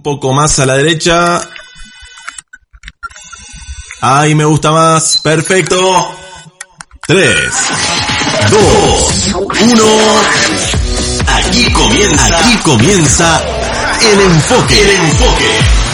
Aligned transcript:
Un 0.00 0.04
poco 0.04 0.32
más 0.32 0.58
a 0.58 0.64
la 0.64 0.76
derecha. 0.76 1.42
Ahí 4.00 4.34
me 4.34 4.46
gusta 4.46 4.70
más. 4.70 5.18
Perfecto. 5.18 5.76
3, 7.06 7.36
2, 8.48 9.34
1. 9.60 9.84
Aquí 11.26 11.70
comienza. 11.74 12.38
Aquí 12.38 12.56
comienza 12.62 13.42
el 14.10 14.20
enfoque. 14.22 14.80
El 14.80 14.90
enfoque. 14.90 15.89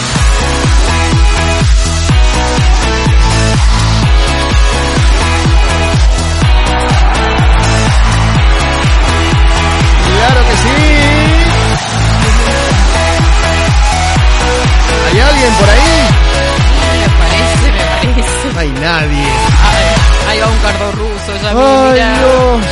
Nadie. 18.87 19.27
Ay, 19.69 19.85
ahí 20.29 20.39
va 20.39 20.47
un 20.47 20.59
cardo 20.59 20.91
ruso, 20.93 21.31
ya 21.43 21.49
Ay, 21.49 21.91
mirá. 21.91 22.17
Dios. 22.19 22.65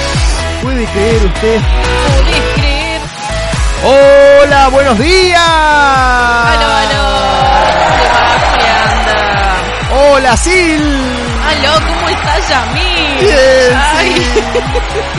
¿Puede 0.62 0.86
creer 0.86 1.26
usted? 1.26 1.60
¿Podés 2.08 2.46
creer? 2.56 3.02
Hola, 3.84 4.68
buenos 4.70 4.98
días. 5.00 5.42
Aló, 6.54 6.70
aló. 6.84 7.08
¿Qué 8.00 8.08
va? 8.14 8.26
¿Qué 8.60 8.68
anda? 8.90 9.20
Hola, 10.14 10.38
Sil. 10.40 10.86
Aló, 11.50 11.74
¿cómo 11.86 12.10
estás, 12.10 12.50
Yamil? 12.50 13.18
Bien, 13.20 13.78
Ay. 13.98 14.16
sí. 14.16 14.42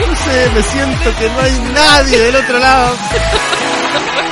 No 0.07 0.15
sé, 0.15 0.49
me 0.55 0.61
siento 0.63 1.15
que 1.19 1.29
no 1.29 1.39
hay 1.41 1.59
nadie 1.73 2.17
del 2.19 2.35
otro 2.35 2.59
lado. 2.59 2.97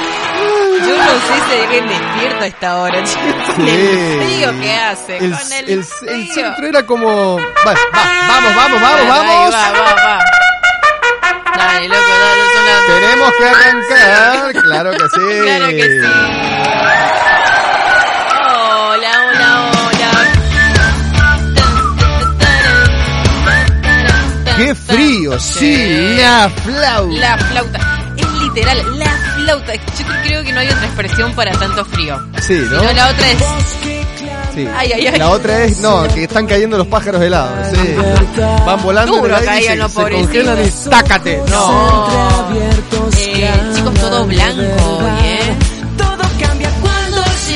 Yo 0.88 0.98
no 0.98 1.12
sé 1.20 1.34
si 1.48 1.54
alguien 1.62 1.88
despierta 1.88 2.44
a 2.44 2.48
esta 2.48 2.78
hora, 2.82 3.04
chicos. 3.04 3.24
Sí. 3.56 3.62
el 3.70 4.24
frío 4.24 4.62
que 4.62 4.76
hace. 4.76 5.18
El, 5.18 5.32
con 5.32 5.52
el, 5.54 5.66
el- 5.66 5.70
el 5.80 5.84
frío. 5.84 6.34
centro 6.34 6.68
era 6.68 6.86
como... 6.86 7.36
Bueno, 7.36 7.80
va, 7.96 8.04
vamos, 8.28 8.56
vamos, 8.56 8.82
vamos, 8.82 9.08
vamos. 9.08 9.54
Va, 9.54 9.72
va, 9.72 9.96
va. 9.96 10.20
Dale, 11.58 11.88
loco, 11.88 12.02
dale, 12.02 12.44
sonando. 12.54 12.94
Tenemos 13.00 13.32
que 13.38 13.46
arrancar, 13.46 14.62
claro 14.64 14.92
que 14.92 14.98
sí. 14.98 15.06
Claro 15.44 15.68
que 15.70 15.84
sí. 15.84 16.08
Hola, 18.38 19.12
hola, 19.30 19.50
hola. 19.72 20.12
Qué 24.58 24.74
frío, 24.76 25.40
sí, 25.40 26.16
la 26.18 26.50
flauta. 26.50 27.16
La 27.20 27.38
flauta. 27.38 27.80
Es 28.18 28.32
literal, 28.42 28.78
la 29.00 29.06
flauta. 29.06 29.25
Yo 29.46 30.06
creo 30.24 30.44
que 30.44 30.52
no 30.52 30.60
hay 30.60 30.68
otra 30.70 30.86
expresión 30.86 31.34
para 31.34 31.52
tanto 31.52 31.86
frío. 31.86 32.20
Sí, 32.42 32.54
¿no? 32.70 32.82
La 32.94 33.10
otra 33.10 33.32
es. 33.32 33.38
Sí. 34.54 34.68
Ay, 34.76 34.92
ay, 34.94 35.08
ay. 35.08 35.20
La 35.20 35.30
otra 35.32 35.64
es, 35.66 35.80
no, 35.80 36.08
que 36.08 36.24
están 36.24 36.48
cayendo 36.48 36.78
los 36.78 36.88
pájaros 36.88 37.22
helados. 37.22 37.68
Sí. 37.74 37.96
Van 38.66 38.82
volando 38.82 39.18
Duro 39.18 39.38
en 39.38 39.44
el 39.44 39.50
aire 39.50 39.76
y 39.76 39.80
se, 39.82 39.90
se 39.90 40.10
congelan 40.12 40.58
y 40.66 40.90
tácate. 40.90 41.42
No. 41.50 42.50
Eh, 43.18 43.52
chicos, 43.76 43.94
todo 43.96 44.26
blanco 44.26 44.62
hoy, 44.62 45.26
¿eh? 45.26 45.56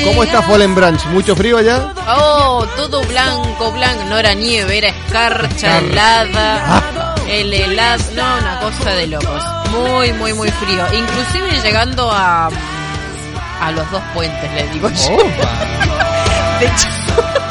¿Cómo 0.04 0.24
está 0.24 0.42
Fallen 0.42 0.74
Branch? 0.74 1.04
¿Mucho 1.06 1.36
frío 1.36 1.58
allá? 1.58 1.92
Oh, 2.08 2.66
todo 2.76 3.02
blanco, 3.04 3.70
blanco. 3.72 4.04
No 4.08 4.18
era 4.18 4.34
nieve, 4.34 4.78
era 4.78 4.88
escarcha, 4.88 5.78
Escarcha. 5.78 5.78
helada. 5.78 7.14
El 7.28 7.52
helado, 7.52 8.02
no, 8.16 8.36
una 8.38 8.60
cosa 8.60 8.90
de 8.90 9.06
locos. 9.08 9.42
Muy, 9.70 10.12
muy, 10.14 10.32
muy 10.34 10.50
frío. 10.50 10.84
Inclusive 10.92 11.60
llegando 11.62 12.10
a 12.12 12.48
a 13.60 13.70
los 13.72 13.90
dos 13.90 14.02
puentes, 14.14 14.50
le 14.54 14.66
digo 14.68 14.88
yo. 14.88 15.14
Opa. 15.16 15.50
De 16.60 16.66
hecho, 16.66 16.88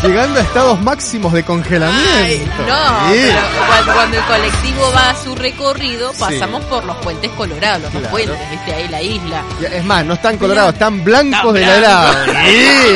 Llegando 0.08 0.40
a 0.40 0.44
estados 0.44 0.80
máximos 0.82 1.34
de 1.34 1.44
congelamiento. 1.44 2.10
ay, 2.16 2.52
no, 2.68 3.12
Sí. 3.14 3.22
pero 3.28 3.68
cuando, 3.68 3.94
cuando 3.94 4.18
el 4.18 4.24
colectivo 4.26 4.92
va 4.96 5.10
a 5.10 5.16
su 5.16 5.36
recorrido, 5.36 6.14
pasamos 6.14 6.64
por 6.66 6.84
los 6.86 6.96
puentes 6.98 7.30
colorados, 7.32 7.82
los 7.82 7.92
Claro. 7.92 8.02
dos 8.04 8.12
puentes, 8.12 8.50
viste, 8.52 8.74
ahí 8.74 8.88
la 8.88 9.02
isla. 9.02 9.44
Es 9.72 9.84
más, 9.84 10.06
no 10.06 10.14
están 10.14 10.38
colorados, 10.38 10.74
están 10.74 11.04
blancos 11.04 11.54
de 11.54 11.62
la. 11.66 12.14
Sí. 12.46 12.94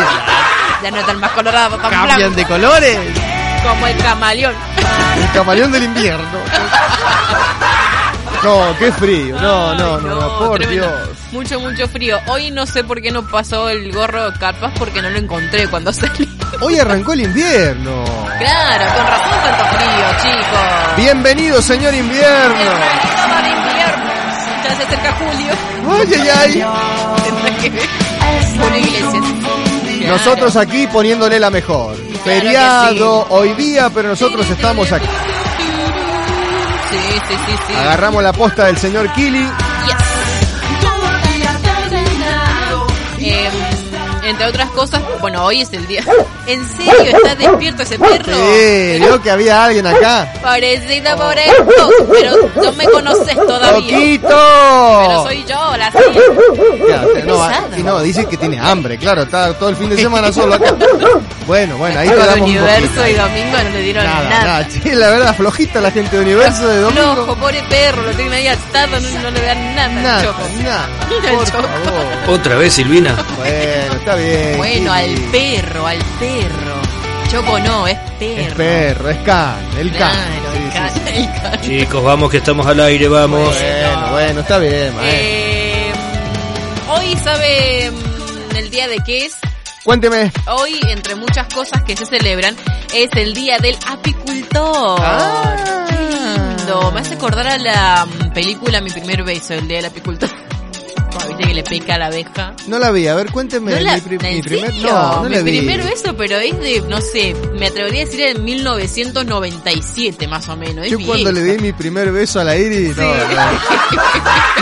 Ya 0.83 0.91
no 0.91 0.97
están 0.97 1.19
más 1.19 1.31
colorados, 1.31 1.81
tan 1.81 1.91
Cambian 1.91 2.15
blancos, 2.17 2.35
de 2.35 2.45
colores. 2.45 2.99
como 3.63 3.87
el 3.87 3.97
camaleón. 3.97 4.55
El 5.17 5.31
camaleón 5.31 5.71
del 5.71 5.83
invierno. 5.83 6.25
No, 8.43 8.77
qué 8.77 8.91
frío. 8.91 9.39
No, 9.39 9.73
no, 9.73 10.01
no, 10.01 10.15
no, 10.15 10.39
por 10.39 10.57
tremendo. 10.57 10.87
Dios. 10.87 11.09
Mucho, 11.31 11.59
mucho 11.61 11.87
frío. 11.87 12.19
Hoy 12.27 12.51
no 12.51 12.65
sé 12.65 12.83
por 12.83 13.01
qué 13.01 13.09
no 13.09 13.25
pasó 13.25 13.69
el 13.69 13.91
gorro 13.91 14.29
de 14.31 14.37
carpas 14.37 14.73
porque 14.77 15.01
no 15.01 15.09
lo 15.09 15.17
encontré 15.17 15.67
cuando 15.69 15.93
salí. 15.93 16.29
Hoy 16.59 16.77
arrancó 16.77 17.13
el 17.13 17.21
invierno. 17.21 18.03
Claro, 18.37 18.85
con 18.95 19.07
razón 19.07 19.43
tanto 19.43 19.65
frío, 19.77 20.05
chicos. 20.21 20.97
Bienvenido, 20.97 21.61
señor 21.61 21.93
invierno. 21.93 22.55
Bienvenido 22.55 23.35
al 23.37 23.47
invierno. 23.47 24.11
Ya 24.63 24.75
se 24.75 24.83
acerca 24.83 25.13
Julio. 25.13 25.53
Ay, 25.89 26.13
ay, 26.13 26.29
ay. 26.29 26.63
Julio 28.59 28.77
Iglesias. 28.77 29.23
Nosotros 30.07 30.55
aquí 30.57 30.85
poniéndole 30.87 31.39
la 31.39 31.49
mejor. 31.49 31.95
que 31.95 32.17
Feriado 32.19 33.25
hoy 33.29 33.53
día, 33.53 33.89
pero 33.89 34.09
nosotros 34.09 34.49
estamos 34.49 34.91
aquí. 34.91 35.07
Sí, 36.93 36.99
sí, 37.27 37.35
sí, 37.47 37.55
sí. 37.67 37.73
Agarramos 37.73 38.21
la 38.21 38.31
posta 38.31 38.65
del 38.65 38.77
señor 38.77 39.11
Kili. 39.13 39.49
Yes. 43.17 43.62
Entre 44.25 44.45
otras 44.47 44.69
cosas, 44.71 45.01
bueno, 45.21 45.43
hoy 45.45 45.61
es 45.61 45.71
el 45.73 45.85
día. 45.87 46.03
¿En 46.47 46.67
serio 46.77 47.17
está 47.17 47.35
despierto 47.35 47.83
ese 47.83 47.97
perro? 47.99 48.33
Sí, 48.33 48.99
vio 48.99 49.21
que 49.21 49.31
había 49.31 49.63
alguien 49.65 49.85
acá. 49.87 50.31
Pobrecita, 50.41 51.15
pobre 51.15 51.45
esto, 51.47 51.89
pero 52.11 52.35
no 52.63 52.71
me 52.73 52.85
conoces 52.85 53.35
todavía. 53.35 53.97
¡Toquito! 53.97 54.27
Pero 55.07 55.23
soy 55.23 55.45
yo, 55.47 55.77
la. 55.77 55.91
Ya, 56.87 57.01
no, 57.01 57.13
pesado. 57.13 57.77
y 57.77 57.83
no, 57.83 57.99
dice 58.01 58.25
que 58.25 58.37
tiene 58.37 58.59
hambre, 58.59 58.97
claro, 58.97 59.23
está 59.23 59.53
todo 59.53 59.69
el 59.69 59.75
fin 59.75 59.89
de 59.89 59.97
semana 60.01 60.31
solo 60.31 60.55
acá. 60.55 60.73
Bueno, 61.47 61.77
bueno, 61.77 61.99
ahí 61.99 62.07
te 62.07 62.15
Con 62.15 62.25
damos 62.25 62.41
un 62.49 62.57
Universo 62.57 62.87
poquito. 62.87 63.07
y 63.07 63.13
Domingo 63.13 63.57
no 63.63 63.69
le 63.69 63.81
dieron 63.81 64.03
Nada, 64.05 64.29
nada. 64.29 64.43
nada, 64.45 64.67
sí, 64.69 64.81
la 64.91 65.09
verdad, 65.09 65.35
flojita 65.35 65.81
la 65.81 65.91
gente 65.91 66.15
de 66.17 66.21
Universo 66.23 66.67
de 66.67 66.89
Flojo, 66.91 67.15
domingo. 67.15 67.35
pobre 67.37 67.63
perro, 67.69 68.01
lo 68.03 68.11
tienen 68.11 68.33
ahí 68.33 68.47
atado, 68.47 68.99
no, 68.99 69.19
no 69.21 69.31
le 69.31 69.41
dan 69.41 69.75
nada. 69.75 69.89
Nada, 69.89 70.23
choco. 70.23 70.41
nada, 70.63 70.87
por 71.35 71.45
choco. 71.45 71.61
favor. 71.63 72.39
Otra 72.39 72.55
vez, 72.55 72.73
Silvina. 72.73 73.15
Bueno, 73.37 73.93
está 73.95 74.12
bien. 74.15 74.57
Bueno, 74.57 74.91
al 74.93 75.11
perro, 75.31 75.87
al 75.87 75.99
perro. 76.19 76.81
Choco 77.29 77.59
no, 77.59 77.87
es 77.87 77.97
perro. 78.19 78.41
Es 78.41 78.53
perro, 78.53 79.09
es 79.09 79.17
can, 79.19 79.57
el 79.79 79.91
can. 79.91 80.11
Claro, 80.11 80.51
Sí, 80.53 80.59
el 80.63 80.71
can, 80.71 80.93
sí. 80.93 81.01
el 81.15 81.41
can. 81.41 81.61
Chicos, 81.61 82.03
vamos 82.03 82.29
que 82.29 82.37
estamos 82.37 82.65
al 82.67 82.79
aire, 82.81 83.07
vamos. 83.07 83.55
Bueno, 83.55 84.11
bueno, 84.11 84.39
está 84.41 84.59
bien, 84.59 84.95
maestro. 84.95 85.03
Eh, 85.05 85.91
hoy 86.89 87.15
sabe 87.23 87.91
mm, 87.91 88.55
el 88.57 88.69
día 88.69 88.87
de 88.87 88.97
qué 89.05 89.25
es. 89.25 89.35
Cuénteme. 89.83 90.31
Hoy, 90.47 90.79
entre 90.89 91.15
muchas 91.15 91.47
cosas 91.53 91.83
que 91.83 91.95
se 91.97 92.05
celebran, 92.05 92.55
es 92.93 93.09
el 93.15 93.33
día 93.33 93.57
del 93.57 93.77
apicultor. 93.87 94.99
Ah. 95.01 95.85
Qué 95.89 95.95
lindo. 95.95 96.91
Me 96.91 96.99
hace 97.01 97.15
acordar 97.15 97.47
a 97.47 97.57
la 97.57 98.05
mm, 98.05 98.31
película 98.33 98.79
Mi 98.79 98.91
primer 98.91 99.23
beso, 99.23 99.55
el 99.55 99.67
día 99.67 99.77
del 99.77 99.87
apicultor. 99.87 100.29
Viste 101.37 101.47
que 101.47 101.53
le 101.53 101.63
pica 101.63 101.95
a 101.95 101.97
la 101.97 102.05
abeja. 102.07 102.53
No 102.67 102.77
la 102.79 102.91
vi, 102.91 103.07
a 103.07 103.15
ver, 103.15 103.31
cuénteme. 103.31 103.71
No 103.71 103.79
la- 103.79 103.95
mi, 103.95 104.01
pri- 104.01 104.17
¿en 104.27 104.35
mi 104.35 104.41
primer, 104.41 104.73
no, 104.75 105.23
no 105.23 105.29
Mi 105.29 105.35
la 105.35 105.41
vi. 105.41 105.57
primer 105.59 105.83
beso, 105.83 106.15
pero 106.15 106.37
es 106.37 106.59
de, 106.59 106.81
no 106.87 107.01
sé, 107.01 107.35
me 107.57 107.67
atrevería 107.67 108.03
a 108.03 108.05
decir 108.05 108.21
en 108.21 108.43
1997 108.43 110.27
más 110.27 110.47
o 110.49 110.55
menos. 110.55 110.85
Es 110.85 110.91
Yo 110.91 110.99
cuando 111.05 111.31
le 111.31 111.41
di 111.43 111.57
mi 111.61 111.73
primer 111.73 112.11
beso 112.11 112.39
a 112.39 112.43
la 112.43 112.55
Iris, 112.55 112.95
no, 112.97 113.03
no, 113.03 113.13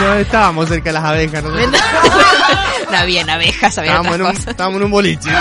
no 0.06 0.14
estábamos 0.14 0.68
cerca 0.68 0.90
de 0.90 0.92
las 0.94 1.04
abejas, 1.04 1.42
no, 1.44 1.50
no 2.90 2.96
habían 2.98 3.28
abejas, 3.30 3.76
había 3.78 3.92
estábamos, 3.92 4.14
otras 4.14 4.20
en 4.20 4.22
un, 4.26 4.32
cosas. 4.36 4.48
estábamos 4.50 4.76
en 4.78 4.84
un 4.84 4.90
boliche. 4.90 5.28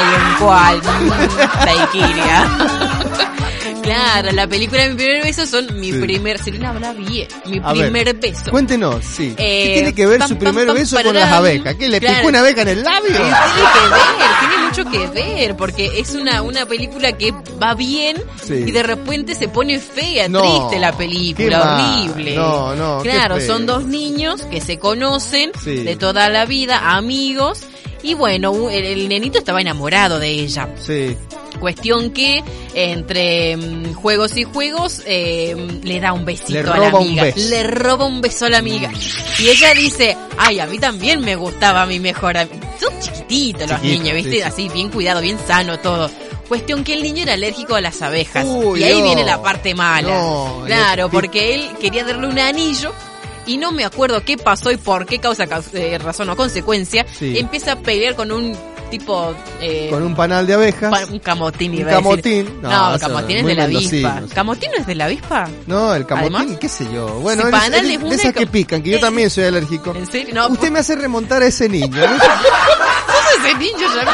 En 0.00 0.34
cuál. 0.38 0.78
Mm, 0.78 1.64
Taikiria. 1.64 2.48
Claro, 3.94 4.32
la 4.32 4.46
película 4.48 4.82
de 4.82 4.90
mi 4.90 4.94
primer 4.96 5.22
beso 5.24 5.46
son 5.46 5.80
mi 5.80 5.92
Sí. 5.92 5.98
primer. 6.00 6.38
Selena 6.42 6.70
habla 6.70 6.92
bien. 6.92 7.28
Mi 7.46 7.58
A 7.62 7.72
ver, 7.72 7.82
primer 7.90 8.14
beso. 8.16 8.50
Cuéntenos, 8.50 9.04
sí. 9.04 9.34
¿Qué 9.36 9.70
Eh, 9.70 9.74
tiene 9.74 9.94
que 9.94 10.06
ver 10.06 10.18
pam, 10.20 10.28
su 10.28 10.36
primer 10.38 10.66
pam, 10.66 10.76
beso 10.76 10.96
con 11.02 11.14
las 11.14 11.30
abejas? 11.32 11.74
¿Qué, 11.74 11.88
le 11.88 11.98
Claro. 12.00 12.16
picó 12.16 12.28
una 12.28 12.40
abeja 12.40 12.62
en 12.62 12.68
el 12.68 12.82
labio? 12.84 13.10
Tiene 13.10 13.28
que 13.28 13.88
ver, 13.90 14.38
tiene 14.40 14.56
mucho 14.66 14.90
que 14.90 15.06
ver, 15.08 15.56
porque 15.56 15.98
es 16.00 16.14
una, 16.14 16.42
una 16.42 16.66
película 16.66 17.12
que 17.12 17.32
va 17.62 17.74
bien 17.74 18.16
Sí. 18.42 18.54
y 18.66 18.70
de 18.70 18.82
repente 18.82 19.34
se 19.34 19.48
pone 19.48 19.78
fea, 19.80 20.28
No, 20.28 20.40
triste 20.40 20.78
la 20.78 20.92
película, 20.96 22.04
horrible. 22.06 22.34
No, 22.36 22.74
no, 22.76 23.00
Claro, 23.02 23.40
son 23.40 23.66
dos 23.66 23.84
niños 23.84 24.42
que 24.50 24.60
se 24.60 24.78
conocen 24.78 25.50
Sí. 25.62 25.76
de 25.82 25.96
toda 25.96 26.28
la 26.28 26.44
vida, 26.46 26.94
amigos, 26.96 27.60
y 28.02 28.14
bueno, 28.14 28.70
el, 28.70 28.84
el 28.84 29.08
nenito 29.08 29.38
estaba 29.38 29.60
enamorado 29.60 30.18
de 30.18 30.28
ella. 30.28 30.68
Sí. 30.80 31.16
Cuestión 31.58 32.10
que 32.10 32.42
entre 32.74 33.56
mm, 33.56 33.94
juegos 33.94 34.36
y 34.36 34.44
juegos 34.44 35.02
eh, 35.04 35.54
le 35.82 36.00
da 36.00 36.12
un 36.12 36.24
besito 36.24 36.72
a 36.72 36.78
la 36.78 36.88
amiga. 36.88 37.24
Le 37.36 37.62
roba 37.64 38.06
un 38.06 38.20
beso 38.20 38.46
a 38.46 38.50
la 38.50 38.58
amiga. 38.58 38.90
Y 39.38 39.48
ella 39.48 39.74
dice, 39.74 40.16
ay, 40.38 40.60
a 40.60 40.66
mí 40.66 40.78
también 40.78 41.20
me 41.20 41.36
gustaba 41.36 41.84
mi 41.86 42.00
mejor 42.00 42.36
amigo. 42.38 42.60
Son 42.80 42.98
chiquititos 43.00 43.68
los 43.68 43.80
Chiquitos, 43.80 43.82
niños, 43.82 44.14
¿viste? 44.14 44.30
sí, 44.30 44.36
sí. 44.36 44.42
Así, 44.42 44.68
bien 44.70 44.88
cuidado, 44.88 45.20
bien 45.20 45.38
sano 45.46 45.78
todo. 45.78 46.10
Cuestión 46.48 46.82
que 46.82 46.94
el 46.94 47.02
niño 47.02 47.22
era 47.24 47.34
alérgico 47.34 47.74
a 47.74 47.80
las 47.80 48.00
abejas. 48.02 48.44
Uy, 48.48 48.80
y 48.80 48.84
ahí 48.84 48.98
no. 48.98 49.04
viene 49.04 49.24
la 49.24 49.40
parte 49.42 49.74
mala. 49.74 50.08
No, 50.08 50.62
claro, 50.66 51.08
porque 51.10 51.54
él 51.54 51.70
quería 51.80 52.04
darle 52.04 52.26
un 52.26 52.38
anillo 52.38 52.92
y 53.52 53.56
no 53.58 53.72
me 53.72 53.84
acuerdo 53.84 54.22
qué 54.24 54.36
pasó 54.36 54.70
y 54.70 54.76
por 54.76 55.06
qué 55.06 55.18
causa, 55.18 55.46
caus- 55.46 55.74
eh, 55.74 55.98
razón 55.98 56.28
o 56.30 56.36
consecuencia. 56.36 57.04
Sí. 57.18 57.38
Empieza 57.38 57.72
a 57.72 57.76
pelear 57.76 58.14
con 58.14 58.30
un 58.32 58.56
tipo... 58.90 59.34
eh, 59.60 59.88
Con 59.90 60.02
un 60.02 60.14
panal 60.16 60.46
de 60.46 60.54
abejas. 60.54 60.90
pa- 60.90 61.12
un 61.12 61.18
camotín, 61.20 61.72
Un 61.72 61.78
iba 61.78 61.90
a 61.90 61.94
decir. 61.96 62.02
camotín. 62.04 62.60
No, 62.62 62.92
No, 62.92 62.98
camotín 62.98 63.36
es 63.38 63.44
de 63.46 63.54
la 63.54 63.64
avispa. 63.64 64.22
¿Camotín 64.34 64.70
no 64.72 64.78
es 64.80 64.86
de 64.86 64.94
la 64.96 65.04
avispa? 65.04 65.48
No, 65.66 65.94
el 65.94 66.06
camotín, 66.06 66.34
Además, 66.36 66.58
qué 66.60 66.68
sé 66.68 66.86
yo. 66.92 67.06
Bueno, 67.20 67.42
si 67.42 67.48
es- 67.48 67.52
panal 67.52 67.74
es 67.74 67.82
es 67.92 68.00
de 68.00 68.04
una 68.06 68.14
esas 68.16 68.32
que 68.34 68.46
pican, 68.46 68.82
que 68.82 68.90
yo 68.90 69.00
también 69.00 69.30
soy 69.30 69.44
alérgico. 69.44 69.94
¿En 69.94 70.06
serio? 70.10 70.34
No, 70.34 70.48
Usted 70.48 70.70
me 70.70 70.80
hace 70.80 70.96
remontar 70.96 71.42
a 71.42 71.46
ese 71.46 71.68
niño. 71.68 71.88
¿no? 71.88 72.06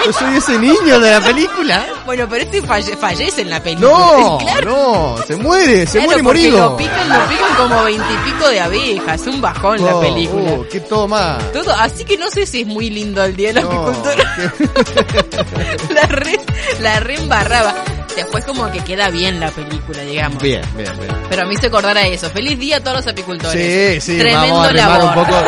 Yo 0.06 0.12
soy 0.12 0.36
ese 0.36 0.58
niño 0.58 1.00
de 1.00 1.10
la 1.10 1.20
película. 1.20 1.86
Bueno, 2.04 2.26
pero 2.28 2.44
este 2.44 2.62
falle- 2.62 2.96
fallece 2.96 3.42
en 3.42 3.50
la 3.50 3.62
película. 3.62 3.88
No, 3.90 4.38
claro. 4.42 5.16
no, 5.18 5.24
se 5.26 5.36
muere, 5.36 5.86
se 5.86 5.92
Claro, 5.98 6.06
muere 6.06 6.22
morido. 6.22 6.58
Lo 6.70 6.76
pican, 6.76 7.08
lo 7.08 7.28
pican 7.28 7.54
como 7.56 7.84
veintipico 7.84 8.48
de 8.48 8.60
abejas. 8.60 9.26
Un 9.26 9.40
bajón 9.40 9.84
la 9.84 9.96
Oh, 9.96 10.00
película. 10.00 10.52
uh, 10.52 10.66
qué 10.70 10.80
toma. 10.80 11.38
Todo, 11.52 11.72
así 11.72 12.04
que 12.04 12.16
no 12.16 12.28
sé 12.30 12.46
si 12.46 12.62
es 12.62 12.66
muy 12.66 12.90
lindo 12.90 13.22
el 13.24 13.34
día 13.36 13.48
de 13.48 13.54
la 13.54 13.60
No, 13.62 13.70
apicultura. 13.70 14.36
qué- 14.36 15.94
La 15.94 16.02
re, 16.02 16.38
la 16.80 17.00
re 17.00 17.14
embarraba. 17.16 17.74
Después 18.16 18.44
como 18.44 18.70
que 18.72 18.80
queda 18.80 19.10
bien 19.10 19.38
la 19.38 19.50
película, 19.50 20.00
digamos. 20.02 20.42
Bien, 20.42 20.62
bien, 20.74 20.90
bien. 20.98 21.14
Pero 21.28 21.46
me 21.46 21.54
hizo 21.54 21.66
acordar 21.66 21.96
a 21.98 22.06
eso. 22.06 22.30
Feliz 22.30 22.58
día 22.58 22.78
a 22.78 22.80
todos 22.80 22.96
los 22.98 23.06
apicultores. 23.06 24.02
Sí, 24.02 24.12
sí, 24.12 24.18
Tremendo 24.18 24.54
vamos 24.54 24.68
a 24.68 24.72
labor. 24.72 25.04
un 25.04 25.14
poco. 25.24 25.36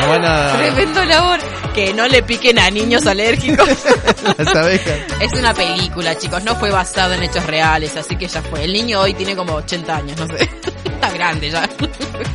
No 0.00 0.08
van 0.08 0.24
a 0.24 0.56
Tremendo 0.56 1.04
labor. 1.04 1.38
Que 1.74 1.92
no 1.94 2.06
le 2.08 2.22
piquen 2.22 2.58
a 2.58 2.70
niños 2.70 3.06
alérgicos. 3.06 3.66
las 4.38 4.54
abejas. 4.56 4.98
es 5.20 5.32
una 5.38 5.54
película, 5.54 6.16
chicos. 6.18 6.42
No 6.44 6.54
fue 6.56 6.70
basado 6.70 7.14
en 7.14 7.22
hechos 7.22 7.46
reales, 7.46 7.96
así 7.96 8.16
que 8.16 8.26
ya 8.28 8.42
fue. 8.42 8.64
El 8.64 8.72
niño 8.72 9.00
hoy 9.00 9.14
tiene 9.14 9.34
como 9.36 9.54
80 9.54 9.96
años, 9.96 10.18
no 10.18 10.26
sé. 10.26 10.50
Grande 11.22 11.50
ya. 11.50 11.62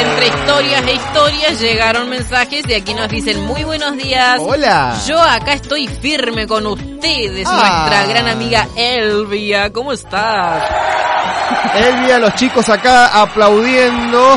entre 0.00 0.26
historias 0.26 0.84
e 0.86 0.92
historias 0.94 1.60
llegaron 1.60 2.08
mensajes 2.10 2.64
y 2.68 2.74
aquí 2.74 2.94
nos 2.94 3.08
dicen 3.08 3.40
muy 3.46 3.62
buenos 3.62 3.96
días. 3.96 4.40
Hola. 4.42 4.96
Yo 5.06 5.22
acá 5.22 5.52
estoy 5.52 5.86
firme 5.86 6.48
con 6.48 6.66
ustedes, 6.66 7.46
Ah. 7.48 7.86
nuestra 7.88 8.06
gran 8.06 8.26
amiga 8.28 8.66
Elvia. 8.74 9.72
¿Cómo 9.72 9.92
estás? 9.92 10.64
Elvia, 11.76 12.18
los 12.18 12.34
chicos 12.34 12.68
acá 12.68 13.22
aplaudiendo. 13.22 14.36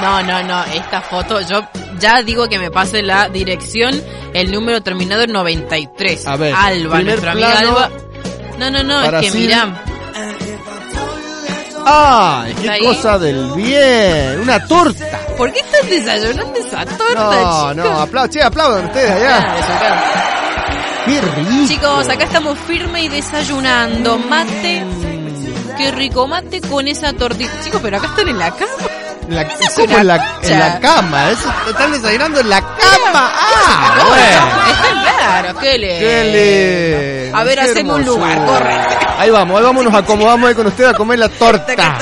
No, 0.00 0.22
no, 0.22 0.40
no, 0.44 0.62
esta 0.66 1.00
foto, 1.00 1.40
yo 1.40 1.60
ya 1.98 2.22
digo 2.22 2.48
que 2.48 2.58
me 2.58 2.70
pase 2.70 3.02
la 3.02 3.28
dirección, 3.28 4.00
el 4.34 4.50
número 4.52 4.82
terminado 4.82 5.22
en 5.22 5.32
93. 5.32 6.26
A 6.26 6.36
ver, 6.36 6.54
Alba, 6.54 7.02
nuestra 7.02 7.32
amiga. 7.32 7.58
Alba. 7.58 7.90
No, 8.58 8.70
no, 8.70 8.82
no, 8.82 8.98
es 9.00 9.04
que 9.04 9.10
Brasil. 9.10 9.40
mira, 9.40 9.82
¡Ay, 11.90 12.50
¿Está 12.50 12.62
qué 12.62 12.70
ahí? 12.70 12.84
cosa 12.84 13.18
del 13.18 13.50
bien! 13.52 14.40
¡Una 14.42 14.66
torta! 14.66 15.20
¿por 15.38 15.52
qué 15.52 15.60
estás 15.60 15.88
desayunando 15.88 16.58
esa 16.58 16.84
torta, 16.84 17.14
No, 17.14 17.70
chicos? 17.70 17.76
no, 17.76 18.00
aplaudan, 18.00 18.30
che, 18.30 18.42
aplaudan 18.42 18.84
ustedes 18.86 19.10
allá. 19.10 19.54
¡Qué 21.06 21.20
rico! 21.20 21.68
Chicos, 21.68 22.08
acá 22.08 22.24
estamos 22.24 22.58
firme 22.66 23.04
y 23.04 23.08
desayunando. 23.08 24.18
Mate. 24.18 24.84
Qué 25.78 25.90
rico 25.92 26.26
mate 26.26 26.60
con 26.62 26.88
esa 26.88 27.12
tortita. 27.12 27.52
Chicos, 27.62 27.80
pero 27.82 27.96
acá 27.98 28.08
están 28.08 28.28
en 28.28 28.38
la 28.38 28.50
cama. 28.50 28.72
En 29.28 29.34
la, 29.34 29.42
Esa 29.42 29.64
es 29.64 29.74
¿cómo 29.74 29.84
una 29.84 30.00
en, 30.00 30.06
la, 30.06 30.18
concha. 30.18 30.52
en 30.54 30.58
la 30.58 30.80
cama, 30.80 31.30
eso 31.30 31.52
están 31.68 31.92
desayunando 31.92 32.40
en 32.40 32.48
la 32.48 32.60
cama. 32.62 33.30
¡Ah! 33.34 34.04
bueno. 34.08 34.72
Está 34.72 35.16
claro, 35.18 35.58
qué 35.60 35.78
le. 35.78 35.98
¡Qué 35.98 37.24
lindo! 37.26 37.36
A 37.38 37.44
ver, 37.44 37.60
hacemos 37.60 37.96
un 37.98 38.06
lugar, 38.06 38.44
corre. 38.46 38.74
Ahí 39.18 39.28
vamos, 39.30 39.58
ahí 39.58 39.64
vamos, 39.64 39.84
nos 39.84 39.94
acomodamos 39.94 40.48
ahí 40.48 40.54
con 40.54 40.66
usted 40.66 40.86
a 40.86 40.94
comer 40.94 41.18
la 41.18 41.28
torta. 41.28 41.98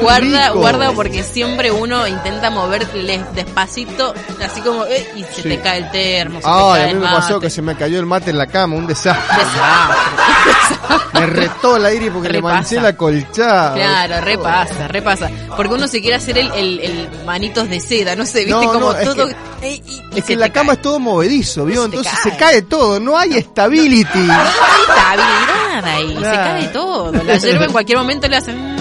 Guarda, 0.00 0.48
rico. 0.48 0.58
guarda 0.60 0.92
porque 0.92 1.22
siempre 1.22 1.70
uno 1.70 2.06
intenta 2.06 2.50
moverle 2.50 3.24
despacito, 3.34 4.14
así 4.44 4.60
como, 4.60 4.84
eh, 4.86 5.06
y 5.16 5.22
se 5.24 5.42
Sí. 5.42 5.48
te 5.48 5.60
cae 5.60 5.78
el 5.78 5.90
termo, 5.90 6.38
se 6.40 6.44
te 6.44 6.50
Ay, 6.50 6.72
cae 6.72 6.82
a 6.82 6.86
mí 6.86 6.90
el 6.92 6.98
me 6.98 7.06
pasó 7.06 7.40
que 7.40 7.50
se 7.50 7.62
me 7.62 7.76
cayó 7.76 7.98
el 7.98 8.06
mate 8.06 8.30
en 8.30 8.38
la 8.38 8.46
cama, 8.46 8.76
un 8.76 8.86
desastre. 8.86 9.36
Desastre. 9.36 11.06
Me 11.14 11.26
retó 11.26 11.76
el 11.76 11.84
aire 11.86 12.10
porque 12.10 12.28
le 12.28 12.34
Repasa. 12.38 12.54
manché 12.54 12.80
la 12.80 12.96
colchada. 12.96 13.74
Claro, 13.74 14.20
repasa, 14.24 14.88
repasa. 14.88 15.30
Porque 15.56 15.74
uno 15.74 15.88
se 15.88 16.00
quiere 16.00 16.16
hacer 16.16 16.36
el, 16.38 16.50
el, 16.52 16.78
el 16.80 17.08
manitos 17.24 17.68
de 17.70 17.80
seda, 17.80 18.14
no 18.14 18.26
sé, 18.26 18.40
viste, 18.44 18.50
No, 18.52 18.72
como 18.72 18.92
no, 18.92 18.98
es 18.98 19.04
todo. 19.04 19.26
que- 19.28 19.34
eh, 19.62 19.82
y- 19.86 20.02
y 20.14 20.18
Es 20.18 20.24
que 20.24 20.36
la 20.36 20.46
te 20.46 20.52
cama 20.52 20.68
cae. 20.72 20.76
es 20.76 20.82
todo 20.82 20.98
movedizo, 21.00 21.64
¿vio? 21.64 21.84
Se 21.84 21.88
te 21.90 21.96
Entonces 21.96 22.20
cae. 22.22 22.32
se 22.32 22.38
cae 22.38 22.62
todo, 22.62 23.00
no 23.00 23.16
hay 23.18 23.40
stability. 23.40 24.18
No 24.18 24.32
hay 24.34 24.46
estabilidad 24.88 25.84
ahí, 25.86 26.14
se 26.16 26.22
cae 26.22 26.66
todo. 26.68 27.12
La 27.12 27.36
yerba 27.38 27.64
en 27.64 27.72
cualquier 27.72 27.98
momento 27.98 28.28
le 28.28 28.36
hacen. 28.36 28.75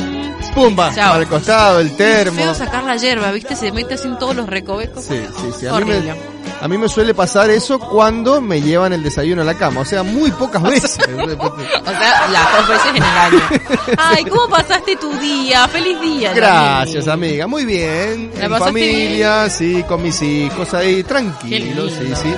Pumba, 0.56 0.96
Chao. 0.96 1.14
al 1.16 1.28
costado, 1.28 1.80
el 1.82 1.96
termo. 1.98 2.38
Feo 2.40 2.56
sacar 2.56 2.84
la 2.86 2.96
yerba, 2.96 3.32
viste, 3.32 3.56
se 3.56 3.72
mete 3.74 3.96
así 3.96 4.08
en 4.08 4.18
todos 4.18 4.36
los 4.36 4.48
recovecos. 4.48 5.04
Sí, 5.04 5.22
sí, 5.42 5.48
sí. 5.60 5.68
A 5.68 5.78
mí, 5.80 5.84
me, 5.86 6.14
a 6.62 6.68
mí 6.70 6.78
me 6.78 6.88
suele 6.88 7.14
pasar 7.14 7.50
eso 7.50 7.78
cuando 7.78 8.40
me 8.40 8.62
llevan 8.62 8.94
el 8.94 9.04
desayuno 9.04 9.42
a 9.42 9.46
la 9.46 9.56
cama. 9.56 9.82
O 9.82 9.86
sea, 9.86 10.02
muy 10.04 10.32
pocas 10.32 10.64
veces. 10.72 10.98
O 10.98 11.28
sea, 11.92 12.28
las 12.32 12.58
dos 12.58 12.68
veces 12.70 12.90
en 12.90 12.96
el 12.96 13.04
año. 13.04 13.42
Ay, 13.98 14.24
¿cómo 14.26 14.48
pasaste 14.48 14.96
tu 14.96 15.12
día? 15.18 15.68
¡Feliz 15.68 16.00
día! 16.00 16.34
Gracias, 16.34 17.08
amiga. 17.10 17.48
Muy 17.48 17.66
bien. 17.66 18.32
¿La 18.40 18.46
En 18.46 18.58
familia, 18.58 19.50
sí, 19.50 19.84
con 19.88 20.02
mis 20.02 20.22
hijos 20.22 20.74
ahí, 20.74 21.04
tranquilo, 21.04 21.88
Qué 21.88 21.92
sí, 21.92 22.14
sí. 22.16 22.34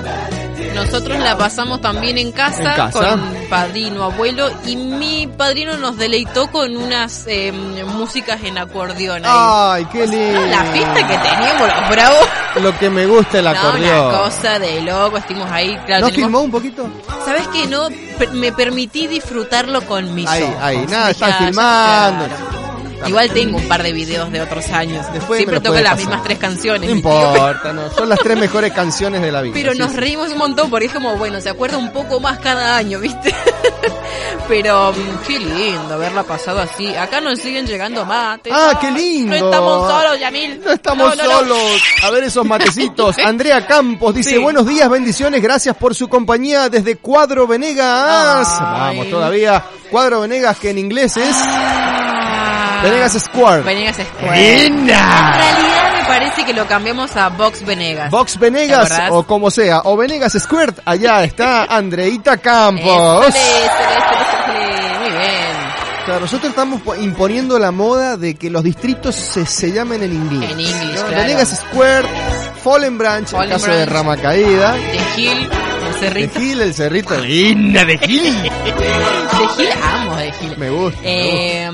Nosotros 0.86 1.20
la 1.20 1.38
pasamos 1.38 1.82
también 1.82 2.18
en 2.18 2.32
casa, 2.32 2.64
En 2.72 2.76
casa. 2.76 3.00
con 3.00 3.22
padrino, 3.50 4.04
abuelo, 4.04 4.50
y 4.66 4.76
mi 4.76 5.28
padrino 5.28 5.76
nos 5.78 5.98
deleitó 5.98 6.50
con 6.52 6.76
unas 6.78 7.26
eh, 7.28 7.52
músicas 7.52 8.42
en 8.44 8.58
acordeón. 8.58 9.24
ahí. 9.26 9.32
Ay, 9.34 9.86
qué 9.92 10.08
lindo. 10.08 10.40
No, 10.40 10.46
la 10.48 10.64
fiesta 10.66 11.08
que 11.08 11.18
teníamos, 11.18 11.68
los 11.68 11.90
bravos. 11.90 12.28
Lo 12.62 12.80
que 12.80 12.90
me 12.90 13.06
gusta 13.06 13.40
el 13.40 13.46
No, 13.46 13.52
acordeón. 13.52 14.08
una 14.08 14.18
cosa 14.20 14.60
de 14.60 14.82
loco, 14.82 15.18
estuvimos 15.18 15.52
ahí. 15.52 15.78
Claro, 15.86 16.02
¿No 16.06 16.12
tenemos- 16.12 16.14
filmó 16.14 16.40
un 16.42 16.52
poquito? 16.52 16.88
¿Sabes 17.26 17.48
qué? 17.50 17.68
No, 17.68 17.88
me 18.34 18.52
permití 18.52 19.08
disfrutarlo 19.08 19.82
con 19.86 20.14
mis 20.16 20.28
Ahí, 20.28 20.44
ojos. 20.44 20.56
ahí, 20.62 20.86
nada, 20.88 21.12
están 21.12 21.34
filmando. 21.46 22.26
claro. 22.26 22.67
Igual 23.06 23.32
tengo 23.32 23.58
un 23.58 23.68
par 23.68 23.84
de 23.84 23.94
videos 23.94 24.32
de 24.32 24.42
otros 24.42 24.68
años. 24.70 25.06
Después 25.14 25.38
Siempre 25.38 25.60
toco 25.60 25.76
las 25.76 25.84
pasar. 25.84 25.98
mismas 26.00 26.24
tres 26.24 26.38
canciones. 26.40 26.90
No 26.90 26.96
importa, 26.96 27.72
no. 27.74 27.92
Son 27.92 28.10
las 28.10 28.20
tres 28.20 28.38
mejores 28.38 28.74
canciones 28.74 29.22
de 29.22 29.32
la 29.32 29.42
vida. 29.42 29.54
Pero 29.54 29.74
sí, 29.74 29.80
nos 29.80 29.92
sí. 29.92 29.98
reímos 29.98 30.32
un 30.32 30.38
montón 30.40 30.70
porque 30.70 30.88
es 30.88 30.94
como, 30.94 31.16
bueno, 31.18 31.40
se 31.42 31.50
acuerda 31.50 31.78
un 31.78 31.92
poco 31.92 32.20
más 32.20 32.40
cada 32.40 32.76
año, 32.76 33.00
¿viste? 33.00 33.34
Pero 34.48 34.94
mm, 34.94 35.28
qué 35.28 35.40
lindo 35.40 35.94
haberla 35.94 36.24
pasado 36.24 36.60
así. 36.60 36.96
Acá 36.96 37.20
nos 37.22 37.40
siguen 37.40 37.68
llegando 37.68 38.06
mates. 38.06 38.52
Ah, 38.56 38.78
qué 38.80 38.90
lindo. 38.92 39.38
No 39.38 39.46
estamos 39.46 39.92
solos, 39.92 40.20
Yamil. 40.20 40.62
No 40.64 40.72
estamos 40.72 41.16
No, 41.18 41.24
no, 41.24 41.30
no. 41.30 41.40
solos. 41.40 41.82
A 42.04 42.10
ver 42.12 42.24
esos 42.24 42.46
matecitos. 42.46 43.18
Andrea 43.26 43.66
Campos 43.68 44.16
dice, 44.16 44.32
Sí. 44.32 44.38
buenos 44.38 44.66
días, 44.66 44.90
bendiciones, 44.90 45.42
gracias 45.42 45.76
por 45.76 45.94
su 45.96 46.08
compañía 46.08 46.70
desde 46.70 46.96
Cuadro 46.96 47.46
Venegas. 47.48 48.48
Ay. 48.60 48.98
Vamos 48.98 49.10
todavía. 49.10 49.64
Cuadro 49.92 50.22
Venegas, 50.22 50.58
que 50.60 50.70
en 50.72 50.78
inglés 50.80 51.16
es 51.18 51.36
Ah. 52.80 52.84
Venegas 52.84 53.14
Square. 53.14 53.62
Venegas 53.64 53.98
Square. 53.98 54.66
En 54.66 54.88
realidad 54.88 55.94
me 56.00 56.06
parece 56.08 56.46
que 56.46 56.54
lo 56.54 56.66
cambiamos 56.68 57.16
a 57.16 57.30
Box 57.30 57.66
Venegas. 57.66 58.10
Vox 58.12 58.34
¿Te 58.34 58.40
Venegas, 58.40 58.92
o 59.10 59.24
como 59.24 59.50
sea, 59.52 59.82
o 59.86 59.98
Venegas 59.98 60.34
Square, 60.40 60.74
allá 60.86 61.24
está 61.24 61.64
Andreita 61.70 62.38
Campos. 62.38 63.34
Muy 65.00 65.10
bien. 65.12 65.58
Claro, 66.06 66.22
nosotros 66.22 66.50
estamos 66.52 66.82
po- 66.82 66.96
imponiendo 66.96 67.60
la 67.60 67.72
moda 67.72 68.16
de 68.16 68.36
que 68.36 68.50
los 68.50 68.64
distritos 68.64 69.14
se, 69.14 69.46
se 69.46 69.72
llamen 69.74 70.02
en 70.04 70.14
inglés. 70.14 70.52
En 70.52 70.60
inglés, 70.60 71.02
¿no? 71.02 71.08
claro. 71.08 71.18
Venegas 71.24 71.50
Square, 71.70 72.08
Fallen 72.64 72.98
Branch, 72.98 73.28
Fallen 73.28 73.52
el 73.52 73.58
caso 73.60 73.72
de. 73.72 73.86
Rama 73.86 74.16
Caída. 74.16 74.72
De 74.74 75.00
Gil, 75.16 75.50
el 76.02 76.02
De 76.02 76.08
cerrito. 76.08 76.40
Gil, 76.40 76.62
el 76.62 76.74
cerrito. 76.74 77.18
Linda 77.20 77.86
de 77.86 77.98
Gil. 77.98 78.34
De 78.44 79.48
Gil, 79.56 79.70
amo 79.84 80.16
de 80.16 80.32
Gil. 80.34 80.58
Me 80.58 80.70
gusta. 80.70 81.00
me 81.02 81.08
Eh, 81.10 81.72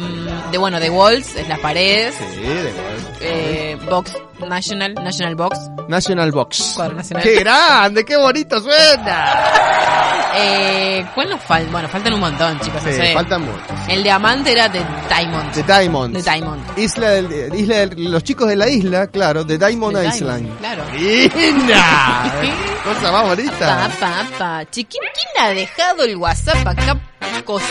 de 0.51 0.57
bueno, 0.57 0.79
de 0.79 0.89
walls, 0.89 1.35
es 1.35 1.47
las 1.47 1.59
paredes. 1.59 2.15
Sí, 2.33 2.41
de 2.41 2.69
igual. 2.69 3.12
Eh, 3.25 3.77
box 3.89 4.13
National, 4.47 4.93
National 4.95 5.35
Box. 5.35 5.57
National 5.87 6.31
Box. 6.31 6.73
Cuadro 6.75 6.95
nacional. 6.95 7.23
¡Qué 7.23 7.35
grande! 7.39 8.03
¡Qué 8.05 8.17
bonito 8.17 8.59
suena! 8.59 9.33
Eh, 10.35 11.05
¿Cuál 11.13 11.29
nos 11.29 11.41
falta? 11.43 11.71
Bueno, 11.71 11.87
faltan 11.87 12.11
un 12.15 12.19
montón, 12.19 12.59
chicos, 12.59 12.81
no 12.83 12.89
Sí, 12.89 12.97
sé. 12.97 13.13
faltan 13.13 13.41
muchos. 13.43 13.67
El 13.87 14.01
diamante 14.01 14.51
era 14.51 14.67
de 14.67 14.83
Diamond. 15.07 15.51
The 15.51 15.61
Diamond. 15.61 16.15
De 16.17 16.23
Diamond. 16.23 16.63
Isla 16.79 17.09
del, 17.11 17.53
isla 17.55 17.75
del- 17.77 18.11
los 18.11 18.23
chicos 18.23 18.47
de 18.47 18.55
la 18.55 18.67
isla, 18.67 19.05
claro, 19.05 19.43
de 19.43 19.59
Diamond 19.59 19.95
De 19.95 20.07
Island. 20.07 20.39
Diamond, 20.41 20.59
Claro. 20.59 20.83
¡Linda! 20.97 22.33
Cosa 22.83 23.11
más 23.11 23.25
bonita. 23.27 23.89
pa, 23.99 24.25
pa. 24.39 24.65
Chiquín, 24.71 25.01
¿quién 25.13 25.45
ha 25.45 25.49
dejado 25.49 26.03
el 26.03 26.17
WhatsApp 26.17 26.65
acá? 26.67 26.97
Coso. 27.45 27.63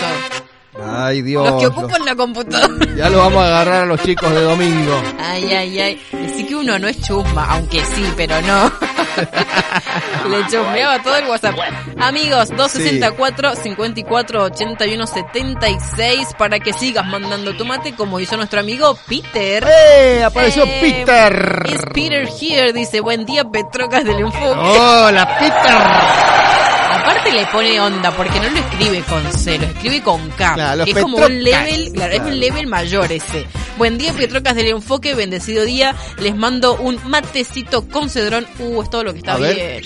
Ay, 0.80 1.20
Dios. 1.20 1.46
Los 1.50 1.60
que 1.60 1.66
ocupan 1.66 2.04
la 2.04 2.14
computadora. 2.14 2.86
Ya 2.96 3.10
lo 3.10 3.18
vamos 3.18 3.42
a 3.42 3.46
agarrar 3.46 3.82
a 3.82 3.86
los 3.86 4.00
chicos 4.02 4.30
de 4.32 4.40
domingo. 4.42 5.02
Ay, 5.20 5.52
ay, 5.52 5.78
ay. 5.80 6.02
Decir 6.12 6.46
que 6.48 6.54
uno 6.54 6.78
no 6.78 6.88
es 6.88 6.98
chusma, 7.02 7.44
aunque 7.50 7.84
sí, 7.84 8.04
pero 8.16 8.40
no. 8.40 8.72
Le 10.30 10.42
chusmeaba 10.46 11.02
todo 11.02 11.16
el 11.16 11.26
WhatsApp. 11.26 11.56
Amigos, 12.00 12.48
264 12.56 13.54
54 13.56 14.44
81 14.44 15.06
76 15.06 16.28
para 16.38 16.58
que 16.58 16.72
sigas 16.72 17.04
mandando 17.06 17.54
tu 17.54 17.66
mate 17.66 17.94
como 17.94 18.18
hizo 18.20 18.36
nuestro 18.38 18.60
amigo 18.60 18.96
Peter. 19.06 19.64
¡Eh! 19.68 20.24
Apareció 20.24 20.64
Eh, 20.64 20.78
Peter. 20.80 21.62
Is 21.66 21.82
Peter 21.92 22.26
here, 22.40 22.72
dice, 22.72 23.00
buen 23.00 23.26
día 23.26 23.44
Petrocas 23.44 24.04
del 24.04 24.20
Enfoque. 24.20 24.58
Hola, 24.58 25.36
Peter. 25.38 26.81
Aparte 27.02 27.32
le 27.32 27.46
pone 27.46 27.80
onda 27.80 28.16
porque 28.16 28.38
no 28.38 28.48
lo 28.48 28.58
escribe 28.58 29.02
con 29.02 29.32
C, 29.32 29.58
lo 29.58 29.66
escribe 29.66 30.02
con 30.02 30.30
K. 30.30 30.54
Claro, 30.54 30.84
es 30.84 30.94
como 30.98 31.16
un 31.18 31.42
level, 31.42 31.92
claro, 31.92 32.12
es 32.12 32.20
un 32.20 32.38
level 32.38 32.66
mayor 32.68 33.10
ese. 33.10 33.46
Buen 33.76 33.98
día, 33.98 34.12
Pietrocas 34.12 34.54
del 34.54 34.68
Enfoque, 34.68 35.14
bendecido 35.14 35.64
día. 35.64 35.96
Les 36.18 36.36
mando 36.36 36.76
un 36.76 37.00
matecito 37.08 37.88
con 37.88 38.08
cedrón. 38.08 38.46
Uh, 38.60 38.82
es 38.82 38.90
todo 38.90 39.02
lo 39.02 39.12
que 39.12 39.18
está 39.18 39.34
A 39.34 39.38
ver. 39.38 39.54
bien. 39.56 39.82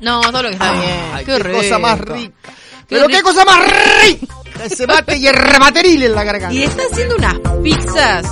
No, 0.00 0.20
todo 0.22 0.44
lo 0.44 0.48
que 0.48 0.54
está 0.54 0.72
bien. 0.72 1.26
Qué, 1.26 1.42
qué, 1.42 1.52
cosa 1.52 1.78
más 1.78 2.00
rico. 2.00 2.14
rica. 2.14 2.34
Pero 2.88 3.06
qué 3.08 3.16
rico. 3.16 3.28
cosa 3.28 3.44
más 3.44 3.60
rica. 4.06 4.34
Ese 4.64 4.86
mate 4.86 5.16
y 5.18 5.26
el 5.26 5.34
remateril 5.34 6.04
en 6.04 6.14
la 6.14 6.24
garganta. 6.24 6.54
Y 6.54 6.62
está 6.62 6.84
haciendo 6.90 7.16
unas 7.16 7.34
pizzas, 7.62 8.26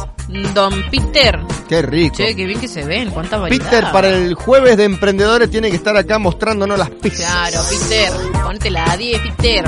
Don 0.54 0.82
Peter. 0.90 1.40
Qué 1.68 1.82
rico. 1.82 2.16
Che, 2.16 2.34
qué 2.34 2.46
bien 2.46 2.60
que 2.60 2.68
se 2.68 2.84
ven, 2.84 3.10
cuánta 3.10 3.38
variedad. 3.38 3.64
Peter 3.64 3.84
para 3.92 4.08
el 4.08 4.34
jueves 4.34 4.76
de 4.76 4.84
emprendedores 4.84 5.50
tiene 5.50 5.70
que 5.70 5.76
estar 5.76 5.96
acá 5.96 6.18
mostrándonos 6.18 6.78
las 6.78 6.90
pizzas. 6.90 7.26
Claro, 7.26 7.60
Peter, 7.68 8.12
ponte 8.42 8.70
la 8.70 8.96
10, 8.96 9.20
Peter. 9.20 9.64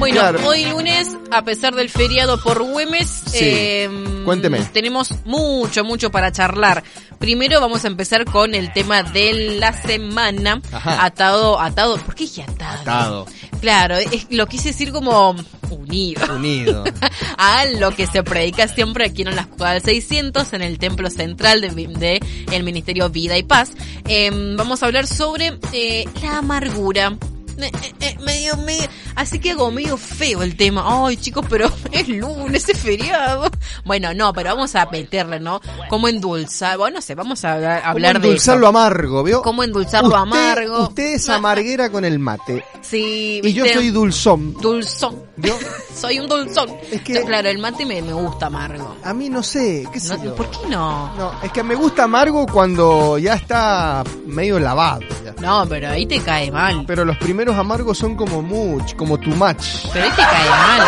Bueno, 0.00 0.16
Claro. 0.20 0.48
hoy 0.48 0.64
lunes, 0.64 1.08
a 1.30 1.44
pesar 1.44 1.74
del 1.74 1.90
feriado 1.90 2.42
por 2.42 2.62
Güemes, 2.62 3.06
Sí. 3.26 3.38
eh, 3.42 3.90
Cuénteme. 4.24 4.58
tenemos 4.72 5.14
mucho, 5.26 5.84
mucho 5.84 6.10
para 6.10 6.32
charlar. 6.32 6.82
Primero 7.18 7.60
vamos 7.60 7.84
a 7.84 7.88
empezar 7.88 8.24
con 8.24 8.54
el 8.54 8.72
tema 8.72 9.02
de 9.02 9.58
la 9.60 9.74
semana, 9.74 10.62
Ajá. 10.72 11.04
atado, 11.04 11.60
atado, 11.60 11.98
¿por 11.98 12.14
qué 12.14 12.24
dije 12.24 12.42
atado? 12.42 12.80
Atado. 12.80 13.26
Claro, 13.60 13.96
es, 13.98 14.26
lo 14.30 14.46
quise 14.46 14.68
decir 14.70 14.90
como 14.90 15.36
unido. 15.68 16.34
Unido. 16.34 16.82
a 17.36 17.66
lo 17.66 17.94
que 17.94 18.06
se 18.06 18.22
predica 18.22 18.68
siempre 18.68 19.04
aquí 19.04 19.20
en 19.22 19.36
la 19.36 19.42
Escuela 19.42 19.74
del 19.74 19.82
600 19.82 20.50
en 20.54 20.62
el 20.62 20.78
templo 20.78 21.10
central 21.10 21.60
de, 21.60 21.68
de 21.68 22.20
el 22.52 22.62
Ministerio 22.64 23.10
Vida 23.10 23.36
y 23.36 23.42
Paz. 23.42 23.72
Em, 24.08 24.56
vamos 24.56 24.82
a 24.82 24.86
hablar 24.86 25.06
sobre 25.06 25.58
eh, 25.74 26.06
la 26.22 26.38
amargura. 26.38 27.18
Eh, 27.66 27.94
eh, 28.00 28.16
medio, 28.24 28.56
medio, 28.56 28.88
así 29.14 29.38
que 29.38 29.52
hago 29.52 29.70
medio 29.70 29.96
feo 29.96 30.42
el 30.42 30.56
tema. 30.56 30.84
Ay, 30.86 31.16
chicos, 31.16 31.44
pero 31.48 31.70
es 31.92 32.08
lunes, 32.08 32.68
es 32.68 32.78
feriado. 32.78 33.50
Bueno, 33.84 34.14
no, 34.14 34.32
pero 34.32 34.50
vamos 34.50 34.74
a 34.74 34.86
meterle, 34.86 35.40
¿no? 35.40 35.60
Cómo 35.88 36.08
endulzar, 36.08 36.78
bueno, 36.78 36.96
no 36.96 37.02
sé, 37.02 37.14
vamos 37.14 37.44
a 37.44 37.52
hablar, 37.52 37.82
¿Cómo 37.92 38.00
de 38.00 38.08
endulzar 38.08 38.58
lo 38.58 38.66
amargo, 38.68 39.22
¿vio? 39.22 39.42
Cómo 39.42 39.62
endulzar 39.62 40.04
lo 40.04 40.16
amargo. 40.16 40.84
Usted 40.84 41.14
es 41.14 41.28
amarguera 41.28 41.90
con 41.90 42.04
el 42.04 42.18
mate. 42.18 42.64
Sí, 42.82 43.40
Y 43.44 43.52
yo 43.52 43.64
soy 43.66 43.90
dulzón. 43.90 44.54
dulzón. 44.54 45.29
Soy 45.94 46.18
un 46.18 46.28
dulzón. 46.28 46.70
Es 46.90 47.02
que- 47.02 47.22
Claro, 47.24 47.48
el 47.48 47.58
mate 47.58 47.84
me, 47.86 48.00
me 48.02 48.12
gusta 48.12 48.46
amargo. 48.46 48.96
A 49.04 49.12
mí 49.12 49.28
no 49.28 49.42
sé, 49.42 49.86
qué 49.92 50.00
sé 50.00 50.16
No, 50.18 50.24
yo. 50.24 50.34
¿Por 50.34 50.50
qué 50.50 50.66
no? 50.68 51.14
No, 51.16 51.32
es 51.42 51.52
que 51.52 51.62
me 51.62 51.74
gusta 51.74 52.04
amargo 52.04 52.46
cuando 52.46 53.18
ya 53.18 53.34
está 53.34 54.02
medio 54.26 54.58
lavado. 54.58 55.00
ya. 55.24 55.34
No, 55.40 55.66
pero 55.68 55.90
ahí 55.90 56.06
te 56.06 56.20
cae 56.20 56.50
mal. 56.50 56.84
Pero 56.86 57.04
los 57.04 57.16
primeros 57.18 57.56
amargos 57.56 57.98
son 57.98 58.14
como 58.16 58.42
much, 58.42 58.94
como 58.94 59.18
too 59.18 59.30
much. 59.30 59.62
Pero 59.92 60.04
ahí 60.06 60.10
te 60.10 60.22
cae 60.22 60.48
mal. 60.50 60.86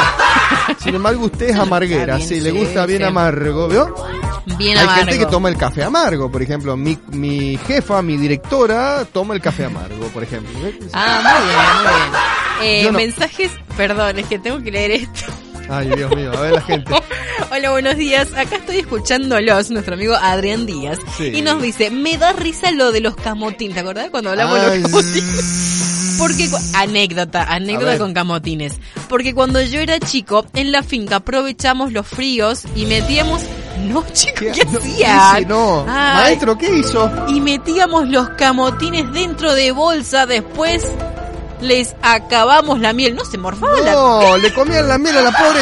Sin 0.79 0.95
embargo, 0.95 1.25
usted 1.27 1.51
es 1.51 1.57
amarguera, 1.59 2.17
bien, 2.17 2.29
sí, 2.29 2.41
le 2.41 2.51
sí, 2.51 2.59
gusta 2.59 2.87
bien 2.87 3.01
sí. 3.01 3.05
amargo, 3.05 3.69
¿vio? 3.69 3.95
Bien 4.59 4.77
Hay 4.77 4.85
amargo. 4.85 5.05
gente 5.05 5.19
que 5.19 5.27
toma 5.27 5.49
el 5.49 5.57
café 5.57 5.85
amargo, 5.85 6.31
por 6.31 6.43
ejemplo, 6.43 6.77
mi, 6.77 6.99
mi 7.13 7.57
jefa, 7.67 8.03
mi 8.03 8.17
directora, 8.17 9.05
toma 9.13 9.35
el 9.35 9.41
café 9.41 9.65
amargo, 9.67 10.07
por 10.09 10.23
ejemplo. 10.23 10.51
Ah, 10.93 11.21
muy 11.23 11.49
bien, 11.49 11.59
muy 11.77 12.01
bien. 12.01 12.21
Eh, 12.61 12.85
no. 12.85 12.93
Mensajes, 12.93 13.51
perdón, 13.77 14.19
es 14.19 14.27
que 14.27 14.39
tengo 14.39 14.63
que 14.63 14.71
leer 14.71 14.91
esto. 14.93 15.33
Ay, 15.69 15.91
Dios 15.97 16.15
mío, 16.15 16.31
a 16.37 16.41
ver 16.41 16.53
la 16.53 16.61
gente. 16.61 16.93
Hola, 17.51 17.71
buenos 17.71 17.97
días. 17.97 18.29
Acá 18.37 18.57
estoy 18.57 18.79
escuchándolos, 18.79 19.71
nuestro 19.71 19.95
amigo 19.95 20.15
Adrián 20.15 20.67
Díaz. 20.67 20.99
Sí. 21.17 21.33
Y 21.35 21.43
nos 21.43 21.63
dice, 21.63 21.91
me 21.91 22.19
da 22.19 22.33
risa 22.33 22.71
lo 22.71 22.93
de 22.93 23.01
los 23.01 23.17
camotines. 23.17 23.75
¿Te 23.75 23.81
acordás 23.81 24.11
cuando 24.11 24.31
hablamos 24.31 24.61
de 24.61 24.81
los 24.81 24.91
camotines? 24.91 26.17
Porque 26.19 26.49
anécdota, 26.75 27.45
anécdota 27.45 27.99
con 27.99 28.13
camotines. 28.13 28.75
Porque 29.09 29.35
cuando 29.35 29.61
yo 29.63 29.81
era 29.81 29.99
chico, 29.99 30.47
en 30.55 30.73
la 30.73 30.83
finca 30.83 31.17
aprovechamos 31.17 31.93
los 31.93 32.07
fríos 32.07 32.65
y 32.75 32.87
metíamos 32.87 33.43
no, 33.89 34.05
chicos, 34.13 34.49
¿qué, 34.55 34.65
No, 34.67 34.79
hacían? 34.79 35.39
sí, 35.39 35.45
no. 35.47 35.85
Maestro, 35.85 36.57
¿qué 36.59 36.79
hizo? 36.79 37.11
y 37.29 37.41
metíamos 37.41 38.09
los 38.09 38.29
camotines 38.31 39.11
dentro 39.13 39.55
de 39.55 39.73
bolsa, 39.73 40.27
después 40.27 40.87
les 41.63 41.95
acabamos 42.03 42.81
la 42.81 42.93
miel, 42.93 43.15
no 43.15 43.25
se 43.25 43.39
morfaba 43.39 43.81
la 43.81 43.93
No, 43.93 44.37
le 44.39 44.53
comían 44.53 44.89
la 44.89 44.99
miel 44.99 45.17
a 45.19 45.23
la 45.23 45.31
pobre. 45.33 45.61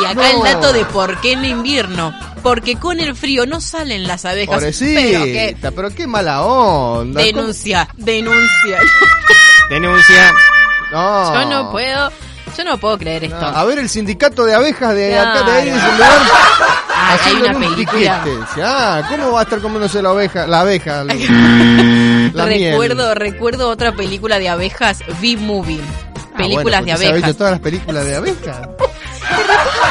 Y 0.00 0.04
acá 0.04 0.14
No. 0.14 0.22
el 0.24 0.42
dato 0.42 0.72
de 0.72 0.84
por 0.84 1.20
qué 1.20 1.32
en 1.32 1.44
invierno, 1.44 2.14
porque 2.42 2.76
con 2.76 3.00
el 3.00 3.16
frío 3.16 3.46
no 3.46 3.60
salen 3.60 4.06
las 4.06 4.24
abejas. 4.24 4.58
Pero 4.60 4.70
que 4.72 5.18
Pobrecita, 5.18 5.70
pero 5.72 5.90
qué 5.90 6.06
mala 6.06 6.42
onda. 6.42 7.22
denuncia, 7.22 7.88
denuncia. 7.96 8.78
¿Cómo? 8.78 9.40
Denuncia. 9.70 10.32
No. 10.92 11.34
Yo 11.34 11.48
no 11.48 11.70
puedo, 11.70 12.10
yo 12.58 12.64
no 12.64 12.78
puedo 12.78 12.98
creer 12.98 13.28
No, 13.30 13.36
esto. 13.36 13.46
A 13.46 13.64
ver 13.64 13.78
el 13.78 13.88
sindicato 13.88 14.44
de 14.44 14.54
abejas 14.54 14.94
de 14.94 15.18
acá 15.18 15.42
de 15.44 15.52
ahí, 15.52 15.70
Claro. 15.70 15.92
lugar. 15.92 16.10
Ah, 16.92 17.18
hay 17.24 17.34
una 17.36 17.56
un 17.56 17.60
película. 17.62 18.24
Ah, 18.62 19.02
¿cómo 19.08 19.32
va 19.32 19.40
a 19.40 19.42
estar 19.44 19.60
comiéndose 19.60 20.02
la 20.02 20.10
abeja? 20.10 20.46
La 20.46 20.60
abeja. 20.60 21.04
La, 22.32 22.32
la 22.44 22.46
miel. 22.46 22.70
recuerdo, 22.72 23.14
recuerdo 23.14 23.68
otra 23.68 23.92
película 23.94 24.38
de 24.38 24.48
abejas, 24.48 25.00
V-Movie. 25.20 25.80
Ah, 26.32 26.36
Películas 26.36 26.80
bueno, 26.82 26.86
de 26.86 26.92
abejas. 26.92 27.14
visto 27.16 27.34
todas 27.36 27.50
las 27.52 27.60
películas 27.60 28.04
de 28.04 28.16
abejas. 28.16 28.58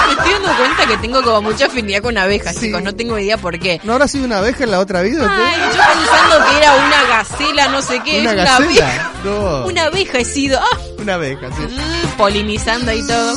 Me 0.07 0.13
estoy 0.13 0.31
dando 0.33 0.57
cuenta 0.57 0.85
que 0.87 0.97
tengo 0.97 1.21
como 1.23 1.41
mucha 1.43 1.67
afinidad 1.67 2.01
con 2.01 2.17
abejas, 2.17 2.55
Sí. 2.55 2.67
chicos. 2.67 2.81
No 2.81 2.93
tengo 2.95 3.17
idea 3.19 3.37
por 3.37 3.57
qué. 3.59 3.79
¿No 3.83 3.93
habrá 3.93 4.07
sido 4.07 4.25
una 4.25 4.39
abeja 4.39 4.63
en 4.63 4.71
la 4.71 4.79
otra 4.79 5.01
vida? 5.01 5.27
Ay, 5.29 5.55
yo 5.61 5.81
pensando 5.83 6.49
que 6.49 6.57
era 6.57 6.73
una 6.75 7.03
gacela, 7.07 7.67
no 7.69 7.81
sé 7.81 8.01
qué. 8.03 8.21
¿Una 8.21 8.31
es 8.31 8.33
una 8.35 8.43
gacela? 8.43 8.85
abeja. 8.89 9.11
No. 9.23 9.65
Una 9.67 9.83
abeja 9.85 10.17
he 10.17 10.25
sido. 10.25 10.59
Ah, 10.59 10.77
Una 10.97 11.13
abeja, 11.15 11.47
sí. 11.55 11.61
mm, 11.61 12.17
polinizando 12.17 12.91
y 12.93 13.05
todo. 13.07 13.35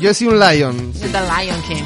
Yo 0.00 0.10
he 0.10 0.14
sido 0.14 0.32
un 0.32 0.38
lion. 0.40 0.92
sí. 0.94 1.00
The 1.08 1.20
Lion 1.20 1.62
King. 1.62 1.82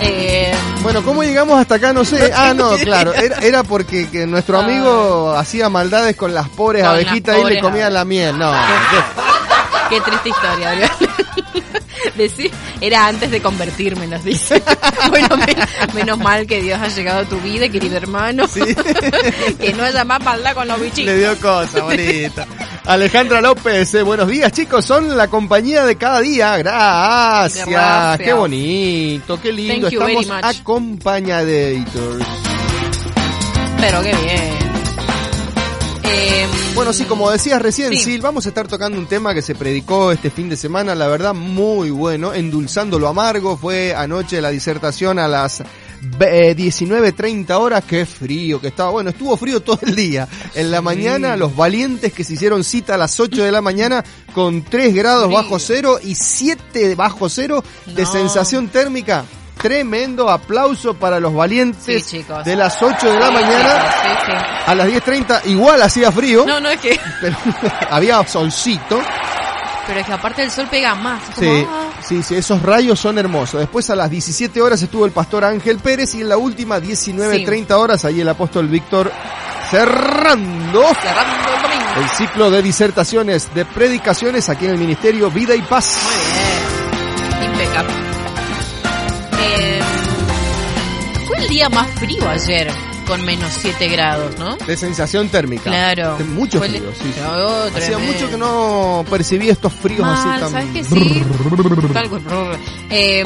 Eh, 0.00 0.52
Bueno, 0.82 1.02
¿cómo 1.04 1.22
llegamos 1.22 1.58
hasta 1.60 1.76
acá? 1.76 1.92
No 1.92 2.04
sé. 2.04 2.32
Ah, 2.34 2.52
no, 2.54 2.70
claro. 2.76 3.14
Era, 3.14 3.38
era 3.38 3.62
porque 3.64 4.08
que 4.08 4.26
nuestro 4.26 4.58
amigo 4.60 5.32
hacía 5.36 5.68
maldades 5.68 6.16
con 6.16 6.34
las 6.34 6.48
pobres 6.48 6.82
Con 6.84 6.92
las 6.96 7.02
abejitas 7.02 7.38
y 7.38 7.44
le 7.44 7.60
comían 7.60 7.92
la 7.94 8.04
miel. 8.04 8.38
No. 8.38 8.52
qué 9.90 10.00
triste 10.00 10.28
historia, 10.30 10.70
Adrián. 10.70 10.90
Decí, 12.14 12.50
era 12.80 13.06
antes 13.08 13.30
de 13.30 13.40
convertirme, 13.40 14.06
nos 14.06 14.22
dice. 14.24 14.62
Bueno, 15.10 15.36
men- 15.36 15.56
menos 15.94 16.18
mal 16.18 16.46
que 16.46 16.60
Dios 16.62 16.80
ha 16.80 16.88
llegado 16.88 17.20
a 17.20 17.24
tu 17.24 17.38
vida, 17.40 17.68
querido 17.68 17.96
hermano. 17.96 18.46
que 18.48 19.72
no 19.76 19.84
haya 19.84 20.04
más 20.04 20.22
maldad 20.22 20.54
con 20.54 20.68
los 20.68 20.78
Le 20.78 20.84
bichitos. 20.84 21.14
dio 21.16 21.36
cosa, 21.38 21.82
bonita. 21.82 22.46
Alejandra 22.86 23.40
López, 23.40 23.92
eh, 23.94 24.02
buenos 24.02 24.28
días 24.28 24.52
chicos, 24.52 24.84
son 24.84 25.16
la 25.16 25.26
compañía 25.26 25.84
de 25.84 25.96
cada 25.96 26.20
día, 26.20 26.56
gracias, 26.56 27.66
Gracias. 27.66 28.24
qué 28.28 28.32
bonito, 28.32 29.40
qué 29.40 29.52
lindo, 29.52 29.88
Thank 29.90 30.00
estamos 30.00 30.26
much. 30.28 30.44
acompañadores. 30.60 31.84
Pero 33.80 34.02
qué 34.02 34.14
bien. 34.14 34.56
Eh, 36.04 36.46
Bueno, 36.76 36.92
sí, 36.92 37.04
como 37.06 37.28
decías 37.30 37.60
recién, 37.60 37.90
Sí. 37.90 37.96
Sil, 38.06 38.20
vamos 38.22 38.46
a 38.46 38.50
estar 38.50 38.68
tocando 38.68 38.98
un 39.00 39.06
tema 39.06 39.34
que 39.34 39.42
se 39.42 39.56
predicó 39.56 40.12
este 40.12 40.30
fin 40.30 40.48
de 40.48 40.56
semana, 40.56 40.94
la 40.94 41.08
verdad 41.08 41.34
muy 41.34 41.90
bueno, 41.90 42.34
endulzando 42.34 43.00
lo 43.00 43.08
amargo, 43.08 43.56
fue 43.56 43.94
anoche 43.96 44.40
la 44.40 44.50
disertación 44.50 45.18
a 45.18 45.26
las 45.26 45.64
eh, 46.20 46.54
19, 46.54 47.12
30 47.12 47.58
horas, 47.58 47.84
qué 47.84 48.06
frío 48.06 48.60
que 48.60 48.68
estaba. 48.68 48.90
Bueno, 48.90 49.10
estuvo 49.10 49.36
frío 49.36 49.60
todo 49.60 49.78
el 49.82 49.94
día. 49.94 50.28
En 50.54 50.70
la 50.70 50.80
mañana, 50.82 51.36
los 51.36 51.54
valientes 51.56 52.12
que 52.12 52.24
se 52.24 52.34
hicieron 52.34 52.64
cita 52.64 52.94
a 52.94 52.98
las 52.98 53.18
8 53.18 53.42
de 53.44 53.52
la 53.52 53.60
mañana 53.60 54.04
con 54.34 54.62
3 54.62 54.94
grados 54.94 55.26
Frío. 55.26 55.36
bajo 55.36 55.58
cero 55.58 55.98
y 56.02 56.14
7 56.14 56.94
bajo 56.94 57.28
cero 57.28 57.62
de 57.86 58.06
sensación 58.06 58.68
térmica. 58.68 59.24
Tremendo 59.60 60.28
aplauso 60.28 60.92
para 60.94 61.18
los 61.18 61.32
valientes 61.34 62.04
Sí, 62.04 62.22
de 62.44 62.56
las 62.56 62.80
8 62.82 63.10
de 63.10 63.18
la 63.18 63.30
mañana 63.30 63.90
a 64.66 64.74
las 64.74 64.86
10.30. 64.86 65.46
Igual 65.46 65.80
hacía 65.80 66.12
frío, 66.12 66.44
No, 66.46 66.60
no, 66.60 66.68
es 66.68 66.78
que, 66.80 67.00
pero 67.22 67.36
había 67.90 68.24
solcito. 68.26 69.00
Pero 69.86 70.00
es 70.00 70.06
que 70.06 70.12
aparte 70.12 70.42
el 70.42 70.50
sol 70.50 70.66
pega 70.70 70.94
más. 70.94 71.22
como, 71.34 71.46
Sí, 71.46 71.66
ah. 71.68 71.88
sí, 72.06 72.22
sí, 72.22 72.34
esos 72.34 72.62
rayos 72.62 72.98
son 72.98 73.18
hermosos. 73.18 73.60
Después 73.60 73.88
a 73.90 73.96
las 73.96 74.10
17 74.10 74.60
horas 74.60 74.82
estuvo 74.82 75.04
el 75.06 75.12
pastor 75.12 75.44
Ángel 75.44 75.78
Pérez 75.78 76.14
y 76.14 76.20
en 76.20 76.28
la 76.28 76.36
última 76.36 76.78
19.30 76.78 77.70
horas 77.72 78.04
ahí 78.04 78.20
el 78.20 78.28
apóstol 78.28 78.68
Víctor 78.68 79.12
cerrando 79.70 80.82
Cerrando 81.02 81.54
el 81.54 81.62
domingo. 81.62 82.00
el 82.00 82.08
ciclo 82.10 82.50
de 82.50 82.62
disertaciones, 82.62 83.52
de 83.54 83.64
predicaciones 83.64 84.48
aquí 84.48 84.66
en 84.66 84.72
el 84.72 84.78
Ministerio 84.78 85.30
Vida 85.30 85.54
y 85.54 85.62
Paz. 85.62 85.98
Muy 86.04 87.40
bien. 87.40 87.52
Impecable. 87.52 87.92
Eh, 89.40 89.80
fue 91.26 91.38
el 91.38 91.48
día 91.48 91.68
más 91.68 91.88
frío 91.98 92.28
ayer, 92.28 92.70
con 93.06 93.24
menos 93.24 93.52
7 93.58 93.88
grados, 93.88 94.38
¿no? 94.38 94.56
De 94.56 94.76
sensación 94.76 95.28
térmica. 95.28 95.70
Claro. 95.70 96.16
De 96.18 96.24
mucho 96.24 96.58
Fue 96.58 96.68
frío, 96.68 96.92
sí. 97.00 97.12
sí. 97.14 97.20
Hacía 97.76 97.98
mucho 97.98 98.28
que 98.30 98.36
no 98.36 99.04
percibí 99.08 99.48
estos 99.48 99.72
fríos 99.72 100.00
Mal, 100.00 100.14
así 100.14 100.40
tan... 100.40 100.50
¿sabes 100.50 100.70
que 100.72 100.84
sí? 100.84 101.24
Tal. 101.92 102.10
Eh, 102.90 103.24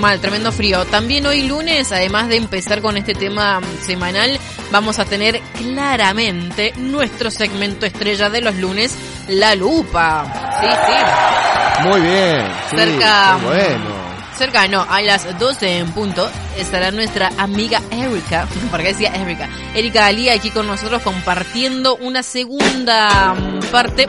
mal, 0.00 0.20
tremendo 0.20 0.50
frío. 0.52 0.84
También 0.86 1.26
hoy 1.26 1.42
lunes, 1.46 1.92
además 1.92 2.28
de 2.28 2.36
empezar 2.36 2.80
con 2.82 2.96
este 2.96 3.14
tema 3.14 3.60
semanal, 3.84 4.38
vamos 4.72 4.98
a 4.98 5.04
tener 5.04 5.40
claramente 5.56 6.72
nuestro 6.76 7.30
segmento 7.30 7.86
estrella 7.86 8.30
de 8.30 8.40
los 8.40 8.54
lunes, 8.56 8.94
La 9.28 9.54
Lupa. 9.54 10.26
Sí, 10.60 10.68
sí. 10.86 11.88
Muy 11.88 12.00
bien. 12.00 12.46
sí, 12.70 12.76
Cerca- 12.76 13.38
bueno. 13.42 14.03
Cerca, 14.36 14.66
no, 14.66 14.84
a 14.88 15.00
las 15.00 15.38
12 15.38 15.78
en 15.78 15.92
punto 15.92 16.28
estará 16.58 16.90
nuestra 16.90 17.30
amiga 17.38 17.80
Erika, 17.92 18.48
porque 18.70 18.88
decía 18.88 19.12
Erika, 19.14 19.48
Erika 19.74 20.06
Ali 20.06 20.28
aquí 20.28 20.50
con 20.50 20.66
nosotros 20.66 21.02
compartiendo 21.02 21.96
una 21.96 22.22
segunda 22.22 23.34
parte 23.70 24.08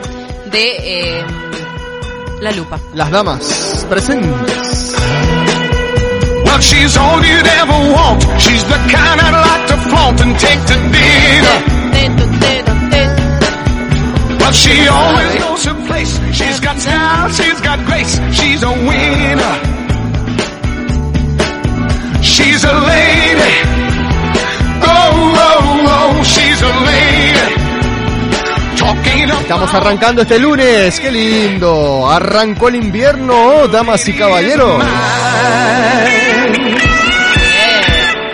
de 0.50 1.18
eh, 1.18 1.24
La 2.40 2.50
Lupa. 2.52 2.80
Las 2.94 3.10
damas 3.10 3.86
presentes. 3.88 4.94
Well, 6.44 6.60
she's 6.60 6.96
all 6.96 7.24
you'd 7.24 7.46
ever 7.46 7.92
want. 7.92 8.22
She's 8.40 8.64
the 8.64 8.76
kind 8.90 9.20
I'd 9.20 9.32
like 9.32 9.66
to 9.68 9.76
flaunt 9.88 10.20
and 10.22 10.38
take 10.38 10.60
to 10.66 10.74
dinner. 10.74 11.76
Well, 14.40 14.52
she 14.52 14.88
always 14.88 15.34
knows 15.40 15.64
her 15.64 15.86
place. 15.86 16.20
She's 16.32 16.60
got 16.60 16.78
style, 16.78 17.28
she's 17.30 17.60
got 17.60 17.84
grace. 17.86 18.20
She's 18.32 18.62
a 18.62 18.70
winner. 18.70 19.75
She's 22.34 22.64
a 22.64 22.72
lady. 22.72 23.52
Oh, 24.82 25.34
oh, 25.48 25.94
oh, 25.96 26.22
she's 26.24 26.60
a 26.60 26.72
lady. 26.90 27.46
Talking 28.76 29.24
about 29.24 29.42
Estamos 29.42 29.74
arrancando 29.74 30.22
este 30.22 30.38
lunes, 30.38 31.00
qué 31.00 31.10
lindo. 31.10 32.10
Arrancó 32.10 32.68
el 32.68 32.76
invierno, 32.76 33.68
damas 33.68 34.06
y 34.08 34.12
caballeros. 34.12 34.82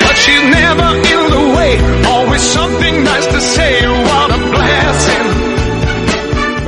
But 0.00 0.16
she's 0.16 0.42
never 0.50 0.96
in 0.96 1.30
the 1.30 1.42
way. 1.56 1.78
Always 2.06 2.42
something 2.42 3.04
nice 3.04 3.26
to 3.26 3.40
say. 3.40 4.01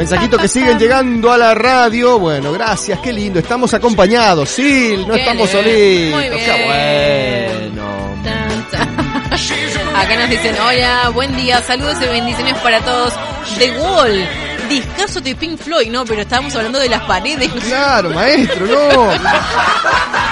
Mensajitos 0.04 0.38
que 0.38 0.48
siguen 0.48 0.78
llegando 0.78 1.32
a 1.32 1.38
la 1.38 1.54
radio. 1.54 2.18
Bueno, 2.18 2.52
gracias, 2.52 2.98
qué 2.98 3.10
lindo. 3.10 3.38
Estamos 3.38 3.72
acompañados, 3.72 4.50
sí, 4.50 5.02
no 5.06 5.14
Qué 5.14 5.20
estamos 5.20 5.50
bien, 5.50 6.12
solitos. 6.12 6.40
Qué 6.44 6.64
bueno. 6.66 8.14
Acá 9.96 10.16
nos 10.18 10.28
dicen, 10.28 10.54
hola, 10.60 11.08
buen 11.08 11.34
día, 11.34 11.62
saludos 11.62 11.96
y 12.02 12.06
bendiciones 12.06 12.54
para 12.58 12.80
todos. 12.80 13.14
The 13.56 13.70
Wall, 13.78 14.28
discazo 14.68 15.20
de 15.20 15.35
Pink 15.35 15.59
Floyd, 15.59 15.90
no, 15.90 16.05
pero 16.05 16.22
estábamos 16.22 16.55
hablando 16.57 16.79
de 16.79 16.88
las 16.88 17.03
paredes. 17.03 17.50
Claro, 17.66 18.11
maestro, 18.11 18.66
no. 18.66 19.09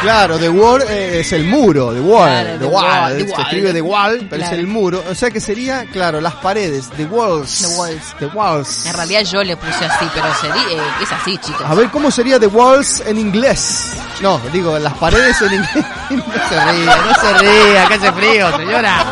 Claro, 0.02 0.36
The 0.38 0.48
Wall 0.48 0.82
eh, 0.88 1.20
es 1.20 1.32
el 1.32 1.44
muro, 1.44 1.92
The 1.94 2.00
Wall, 2.00 2.28
Claro, 2.28 2.50
The 2.52 2.58
The 2.58 2.64
Wall, 2.66 2.84
Wall, 2.84 3.12
The 3.18 3.24
se 3.26 3.32
Wall. 3.32 3.40
escribe 3.42 3.72
The 3.72 3.80
Wall, 3.82 4.16
pero 4.28 4.28
Claro. 4.42 4.44
es 4.52 4.58
el 4.58 4.66
muro, 4.66 5.04
o 5.08 5.14
sea 5.14 5.30
que 5.30 5.40
sería, 5.40 5.84
claro, 5.92 6.20
las 6.20 6.34
paredes, 6.34 6.90
The 6.96 7.04
Walls, 7.04 7.60
The 7.60 7.66
Walls. 7.78 8.16
The 8.18 8.26
Walls. 8.26 8.86
En 8.86 8.94
realidad 8.94 9.22
yo 9.22 9.42
le 9.44 9.56
puse 9.56 9.84
así, 9.84 10.06
pero 10.12 10.26
sería, 10.40 10.62
eh, 10.72 10.80
es 11.02 11.12
así, 11.12 11.38
chicos. 11.38 11.62
A 11.64 11.74
ver, 11.74 11.88
¿cómo 11.90 12.10
sería 12.10 12.40
The 12.40 12.48
Walls 12.48 13.00
en 13.06 13.18
inglés? 13.18 13.92
No, 14.20 14.40
digo, 14.52 14.76
las 14.78 14.94
paredes 14.94 15.40
en 15.42 15.52
inglés. 15.54 15.84
No 16.12 16.22
se 16.48 16.60
ría, 16.72 16.96
no 16.96 17.14
se 17.14 17.38
ría, 17.38 17.86
que 17.88 17.94
hace 17.94 18.12
frío, 18.12 18.56
señora. 18.58 19.04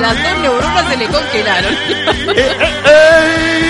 Las 0.00 0.22
dos 0.22 0.38
neuronas 0.42 0.88
se 0.90 0.96
le 0.96 1.06
congelaron. 1.06 1.74
¡Ey! 2.86 3.65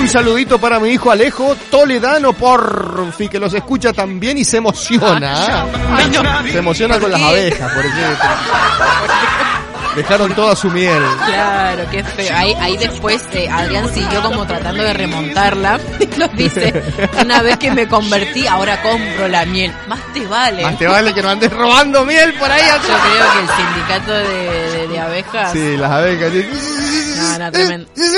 Un 0.00 0.08
saludito 0.08 0.58
para 0.58 0.80
mi 0.80 0.90
hijo 0.90 1.10
Alejo 1.10 1.54
Toledano, 1.70 2.32
por 2.32 3.12
fin, 3.12 3.28
que 3.28 3.38
los 3.38 3.52
escucha 3.54 3.92
también 3.92 4.38
y 4.38 4.44
se 4.44 4.56
emociona. 4.56 5.66
Se 6.50 6.58
emociona 6.58 6.98
con 6.98 7.10
las 7.12 7.20
abejas, 7.22 7.72
por 7.72 7.84
ejemplo. 7.84 8.28
Dejaron 9.96 10.32
toda 10.34 10.54
su 10.54 10.70
miel. 10.70 11.02
Claro, 11.26 11.82
qué 11.90 12.02
feo. 12.04 12.34
Ahí, 12.36 12.54
ahí 12.60 12.76
después 12.76 13.22
eh, 13.32 13.48
Adrián 13.50 13.92
siguió 13.92 14.22
como 14.22 14.46
tratando 14.46 14.84
de 14.84 14.92
remontarla. 14.94 15.80
Y 16.00 16.06
nos 16.18 16.32
dice, 16.36 16.82
una 17.22 17.42
vez 17.42 17.56
que 17.58 17.70
me 17.72 17.88
convertí, 17.88 18.46
ahora 18.46 18.80
compro 18.82 19.26
la 19.28 19.44
miel. 19.46 19.72
Más 19.88 20.00
te 20.14 20.26
vale. 20.26 20.62
Más 20.62 20.78
te 20.78 20.86
vale 20.86 21.12
que 21.12 21.22
no 21.22 21.30
andes 21.30 21.50
robando 21.52 22.04
miel 22.04 22.34
por 22.34 22.50
ahí 22.50 22.62
Yo 22.62 22.88
creo 22.88 23.32
que 23.32 23.38
el 23.40 23.48
sindicato 23.56 24.12
de, 24.12 24.78
de- 24.78 24.88
de 24.88 24.98
abejas... 25.00 25.52
Sí, 25.52 25.76
las 25.76 25.90
abejas. 25.90 26.32
No, 27.46 27.52
tremendo. 27.52 27.88
¿Qué 27.94 28.02
le 28.02 28.08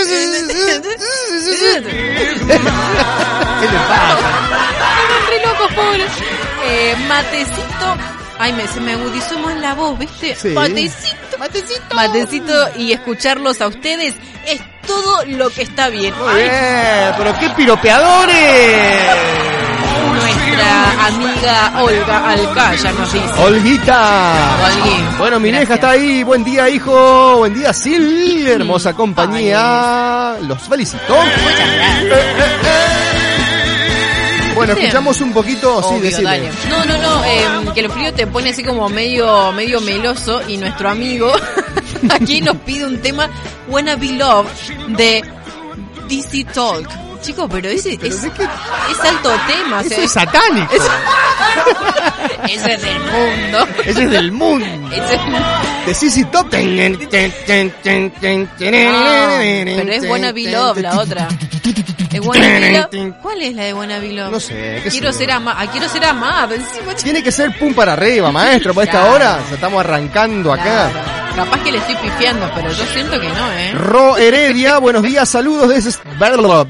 pasa? 3.88 4.28
Estaban 4.72 5.22
re 5.28 5.38
locos, 5.46 5.70
pobres. 5.74 6.10
Eh, 6.64 6.96
matecito. 7.08 7.96
Ay, 8.38 8.52
me, 8.54 8.66
se 8.66 8.80
me 8.80 8.92
agudizó 8.92 9.38
más 9.38 9.56
la 9.58 9.74
voz, 9.74 9.98
¿viste? 9.98 10.34
Sí. 10.34 10.48
Matecito. 10.48 11.38
Matecito. 11.38 11.94
Matecito 11.94 12.70
y 12.76 12.92
escucharlos 12.92 13.60
a 13.60 13.68
ustedes 13.68 14.14
es 14.46 14.60
todo 14.86 15.24
lo 15.26 15.50
que 15.50 15.62
está 15.62 15.88
bien. 15.88 16.14
Muy 16.18 16.34
bien, 16.34 17.14
pero 17.16 17.38
qué 17.38 17.50
piropeadores. 17.50 19.02
Nuestra 20.62 21.06
amiga 21.06 21.82
Olga 21.82 22.30
Alcaya 22.30 22.92
nos 22.92 23.12
dice. 23.12 23.42
Olguita. 23.42 24.56
Olgui, 24.64 25.18
Bueno, 25.18 25.40
mi 25.40 25.50
vieja 25.50 25.74
está 25.74 25.90
ahí. 25.90 26.22
Buen 26.22 26.44
día, 26.44 26.68
hijo. 26.68 27.36
Buen 27.38 27.54
día, 27.54 27.72
Sil. 27.74 28.46
Hermosa 28.46 28.94
compañía. 28.94 30.36
Los 30.42 30.60
felicito. 30.62 31.16
Bueno, 34.54 34.74
escuchamos 34.74 35.20
un 35.20 35.32
poquito. 35.32 35.82
Sí, 35.82 35.94
Obvio, 35.94 36.22
dale. 36.22 36.50
No, 36.68 36.84
no, 36.84 36.98
no, 36.98 37.24
eh, 37.24 37.72
que 37.74 37.80
el 37.80 37.90
frío 37.90 38.12
te 38.12 38.26
pone 38.26 38.50
así 38.50 38.62
como 38.62 38.88
medio, 38.88 39.50
medio 39.52 39.80
meloso 39.80 40.42
y 40.46 40.58
nuestro 40.58 40.90
amigo 40.90 41.32
aquí 42.10 42.40
nos 42.42 42.56
pide 42.58 42.84
un 42.84 42.98
tema 42.98 43.28
Wanna 43.68 43.96
Be 43.96 44.12
Love 44.12 44.46
de 44.88 45.24
DC 46.08 46.44
Talk. 46.52 47.11
Chico, 47.22 47.48
pero 47.48 47.68
ese 47.68 47.96
¿Pero 47.98 48.14
es, 48.14 48.24
es 48.24 49.00
alto 49.00 49.30
tema. 49.46 49.78
o 49.78 49.80
Eso 49.80 49.88
sea, 49.90 50.04
es 50.04 50.12
satánico. 50.12 50.74
ese 52.48 52.74
es 52.74 52.82
del 52.82 53.00
mundo. 53.00 53.66
Ese 53.84 54.04
es 54.04 54.10
del 54.10 54.32
mundo. 54.32 54.66
Es- 54.92 55.86
De 55.86 55.94
Sissy 55.94 56.24
Top. 56.26 56.46
Ah, 56.46 56.50
pero 59.76 59.92
es 59.92 60.00
ten, 60.00 60.08
Love 60.52 60.78
la 60.78 60.98
otra. 61.00 61.28
¿Cuál 63.22 63.42
es 63.42 63.54
la 63.54 63.64
de 63.64 63.72
Love? 64.12 64.30
No 64.30 64.40
sé, 64.40 64.80
qué 64.82 64.90
sé 64.90 64.98
Quiero 64.98 65.12
ser 65.12 65.30
amado. 65.30 65.68
quiero 65.72 65.88
ser 65.88 66.04
amado. 66.04 66.54
Encima, 66.54 66.94
Tiene 66.94 67.22
que 67.22 67.32
ser 67.32 67.56
pum 67.58 67.72
para 67.74 67.94
arriba, 67.94 68.30
maestro, 68.30 68.74
por 68.74 68.84
esta 68.84 69.10
hora. 69.10 69.40
Estamos 69.52 69.80
arrancando 69.80 70.52
acá. 70.52 70.90
Claro. 70.92 71.21
Capaz 71.34 71.62
que 71.62 71.72
le 71.72 71.78
estoy 71.78 71.96
pifiando, 71.96 72.50
pero 72.54 72.70
yo 72.70 72.84
siento 72.92 73.18
que 73.18 73.28
no, 73.28 73.52
¿eh? 73.52 73.72
Ro 73.72 74.16
Heredia, 74.18 74.78
buenos 74.78 75.02
días, 75.02 75.28
saludos 75.28 75.68
desde... 75.68 75.92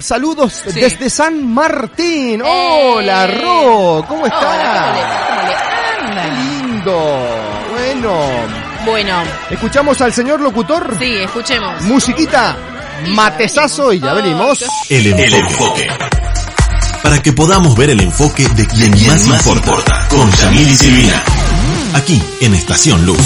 Saludos 0.00 0.62
desde 0.66 1.10
San 1.10 1.52
Martín. 1.52 2.40
Eh. 2.40 2.94
Hola. 2.94 3.26
Ro, 3.26 4.04
¿cómo 4.06 4.24
estás? 4.26 4.42
Hola, 4.42 4.94
¿cómo 5.28 5.40
anda? 6.10 6.22
Qué 6.22 6.30
lindo. 6.30 7.28
Bueno. 7.72 8.18
Bueno. 8.84 9.22
¿Escuchamos 9.50 10.00
al 10.00 10.12
señor 10.12 10.40
locutor? 10.40 10.96
Sí, 10.98 11.16
escuchemos. 11.16 11.82
Musiquita, 11.82 12.56
matezazo 13.08 13.92
y 13.92 14.00
ya 14.00 14.14
venimos. 14.14 14.64
El 14.88 15.06
enfoque. 15.34 15.88
Para 17.02 17.20
que 17.20 17.32
podamos 17.32 17.76
ver 17.76 17.90
el 17.90 18.00
enfoque 18.00 18.48
de 18.48 18.66
quien, 18.66 18.90
más, 19.08 19.26
importa, 19.26 20.06
con 20.08 20.30
Jamil 20.30 20.70
y 20.70 20.76
Silvina. 20.76 21.22
Aquí, 21.94 22.22
en 22.40 22.54
Estación 22.54 23.04
Luz. 23.04 23.20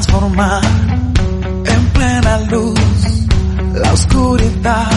transformar 0.00 0.62
en 1.66 1.86
plena 1.92 2.38
luz 2.50 2.80
la 3.74 3.92
oscuridad 3.92 4.90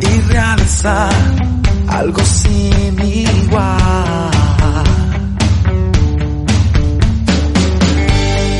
y 0.00 0.20
realizar 0.32 1.12
algo 1.88 2.24
sin 2.24 3.00
igual. 3.02 3.76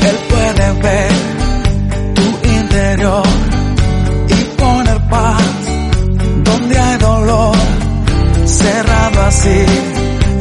Él 0.09 0.17
puede 0.29 0.81
ver 0.81 1.11
tu 2.13 2.49
interior 2.49 3.27
y 4.27 4.43
poner 4.61 5.01
paz 5.09 5.43
donde 6.43 6.77
hay 6.77 6.97
dolor, 6.97 7.55
cerrando 8.45 9.21
así 9.21 9.65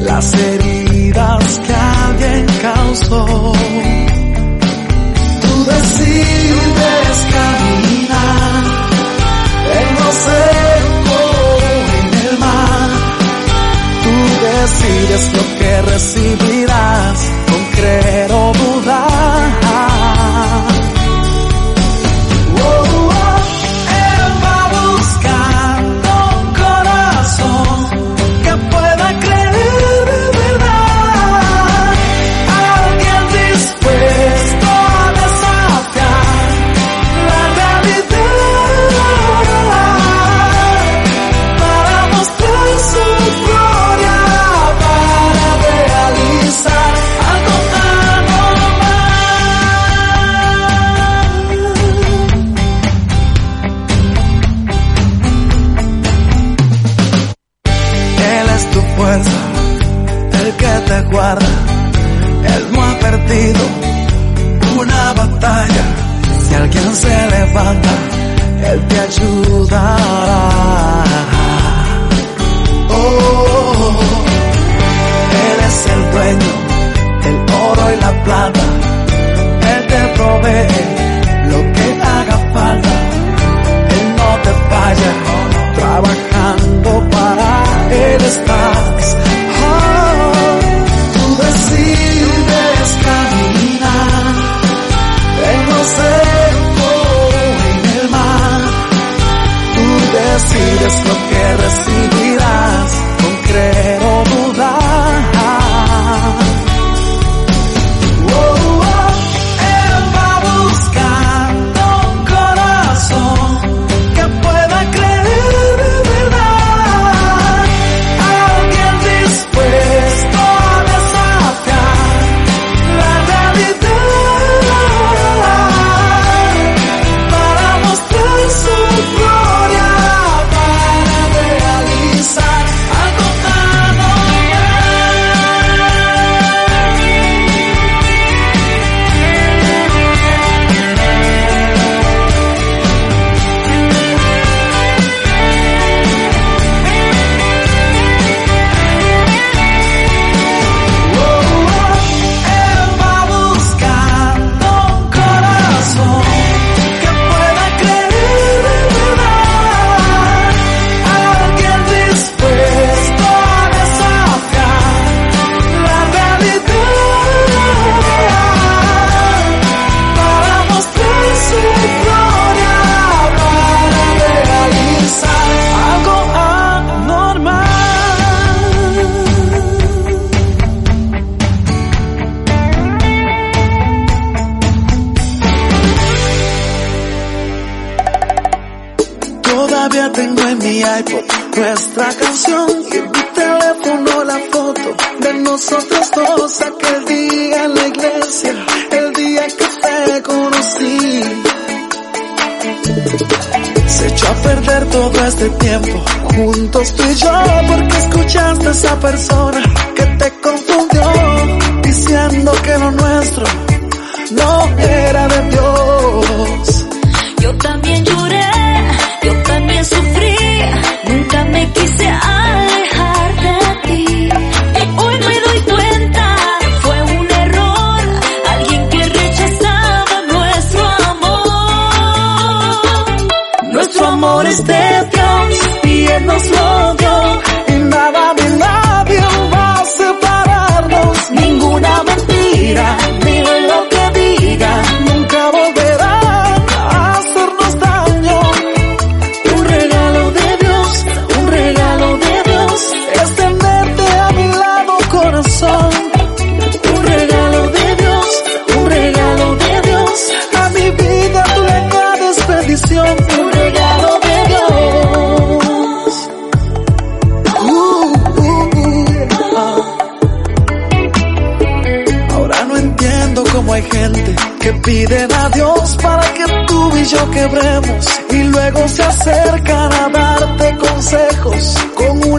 las 0.00 0.34
heridas 0.34 1.60
que 1.64 1.74
alguien 1.74 2.46
causó 2.60 4.15
decides 5.66 7.26
caminar. 7.32 8.64
En 9.78 9.94
no 9.98 10.12
ser 10.12 10.65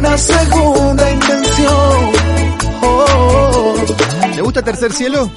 una 0.07 0.17
segunda 0.17 1.11
intención. 1.11 2.11
Oh, 2.81 3.05
oh, 3.09 3.75
oh. 3.75 4.27
¿Le 4.35 4.41
gusta 4.41 4.61
Tercer 4.61 4.91
Cielo? 4.93 5.29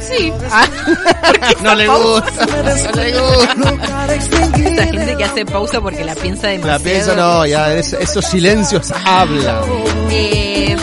Sí. 0.00 0.32
Ah, 0.54 0.66
No 1.62 1.74
le 1.74 1.86
gusta. 1.88 2.46
No 2.46 3.00
le 3.02 3.18
gusta. 3.18 4.14
Esta 4.14 4.84
gente 4.86 5.16
que 5.16 5.24
hace 5.24 5.46
pausa 5.46 5.80
porque 5.80 6.04
la 6.04 6.14
piensa 6.14 6.48
demasiado. 6.48 6.78
La 6.78 6.84
pienso 6.84 7.16
no, 7.16 7.46
ya 7.46 7.72
es- 7.74 7.92
esos 7.94 8.24
silencios 8.26 8.92
hablan. 9.04 9.62
Eh, 10.10 10.76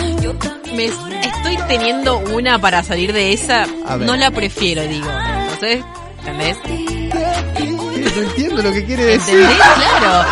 me 0.75 0.85
estoy 0.85 1.57
teniendo 1.67 2.17
una 2.19 2.59
para 2.59 2.83
salir 2.83 3.13
de 3.13 3.33
esa. 3.33 3.67
No 3.99 4.15
la 4.15 4.31
prefiero, 4.31 4.81
digo. 4.83 5.07
Entonces, 5.43 5.83
¿entendés? 6.19 6.57
No 8.15 8.21
entiendo 8.23 8.61
lo 8.63 8.71
que 8.71 8.85
quiere 8.85 9.03
decir. 9.05 9.35
¿Entendés? 9.39 9.57
Claro. 9.99 10.25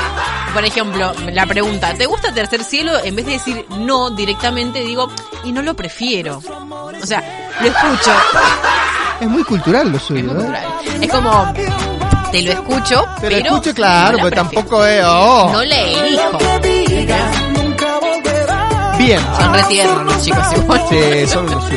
Por 0.58 0.66
ejemplo, 0.66 1.14
la 1.34 1.46
pregunta, 1.46 1.94
¿te 1.94 2.08
gusta 2.08 2.34
Tercer 2.34 2.64
Cielo? 2.64 2.94
En 3.04 3.16
vez 3.16 3.28
de 3.28 3.34
decir 3.34 3.64
no 3.78 4.10
directamente, 4.10 4.80
digo, 4.80 5.08
y 5.44 5.52
no 5.52 5.62
lo 5.62 5.76
prefiero. 5.76 6.42
O 7.00 7.06
sea, 7.06 7.24
lo 7.62 7.68
escucho. 7.68 8.12
Es 9.22 9.28
muy 9.28 9.44
cultural 9.44 9.92
lo 9.92 9.98
Es 9.98 10.04
suyo, 10.04 10.34
muy 10.34 10.44
¿eh? 10.46 10.58
Es 11.00 11.12
como, 11.12 11.54
te 12.32 12.42
lo 12.42 12.54
escucho, 12.54 13.06
Te 13.22 13.28
pero. 13.28 13.38
lo 13.38 13.46
escucho, 13.46 13.76
claro, 13.76 14.18
no 14.18 14.24
pero 14.24 14.36
tampoco 14.36 14.84
es. 14.84 15.04
Oh. 15.06 15.52
No 15.54 15.64
le 15.64 15.94
elijo. 15.94 16.40
Bien. 18.98 19.22
Son 19.40 19.54
retiernos 19.54 20.06
los 20.06 20.24
chicos 20.24 20.46
igual. 20.56 20.82
Sí, 20.90 21.28
son 21.28 21.46
unos 21.50 21.70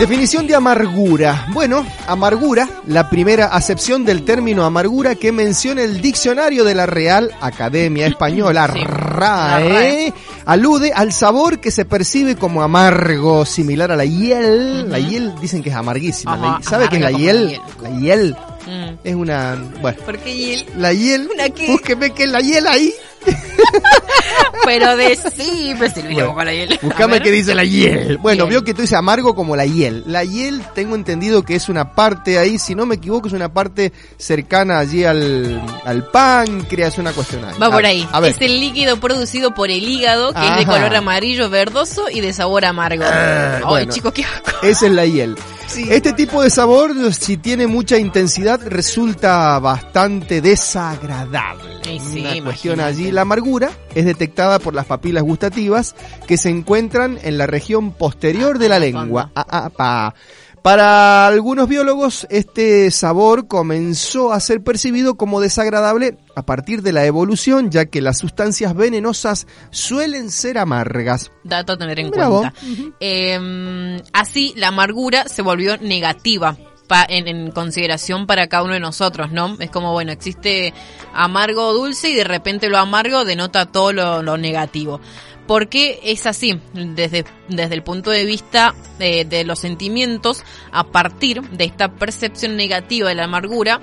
Definición 0.00 0.46
de 0.46 0.54
amargura. 0.54 1.46
Bueno, 1.52 1.86
amargura, 2.06 2.66
la 2.86 3.10
primera 3.10 3.46
acepción 3.46 4.04
del 4.06 4.24
término 4.24 4.64
amargura 4.64 5.14
que 5.14 5.30
menciona 5.30 5.82
el 5.82 6.00
diccionario 6.00 6.64
de 6.64 6.74
la 6.74 6.86
Real 6.86 7.30
Academia 7.42 8.06
Española, 8.06 8.70
Sí, 8.72 8.80
RAE, 8.82 9.68
RAE. 9.68 10.14
alude 10.46 10.92
al 10.94 11.12
sabor 11.12 11.60
que 11.60 11.70
se 11.70 11.84
percibe 11.84 12.34
como 12.36 12.62
amargo, 12.62 13.44
similar 13.44 13.92
a 13.92 13.96
la 13.96 14.06
hiel. 14.06 14.90
La 14.90 14.98
hiel 14.98 15.34
dicen 15.38 15.62
que 15.62 15.68
es 15.68 15.76
amarguísima. 15.76 16.32
Ajá, 16.32 16.58
¿Sabe 16.62 16.88
qué 16.88 16.96
es 16.96 17.02
la 17.02 17.10
hiel? 17.12 17.44
la 17.82 17.90
hiel. 17.90 17.90
La 17.92 18.00
hiel 18.00 18.36
Mm. 18.66 18.94
es 19.02 19.14
una... 19.14 19.56
Bueno, 19.80 19.98
Porque 20.04 20.34
y 20.34 20.52
él- 20.52 20.66
la 20.76 20.92
hiel... 20.92 21.28
¿Una 21.32 21.48
qué? 21.48 21.66
Búsqueme 21.66 22.10
qué 22.10 22.24
es 22.24 22.30
la 22.30 22.40
hiel 22.40 22.66
ahí. 22.66 22.92
Pero 24.64 24.96
de 24.96 25.16
sí, 25.16 25.74
si 25.94 26.02
lo 26.02 26.10
Bueno, 26.14 26.34
con 26.34 26.44
la 26.44 26.52
hiel. 26.52 26.78
Buscame 26.82 27.20
qué 27.20 27.30
dice 27.30 27.54
la 27.54 27.64
hiel. 27.64 28.18
Bueno, 28.18 28.46
vio 28.46 28.62
que 28.62 28.74
tú 28.74 28.82
dices 28.82 28.96
amargo 28.96 29.34
como 29.34 29.56
la 29.56 29.64
hiel. 29.66 30.04
La 30.06 30.22
hiel 30.24 30.62
tengo 30.74 30.94
entendido 30.94 31.42
que 31.44 31.54
es 31.56 31.68
una 31.68 31.92
parte 31.92 32.38
ahí, 32.38 32.58
si 32.58 32.74
no 32.74 32.86
me 32.86 32.96
equivoco, 32.96 33.28
es 33.28 33.32
una 33.34 33.52
parte 33.52 33.92
cercana 34.18 34.78
allí 34.78 35.04
al, 35.04 35.60
al 35.84 36.04
páncreas, 36.10 36.98
una 36.98 37.12
cuestión 37.12 37.44
ahí. 37.44 37.54
Va 37.60 37.66
A- 37.66 37.70
por 37.70 37.84
ahí. 37.86 38.06
A 38.12 38.20
ver. 38.20 38.32
Es 38.32 38.40
el 38.40 38.60
líquido 38.60 38.98
producido 39.00 39.54
por 39.54 39.70
el 39.70 39.82
hígado, 39.88 40.32
que 40.34 40.46
es 40.46 40.56
de 40.58 40.66
color 40.66 40.94
amarillo 40.94 41.48
verdoso 41.50 42.04
y 42.10 42.20
de 42.20 42.32
sabor 42.32 42.64
amargo. 42.64 43.04
Ah, 43.06 43.56
Ay, 43.56 43.62
bueno. 43.64 43.92
chicos, 43.92 44.12
qué 44.12 44.24
asco. 44.24 44.50
Esa 44.62 44.86
es 44.86 44.92
la 44.92 45.06
hiel. 45.06 45.36
Este 45.88 46.12
tipo 46.14 46.42
de 46.42 46.50
sabor, 46.50 46.92
si 47.14 47.36
tiene 47.36 47.68
mucha 47.68 47.96
intensidad, 47.96 48.60
resulta 48.66 49.56
bastante 49.60 50.40
desagradable. 50.40 51.70
Sí, 51.84 52.20
Una 52.20 52.44
cuestión 52.44 52.74
imagínate. 52.74 52.82
allí. 52.82 53.09
La 53.12 53.22
amargura 53.22 53.70
es 53.94 54.04
detectada 54.04 54.58
por 54.58 54.74
las 54.74 54.86
papilas 54.86 55.22
gustativas 55.22 55.94
que 56.26 56.36
se 56.36 56.48
encuentran 56.48 57.18
en 57.22 57.38
la 57.38 57.46
región 57.46 57.92
posterior 57.92 58.58
de 58.58 58.68
la 58.68 58.76
Ah, 58.76 58.78
lengua. 58.78 59.30
Ah, 59.34 59.46
ah, 59.48 59.70
pa. 59.70 60.14
Para 60.62 61.26
algunos 61.26 61.68
biólogos, 61.68 62.26
este 62.28 62.90
sabor 62.90 63.48
comenzó 63.48 64.30
a 64.32 64.40
ser 64.40 64.62
percibido 64.62 65.14
como 65.14 65.40
desagradable 65.40 66.18
a 66.36 66.42
partir 66.44 66.82
de 66.82 66.92
la 66.92 67.06
evolución, 67.06 67.70
ya 67.70 67.86
que 67.86 68.02
las 68.02 68.18
sustancias 68.18 68.74
venenosas 68.76 69.46
suelen 69.70 70.30
ser 70.30 70.58
amargas. 70.58 71.32
Dato 71.44 71.72
a 71.72 71.78
tener 71.78 71.98
en 71.98 72.10
cuenta. 72.10 72.52
Eh, 73.00 74.02
así, 74.12 74.52
la 74.54 74.68
amargura 74.68 75.28
se 75.28 75.40
volvió 75.40 75.78
negativa. 75.78 76.58
Pa- 76.90 77.06
en, 77.08 77.28
en 77.28 77.50
consideración 77.52 78.26
para 78.26 78.48
cada 78.48 78.64
uno 78.64 78.74
de 78.74 78.80
nosotros, 78.80 79.30
¿no? 79.30 79.56
Es 79.60 79.70
como, 79.70 79.92
bueno, 79.92 80.10
existe 80.10 80.74
amargo 81.14 81.72
dulce 81.72 82.10
y 82.10 82.14
de 82.16 82.24
repente 82.24 82.68
lo 82.68 82.78
amargo 82.78 83.24
denota 83.24 83.66
todo 83.66 83.92
lo, 83.92 84.36
negativo. 84.36 85.00
¿Por 85.46 85.68
qué 85.68 86.00
es 86.02 86.26
así? 86.26 86.60
Desde, 86.74 87.24
desde 87.48 87.74
el 87.74 87.82
punto 87.84 88.10
de 88.10 88.24
vista 88.24 88.74
de, 88.98 89.24
de 89.24 89.44
los 89.44 89.60
sentimientos, 89.60 90.42
a 90.72 90.84
partir 90.84 91.42
de 91.50 91.64
esta 91.64 91.92
percepción 91.92 92.56
negativa 92.56 93.08
de 93.08 93.14
la 93.14 93.24
amargura, 93.24 93.80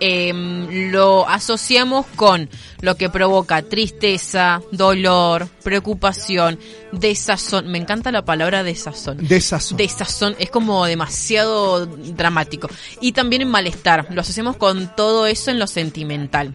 em, 0.00 0.90
lo 0.90 1.28
asociamos 1.28 2.06
con 2.16 2.48
lo 2.80 2.96
que 2.96 3.10
provoca 3.10 3.62
tristeza, 3.62 4.62
dolor, 4.72 5.48
preocupación, 5.62 6.58
desazón. 6.92 7.68
Me 7.68 7.78
encanta 7.78 8.10
la 8.10 8.24
palabra 8.24 8.62
desazón. 8.62 9.18
Desazón. 9.26 9.76
Desazón 9.76 10.36
es 10.38 10.50
como 10.50 10.84
demasiado 10.86 11.86
dramático. 11.86 12.68
Y 13.00 13.12
también 13.12 13.42
en 13.42 13.48
malestar. 13.48 14.06
Lo 14.10 14.22
asociamos 14.22 14.56
con 14.56 14.94
todo 14.96 15.26
eso 15.26 15.50
en 15.50 15.58
lo 15.58 15.66
sentimental. 15.66 16.54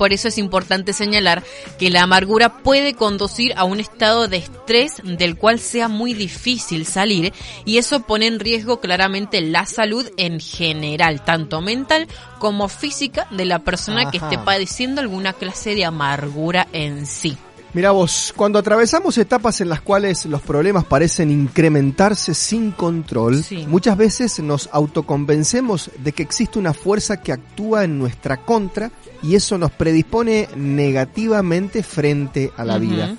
Por 0.00 0.14
eso 0.14 0.28
es 0.28 0.38
importante 0.38 0.94
señalar 0.94 1.44
que 1.78 1.90
la 1.90 2.00
amargura 2.00 2.62
puede 2.62 2.94
conducir 2.94 3.52
a 3.58 3.64
un 3.64 3.80
estado 3.80 4.28
de 4.28 4.38
estrés 4.38 4.94
del 5.04 5.36
cual 5.36 5.60
sea 5.60 5.88
muy 5.88 6.14
difícil 6.14 6.86
salir 6.86 7.34
y 7.66 7.76
eso 7.76 8.00
pone 8.00 8.26
en 8.26 8.40
riesgo 8.40 8.80
claramente 8.80 9.42
la 9.42 9.66
salud 9.66 10.10
en 10.16 10.40
general, 10.40 11.22
tanto 11.22 11.60
mental 11.60 12.08
como 12.38 12.68
física 12.68 13.26
de 13.30 13.44
la 13.44 13.58
persona 13.58 14.10
que 14.10 14.16
esté 14.16 14.38
padeciendo 14.38 15.02
alguna 15.02 15.34
clase 15.34 15.74
de 15.74 15.84
amargura 15.84 16.66
en 16.72 17.04
sí. 17.04 17.36
Mira 17.72 17.92
vos, 17.92 18.32
cuando 18.36 18.58
atravesamos 18.58 19.16
etapas 19.18 19.60
en 19.60 19.68
las 19.68 19.80
cuales 19.80 20.26
los 20.26 20.42
problemas 20.42 20.84
parecen 20.84 21.30
incrementarse 21.30 22.34
sin 22.34 22.72
control, 22.72 23.44
Sí. 23.44 23.64
muchas 23.68 23.96
veces 23.96 24.40
nos 24.40 24.68
autoconvencemos 24.72 25.90
de 25.98 26.12
que 26.12 26.22
existe 26.24 26.58
una 26.58 26.74
fuerza 26.74 27.18
que 27.20 27.32
actúa 27.32 27.84
en 27.84 27.96
nuestra 27.98 28.38
contra 28.38 28.90
y 29.22 29.36
eso 29.36 29.56
nos 29.56 29.70
predispone 29.70 30.48
negativamente 30.56 31.82
frente 31.82 32.52
a 32.56 32.64
la 32.64 32.78
vida. 32.78 33.14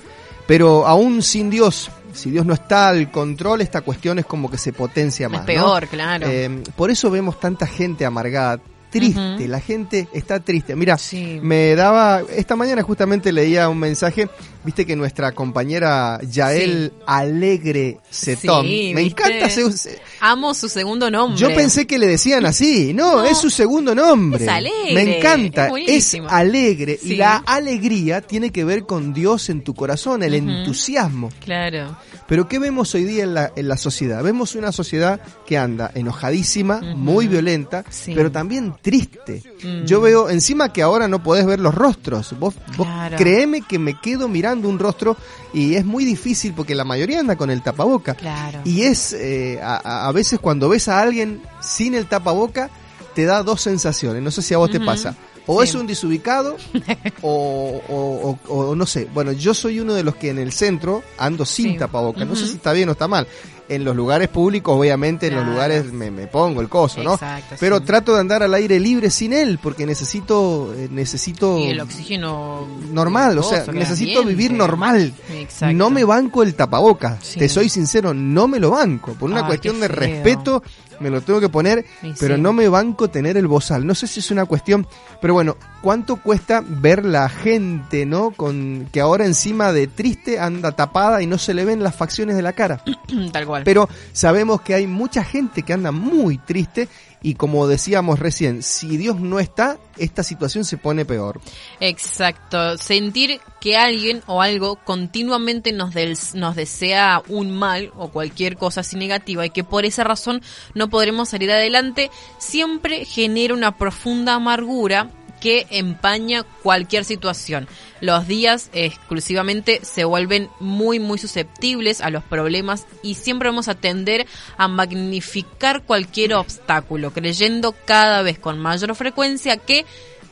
Pero 0.46 0.86
aún 0.86 1.22
sin 1.22 1.48
Dios, 1.48 1.90
si 2.12 2.30
Dios 2.30 2.44
no 2.44 2.52
está 2.52 2.88
al 2.88 3.10
control, 3.10 3.62
esta 3.62 3.80
cuestión 3.80 4.18
es 4.18 4.26
como 4.26 4.50
que 4.50 4.58
se 4.58 4.72
potencia 4.72 5.26
Es 5.26 5.32
más. 5.32 5.40
¿no? 5.40 5.46
peor, 5.46 5.86
claro. 5.88 6.26
Eh, 6.28 6.62
por 6.76 6.90
eso 6.90 7.10
vemos 7.10 7.40
tanta 7.40 7.66
gente 7.66 8.04
amargada, 8.04 8.60
triste, 9.00 9.48
la 9.48 9.60
gente 9.60 10.08
está 10.12 10.38
triste. 10.40 10.76
Mira, 10.76 10.96
Sí. 10.98 11.40
me 11.42 11.74
daba, 11.74 12.22
esta 12.36 12.54
mañana 12.54 12.82
justamente 12.82 13.32
leía 13.32 13.68
un 13.68 13.78
mensaje, 13.78 14.28
viste 14.64 14.86
que 14.86 14.94
nuestra 14.96 15.32
compañera 15.32 16.20
Yael 16.28 16.92
Alegre 17.06 17.98
Cetón, 18.10 18.66
Sí, 18.66 18.92
me 18.94 19.02
¿viste? 19.02 19.22
encanta, 19.22 19.48
se- 19.50 20.00
Amo 20.20 20.54
su 20.54 20.68
segundo 20.68 21.10
nombre. 21.10 21.38
yo 21.40 21.54
pensé 21.54 21.86
que 21.86 21.98
le 21.98 22.06
decían 22.06 22.46
así, 22.46 22.92
no, 22.94 23.16
No, 23.18 23.24
es 23.24 23.38
su 23.38 23.50
segundo 23.50 23.94
nombre. 23.94 24.44
es 24.44 24.50
alegre, 24.50 24.94
me 24.94 25.18
encanta, 25.18 25.70
es 25.86 26.16
alegre 26.28 26.98
y 27.02 27.16
la 27.16 27.36
alegría 27.46 28.20
tiene 28.20 28.50
que 28.50 28.64
ver 28.64 28.84
con 28.84 29.12
Dios 29.12 29.48
en 29.50 29.62
tu 29.62 29.74
corazón, 29.74 30.22
el 30.22 30.34
entusiasmo. 30.34 31.30
Claro. 31.44 31.96
Pero 32.28 32.48
¿qué 32.48 32.58
vemos 32.58 32.94
hoy 32.94 33.04
día 33.04 33.24
en 33.24 33.34
la, 33.34 33.52
en 33.56 33.68
la 33.68 33.76
sociedad? 33.76 34.22
Vemos 34.22 34.54
una 34.54 34.72
sociedad 34.72 35.20
que 35.46 35.58
anda 35.58 35.90
enojadísima, 35.94 36.80
muy 36.96 37.26
violenta, 37.26 37.84
pero 38.06 38.30
también 38.30 38.74
triste. 38.80 39.42
Mm. 39.62 39.84
Yo 39.84 40.00
veo, 40.00 40.30
encima 40.30 40.72
que 40.72 40.82
ahora 40.82 41.08
no 41.08 41.22
podés 41.22 41.44
ver 41.46 41.60
los 41.60 41.74
rostros. 41.74 42.34
Vos, 42.38 42.54
vos 42.76 42.86
créeme 43.16 43.60
que 43.62 43.78
me 43.78 43.98
quedo 44.00 44.28
mirando 44.28 44.51
un 44.68 44.78
rostro 44.78 45.16
y 45.52 45.74
es 45.74 45.84
muy 45.84 46.04
difícil 46.04 46.52
porque 46.54 46.74
la 46.74 46.84
mayoría 46.84 47.20
anda 47.20 47.36
con 47.36 47.50
el 47.50 47.62
tapaboca. 47.62 48.14
Claro. 48.14 48.60
Y 48.64 48.82
es, 48.82 49.12
eh, 49.12 49.60
a, 49.62 50.06
a- 50.08 50.12
veces 50.12 50.38
cuando 50.40 50.68
ves 50.68 50.88
a 50.88 51.00
alguien 51.00 51.40
sin 51.60 51.94
el 51.94 52.06
tapaboca, 52.06 52.70
te 53.14 53.24
da 53.24 53.42
dos 53.42 53.60
sensaciones. 53.60 54.22
No 54.22 54.30
sé 54.30 54.42
si 54.42 54.54
a 54.54 54.58
vos 54.58 54.70
te 54.70 54.80
pasa. 54.80 55.14
O 55.46 55.60
Sí. 55.62 55.68
es 55.68 55.74
un 55.74 55.86
desubicado, 55.88 56.56
o, 57.22 57.82
o- 57.88 58.38
o- 58.48 58.54
o 58.70 58.74
no 58.76 58.86
sé. 58.86 59.08
Bueno, 59.12 59.32
yo 59.32 59.54
soy 59.54 59.80
uno 59.80 59.94
de 59.94 60.04
los 60.04 60.14
que 60.16 60.30
en 60.30 60.38
el 60.38 60.52
centro 60.52 61.02
ando 61.18 61.44
sin 61.44 61.72
Sí. 61.72 61.78
tapaboca. 61.78 62.24
No 62.24 62.36
sé 62.36 62.46
si 62.46 62.54
está 62.54 62.72
bien 62.72 62.88
o 62.88 62.92
está 62.92 63.08
mal. 63.08 63.26
En 63.74 63.84
los 63.84 63.94
lugares 63.96 64.28
públicos, 64.28 64.76
obviamente, 64.78 65.28
en 65.28 65.36
los 65.36 65.46
lugares 65.46 65.92
me, 65.92 66.10
me 66.10 66.26
pongo 66.26 66.60
el 66.60 66.68
coso, 66.68 67.02
¿no? 67.02 67.14
Exacto, 67.14 67.56
Pero 67.60 67.78
sí. 67.78 67.84
trato 67.84 68.14
de 68.14 68.20
andar 68.20 68.42
al 68.42 68.52
aire 68.54 68.78
libre 68.80 69.10
sin 69.10 69.32
él, 69.32 69.58
porque 69.62 69.86
necesito, 69.86 70.74
eh, 70.76 70.88
necesito 70.90 71.58
Y 71.58 71.68
el 71.70 71.80
oxígeno 71.80 72.66
normal, 72.90 73.38
o 73.38 73.42
sea, 73.42 73.64
necesito 73.72 74.20
ambiente. 74.20 74.42
vivir 74.42 74.52
normal. 74.56 75.12
Exacto. 75.32 75.76
No 75.76 75.90
me 75.90 76.04
banco 76.04 76.42
el 76.42 76.54
tapaboca, 76.54 77.18
Sí. 77.20 77.38
te 77.38 77.48
soy 77.48 77.68
sincero, 77.68 78.12
no 78.14 78.48
me 78.48 78.58
lo 78.60 78.70
banco. 78.70 79.12
Por 79.14 79.30
una 79.30 79.40
Ay, 79.40 79.46
cuestión 79.46 79.80
de 79.80 79.88
respeto 79.88 80.62
me 81.00 81.10
lo 81.10 81.20
tengo 81.20 81.40
que 81.40 81.48
poner, 81.48 81.84
Y 82.02 82.12
pero 82.12 82.36
sí. 82.36 82.40
no 82.40 82.52
me 82.52 82.68
banco 82.68 83.10
tener 83.10 83.36
el 83.36 83.48
bozal. 83.48 83.84
No 83.84 83.94
sé 83.94 84.06
si 84.06 84.20
es 84.20 84.30
una 84.30 84.44
cuestión, 84.44 84.86
pero 85.20 85.34
bueno, 85.34 85.56
¿cuánto 85.80 86.16
cuesta 86.16 86.62
ver 86.64 87.04
la 87.04 87.28
gente, 87.28 88.06
no? 88.06 88.30
Con 88.30 88.86
que 88.92 89.00
ahora 89.00 89.24
encima 89.26 89.72
de 89.72 89.88
triste 89.88 90.38
anda 90.38 90.70
tapada 90.72 91.20
y 91.20 91.26
no 91.26 91.38
se 91.38 91.54
le 91.54 91.64
ven 91.64 91.82
las 91.82 91.96
facciones 91.96 92.36
de 92.36 92.42
la 92.42 92.52
cara. 92.52 92.84
Tal 93.32 93.46
cual. 93.46 93.61
Pero 93.64 93.88
sabemos 94.12 94.60
que 94.62 94.74
hay 94.74 94.86
mucha 94.86 95.24
gente 95.24 95.62
que 95.62 95.72
anda 95.72 95.92
muy 95.92 96.38
triste 96.38 96.88
y 97.24 97.34
como 97.34 97.68
decíamos 97.68 98.18
recién, 98.18 98.62
si 98.64 98.96
Dios 98.96 99.20
no 99.20 99.38
está, 99.38 99.78
esta 99.96 100.24
situación 100.24 100.64
se 100.64 100.76
pone 100.76 101.04
peor. 101.04 101.40
Exacto, 101.78 102.78
sentir 102.78 103.40
que 103.60 103.76
alguien 103.76 104.22
o 104.26 104.42
algo 104.42 104.76
continuamente 104.84 105.72
nos, 105.72 105.94
del- 105.94 106.18
nos 106.34 106.56
desea 106.56 107.22
un 107.28 107.54
mal 107.56 107.92
o 107.96 108.08
cualquier 108.08 108.56
cosa 108.56 108.80
así 108.80 108.96
negativa 108.96 109.46
y 109.46 109.50
que 109.50 109.62
por 109.62 109.84
esa 109.84 110.02
razón 110.02 110.42
no 110.74 110.88
podremos 110.90 111.28
salir 111.28 111.52
adelante, 111.52 112.10
siempre 112.38 113.04
genera 113.04 113.54
una 113.54 113.76
profunda 113.76 114.34
amargura 114.34 115.10
que 115.42 115.66
empaña 115.70 116.44
cualquier 116.62 117.04
situación. 117.04 117.66
Los 118.00 118.28
días 118.28 118.70
exclusivamente 118.72 119.80
se 119.82 120.04
vuelven 120.04 120.48
muy 120.60 121.00
muy 121.00 121.18
susceptibles 121.18 122.00
a 122.00 122.10
los 122.10 122.22
problemas 122.22 122.86
y 123.02 123.14
siempre 123.14 123.48
vamos 123.48 123.66
a 123.66 123.74
tender 123.74 124.26
a 124.56 124.68
magnificar 124.68 125.82
cualquier 125.82 126.34
obstáculo, 126.34 127.12
creyendo 127.12 127.74
cada 127.84 128.22
vez 128.22 128.38
con 128.38 128.60
mayor 128.60 128.94
frecuencia 128.94 129.56
que 129.56 129.84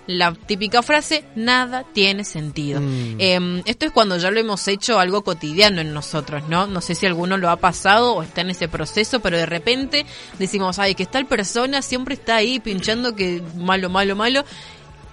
la 0.07 0.33
típica 0.33 0.83
frase, 0.83 1.25
nada 1.37 1.85
tiene 1.92 2.25
sentido. 2.25 2.81
Mm. 2.81 3.16
Eh, 3.18 3.62
esto 3.66 3.87
es 3.87 3.92
cuando 3.92 4.16
ya 4.16 4.31
lo 4.31 4.40
hemos 4.40 4.66
hecho 4.66 4.99
algo 4.99 5.23
cotidiano 5.23 5.81
en 5.81 5.92
nosotros, 5.92 6.49
¿no? 6.49 6.66
No 6.66 6.81
sé 6.81 6.94
si 6.94 7.07
alguno 7.07 7.37
lo 7.37 7.49
ha 7.51 7.57
pasado 7.57 8.14
o 8.14 8.23
está 8.23 8.40
en 8.40 8.51
ese 8.51 8.66
proceso, 8.66 9.20
pero 9.20 9.37
de 9.37 9.46
repente 9.46 10.07
decimos, 10.38 10.79
ay, 10.79 10.94
que 10.94 11.07
tal 11.07 11.27
persona 11.27 11.83
siempre 11.83 12.14
está 12.14 12.37
ahí 12.37 12.59
pinchando 12.59 13.14
que 13.14 13.42
malo, 13.57 13.88
malo, 13.88 14.16
malo. 14.16 14.44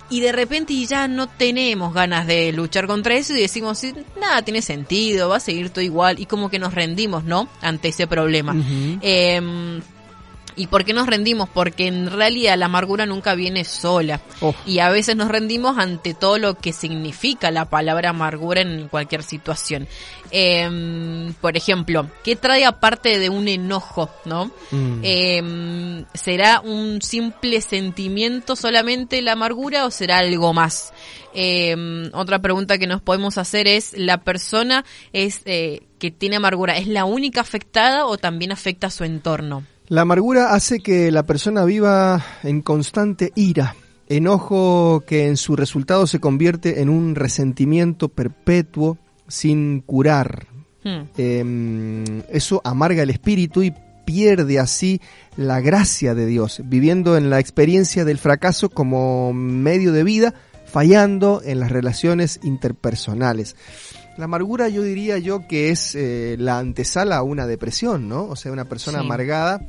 Y 0.09 0.21
de 0.21 0.31
repente 0.31 0.73
ya 0.85 1.07
no 1.07 1.27
tenemos 1.27 1.93
ganas 1.93 2.27
de 2.27 2.53
luchar 2.53 2.87
contra 2.87 3.15
eso 3.15 3.35
y 3.35 3.41
decimos, 3.41 3.81
nada 4.19 4.41
tiene 4.41 4.61
sentido, 4.61 5.29
va 5.29 5.37
a 5.37 5.41
seguir 5.41 5.69
todo 5.69 5.81
igual. 5.81 6.19
Y 6.19 6.25
como 6.25 6.49
que 6.49 6.59
nos 6.59 6.73
rendimos, 6.73 7.23
¿no? 7.25 7.49
Ante 7.61 7.89
ese 7.89 8.07
problema. 8.07 8.55
Eh, 9.01 9.81
¿Y 10.57 10.67
por 10.67 10.83
qué 10.83 10.93
nos 10.93 11.07
rendimos? 11.07 11.47
Porque 11.47 11.87
en 11.87 12.09
realidad 12.11 12.57
la 12.57 12.65
amargura 12.65 13.05
nunca 13.05 13.35
viene 13.35 13.63
sola. 13.63 14.19
Oh. 14.41 14.55
Y 14.65 14.79
a 14.79 14.89
veces 14.89 15.15
nos 15.15 15.29
rendimos 15.29 15.77
ante 15.77 16.15
todo 16.15 16.39
lo 16.39 16.55
que 16.55 16.73
significa 16.73 17.51
la 17.51 17.65
palabra 17.65 18.09
amargura 18.09 18.61
en 18.61 18.87
cualquier 18.87 19.21
situación. 19.21 19.87
Em, 20.31 21.33
por 21.35 21.55
ejemplo, 21.55 22.09
¿qué 22.23 22.35
trae 22.35 22.65
aparte 22.65 23.19
de 23.19 23.29
un 23.29 23.47
enojo, 23.47 24.09
no? 24.25 24.51
Mm. 24.71 24.99
Em, 25.03 26.05
¿Será 26.13 26.59
un 26.59 27.01
simple 27.01 27.61
sentimiento 27.61 28.55
solamente 28.55 29.21
la 29.21 29.33
amargura 29.33 29.85
o 29.85 29.91
será 29.91 30.17
algo 30.17 30.53
más? 30.53 30.91
Em, 31.33 32.09
otra 32.13 32.39
pregunta 32.39 32.79
que 32.79 32.87
nos 32.87 33.01
podemos 33.01 33.37
hacer 33.37 33.67
es, 33.67 33.93
¿la 33.93 34.17
persona 34.17 34.83
es 35.13 35.41
eh, 35.45 35.83
que 35.99 36.09
tiene 36.09 36.37
amargura 36.37 36.77
es 36.77 36.87
la 36.87 37.05
única 37.05 37.41
afectada 37.41 38.07
o 38.07 38.17
también 38.17 38.51
afecta 38.51 38.87
a 38.87 38.91
su 38.91 39.03
entorno? 39.03 39.63
La 39.89 40.01
amargura 40.01 40.53
hace 40.53 40.79
que 40.81 41.11
la 41.11 41.23
persona 41.23 41.63
viva 41.63 42.21
en 42.43 42.61
constante 42.61 43.31
ira, 43.35 43.75
enojo 44.09 45.03
que 45.07 45.27
en 45.27 45.37
su 45.37 45.55
resultado 45.55 46.07
se 46.07 46.19
convierte 46.19 46.81
en 46.81 46.89
un 46.89 47.15
resentimiento 47.15 48.09
perpetuo 48.09 48.97
sin 49.29 49.79
curar. 49.81 50.47
Hmm. 50.83 51.03
Eh, 51.17 52.23
eso 52.29 52.61
amarga 52.65 53.03
el 53.03 53.09
espíritu 53.11 53.63
y 53.63 53.73
pierde 54.05 54.59
así 54.59 54.99
la 55.37 55.61
gracia 55.61 56.13
de 56.13 56.25
Dios, 56.25 56.61
viviendo 56.65 57.15
en 57.17 57.29
la 57.29 57.39
experiencia 57.39 58.03
del 58.03 58.17
fracaso 58.17 58.69
como 58.69 59.31
medio 59.33 59.93
de 59.93 60.03
vida, 60.03 60.33
fallando 60.65 61.41
en 61.45 61.61
las 61.61 61.71
relaciones 61.71 62.41
interpersonales. 62.43 63.55
La 64.17 64.25
amargura 64.25 64.67
yo 64.67 64.81
diría 64.81 65.17
yo 65.17 65.47
que 65.47 65.69
es 65.69 65.93
eh, 65.95 66.35
la 66.39 66.57
antesala 66.57 67.17
a 67.17 67.23
una 67.23 67.47
depresión, 67.47 68.09
¿no? 68.09 68.25
O 68.25 68.35
sea, 68.35 68.51
una 68.51 68.65
persona 68.65 68.99
Sí. 68.99 69.05
amargada 69.05 69.61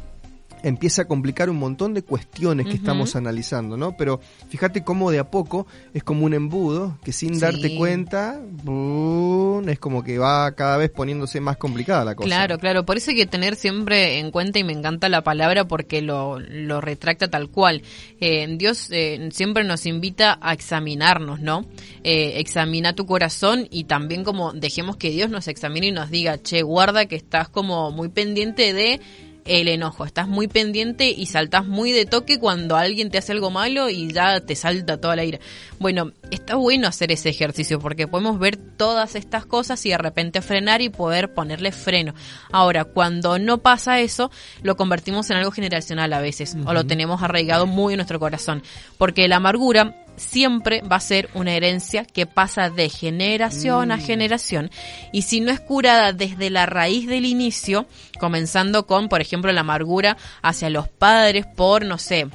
empieza 0.63 1.03
a 1.03 1.05
complicar 1.07 1.51
un 1.51 1.57
montón 1.59 1.95
de 1.95 2.03
cuestiones 2.03 2.67
que 2.67 2.75
estamos 2.75 3.17
analizando, 3.17 3.77
¿no? 3.77 3.97
Pero 3.97 4.21
fíjate 4.49 4.83
cómo 4.85 5.11
de 5.11 5.19
a 5.19 5.31
poco 5.31 5.67
es 5.95 6.03
como 6.05 6.25
un 6.27 6.35
embudo 6.35 6.99
que 7.05 7.13
sin 7.13 7.35
Sí. 7.35 7.41
darte 7.41 7.77
cuenta, 7.77 8.41
¡bum! 8.65 9.69
es 9.69 9.79
como 9.79 10.03
que 10.03 10.19
va 10.19 10.51
cada 10.53 10.77
vez 10.77 10.91
poniéndose 10.91 11.41
más 11.41 11.57
complicada 11.57 12.05
la 12.05 12.15
cosa. 12.15 12.27
Claro, 12.27 12.59
claro. 12.59 12.85
Por 12.85 12.97
eso 12.97 13.11
hay 13.11 13.17
que 13.17 13.27
tener 13.27 13.57
siempre 13.57 14.19
en 14.19 14.31
cuenta 14.31 14.59
y 14.59 14.65
me 14.65 14.73
encanta 14.73 15.09
la 15.09 15.23
palabra 15.23 15.67
porque 15.67 16.03
lo, 16.03 16.39
lo 16.41 16.81
retracta 16.81 17.29
tal 17.29 17.51
cual. 17.51 17.83
Eh, 18.21 18.47
Dios 18.59 18.89
eh, 18.91 19.29
siempre 19.33 19.65
nos 19.65 19.87
invita 19.87 20.39
a 20.41 20.53
examinarnos, 20.53 21.41
¿no? 21.41 21.67
Eh, 22.05 22.35
examina 22.37 22.95
tu 22.95 23.07
corazón 23.07 23.67
y 23.71 23.85
también 23.85 24.25
como 24.25 24.53
dejemos 24.53 24.97
que 24.97 25.11
Dios 25.11 25.31
nos 25.31 25.49
examine 25.49 25.89
y 25.89 25.93
nos 25.93 26.11
diga, 26.11 26.39
che, 26.43 26.63
guarda 26.63 27.07
que 27.07 27.17
estás 27.17 27.49
como 27.49 27.91
muy 27.91 28.09
pendiente 28.09 28.73
de 28.73 29.01
el 29.49 29.69
enojo, 29.69 30.05
estás 30.05 30.29
muy 30.29 30.47
pendiente 30.47 31.11
y 31.11 31.27
saltás 31.27 31.67
muy 31.67 31.93
de 31.93 32.07
toque 32.07 32.39
cuando 32.39 32.77
alguien 32.77 33.11
te 33.11 33.19
hace 33.19 33.33
algo 33.33 33.51
malo 33.51 33.89
y 33.89 34.13
ya 34.13 34.41
te 34.41 34.55
salta 34.55 35.01
toda 35.01 35.17
la 35.17 35.25
ira. 35.25 35.39
Bueno, 35.79 36.13
está 36.31 36.57
bueno 36.57 36.87
hacer 36.87 37.11
ese 37.13 37.31
ejercicio 37.31 37.79
porque 37.81 38.07
podemos 38.07 38.39
ver 38.39 38.57
todas 38.57 39.15
estas 39.15 39.47
cosas 39.47 39.85
y 39.87 39.91
de 39.91 39.99
repente 39.99 40.43
frenar 40.43 40.83
y 40.83 40.91
poder 40.91 41.33
ponerle 41.33 41.73
freno. 41.73 42.15
Ahora, 42.53 42.85
cuando 42.85 43.39
no 43.39 43.59
pasa 43.59 44.01
eso, 44.01 44.31
lo 44.63 44.77
convertimos 44.77 45.31
en 45.31 45.39
algo 45.39 45.51
generacional 45.51 46.13
a 46.13 46.21
veces 46.21 46.57
o 46.67 46.73
lo 46.73 46.85
tenemos 46.85 47.23
arraigado 47.23 47.67
muy 47.67 47.95
en 47.95 47.99
nuestro 47.99 48.21
corazón, 48.21 48.63
porque 48.99 49.29
la 49.29 49.37
amargura 49.37 50.05
siempre 50.19 50.83
va 50.83 50.97
a 50.97 51.01
ser 51.01 51.31
una 51.35 51.53
herencia 51.53 52.05
que 52.05 52.27
pasa 52.27 52.71
de 52.71 52.89
generación 52.89 53.91
a 53.91 53.99
generación. 53.99 54.71
Y 55.13 55.23
si 55.23 55.41
no 55.41 55.51
es 55.51 55.61
curada 55.61 56.13
desde 56.13 56.51
la 56.51 56.67
raíz 56.67 57.07
del 57.07 57.25
inicio, 57.25 57.87
comenzando 58.19 58.87
con, 58.87 59.09
por 59.09 59.21
ejemplo, 59.21 59.53
la 59.53 59.61
amargura 59.61 60.17
hacia 60.43 60.71
los 60.71 60.89
padres 60.89 61.47
por, 61.47 61.85
no 61.85 61.99
sé, 61.99 62.29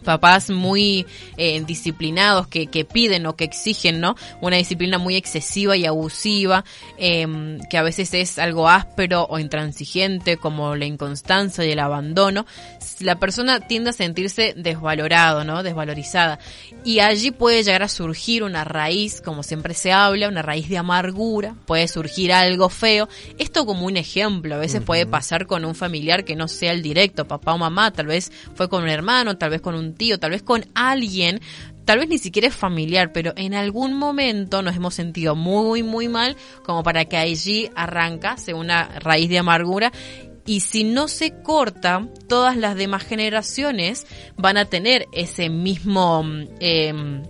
papás 0.00 0.50
muy 0.50 1.06
eh, 1.36 1.62
disciplinados 1.66 2.46
que, 2.48 2.66
que 2.66 2.84
piden 2.84 3.26
o 3.26 3.36
que 3.36 3.44
exigen, 3.44 4.00
¿no? 4.00 4.16
Una 4.40 4.56
disciplina 4.56 4.98
muy 4.98 5.16
excesiva 5.16 5.76
y 5.76 5.86
abusiva, 5.86 6.64
eh, 6.98 7.58
que 7.68 7.78
a 7.78 7.82
veces 7.82 8.14
es 8.14 8.38
algo 8.38 8.68
áspero 8.68 9.26
o 9.28 9.38
intransigente, 9.38 10.36
como 10.36 10.76
la 10.76 10.86
inconstancia 10.86 11.64
y 11.64 11.70
el 11.70 11.78
abandono. 11.78 12.46
La 13.00 13.18
persona 13.18 13.60
tiende 13.60 13.90
a 13.90 13.92
sentirse 13.92 14.54
desvalorado, 14.56 15.44
¿no? 15.44 15.62
Desvalorizada. 15.62 16.38
Y 16.84 17.00
allí 17.00 17.30
puede 17.30 17.62
llegar 17.62 17.82
a 17.82 17.88
surgir 17.88 18.42
una 18.42 18.64
raíz, 18.64 19.20
como 19.20 19.42
siempre 19.42 19.74
se 19.74 19.92
habla, 19.92 20.28
una 20.28 20.42
raíz 20.42 20.68
de 20.68 20.78
amargura, 20.78 21.54
puede 21.66 21.88
surgir 21.88 22.32
algo 22.32 22.68
feo. 22.68 23.08
Esto 23.38 23.66
como 23.66 23.86
un 23.86 23.96
ejemplo, 23.96 24.54
a 24.54 24.58
veces 24.58 24.82
puede 24.82 25.06
pasar 25.06 25.46
con 25.46 25.64
un 25.64 25.74
familiar 25.74 26.24
que 26.24 26.36
no 26.36 26.48
sea 26.48 26.72
el 26.72 26.82
directo, 26.82 27.26
papá 27.26 27.54
o 27.54 27.58
mamá, 27.58 27.92
tal 27.92 28.06
vez 28.06 28.32
fue 28.54 28.68
con 28.68 28.82
un 28.82 28.88
hermano, 28.88 29.36
tal 29.36 29.50
vez 29.50 29.60
con 29.60 29.74
un 29.74 29.89
tío, 29.94 30.18
tal 30.18 30.30
vez 30.30 30.42
con 30.42 30.64
alguien, 30.74 31.40
tal 31.84 31.98
vez 31.98 32.08
ni 32.08 32.18
siquiera 32.18 32.48
es 32.48 32.54
familiar, 32.54 33.12
pero 33.12 33.32
en 33.36 33.54
algún 33.54 33.94
momento 33.94 34.62
nos 34.62 34.76
hemos 34.76 34.94
sentido 34.94 35.34
muy, 35.34 35.82
muy 35.82 36.08
mal 36.08 36.36
como 36.64 36.82
para 36.82 37.04
que 37.04 37.16
allí 37.16 37.70
arrancase 37.74 38.54
una 38.54 38.98
raíz 39.00 39.28
de 39.28 39.38
amargura 39.38 39.92
y 40.46 40.60
si 40.60 40.84
no 40.84 41.06
se 41.08 41.42
corta, 41.42 42.08
todas 42.28 42.56
las 42.56 42.74
demás 42.74 43.04
generaciones 43.04 44.06
van 44.36 44.56
a 44.56 44.64
tener 44.64 45.06
ese 45.12 45.48
mismo... 45.48 46.22
mm, 46.22 46.44
em, 46.60 47.22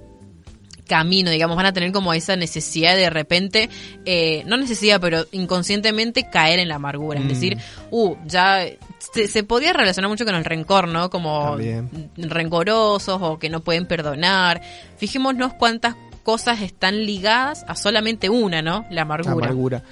camino, 0.91 1.31
digamos, 1.31 1.57
van 1.57 1.67
a 1.67 1.73
tener 1.73 1.93
como 1.93 2.13
esa 2.13 2.35
necesidad 2.35 2.97
de, 2.97 3.09
repente, 3.11 3.71
eh, 4.05 4.43
no 4.47 4.57
necesidad, 4.57 5.01
pero 5.01 5.25
inconscientemente 5.31 6.29
caer 6.29 6.59
en 6.59 6.69
la 6.69 6.75
amargura. 6.75 7.21
Es 7.21 7.29
decir, 7.29 7.57
uh, 7.93 8.17
ya 8.27 8.67
se, 9.01 9.29
se 9.29 9.43
podía 9.43 9.73
relacionar 9.73 10.11
mucho 10.11 10.25
con 10.25 10.35
el 10.35 10.45
rencor, 10.45 10.89
¿no? 10.89 11.11
Como 11.11 11.51
También. 11.51 12.11
rencorosos 12.17 13.21
o 13.21 13.39
que 13.39 13.49
no 13.49 13.61
pueden 13.61 13.87
perdonar. 13.87 14.61
Fijémonos 14.99 15.55
cuántas 15.55 15.97
cosas 16.23 16.61
están 16.61 17.05
ligadas 17.07 17.65
a 17.67 17.75
solamente 17.75 18.29
una, 18.29 18.63
¿no? 18.63 18.87
La 18.91 19.03
amargura. 19.03 19.47
amargura. 19.47 19.83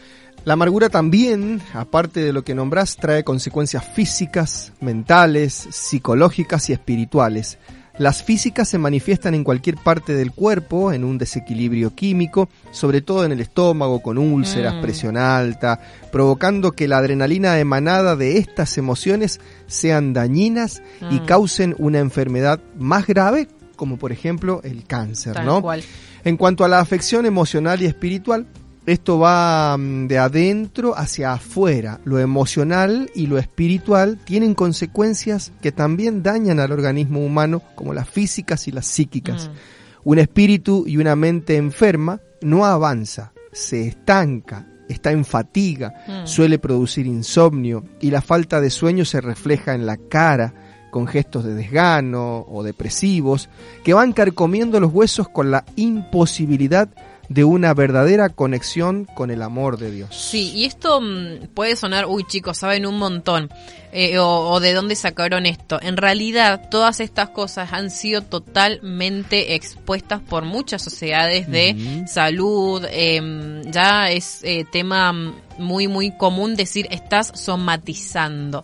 La 0.44 0.52
amargura 0.52 0.88
también, 0.88 1.60
aparte 1.74 2.20
de 2.20 2.32
lo 2.32 2.42
que 2.44 2.54
nombrás, 2.54 2.96
trae 2.96 3.24
consecuencias 3.24 3.84
físicas, 3.84 4.72
mentales, 4.80 5.52
psicológicas 5.70 6.70
y 6.70 6.72
espirituales. 6.72 7.58
Las 7.98 8.22
físicas 8.22 8.68
se 8.68 8.78
manifiestan 8.78 9.34
en 9.34 9.42
cualquier 9.42 9.76
parte 9.76 10.14
del 10.14 10.30
cuerpo, 10.32 10.92
en 10.92 11.02
un 11.02 11.18
desequilibrio 11.18 11.94
químico, 11.96 12.48
sobre 12.70 13.00
todo 13.00 13.24
en 13.24 13.32
el 13.32 13.40
estómago, 13.40 14.00
con 14.00 14.18
úlceras, 14.18 14.76
Mm. 14.76 14.80
presión 14.82 15.16
alta, 15.16 15.80
provocando 16.12 16.72
que 16.72 16.86
la 16.86 16.98
adrenalina 16.98 17.58
emanada 17.58 18.14
de 18.14 18.38
estas 18.38 18.78
emociones 18.78 19.40
sean 19.66 20.12
dañinas 20.12 20.80
y 21.10 21.20
Mm. 21.20 21.26
causen 21.26 21.74
una 21.78 21.98
enfermedad 21.98 22.60
más 22.78 23.06
grave, 23.06 23.48
como 23.74 23.96
por 23.96 24.12
ejemplo 24.12 24.60
el 24.62 24.84
cáncer, 24.84 25.34
Tal 25.34 25.46
¿no? 25.46 25.60
cual. 25.62 25.82
En 26.24 26.36
cuanto 26.36 26.64
a 26.64 26.68
la 26.68 26.78
afección 26.80 27.26
emocional 27.26 27.82
y 27.82 27.86
espiritual, 27.86 28.46
esto 28.88 29.18
va 29.18 29.76
mm, 29.76 30.08
de 30.08 30.18
adentro 30.18 30.96
hacia 30.96 31.32
afuera. 31.32 32.00
Lo 32.04 32.18
emocional 32.18 33.10
y 33.14 33.26
lo 33.26 33.38
espiritual 33.38 34.18
tienen 34.24 34.54
consecuencias 34.54 35.52
que 35.60 35.72
también 35.72 36.22
dañan 36.22 36.60
al 36.60 36.72
organismo 36.72 37.24
humano, 37.24 37.62
como 37.74 37.94
las 37.94 38.08
físicas 38.08 38.68
y 38.68 38.72
las 38.72 38.86
psíquicas. 38.86 39.48
Mm. 39.48 40.08
Un 40.10 40.18
espíritu 40.18 40.84
y 40.86 40.96
una 40.96 41.16
mente 41.16 41.56
enferma 41.56 42.20
no 42.40 42.64
avanza, 42.64 43.32
se 43.52 43.86
estanca 43.88 44.66
está 44.88 45.12
en 45.12 45.24
fatiga, 45.24 45.92
Mm. 46.06 46.26
suele 46.26 46.58
producir 46.58 47.06
insomnio 47.06 47.84
y 48.00 48.10
la 48.10 48.22
falta 48.22 48.60
de 48.60 48.70
sueño 48.70 49.04
se 49.04 49.20
refleja 49.20 49.74
en 49.74 49.86
la 49.86 49.96
cara 49.96 50.54
con 50.90 51.06
gestos 51.06 51.44
de 51.44 51.54
desgano 51.54 52.46
o 52.48 52.62
depresivos 52.62 53.48
que 53.84 53.92
van 53.92 54.12
carcomiendo 54.12 54.80
los 54.80 54.92
huesos 54.92 55.28
con 55.28 55.50
la 55.50 55.64
imposibilidad 55.76 56.88
de 57.28 57.44
una 57.44 57.74
verdadera 57.74 58.28
conexión 58.28 59.04
con 59.04 59.30
el 59.30 59.42
amor 59.42 59.78
de 59.78 59.90
Dios. 59.90 60.14
Sí, 60.14 60.52
y 60.54 60.64
esto 60.64 61.00
mm, 61.00 61.48
puede 61.54 61.76
sonar, 61.76 62.06
uy 62.06 62.24
chicos, 62.26 62.58
saben 62.58 62.86
un 62.86 62.98
montón, 62.98 63.50
eh, 63.92 64.18
o, 64.18 64.50
o 64.50 64.60
de 64.60 64.72
dónde 64.72 64.96
sacaron 64.96 65.46
esto. 65.46 65.78
En 65.82 65.96
realidad, 65.96 66.68
todas 66.70 67.00
estas 67.00 67.30
cosas 67.30 67.72
han 67.72 67.90
sido 67.90 68.22
totalmente 68.22 69.54
expuestas 69.54 70.20
por 70.20 70.44
muchas 70.44 70.82
sociedades 70.82 71.50
de 71.50 72.04
salud. 72.06 72.84
em, 72.90 73.62
ya 73.70 74.10
es 74.10 74.40
eh, 74.42 74.64
tema 74.70 75.12
muy, 75.58 75.88
muy 75.88 76.12
común 76.12 76.56
decir 76.56 76.86
estás 76.90 77.32
somatizando. 77.34 78.62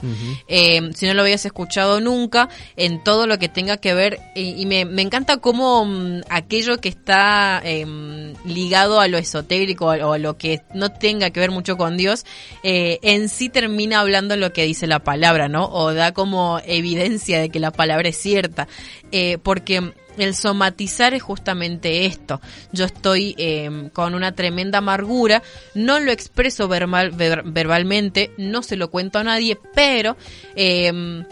Eh, 0.49 0.91
si 0.95 1.07
no 1.07 1.15
lo 1.15 1.23
habías 1.23 1.45
escuchado 1.45 2.01
nunca, 2.01 2.49
en 2.77 3.03
todo 3.03 3.27
lo 3.27 3.39
que 3.39 3.49
tenga 3.49 3.77
que 3.77 3.95
ver, 3.95 4.21
y, 4.35 4.65
me 4.67 5.03
encanta 5.03 5.39
cómo 5.39 5.85
mm, 5.85 6.23
aquello 6.29 6.81
que 6.81 6.89
está 6.89 7.61
em, 7.65 8.35
ligado 8.45 9.01
a 9.01 9.09
lo 9.09 9.19
esotérico 9.19 9.87
o 9.87 10.13
a 10.13 10.19
lo 10.19 10.37
que 10.39 10.63
no 10.73 10.91
tenga 10.93 11.31
que 11.31 11.41
ver 11.41 11.51
mucho 11.51 11.77
con 11.77 11.97
Dios, 11.97 12.25
eh, 12.63 12.99
en 13.03 13.29
sí 13.29 13.49
termina 13.49 14.01
hablando 14.01 14.37
lo 14.37 14.53
que 14.53 14.65
dice 14.65 14.87
la 14.87 15.01
palabra, 15.01 15.14
¿no? 15.49 15.67
O 15.67 15.93
da 15.95 16.13
como 16.13 16.61
evidencia 16.65 17.41
de 17.41 17.49
que 17.51 17.61
la 17.61 17.71
palabra 17.71 18.09
es 18.09 18.17
cierta. 18.17 18.69
Eh, 19.13 19.39
porque 19.43 19.93
el 20.17 20.35
somatizar 20.35 21.13
es 21.15 21.23
justamente 21.23 22.07
esto. 22.07 22.41
Yo 22.73 22.85
estoy 22.85 23.35
eh, 23.39 23.91
con 23.93 24.15
una 24.15 24.33
tremenda 24.33 24.79
amargura, 24.79 25.43
no 25.75 25.99
lo 26.01 26.13
expreso 26.13 26.69
verbal, 26.69 27.11
ver- 27.11 27.43
verbalmente, 27.45 28.31
no 28.39 28.63
se 28.63 28.77
lo 28.77 28.91
cuento 28.91 29.19
a 29.19 29.25
nadie, 29.25 29.59
pero 29.75 30.17
eh, 30.55 31.25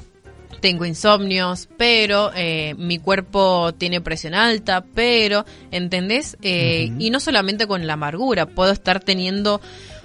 tengo 0.60 0.84
insomnios, 0.84 1.68
pero 1.76 2.30
eh, 2.36 2.74
mi 2.78 2.98
cuerpo 2.98 3.72
tiene 3.76 4.00
presión 4.00 4.34
alta, 4.34 4.84
pero, 4.94 5.44
¿entendés? 5.72 6.36
Eh, 6.42 6.92
Y 6.98 7.10
no 7.10 7.18
solamente 7.18 7.66
con 7.66 7.84
la 7.86 7.94
amargura, 7.94 8.46
puedo 8.46 8.70
estar 8.72 9.00
teniendo 9.00 9.60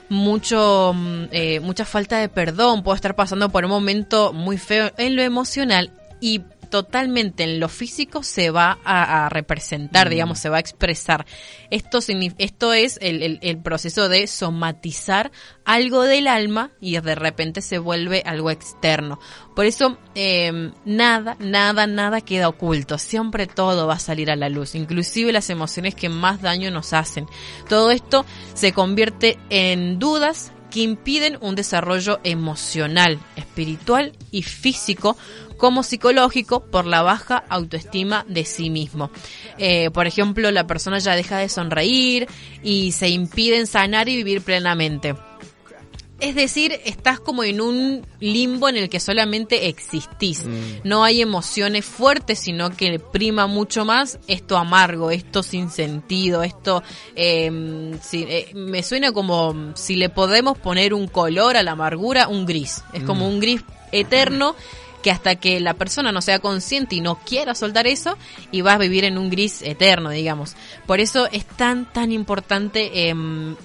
mucho 0.09 0.93
mm, 0.95 1.23
eh, 1.31 1.59
mucha 1.59 1.85
falta 1.85 2.17
de 2.19 2.29
perdón, 2.29 2.83
puedo 2.83 2.95
estar 2.95 3.15
pasando 3.15 3.49
por 3.49 3.65
un 3.65 3.71
momento 3.71 4.33
muy 4.33 4.57
feo 4.57 4.91
en 4.97 5.15
lo 5.15 5.21
emocional 5.21 5.91
y 6.19 6.41
totalmente 6.69 7.43
en 7.43 7.59
lo 7.59 7.69
físico 7.69 8.23
se 8.23 8.49
va 8.51 8.77
a, 8.83 9.25
a 9.25 9.29
representar, 9.29 10.09
digamos, 10.09 10.39
se 10.39 10.49
va 10.49 10.57
a 10.57 10.59
expresar. 10.59 11.25
Esto, 11.71 11.99
esto 12.37 12.73
es 12.73 12.97
el, 13.01 13.23
el- 13.23 13.39
el 13.41 13.57
proceso 13.57 14.09
de 14.09 14.27
somatizar 14.27 15.31
algo 15.65 16.03
del 16.03 16.27
alma 16.27 16.71
y 16.79 16.99
de 16.99 17.15
repente 17.15 17.61
se 17.61 17.77
vuelve 17.77 18.23
algo 18.25 18.51
externo. 18.51 19.19
Por 19.55 19.65
eso, 19.65 19.97
eh, 20.15 20.71
nada, 20.85 21.35
nada, 21.39 21.87
nada 21.87 22.21
queda 22.21 22.47
oculto. 22.49 22.97
Siempre 22.97 23.47
todo 23.47 23.87
va 23.87 23.95
a 23.95 23.99
salir 23.99 24.29
a 24.31 24.35
la 24.35 24.49
luz, 24.49 24.75
inclusive 24.75 25.31
las 25.33 25.49
emociones 25.49 25.95
que 25.95 26.09
más 26.09 26.41
daño 26.41 26.71
nos 26.71 26.93
hacen. 26.93 27.25
Todo 27.67 27.91
esto 27.91 28.25
se 28.53 28.71
convierte 28.73 29.37
en 29.49 29.99
dudas 29.99 30.51
que 30.69 30.81
impiden 30.81 31.37
un 31.39 31.55
desarrollo 31.55 32.19
emocional, 32.25 33.19
espiritual 33.37 34.11
y 34.31 34.43
físico 34.43 35.17
como 35.57 35.83
psicológico 35.83 36.65
por 36.65 36.85
la 36.85 37.01
baja 37.01 37.43
autoestima 37.49 38.25
de 38.27 38.45
sí 38.45 38.69
mismo. 38.69 39.11
Eh, 39.57 39.89
por 39.91 40.07
ejemplo, 40.07 40.51
la 40.51 40.67
persona 40.67 40.99
ya 40.99 41.15
deja 41.15 41.37
de 41.37 41.49
sonreír 41.49 42.27
y 42.63 42.91
se 42.91 43.09
impiden 43.09 43.67
sanar 43.67 44.09
y 44.09 44.17
vivir 44.17 44.41
plenamente. 44.41 45.15
Es 46.19 46.33
decir, 46.33 46.79
estás 46.83 47.19
como 47.19 47.43
en 47.43 47.61
un 47.61 48.03
limbo 48.19 48.69
en 48.69 48.77
el 48.77 48.89
que 48.89 48.99
solamente 48.99 49.67
existís. 49.67 50.45
No 50.83 51.03
hay 51.03 51.21
emociones 51.21 51.85
fuertes, 51.85 52.39
sino 52.39 52.71
que 52.71 52.97
prima 52.97 53.45
mucho 53.45 53.85
más 53.85 54.17
esto 54.27 54.57
amargo, 54.57 55.11
esto 55.11 55.43
sin 55.43 55.69
sentido, 55.69 56.41
esto 56.41 56.81
eh, 57.15 57.95
sí, 58.01 58.25
eh, 58.27 58.51
me 58.55 58.81
suena 58.81 59.11
como 59.11 59.75
si 59.75 59.95
le 59.95 60.09
podemos 60.09 60.57
poner 60.57 60.95
un 60.95 61.07
color 61.07 61.55
a 61.55 61.61
la 61.61 61.73
amargura, 61.73 62.27
un 62.27 62.47
gris. 62.47 62.83
Es 62.93 63.03
como 63.03 63.27
un 63.27 63.39
gris 63.39 63.61
eterno 63.91 64.55
que 65.01 65.11
hasta 65.11 65.35
que 65.35 65.59
la 65.59 65.73
persona 65.73 66.11
no 66.11 66.21
sea 66.21 66.39
consciente 66.39 66.95
y 66.95 67.01
no 67.01 67.19
quiera 67.19 67.55
soltar 67.55 67.87
eso 67.87 68.17
y 68.51 68.61
vas 68.61 68.75
a 68.75 68.79
vivir 68.79 69.03
en 69.03 69.17
un 69.17 69.29
gris 69.29 69.61
eterno, 69.61 70.09
digamos. 70.09 70.55
Por 70.85 70.99
eso 70.99 71.27
es 71.31 71.45
tan, 71.45 71.91
tan 71.91 72.11
importante 72.11 73.09
em, 73.09 73.55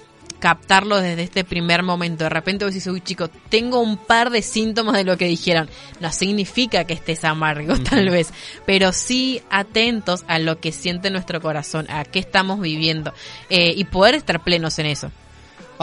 captarlo 0.42 1.00
desde 1.00 1.22
este 1.22 1.44
primer 1.44 1.84
momento. 1.84 2.24
De 2.24 2.30
repente 2.30 2.64
vos 2.64 2.74
dices, 2.74 2.92
uy 2.92 3.00
chico, 3.00 3.28
tengo 3.48 3.78
un 3.78 3.96
par 3.96 4.30
de 4.30 4.42
síntomas 4.42 4.94
de 4.96 5.04
lo 5.04 5.16
que 5.16 5.26
dijeron. 5.26 5.70
No 6.00 6.10
significa 6.12 6.84
que 6.84 6.94
estés 6.94 7.22
amargo, 7.22 7.78
tal 7.90 8.10
vez, 8.10 8.32
pero 8.66 8.92
sí 8.92 9.40
atentos 9.50 10.24
a 10.26 10.40
lo 10.40 10.58
que 10.58 10.72
siente 10.72 11.10
nuestro 11.10 11.40
corazón, 11.40 11.86
a 11.88 12.04
qué 12.04 12.18
estamos 12.18 12.60
viviendo 12.60 13.14
eh, 13.50 13.72
y 13.76 13.84
poder 13.84 14.16
estar 14.16 14.42
plenos 14.42 14.80
en 14.80 14.86
eso. 14.86 15.12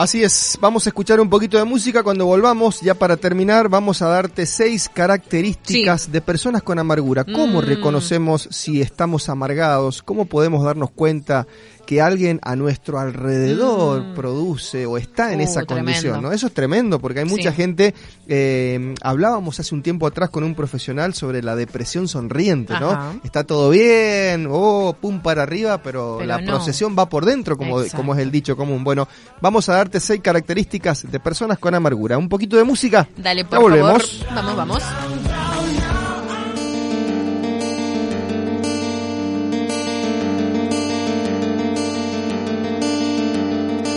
Así 0.00 0.22
es, 0.22 0.56
vamos 0.62 0.86
a 0.86 0.88
escuchar 0.88 1.20
un 1.20 1.28
poquito 1.28 1.58
de 1.58 1.64
música 1.64 2.02
cuando 2.02 2.24
volvamos. 2.24 2.80
Ya 2.80 2.94
para 2.94 3.18
terminar, 3.18 3.68
vamos 3.68 4.00
a 4.00 4.08
darte 4.08 4.46
seis 4.46 4.88
características 4.88 6.10
de 6.10 6.22
personas 6.22 6.62
con 6.62 6.78
amargura. 6.78 7.22
¿Cómo 7.24 7.60
Mm. 7.60 7.64
reconocemos 7.66 8.48
si 8.50 8.80
estamos 8.80 9.28
amargados? 9.28 10.02
¿Cómo 10.02 10.24
podemos 10.24 10.64
darnos 10.64 10.90
cuenta 10.90 11.46
que 11.90 12.00
alguien 12.00 12.38
a 12.44 12.54
nuestro 12.54 13.00
alrededor 13.00 14.00
Mm. 14.04 14.14
produce 14.14 14.86
o 14.86 14.96
está 14.96 15.32
en 15.32 15.40
Uh, 15.40 15.42
esa 15.42 15.64
condición? 15.64 16.22
¿no? 16.22 16.30
Eso 16.30 16.46
es 16.46 16.54
tremendo 16.54 17.00
porque 17.00 17.18
hay 17.18 17.24
mucha 17.24 17.50
Sí. 17.50 17.56
gente. 17.56 17.94
eh, 18.32 18.94
hablábamos 19.02 19.58
hace 19.58 19.74
un 19.74 19.82
tiempo 19.82 20.06
atrás 20.06 20.30
con 20.30 20.44
un 20.44 20.54
profesional 20.54 21.14
sobre 21.14 21.42
la 21.42 21.56
depresión 21.56 22.06
sonriente, 22.06 22.74
¿no? 22.78 23.18
Está 23.24 23.42
todo 23.42 23.70
bien, 23.70 24.46
oh, 24.48 24.94
pum 25.00 25.18
para 25.20 25.42
arriba, 25.42 25.82
pero, 25.82 26.18
Pero 26.18 26.28
la 26.28 26.40
no. 26.40 26.46
procesión 26.46 26.94
va 26.96 27.08
por 27.08 27.24
dentro, 27.24 27.56
como, 27.56 27.80
Exacto. 27.80 27.96
como 27.96 28.14
es 28.14 28.20
el 28.20 28.30
dicho 28.30 28.56
común. 28.56 28.84
Bueno, 28.84 29.08
vamos 29.40 29.68
a 29.68 29.72
darte 29.74 29.98
seis 29.98 30.20
características 30.22 31.10
de 31.10 31.18
personas 31.18 31.58
con 31.58 31.74
amargura. 31.74 32.16
Un 32.18 32.28
poquito 32.28 32.56
de 32.56 32.62
música. 32.62 33.08
Dale, 33.16 33.42
Ya 33.42 33.48
por 33.48 33.62
volvemos. 33.62 34.20
favor. 34.22 34.34
Vamos, 34.36 34.56
vamos. 34.56 34.82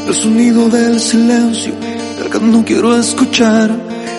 El 0.08 0.14
sonido 0.14 0.70
del 0.70 1.00
silencio, 1.00 1.74
que 2.32 2.40
no 2.40 2.66
quiero 2.66 2.96
escuchar, 2.98 3.72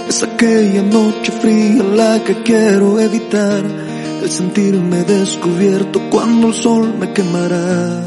es 0.09 0.23
aquella 0.23 0.83
noche 0.83 1.31
fría 1.33 1.83
la 1.83 2.25
que 2.25 2.43
quiero 2.43 2.99
evitar, 2.99 3.63
el 4.23 4.31
sentirme 4.31 5.03
descubierto 5.05 6.01
cuando 6.11 6.49
el 6.49 6.55
sol 6.55 6.95
me 6.99 7.13
quemará. 7.13 8.03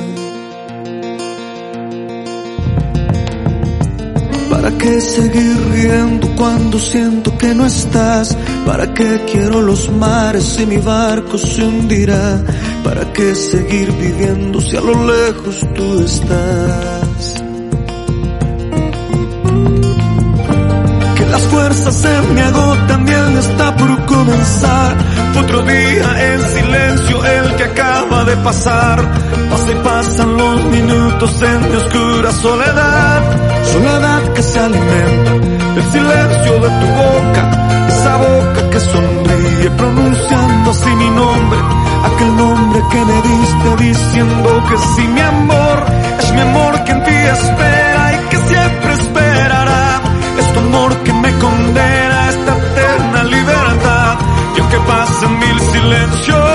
¿Para 4.50 4.78
qué 4.78 5.00
seguir 5.00 5.58
riendo 5.72 6.28
cuando 6.36 6.80
siento 6.80 7.38
que 7.38 7.54
no 7.54 7.66
estás? 7.66 8.36
¿Para 8.66 8.94
qué 8.94 9.22
quiero 9.32 9.62
los 9.62 9.92
mares 9.92 10.44
si 10.44 10.66
mi 10.66 10.78
barco 10.78 11.38
se 11.38 11.64
hundirá? 11.64 12.44
¿Para 12.84 13.14
qué 13.14 13.36
seguir 13.36 13.92
viviendo 13.92 14.60
si 14.60 14.76
a 14.76 14.82
lo 14.82 15.06
lejos 15.06 15.62
tú 15.76 16.00
estás? 16.00 16.97
Fuerzas 21.78 21.96
se 22.02 22.22
me 22.34 22.42
el 22.42 23.38
está 23.38 23.76
por 23.76 24.06
comenzar. 24.06 24.98
Fue 25.34 25.42
otro 25.42 25.62
día 25.64 26.34
en 26.34 26.42
silencio 26.42 27.26
el 27.26 27.56
que 27.56 27.64
acaba 27.64 28.24
de 28.26 28.38
pasar. 28.38 29.00
Pasa 29.50 29.72
y 29.72 29.76
pasan 29.84 30.38
los 30.38 30.64
minutos 30.66 31.42
en 31.42 31.70
mi 31.70 31.76
oscura 31.76 32.32
soledad. 32.32 33.22
Soledad 33.64 34.34
que 34.34 34.44
se 34.44 34.60
alimenta 34.60 35.32
del 35.76 35.84
silencio 35.92 36.54
de 36.54 36.70
tu 36.80 36.88
boca. 37.04 37.44
Esa 37.88 38.18
boca 38.18 38.70
que 38.72 38.80
sonríe 38.80 39.70
pronunciando 39.78 40.72
así 40.72 40.90
mi 40.90 41.10
nombre. 41.10 41.60
Aquel 42.10 42.36
nombre 42.38 42.82
que 42.92 43.06
me 43.06 43.22
diste 43.22 43.84
diciendo 43.84 44.64
que 44.70 44.78
sí 44.78 45.08
mi 45.08 45.22
amor. 45.22 45.86
Es 46.20 46.32
mi 46.34 46.42
amor 46.42 46.84
que 46.84 46.92
en 46.92 47.04
ti 47.04 47.12
espera 47.12 48.14
y 48.14 48.30
que 48.30 48.38
siempre 48.38 48.94
esperará. 48.94 50.02
Es 50.40 50.54
tu 50.54 50.60
amor 50.60 51.07
pasen 55.90 56.10
mil 56.28 56.47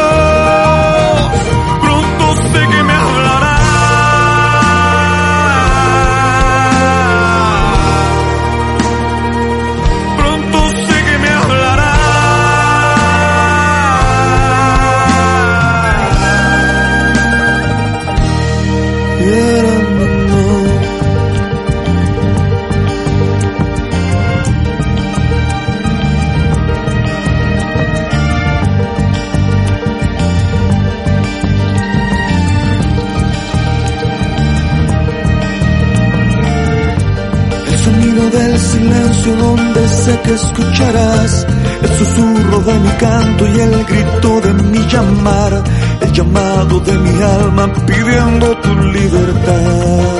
donde 39.31 39.89
sé 39.89 40.21
que 40.25 40.35
escucharás 40.35 41.47
el 41.83 41.89
susurro 41.91 42.59
de 42.61 42.79
mi 42.81 42.89
canto 42.91 43.47
y 43.47 43.61
el 43.61 43.85
grito 43.85 44.41
de 44.41 44.55
mi 44.55 44.79
llamar, 44.87 45.63
el 46.01 46.13
llamado 46.13 46.81
de 46.81 46.99
mi 46.99 47.23
alma 47.23 47.73
pidiendo 47.87 48.57
tu 48.59 48.75
libertad. 48.75 50.13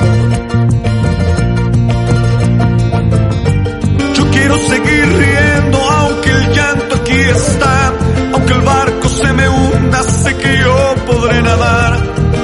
Yo 4.15 4.31
quiero 4.31 4.57
seguir 4.57 5.05
riendo 5.17 5.77
aunque 5.91 6.29
el 6.29 6.53
llanto 6.53 6.95
aquí 6.95 7.19
está, 7.19 7.93
aunque 8.33 8.53
el 8.53 8.61
barco 8.61 9.09
se 9.09 9.33
me 9.33 9.49
hunda, 9.49 10.03
sé 10.03 10.35
que 10.37 10.57
yo 10.59 10.95
podré 11.05 11.41
nadar, 11.41 11.99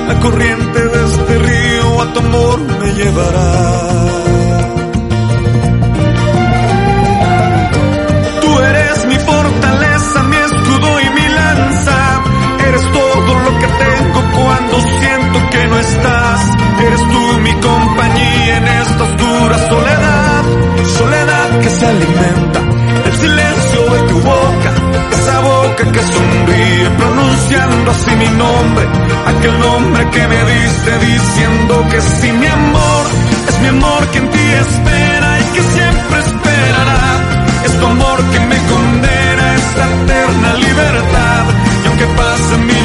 la 0.09 0.19
corriente 0.19 0.79
de 0.81 1.05
este 1.05 1.39
río 1.39 2.01
a 2.01 2.13
tu 2.13 2.19
amor 2.19 2.59
me 2.81 2.93
llevará. 2.93 4.78
alimenta. 21.89 22.59
El 23.05 23.13
silencio 23.13 23.81
de 23.93 23.99
tu 24.09 24.19
boca, 24.19 24.71
esa 25.11 25.39
boca 25.39 25.91
que 25.91 26.01
sonríe 26.15 26.89
pronunciando 26.97 27.91
así 27.91 28.11
mi 28.15 28.27
nombre, 28.43 28.85
aquel 29.31 29.59
nombre 29.59 30.09
que 30.11 30.27
me 30.27 30.39
diste 30.53 30.91
diciendo 30.99 31.85
que 31.91 32.01
si 32.01 32.31
mi 32.31 32.47
amor 32.47 33.05
es 33.49 33.59
mi 33.61 33.67
amor 33.69 34.07
que 34.11 34.17
en 34.19 34.29
ti 34.29 34.45
espera 34.65 35.39
y 35.39 35.43
que 35.55 35.63
siempre 35.75 36.19
esperará. 36.19 37.03
Es 37.65 37.79
tu 37.79 37.85
amor 37.85 38.17
que 38.31 38.39
me 38.39 38.57
condena 38.73 39.43
a 39.43 39.55
esta 39.55 39.83
eterna 39.95 40.53
libertad 40.53 41.43
y 41.83 41.87
aunque 41.87 42.05
pase 42.19 42.57
mi 42.57 42.78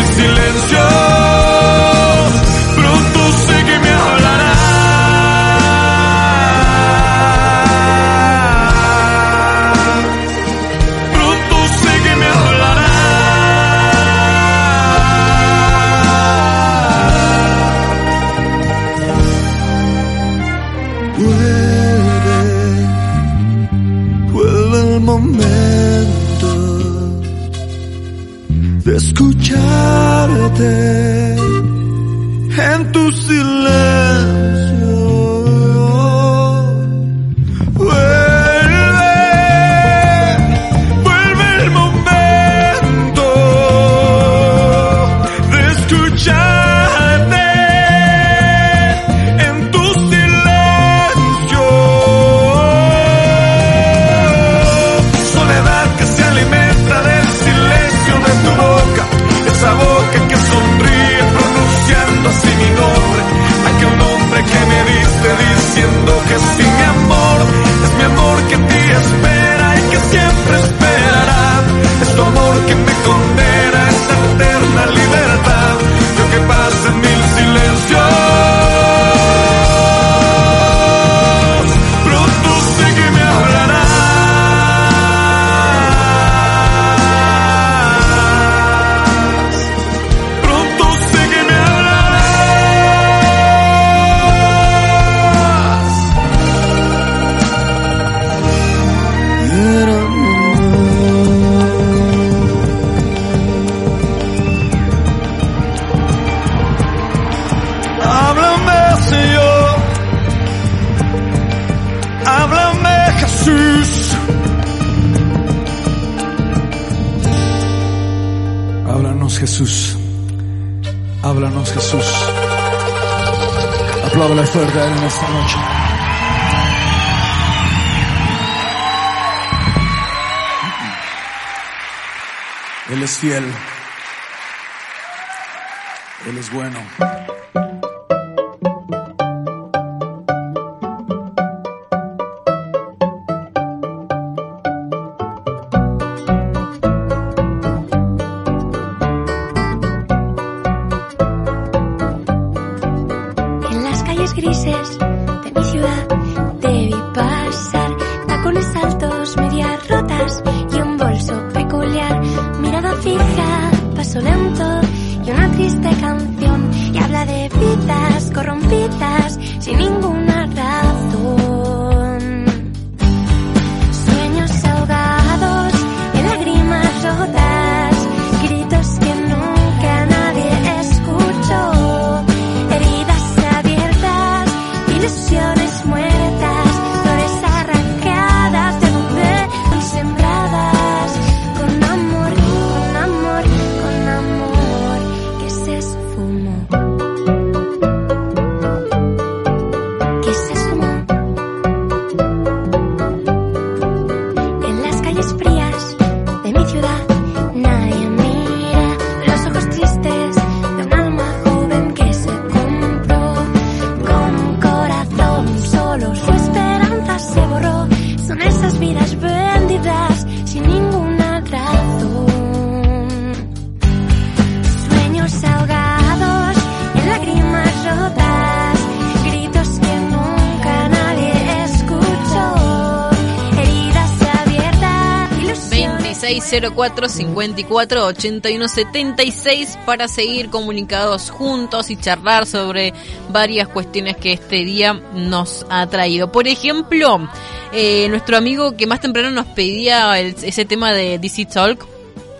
604 236.40 237.08
54 237.08 238.04
81 238.06 238.68
76 238.68 239.78
para 239.86 240.08
seguir 240.08 240.50
comunicados 240.50 241.30
juntos 241.30 241.90
y 241.90 241.96
charlar 241.96 242.46
sobre 242.46 242.92
varias 243.30 243.68
cuestiones 243.68 244.16
que 244.16 244.32
este 244.32 244.56
día 244.64 244.94
nos 245.14 245.64
ha 245.70 245.86
traído. 245.88 246.30
Por 246.32 246.48
ejemplo, 246.48 247.28
eh, 247.72 248.06
nuestro 248.08 248.36
amigo 248.36 248.76
que 248.76 248.86
más 248.86 249.00
temprano 249.00 249.30
nos 249.30 249.46
pedía 249.46 250.18
el- 250.18 250.34
ese 250.42 250.64
tema 250.64 250.92
de 250.92 251.18
DC 251.18 251.46
Talk, 251.46 251.86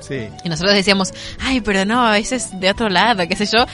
Sí. 0.07 0.29
y 0.45 0.49
nosotros 0.49 0.75
decíamos, 0.75 1.15
ay, 1.41 1.61
pero 1.61 1.85
no, 1.85 2.07
a 2.07 2.13
veces 2.13 2.49
de 2.61 2.71
otro 2.71 2.89
lado, 2.89 3.27
qué 3.29 3.37
sé 3.37 3.47
yo. 3.47 3.67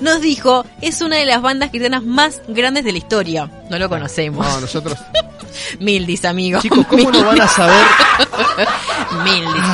Nos 0.00 0.20
dijo, 0.20 0.64
es 0.80 1.00
una 1.00 1.16
de 1.16 1.26
las 1.26 1.42
bandas 1.42 1.70
cristianas 1.70 2.04
más 2.04 2.42
grandes 2.46 2.84
de 2.84 2.92
la 2.92 2.98
historia. 2.98 3.50
No 3.68 3.78
lo 3.78 3.88
conocemos. 3.88 4.46
No, 4.46 4.60
nosotros. 4.60 4.98
Mildis, 5.80 6.24
amigo. 6.24 6.60
Chicos, 6.60 6.86
¿cómo 6.86 7.10
no 7.10 7.24
van 7.24 7.40
a 7.40 7.48
saber? 7.48 7.84
Mildis. 9.24 9.64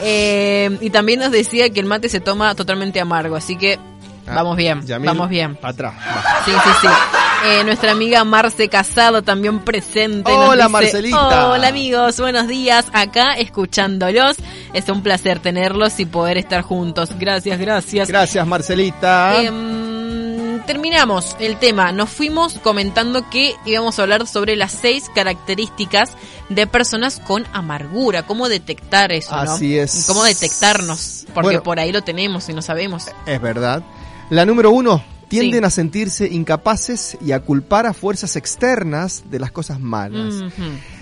Eh, 0.00 0.78
y 0.80 0.90
también 0.90 1.20
nos 1.20 1.32
decía 1.32 1.68
que 1.70 1.80
el 1.80 1.86
mate 1.86 2.08
se 2.08 2.20
toma 2.20 2.54
totalmente 2.54 3.00
amargo, 3.00 3.36
así 3.36 3.56
que 3.56 3.78
Ah, 4.26 4.34
vamos 4.36 4.56
bien, 4.56 4.84
Yamil, 4.86 5.06
vamos 5.08 5.28
bien. 5.28 5.58
Atrás. 5.62 5.94
va. 5.94 6.44
Sí, 6.44 6.50
sí, 6.52 6.70
sí. 6.82 6.88
Eh, 7.46 7.62
nuestra 7.64 7.92
amiga 7.92 8.24
Marce 8.24 8.68
Casado 8.70 9.22
también 9.22 9.60
presente. 9.60 10.32
Hola, 10.32 10.64
dice, 10.64 10.68
Marcelita. 10.70 11.48
Hola 11.50 11.68
amigos, 11.68 12.18
buenos 12.18 12.48
días. 12.48 12.86
Acá 12.94 13.34
escuchándolos. 13.34 14.36
Es 14.72 14.88
un 14.88 15.02
placer 15.02 15.40
tenerlos 15.40 16.00
y 16.00 16.06
poder 16.06 16.38
estar 16.38 16.62
juntos. 16.62 17.10
Gracias, 17.18 17.58
gracias. 17.60 18.08
Gracias, 18.08 18.46
Marcelita. 18.46 19.42
Em, 19.42 20.62
terminamos 20.62 21.36
el 21.38 21.58
tema. 21.58 21.92
Nos 21.92 22.08
fuimos 22.08 22.54
comentando 22.60 23.28
que 23.28 23.54
íbamos 23.66 23.98
a 23.98 24.02
hablar 24.02 24.26
sobre 24.26 24.56
las 24.56 24.72
seis 24.72 25.10
características 25.14 26.12
de 26.48 26.66
personas 26.66 27.20
con 27.20 27.44
amargura. 27.52 28.22
¿Cómo 28.24 28.48
detectar 28.48 29.12
eso? 29.12 29.36
¿no? 29.44 29.52
Así 29.52 29.76
es. 29.78 30.04
¿Cómo 30.06 30.24
detectarnos? 30.24 31.26
Porque 31.34 31.48
Bueno. 31.48 31.62
por 31.62 31.78
ahí 31.78 31.92
lo 31.92 32.00
tenemos 32.02 32.48
y 32.48 32.54
no 32.54 32.62
sabemos. 32.62 33.06
Es 33.26 33.40
verdad. 33.42 33.82
La 34.30 34.44
número 34.46 34.70
uno, 34.70 35.02
tienden 35.28 35.60
Sí. 35.60 35.66
a 35.66 35.70
sentirse 35.70 36.26
incapaces 36.28 37.16
y 37.24 37.32
a 37.32 37.40
culpar 37.40 37.86
a 37.86 37.92
fuerzas 37.92 38.36
externas 38.36 39.24
de 39.30 39.38
las 39.38 39.52
cosas 39.52 39.80
malas. 39.80 40.34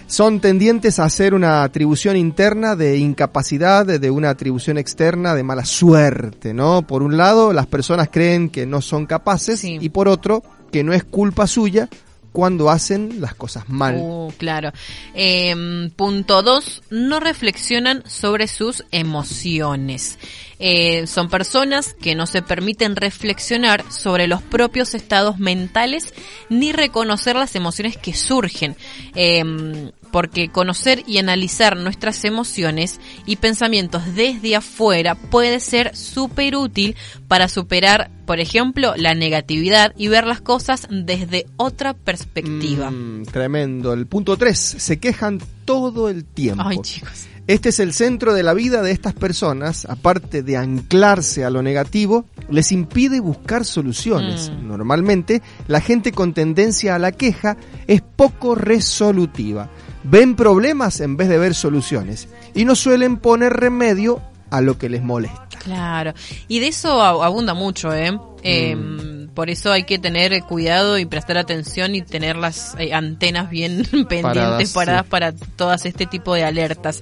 Son 0.06 0.40
tendientes 0.40 0.98
a 0.98 1.04
hacer 1.04 1.32
una 1.34 1.62
atribución 1.62 2.16
interna 2.16 2.76
de 2.76 2.98
incapacidad, 2.98 3.86
de 3.86 4.10
una 4.10 4.30
atribución 4.30 4.76
externa 4.76 5.34
de 5.34 5.42
mala 5.42 5.64
suerte, 5.64 6.52
¿no? 6.52 6.82
Por 6.86 7.02
un 7.02 7.16
lado, 7.16 7.52
las 7.52 7.66
personas 7.66 8.08
creen 8.10 8.50
que 8.50 8.66
no 8.66 8.80
son 8.82 9.06
capaces 9.06 9.60
Sí. 9.60 9.78
y 9.80 9.88
por 9.88 10.08
otro, 10.08 10.42
que 10.70 10.84
no 10.84 10.92
es 10.92 11.04
culpa 11.04 11.46
suya 11.46 11.88
cuando 12.32 12.70
hacen 12.70 13.20
las 13.20 13.34
cosas 13.34 13.68
mal. 13.68 13.96
Uh, 13.98 14.32
claro. 14.38 14.72
Em, 15.14 15.90
punto 15.90 16.42
dos, 16.42 16.82
no 16.90 17.20
reflexionan 17.20 18.02
sobre 18.06 18.48
sus 18.48 18.84
emociones. 18.90 20.18
Eh, 20.58 21.06
son 21.06 21.28
personas 21.28 21.94
que 21.94 22.14
no 22.14 22.26
se 22.26 22.40
permiten 22.40 22.96
reflexionar 22.96 23.84
sobre 23.90 24.26
los 24.28 24.42
propios 24.42 24.94
estados 24.94 25.38
mentales 25.38 26.14
ni 26.48 26.72
reconocer 26.72 27.36
las 27.36 27.54
emociones 27.56 27.96
que 27.96 28.14
surgen. 28.14 28.76
Em, 29.14 29.90
porque 30.12 30.50
conocer 30.50 31.02
y 31.06 31.18
analizar 31.18 31.76
nuestras 31.76 32.24
emociones 32.24 33.00
y 33.26 33.36
pensamientos 33.36 34.14
desde 34.14 34.54
afuera 34.54 35.16
puede 35.16 35.58
ser 35.58 35.96
súper 35.96 36.54
útil 36.54 36.94
para 37.26 37.48
superar, 37.48 38.10
por 38.26 38.38
ejemplo, 38.38 38.94
la 38.96 39.14
negatividad 39.14 39.92
y 39.96 40.08
ver 40.08 40.26
las 40.26 40.40
cosas 40.40 40.86
desde 40.90 41.46
otra 41.56 41.94
perspectiva. 41.94 42.90
Mm, 42.90 43.24
tremendo. 43.24 43.92
El 43.92 44.06
punto 44.06 44.36
3. 44.36 44.58
Se 44.58 45.00
quejan 45.00 45.40
todo 45.64 46.08
el 46.08 46.24
tiempo. 46.24 46.62
Ay, 46.64 46.78
chicos. 46.82 47.26
Este 47.48 47.70
es 47.70 47.80
el 47.80 47.92
centro 47.92 48.34
de 48.34 48.44
la 48.44 48.54
vida 48.54 48.82
de 48.82 48.92
estas 48.92 49.14
personas, 49.14 49.84
aparte 49.86 50.44
de 50.44 50.56
anclarse 50.56 51.44
a 51.44 51.50
lo 51.50 51.60
negativo, 51.60 52.24
les 52.48 52.70
impide 52.70 53.18
buscar 53.18 53.64
soluciones. 53.64 54.50
Mm. 54.50 54.68
Normalmente, 54.68 55.42
la 55.66 55.80
gente 55.80 56.12
con 56.12 56.34
tendencia 56.34 56.94
a 56.94 57.00
la 57.00 57.10
queja 57.10 57.56
es 57.88 58.00
poco 58.00 58.54
resolutiva. 58.54 59.70
Ven 60.04 60.34
problemas 60.36 61.00
en 61.00 61.16
vez 61.16 61.28
de 61.28 61.38
ver 61.38 61.54
soluciones 61.54 62.28
y 62.54 62.64
no 62.64 62.74
suelen 62.74 63.16
poner 63.18 63.52
remedio 63.52 64.20
a 64.50 64.60
lo 64.60 64.76
que 64.78 64.88
les 64.88 65.02
molesta. 65.02 65.46
Claro. 65.62 66.12
Y 66.48 66.58
de 66.58 66.68
eso 66.68 67.00
ab- 67.00 67.24
abunda 67.24 67.54
mucho, 67.54 67.94
¿eh? 67.94 68.18
Eh, 68.42 68.74
Mm. 68.76 69.12
Por 69.32 69.48
eso 69.48 69.72
hay 69.72 69.84
que 69.84 69.98
tener 69.98 70.34
eh, 70.34 70.42
cuidado 70.42 70.98
y 70.98 71.06
prestar 71.06 71.38
atención 71.38 71.94
y 71.94 72.02
tener 72.02 72.36
las 72.36 72.74
eh, 72.78 72.92
antenas 72.92 73.48
bien 73.48 73.76
pendientes 73.90 74.22
Paradas, 74.22 74.72
paradas 74.72 75.02
sí. 75.04 75.10
para 75.10 75.32
todas 75.32 75.86
este 75.86 76.04
tipo 76.04 76.34
de 76.34 76.44
alertas. 76.44 77.00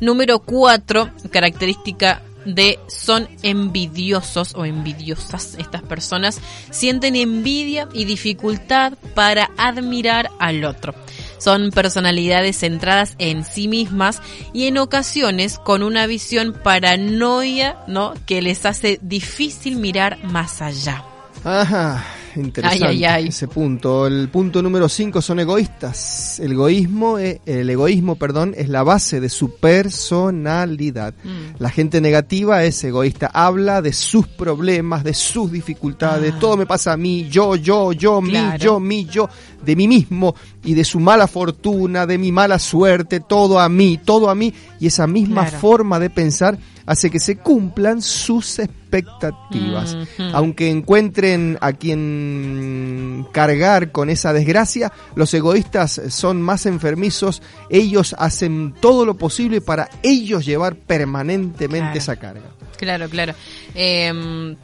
Número 0.00 0.40
cuatro, 0.40 1.10
característica 1.30 2.22
de 2.44 2.78
son 2.88 3.28
envidiosos 3.42 4.54
o 4.56 4.64
envidiosas 4.64 5.54
estas 5.58 5.82
personas, 5.82 6.40
sienten 6.70 7.14
envidia 7.14 7.86
y 7.92 8.04
dificultad 8.04 8.94
para 9.14 9.50
admirar 9.58 10.30
al 10.40 10.64
otro. 10.64 10.94
Son 11.40 11.70
personalidades 11.70 12.58
centradas 12.58 13.16
en 13.18 13.44
sí 13.44 13.66
mismas 13.66 14.22
y 14.52 14.66
en 14.66 14.78
ocasiones 14.78 15.58
con 15.58 15.82
una 15.82 16.06
visión 16.06 16.52
paranoia, 16.52 17.78
¿no? 17.88 18.14
Que 18.26 18.42
les 18.42 18.64
hace 18.66 19.00
difícil 19.02 19.76
mirar 19.76 20.22
más 20.22 20.62
allá. 20.62 21.04
Ajá, 21.42 22.04
interesante 22.40 22.84
Ay, 22.86 23.04
ay, 23.04 23.04
ay. 23.04 23.28
ese 23.28 23.46
punto. 23.48 24.06
El 24.06 24.28
punto 24.28 24.62
número 24.62 24.88
5 24.88 25.20
son 25.22 25.40
egoístas. 25.40 26.40
El 26.40 26.52
egoísmo, 26.52 27.18
eh, 27.18 27.40
el 27.46 27.68
egoísmo, 27.70 28.16
perdón, 28.16 28.54
es 28.56 28.68
la 28.68 28.82
base 28.82 29.20
de 29.20 29.28
su 29.28 29.56
personalidad. 29.56 31.14
Mm. 31.22 31.56
La 31.58 31.70
gente 31.70 32.00
negativa 32.00 32.64
es 32.64 32.82
egoísta, 32.84 33.30
habla 33.32 33.82
de 33.82 33.92
sus 33.92 34.26
problemas, 34.26 35.04
de 35.04 35.14
sus 35.14 35.50
dificultades, 35.52 36.32
Ah. 36.34 36.38
todo 36.40 36.56
me 36.56 36.66
pasa 36.66 36.92
a 36.92 36.96
mí, 36.96 37.28
yo, 37.30 37.56
yo, 37.56 37.92
yo, 37.92 38.20
Claro. 38.20 38.52
mí, 38.52 38.58
yo, 38.58 38.80
mí, 38.80 39.04
yo, 39.06 39.28
de 39.64 39.76
mí 39.76 39.86
mismo 39.88 40.34
y 40.64 40.74
de 40.74 40.84
su 40.84 41.00
mala 41.00 41.26
fortuna, 41.26 42.06
de 42.06 42.18
mi 42.18 42.32
mala 42.32 42.58
suerte, 42.58 43.20
todo 43.20 43.60
a 43.60 43.68
mí, 43.68 43.98
todo 44.04 44.30
a 44.30 44.34
mí. 44.34 44.52
Y 44.78 44.86
esa 44.86 45.06
misma 45.06 45.42
Claro. 45.42 45.58
forma 45.58 45.98
de 45.98 46.10
pensar 46.10 46.58
hace 46.90 47.08
que 47.08 47.20
se 47.20 47.36
cumplan 47.36 48.02
sus 48.02 48.58
expectativas. 48.58 49.96
Aunque 50.32 50.68
encuentren 50.68 51.56
a 51.60 51.72
quien 51.72 53.26
cargar 53.32 53.92
con 53.92 54.10
esa 54.10 54.32
desgracia, 54.32 54.92
los 55.14 55.32
egoístas 55.32 56.00
son 56.08 56.42
más 56.42 56.66
enfermizos, 56.66 57.42
ellos 57.68 58.16
hacen 58.18 58.74
todo 58.80 59.06
lo 59.06 59.14
posible 59.16 59.60
para 59.60 59.88
ellos 60.02 60.44
llevar 60.44 60.74
permanentemente 60.74 61.78
Claro. 61.78 61.98
esa 61.98 62.16
carga. 62.16 62.50
Claro, 62.76 63.08
claro. 63.08 63.34
Em, 63.74 64.56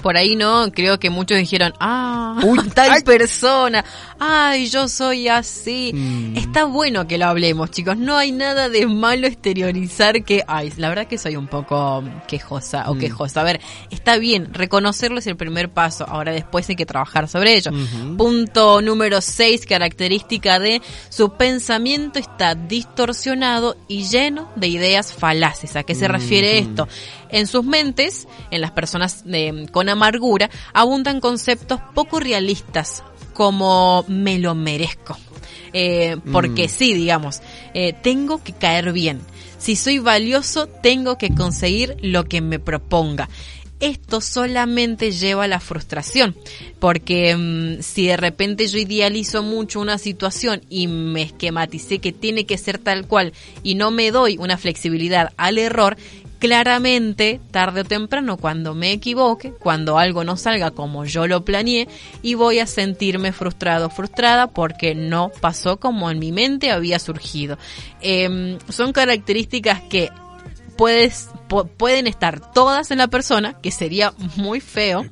por 0.00 0.16
ahí 0.16 0.36
no, 0.36 0.70
creo 0.72 0.98
que 0.98 1.10
muchos 1.10 1.38
dijeron, 1.38 1.72
ah, 1.80 2.40
Uy, 2.42 2.58
tal 2.74 2.90
ay. 2.92 3.02
persona, 3.02 3.84
ay, 4.18 4.68
yo 4.68 4.88
soy 4.88 5.28
así. 5.28 5.92
Mm. 5.94 6.36
Está 6.36 6.64
bueno 6.64 7.06
que 7.06 7.18
lo 7.18 7.26
hablemos, 7.26 7.70
chicos. 7.70 7.96
No 7.96 8.16
hay 8.16 8.32
nada 8.32 8.68
de 8.68 8.86
malo 8.86 9.26
exteriorizar 9.26 10.24
que, 10.24 10.42
ay, 10.46 10.72
la 10.76 10.88
verdad 10.88 11.06
que 11.06 11.18
soy 11.18 11.36
un 11.36 11.46
poco 11.46 12.02
quejosa 12.26 12.90
o 12.90 12.94
Mm. 12.94 12.98
quejosa. 12.98 13.40
A 13.40 13.44
ver, 13.44 13.60
está 13.90 14.16
bien, 14.18 14.52
reconocerlo 14.52 15.18
es 15.18 15.26
el 15.26 15.36
primer 15.36 15.70
paso. 15.70 16.04
Ahora 16.08 16.32
después 16.32 16.68
hay 16.68 16.76
que 16.76 16.86
trabajar 16.86 17.28
sobre 17.28 17.54
ello. 17.56 17.70
Punto 18.16 18.80
número 18.82 19.20
6, 19.20 19.66
característica 19.66 20.58
de 20.58 20.82
su 21.08 21.32
pensamiento 21.34 22.18
está 22.18 22.54
distorsionado 22.54 23.76
y 23.88 24.04
lleno 24.04 24.50
de 24.56 24.68
ideas 24.68 25.12
falaces. 25.12 25.76
¿A 25.76 25.82
qué 25.82 25.94
se 25.94 26.08
refiere 26.08 26.58
esto? 26.58 26.88
En 27.32 27.46
sus 27.46 27.64
mentes, 27.64 28.26
en 28.50 28.60
las 28.60 28.70
personas 28.72 29.24
eh, 29.30 29.66
con 29.70 29.88
amargura, 29.88 30.50
abundan 30.72 31.20
conceptos 31.20 31.80
poco 31.94 32.20
realistas 32.20 33.02
como 33.34 34.04
me 34.08 34.38
lo 34.38 34.54
merezco. 34.54 35.16
Eh, 35.72 36.16
porque 36.32 36.68
sí, 36.68 36.94
digamos, 36.94 37.42
eh, 37.74 37.92
tengo 37.92 38.42
que 38.42 38.52
caer 38.52 38.92
bien. 38.92 39.20
Si 39.58 39.76
soy 39.76 39.98
valioso, 39.98 40.66
tengo 40.66 41.16
que 41.16 41.32
conseguir 41.34 41.96
lo 42.02 42.24
que 42.24 42.40
me 42.40 42.58
proponga 42.58 43.28
esto 43.80 44.20
solamente 44.20 45.10
lleva 45.10 45.44
a 45.44 45.48
la 45.48 45.58
frustración, 45.58 46.36
porque 46.78 47.34
mm, 47.34 47.82
si 47.82 48.06
de 48.06 48.16
repente 48.16 48.68
yo 48.68 48.78
idealizo 48.78 49.42
mucho 49.42 49.80
una 49.80 49.98
situación 49.98 50.60
y 50.68 50.86
me 50.86 51.22
esquematicé 51.22 51.98
que 51.98 52.12
tiene 52.12 52.44
que 52.44 52.58
ser 52.58 52.78
tal 52.78 53.06
cual 53.06 53.32
y 53.62 53.74
no 53.74 53.90
me 53.90 54.10
doy 54.10 54.36
una 54.38 54.58
flexibilidad 54.58 55.32
al 55.38 55.58
error, 55.58 55.96
claramente, 56.40 57.40
tarde 57.52 57.82
o 57.82 57.84
temprano, 57.84 58.36
cuando 58.36 58.74
me 58.74 58.90
equivoque, 58.90 59.52
cuando 59.52 59.98
algo 59.98 60.24
no 60.24 60.36
salga 60.36 60.72
como 60.72 61.04
yo 61.04 61.28
lo 61.28 61.44
planeé, 61.44 61.86
y 62.22 62.34
voy 62.34 62.58
a 62.58 62.66
sentirme 62.66 63.30
frustrado, 63.32 63.90
frustrada, 63.90 64.48
porque 64.48 64.96
no 64.96 65.30
pasó 65.40 65.78
como 65.78 66.10
en 66.10 66.18
mi 66.18 66.32
mente 66.32 66.72
había 66.72 66.98
surgido. 66.98 67.58
Em, 68.00 68.58
son 68.68 68.92
características 68.92 69.82
que 69.82 70.10
puedes, 70.76 71.28
pu- 71.48 71.68
pueden 71.68 72.06
estar 72.08 72.40
todas 72.52 72.90
en 72.90 72.98
la 72.98 73.06
persona, 73.06 73.54
que 73.60 73.70
sería 73.70 74.12
muy 74.36 74.60
feo, 74.60 75.06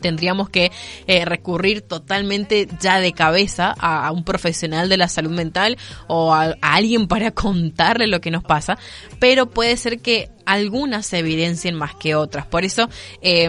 tendríamos 0.00 0.48
que 0.48 0.72
eh, 1.06 1.24
recurrir 1.24 1.82
totalmente 1.82 2.68
ya 2.80 3.00
de 3.00 3.12
cabeza 3.12 3.74
a, 3.78 4.10
un 4.12 4.24
profesional 4.24 4.88
de 4.88 4.96
la 4.96 5.08
salud 5.08 5.30
mental 5.30 5.76
o 6.08 6.34
a, 6.34 6.56
alguien 6.60 7.06
para 7.06 7.30
contarle 7.32 8.06
lo 8.06 8.20
que 8.20 8.30
nos 8.30 8.42
pasa, 8.42 8.78
pero 9.18 9.50
puede 9.50 9.76
ser 9.76 10.00
que 10.00 10.30
algunas 10.46 11.06
se 11.06 11.18
evidencien 11.18 11.76
más 11.76 11.94
que 11.94 12.16
otras. 12.16 12.46
Por 12.46 12.64
eso, 12.64 12.88
eh, 13.22 13.48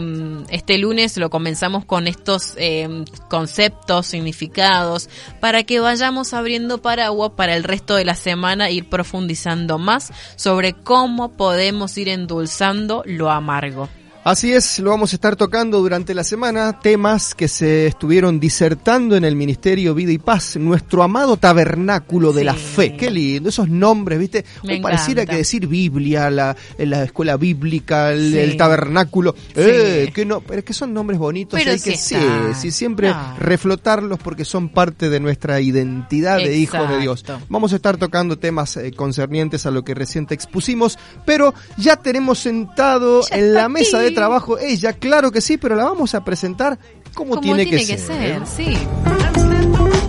este 0.50 0.78
lunes 0.78 1.18
lo 1.18 1.30
comenzamos 1.30 1.84
con 1.86 2.08
estos 2.08 2.54
eh, 2.58 2.88
conceptos, 3.28 4.06
significados, 4.06 5.10
para 5.40 5.64
que 5.64 5.80
vayamos 5.80 6.34
abriendo 6.34 6.82
paraguas 6.82 7.32
para 7.36 7.56
el 7.56 7.64
resto 7.64 7.96
de 7.96 8.06
la 8.06 8.16
semana, 8.16 8.70
ir 8.70 8.88
profundizando 8.88 9.80
más 9.80 10.12
sobre 10.36 10.74
cómo 10.74 11.36
podemos 11.36 11.98
ir 11.98 12.10
endulzando 12.10 13.04
lo 13.06 13.32
amargo. 13.32 13.90
Así 14.24 14.54
es, 14.54 14.78
lo 14.78 14.92
vamos 14.92 15.14
a 15.14 15.16
estar 15.16 15.36
tocando 15.36 15.80
durante 15.80 16.14
la 16.14 16.24
semana, 16.24 16.80
temas 16.80 17.34
que 17.34 17.48
se 17.48 17.88
estuvieron 17.88 18.40
disertando 18.40 19.16
en 19.16 19.26
el 19.26 19.36
Ministerio 19.36 19.96
Vida 19.96 20.12
y 20.12 20.20
Paz, 20.20 20.58
nuestro 20.58 21.02
amado 21.02 21.38
tabernáculo 21.38 22.32
de 22.32 22.44
la 22.44 22.54
fe. 22.54 22.96
Qué 22.96 23.10
lindo, 23.10 23.50
esos 23.50 23.68
nombres, 23.68 24.20
¿viste? 24.20 24.46
Me 24.64 24.80
pareciera 24.80 25.26
que 25.26 25.38
decir 25.38 25.66
Biblia, 25.66 26.30
la, 26.30 26.56
la 26.78 27.04
escuela 27.04 27.36
bíblica, 27.36 28.12
el, 28.12 28.32
Sí. 28.32 28.38
el 28.38 28.58
tabernáculo, 28.58 29.34
eh, 29.56 30.12
que 30.14 30.24
no, 30.24 30.42
pero 30.42 30.60
es 30.60 30.66
que 30.66 30.74
son 30.74 30.94
nombres 30.94 31.18
bonitos, 31.18 31.60
Pero 31.60 31.72
hay 31.72 31.80
que 31.80 31.98
sí 31.98 32.16
sí, 32.60 32.70
siempre 32.70 33.10
No. 33.10 33.36
reflotarlos 33.40 34.20
porque 34.20 34.46
son 34.46 34.70
parte 34.70 35.10
de 35.10 35.20
nuestra 35.20 35.60
identidad 35.62 36.38
de 36.38 36.56
hijo 36.60 36.78
de 36.86 37.00
Dios. 37.00 37.26
Vamos 37.50 37.74
a 37.74 37.78
estar 37.78 37.98
tocando 37.98 38.38
temas 38.38 38.78
eh, 38.78 38.92
concernientes 38.92 39.66
a 39.66 39.72
lo 39.72 39.84
que 39.84 39.96
recién 39.96 40.28
te 40.28 40.36
expusimos, 40.36 41.00
pero 41.26 41.56
ya 41.78 41.96
tenemos 41.96 42.38
sentado 42.38 43.22
Ya 43.28 43.38
en 43.38 43.54
la 43.56 43.68
mesa 43.68 43.98
de 43.98 44.11
trabajo 44.12 44.58
ella, 44.60 44.94
claro 44.94 45.32
que 45.32 45.42
sí, 45.42 45.58
pero 45.58 45.76
la 45.76 45.86
vamos 45.86 46.14
a 46.16 46.24
presentar 46.24 46.78
como, 47.14 47.32
Como 47.32 47.42
tiene, 47.42 47.66
tiene 47.66 47.86
que, 47.86 47.96
que 47.96 47.98
ser. 47.98 48.46
ser, 48.46 48.48
sí. 48.48 48.78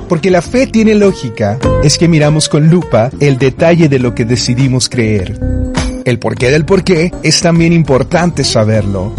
Porque 0.09 0.31
la 0.31 0.43
fe 0.43 0.67
tiene 0.67 0.95
lógica, 0.95 1.59
es 1.83 1.97
que 1.99 2.07
miramos 2.09 2.49
con 2.49 2.69
lupa 2.69 3.11
el 3.21 3.39
detalle 3.39 3.89
de 3.89 3.99
lo 3.99 4.15
que 4.15 4.25
decidimos 4.25 4.89
creer. 4.89 5.39
El 6.05 6.19
porqué 6.19 6.51
del 6.51 6.65
porqué 6.65 7.13
es 7.23 7.41
también 7.41 7.73
importante 7.73 8.45
saberlo. 8.45 9.13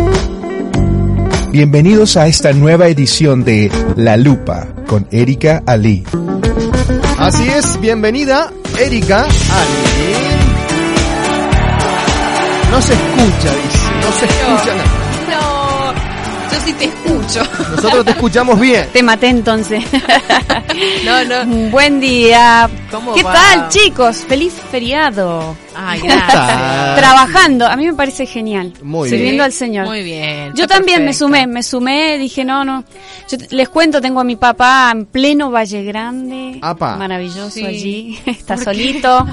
Bienvenidos 1.51 2.17
a 2.17 2.27
esta 2.27 2.51
nueva 2.53 2.87
edición 2.87 3.43
de 3.43 3.71
La 3.95 4.17
Lupa 4.17 4.67
con 4.87 5.07
Erika 5.11 5.63
Ali. 5.65 6.03
Así 7.17 7.47
es, 7.47 7.79
bienvenida, 7.79 8.51
Erika 8.79 9.23
Ali. 9.23 10.13
No 12.71 12.81
se 12.81 12.93
escucha, 12.93 13.55
dice, 13.55 13.82
no 14.03 14.11
se 14.11 14.25
escucha 14.25 14.75
nada. 14.75 14.93
No, 15.29 15.93
yo 16.51 16.65
sí 16.65 16.73
te 16.73 16.85
escucho. 16.85 17.12
Nosotros 17.27 18.05
te 18.05 18.11
escuchamos 18.11 18.59
bien. 18.59 18.87
Te 18.91 19.01
maté 19.03 19.27
entonces. 19.27 19.83
No, 21.05 21.23
no. 21.25 21.69
Buen 21.69 21.99
día. 21.99 22.67
¿Cómo 22.89 23.13
¿Qué 23.13 23.21
va? 23.21 23.33
tal, 23.33 23.69
chicos? 23.69 24.25
Feliz 24.27 24.53
feriado. 24.71 25.55
Trabajando. 26.95 27.67
A 27.67 27.75
mí 27.75 27.85
me 27.85 27.93
parece 27.93 28.25
genial. 28.25 28.73
Muy 28.81 29.07
Sirviendo 29.09 29.33
bien. 29.33 29.41
al 29.41 29.53
Señor. 29.53 29.85
Muy 29.85 30.01
bien. 30.03 30.53
Yo 30.55 30.67
también 30.67 31.05
me 31.05 31.13
sumé, 31.13 31.45
me 31.45 31.61
sumé, 31.61 32.17
dije, 32.17 32.43
no, 32.43 32.65
no. 32.65 32.83
Yo 33.29 33.37
les 33.51 33.69
cuento, 33.69 34.01
tengo 34.01 34.19
a 34.19 34.23
mi 34.23 34.35
papá 34.35 34.89
en 34.93 35.05
pleno 35.05 35.51
Valle 35.51 35.83
Grande. 35.83 36.57
Apa. 36.61 36.95
Maravilloso 36.95 37.51
Sí. 37.51 37.65
allí. 37.65 38.19
Está 38.25 38.57
solito. 38.57 39.27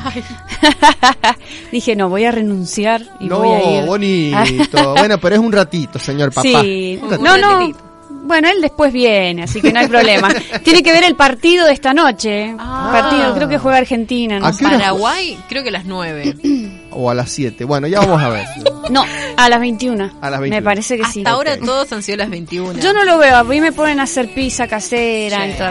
dije, 1.73 1.97
no, 1.97 2.09
voy 2.11 2.25
a 2.25 2.33
renunciar 2.33 3.03
y 3.21 3.27
no, 3.27 3.39
voy 3.39 3.49
a 3.49 3.81
ir. 3.81 3.87
bonito. 3.87 4.93
bueno, 4.95 5.19
pero 5.19 5.37
es 5.37 5.41
un 5.41 5.53
ratito, 5.53 5.99
señor 5.99 6.33
papá. 6.33 6.61
Sí, 6.61 6.99
Un 7.03 7.11
ratito. 7.11 7.25
no, 7.25 7.39
no. 7.39 7.90
Bueno, 8.23 8.49
él 8.49 8.61
después 8.61 8.93
viene, 8.93 9.43
así 9.45 9.61
que 9.61 9.73
no 9.73 9.81
hay 9.81 9.89
problema. 9.89 10.29
Tiene 10.63 10.83
que 10.83 10.93
ver 10.93 11.05
el 11.05 11.17
partido 11.17 11.67
de 11.67 11.73
esta 11.73 11.93
noche. 11.95 12.55
Ah. 12.59 12.91
Partido, 12.93 13.35
creo 13.35 13.49
que 13.49 13.59
juega 13.59 13.79
Argentina. 13.79 14.39
No, 14.39 14.47
¿A 14.47 14.53
Paraguay, 14.53 15.39
creo 15.49 15.63
que 15.65 15.71
las 15.71 15.85
nueve. 15.85 16.35
O 16.93 17.09
a 17.09 17.15
las 17.15 17.31
7. 17.31 17.65
Bueno, 17.67 17.87
ya 17.87 18.01
vamos 18.01 18.21
a 18.21 18.29
ver. 18.31 18.45
No, 18.91 19.05
a 19.37 19.49
las 19.49 19.61
21. 19.61 20.11
A 20.21 20.29
las 20.29 20.41
21. 20.41 20.61
Me 20.61 20.61
parece 20.61 20.97
que 20.97 21.03
Hasta 21.03 21.13
sí. 21.15 21.23
ahora 21.25 21.55
Ok. 21.55 21.65
todos 21.65 21.93
han 21.93 22.03
sido 22.03 22.17
las 22.19 22.29
21. 22.31 22.81
Yo 22.81 22.93
no 22.93 23.05
lo 23.05 23.17
veo, 23.17 23.37
a 23.37 23.45
mí 23.45 23.61
me 23.61 23.71
ponen 23.71 24.01
a 24.01 24.03
hacer 24.03 24.35
pizza 24.35 24.67
casera. 24.67 25.45
Sí. 25.45 25.51
y 25.51 25.55
todo. 25.57 25.71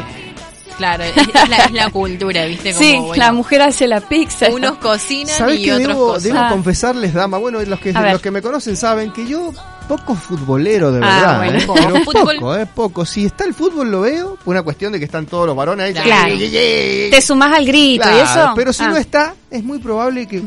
Claro, 0.78 1.04
es, 1.04 1.14
la, 1.50 1.58
es 1.58 1.72
la 1.74 1.90
cultura, 1.90 2.46
¿viste? 2.46 2.72
Como, 2.74 2.86
sí, 2.86 2.96
bueno, 2.98 3.16
la 3.16 3.34
mujer 3.34 3.62
hace 3.64 3.86
la 3.86 4.00
pizza. 4.00 4.48
Unos 4.50 4.78
cocinan 4.78 5.36
¿Sabes 5.38 5.60
y 5.60 5.70
otros 5.72 5.88
debo, 5.90 6.08
cosas. 6.08 6.24
debo 6.24 6.40
confesarles, 6.52 7.14
dama? 7.14 7.38
Bueno, 7.38 7.62
los 7.64 7.80
que, 7.82 7.90
A 7.90 8.14
los 8.14 8.22
que 8.22 8.32
me 8.32 8.42
conocen 8.42 8.78
saben 8.78 9.12
que 9.12 9.28
yo 9.28 9.52
poco 9.90 10.16
futbolero 10.16 10.92
de 10.94 11.02
Ah, 11.04 11.10
verdad. 11.10 11.38
bueno. 11.38 11.60
¿eh? 11.60 11.66
Poco. 11.66 11.80
Pero 12.14 12.26
poco, 12.38 12.56
¿eh? 12.56 12.66
Poco. 12.74 13.06
Si 13.06 13.26
está 13.26 13.44
el 13.44 13.54
fútbol 13.54 13.92
lo 13.92 14.02
veo, 14.02 14.38
por 14.46 14.54
una 14.54 14.64
cuestión 14.64 14.94
de 14.94 15.00
que 15.00 15.06
están 15.06 15.26
todos 15.26 15.48
los 15.48 15.56
varones 15.56 15.88
ahí. 15.88 15.94
Claro. 16.04 16.36
Te 16.38 17.22
sumás 17.22 17.58
al 17.58 17.66
grito 17.66 18.08
y 18.10 18.20
eso. 18.20 18.54
Pero 18.56 18.72
si 18.72 18.84
Ah, 18.84 18.90
no 18.90 18.98
está, 18.98 19.34
es 19.52 19.64
muy 19.64 19.80
probable 19.80 20.28
que... 20.28 20.44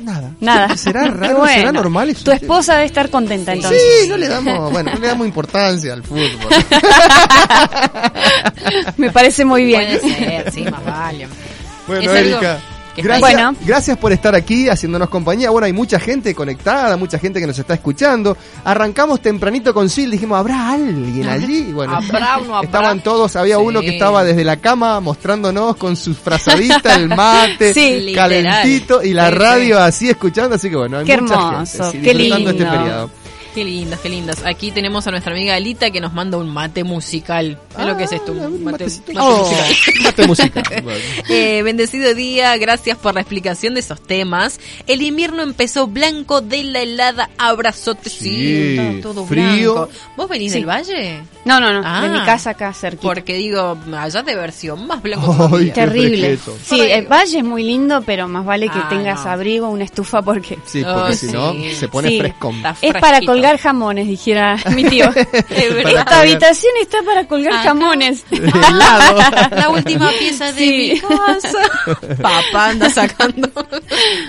Nada. 0.00 0.32
Nada. 0.40 0.76
¿Será 0.76 1.04
raro? 1.08 1.38
bueno. 1.38 1.54
¿Será 1.54 1.72
normal 1.72 2.10
eso? 2.10 2.24
Tu 2.24 2.32
esposa 2.32 2.74
debe 2.74 2.86
estar 2.86 3.08
contenta 3.10 3.52
entonces. 3.52 3.80
Sí, 4.02 4.08
no 4.08 4.16
le 4.16 4.28
damos, 4.28 4.72
bueno, 4.72 4.92
no 4.92 4.98
le 5.00 5.06
damos 5.06 5.26
importancia 5.26 5.92
al 5.92 6.02
fútbol. 6.02 6.26
Me 8.96 9.10
parece 9.10 9.44
muy 9.44 9.64
bien. 9.64 9.98
Puede 10.00 10.14
ser, 10.16 10.52
sí, 10.52 10.64
más 10.64 10.84
vale. 10.84 11.28
Bueno, 11.86 12.02
Es 12.02 12.08
algo 12.08 12.20
Erika, 12.38 12.58
que 12.94 13.02
gracias, 13.02 13.20
Bueno. 13.32 13.54
gracias 13.64 13.98
por 13.98 14.12
estar 14.12 14.34
aquí 14.34 14.68
haciéndonos 14.68 15.08
compañía. 15.08 15.50
Bueno, 15.50 15.66
hay 15.66 15.72
mucha 15.72 15.98
gente 15.98 16.34
conectada, 16.34 16.96
mucha 16.96 17.18
gente 17.18 17.40
que 17.40 17.46
nos 17.46 17.58
está 17.58 17.74
escuchando. 17.74 18.36
Arrancamos 18.64 19.20
tempranito 19.20 19.74
con 19.74 19.88
Sil, 19.90 20.10
dijimos, 20.10 20.38
¿habrá 20.38 20.70
alguien 20.72 21.28
allí? 21.28 21.72
Bueno, 21.72 21.96
Habrá 21.96 22.38
o 22.38 22.44
no 22.44 22.56
habrá. 22.56 22.66
estaban 22.66 23.00
todos, 23.02 23.34
había 23.36 23.56
Sí. 23.56 23.62
uno 23.64 23.80
que 23.80 23.88
estaba 23.90 24.24
desde 24.24 24.44
la 24.44 24.56
cama 24.58 25.00
mostrándonos 25.00 25.76
con 25.76 25.96
su 25.96 26.14
frazadita, 26.14 26.94
el 26.94 27.08
mate, 27.08 27.74
Sí. 27.74 28.00
Literal. 28.00 28.30
calentito 28.44 29.02
y 29.02 29.12
la 29.12 29.30
radio 29.30 29.78
así 29.80 30.08
escuchando, 30.10 30.54
así 30.56 30.70
que 30.70 30.76
bueno, 30.76 30.98
hay 30.98 31.04
Qué 31.04 31.20
mucha 31.20 31.34
hermoso, 31.34 31.84
gente 31.84 31.90
sí, 31.90 31.98
qué 32.02 32.10
este 32.10 32.14
lindo. 32.14 33.10
Qué 33.54 33.64
lindos, 33.64 34.00
qué 34.00 34.08
lindos. 34.08 34.44
Aquí 34.44 34.72
tenemos 34.72 35.06
a 35.06 35.12
nuestra 35.12 35.32
amiga 35.32 35.54
Alita 35.54 35.92
que 35.92 36.00
nos 36.00 36.12
manda 36.12 36.36
un 36.38 36.52
mate 36.52 36.82
musical. 36.82 37.56
¿Qué 37.76 37.84
lo 37.84 37.96
que 37.96 38.02
es 38.04 38.10
esto? 38.12 38.32
Ah, 38.36 38.46
Un 38.48 38.64
mate, 38.64 38.72
matecito. 38.84 39.12
mate 39.14 39.20
Oh, 39.24 39.38
musical. 39.44 40.02
mate 40.02 40.26
musical. 40.26 40.64
Bueno. 40.82 40.98
Eh, 41.28 41.62
bendecido 41.62 42.14
día, 42.14 42.56
gracias 42.56 42.98
por 42.98 43.14
la 43.14 43.20
explicación 43.20 43.74
de 43.74 43.80
esos 43.80 44.00
temas. 44.02 44.58
El 44.88 45.02
invierno 45.02 45.42
empezó 45.42 45.86
blanco 45.86 46.40
de 46.40 46.64
la 46.64 46.80
helada, 46.80 47.30
abrazote, 47.38 48.10
sí, 48.10 48.76
Sí, 48.76 49.00
todo 49.00 49.24
frío. 49.24 49.74
blanco. 49.74 49.88
¿Vos 50.16 50.28
venís 50.28 50.50
Sí. 50.52 50.58
del 50.58 50.68
valle? 50.68 51.22
No, 51.44 51.60
no, 51.60 51.72
no. 51.72 51.80
De 51.80 51.86
Ah. 51.86 52.08
mi 52.12 52.24
casa 52.26 52.50
acá 52.50 52.72
cerquita. 52.72 53.02
Porque 53.06 53.34
digo, 53.34 53.78
allá 53.96 54.22
de 54.22 54.34
versión 54.34 54.84
más 54.86 55.00
blanco 55.00 55.50
Ay, 55.56 55.70
Terrible. 55.70 56.38
Sí, 56.64 56.80
el 56.80 57.06
valle 57.06 57.38
es 57.38 57.44
muy 57.44 57.62
lindo, 57.62 58.02
pero 58.04 58.26
más 58.26 58.44
vale 58.44 58.66
que 58.68 58.78
Ah, 58.78 58.88
tengas 58.88 59.24
no. 59.24 59.30
abrigo, 59.30 59.68
una 59.68 59.84
estufa, 59.84 60.22
porque 60.22 60.58
Sí, 60.66 60.82
porque 60.82 61.00
Oh, 61.00 61.12
si 61.12 61.26
no, 61.28 61.52
sí. 61.52 61.74
se 61.76 61.86
pone 61.88 62.08
Sí. 62.08 62.18
frescón. 62.18 62.56
Está 62.56 62.76
es 62.82 62.92
para 62.94 63.08
fresquito. 63.18 63.32
Colgar 63.44 63.58
jamones, 63.60 64.06
dijera 64.08 64.56
mi 64.74 64.84
tío. 64.84 65.10
Esta 65.14 65.74
colgar. 65.82 66.14
habitación 66.14 66.72
está 66.80 67.02
para 67.02 67.26
colgar 67.26 67.52
Ajá. 67.54 67.62
jamones. 67.64 68.24
La 68.30 69.68
última 69.70 70.10
pieza 70.18 70.52
de 70.52 70.58
Sí. 70.58 70.92
mi 70.94 71.00
casa. 71.00 71.58
Papá 72.22 72.68
anda 72.70 72.90
sacando. 72.90 73.50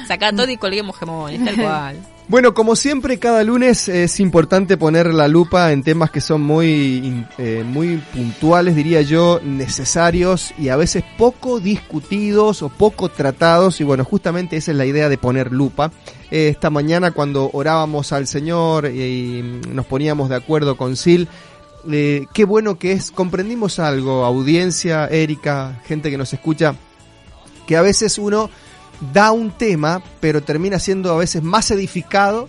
Saca 0.07 0.31
todo 0.31 0.49
y 0.49 0.57
colguemos 0.57 0.97
gemones, 0.97 1.43
tal 1.43 1.55
cual. 1.55 1.97
Bueno, 2.27 2.55
como 2.55 2.75
siempre, 2.75 3.19
cada 3.19 3.43
lunes 3.43 3.87
es 3.87 4.19
importante 4.19 4.77
poner 4.77 5.13
la 5.13 5.27
lupa 5.27 5.71
en 5.71 5.83
temas 5.83 6.09
que 6.09 6.21
son 6.21 6.41
muy, 6.41 7.23
eh, 7.37 7.63
muy 7.63 7.97
puntuales, 7.97 8.75
diría 8.75 9.03
yo, 9.03 9.39
necesarios 9.43 10.51
y 10.57 10.69
a 10.69 10.75
veces 10.75 11.03
poco 11.19 11.59
discutidos 11.59 12.63
o 12.63 12.69
poco 12.69 13.09
tratados. 13.09 13.79
Y 13.79 13.83
bueno, 13.83 14.03
justamente 14.03 14.57
esa 14.57 14.71
es 14.71 14.77
la 14.77 14.87
idea 14.87 15.07
de 15.07 15.19
poner 15.19 15.51
lupa. 15.51 15.91
Eh, 16.31 16.47
esta 16.47 16.71
mañana 16.71 17.11
cuando 17.11 17.51
orábamos 17.53 18.11
al 18.11 18.25
Señor 18.25 18.87
y, 18.87 19.61
nos 19.71 19.85
poníamos 19.85 20.27
de 20.27 20.35
acuerdo 20.35 20.77
con 20.77 20.95
Sil, 20.97 21.29
eh, 21.91 22.25
qué 22.33 22.43
bueno 22.43 22.79
que 22.79 22.93
es, 22.93 23.11
comprendimos 23.11 23.77
algo, 23.77 24.25
audiencia, 24.25 25.05
Erika, 25.05 25.79
gente 25.85 26.09
que 26.09 26.17
nos 26.17 26.33
escucha, 26.33 26.73
que 27.67 27.77
a 27.77 27.83
veces 27.83 28.17
uno 28.17 28.49
da 29.13 29.31
un 29.31 29.51
tema, 29.51 30.01
pero 30.19 30.41
termina 30.43 30.79
siendo 30.79 31.13
a 31.13 31.17
veces 31.17 31.43
más 31.43 31.69
edificado 31.71 32.47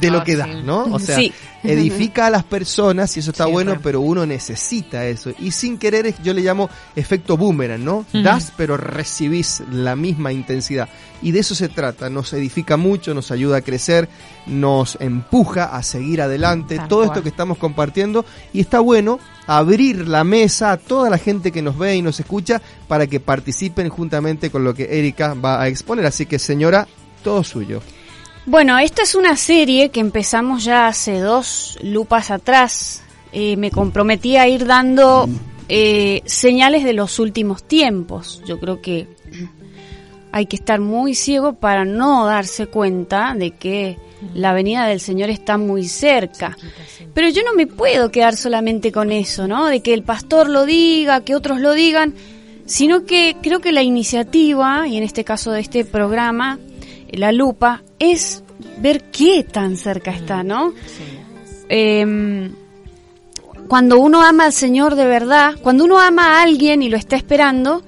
de 0.00 0.10
lo 0.10 0.18
Ah, 0.20 0.24
que 0.24 0.36
da. 0.36 0.46
¿no? 0.46 0.84
O 0.84 1.00
sea, 1.00 1.16
Sí. 1.16 1.32
edifica 1.64 2.26
a 2.26 2.30
las 2.30 2.44
personas 2.44 3.16
y 3.16 3.20
eso 3.20 3.32
está 3.32 3.46
Sí, 3.46 3.50
bueno, 3.50 3.74
re. 3.74 3.80
pero 3.82 4.00
uno 4.00 4.24
necesita 4.24 5.04
eso. 5.06 5.32
Y 5.40 5.50
sin 5.50 5.78
querer, 5.78 6.06
es- 6.06 6.22
yo 6.22 6.32
le 6.32 6.42
llamo 6.42 6.70
efecto 6.94 7.36
boomerang, 7.36 7.84
¿no? 7.84 8.06
Das, 8.12 8.52
pero 8.56 8.76
recibís 8.76 9.64
la 9.72 9.96
misma 9.96 10.30
intensidad. 10.32 10.88
Y 11.22 11.32
de 11.32 11.40
eso 11.40 11.56
se 11.56 11.68
trata, 11.68 12.08
nos 12.08 12.32
edifica 12.32 12.76
mucho, 12.76 13.14
nos 13.14 13.32
ayuda 13.32 13.56
a 13.58 13.60
crecer, 13.62 14.08
nos 14.46 14.96
empuja 15.00 15.64
a 15.76 15.82
seguir 15.82 16.22
adelante, 16.22 16.76
Tal 16.76 16.86
todo 16.88 17.00
cual. 17.00 17.10
esto 17.10 17.22
que 17.24 17.28
estamos 17.30 17.58
compartiendo. 17.58 18.24
Y 18.52 18.60
está 18.60 18.78
bueno 18.78 19.18
abrir 19.58 20.06
la 20.06 20.22
mesa 20.22 20.70
a 20.70 20.76
toda 20.76 21.10
la 21.10 21.18
gente 21.18 21.50
que 21.50 21.60
nos 21.60 21.76
ve 21.76 21.96
y 21.96 22.02
nos 22.02 22.20
escucha 22.20 22.62
para 22.86 23.08
que 23.08 23.18
participen 23.18 23.88
juntamente 23.88 24.48
con 24.48 24.62
lo 24.62 24.74
que 24.74 24.98
Erika 24.98 25.34
va 25.34 25.60
a 25.60 25.66
exponer. 25.66 26.06
Así 26.06 26.24
que 26.24 26.38
señora, 26.38 26.86
todo 27.24 27.42
suyo. 27.42 27.82
Bueno, 28.46 28.78
esta 28.78 29.02
es 29.02 29.16
una 29.16 29.36
serie 29.36 29.88
que 29.90 29.98
empezamos 29.98 30.62
ya 30.62 30.86
hace 30.86 31.18
dos 31.18 31.78
lupas 31.82 32.30
atrás. 32.30 33.02
Eh, 33.32 33.56
me 33.56 33.72
comprometí 33.72 34.36
a 34.36 34.46
ir 34.46 34.66
dando 34.66 35.28
eh, 35.68 36.22
señales 36.26 36.84
de 36.84 36.92
los 36.92 37.18
últimos 37.18 37.64
tiempos. 37.64 38.42
Yo 38.46 38.60
creo 38.60 38.80
que 38.80 39.08
hay 40.30 40.46
que 40.46 40.56
estar 40.56 40.78
muy 40.78 41.16
ciego 41.16 41.54
para 41.54 41.84
no 41.84 42.24
darse 42.24 42.68
cuenta 42.68 43.34
de 43.34 43.50
que 43.50 43.98
la 44.34 44.52
venida 44.52 44.86
del 44.86 45.00
Señor 45.00 45.30
está 45.30 45.58
muy 45.58 45.88
cerca. 45.88 46.56
Pero 47.14 47.28
yo 47.28 47.42
no 47.42 47.54
me 47.54 47.66
puedo 47.66 48.10
quedar 48.10 48.36
solamente 48.36 48.92
con 48.92 49.12
eso, 49.12 49.48
¿no? 49.48 49.66
De 49.66 49.80
que 49.80 49.94
el 49.94 50.02
pastor 50.02 50.48
lo 50.48 50.66
diga, 50.66 51.22
que 51.22 51.34
otros 51.34 51.60
lo 51.60 51.72
digan, 51.72 52.14
sino 52.66 53.04
que 53.04 53.36
creo 53.42 53.60
que 53.60 53.72
la 53.72 53.82
iniciativa, 53.82 54.86
y 54.86 54.96
en 54.96 55.02
este 55.02 55.24
caso 55.24 55.52
de 55.52 55.60
este 55.60 55.84
programa, 55.84 56.58
la 57.10 57.32
lupa, 57.32 57.82
es 57.98 58.44
ver 58.78 59.02
qué 59.10 59.44
tan 59.44 59.76
cerca 59.76 60.12
está, 60.12 60.42
¿no? 60.42 60.72
Em, 61.68 62.52
cuando 63.68 63.98
uno 63.98 64.22
ama 64.22 64.44
al 64.46 64.52
Señor 64.52 64.94
de 64.94 65.06
verdad, 65.06 65.54
cuando 65.62 65.84
uno 65.84 66.00
ama 66.00 66.38
a 66.38 66.42
alguien 66.42 66.82
y 66.82 66.88
lo 66.88 66.96
está 66.96 67.16
esperando, 67.16 67.82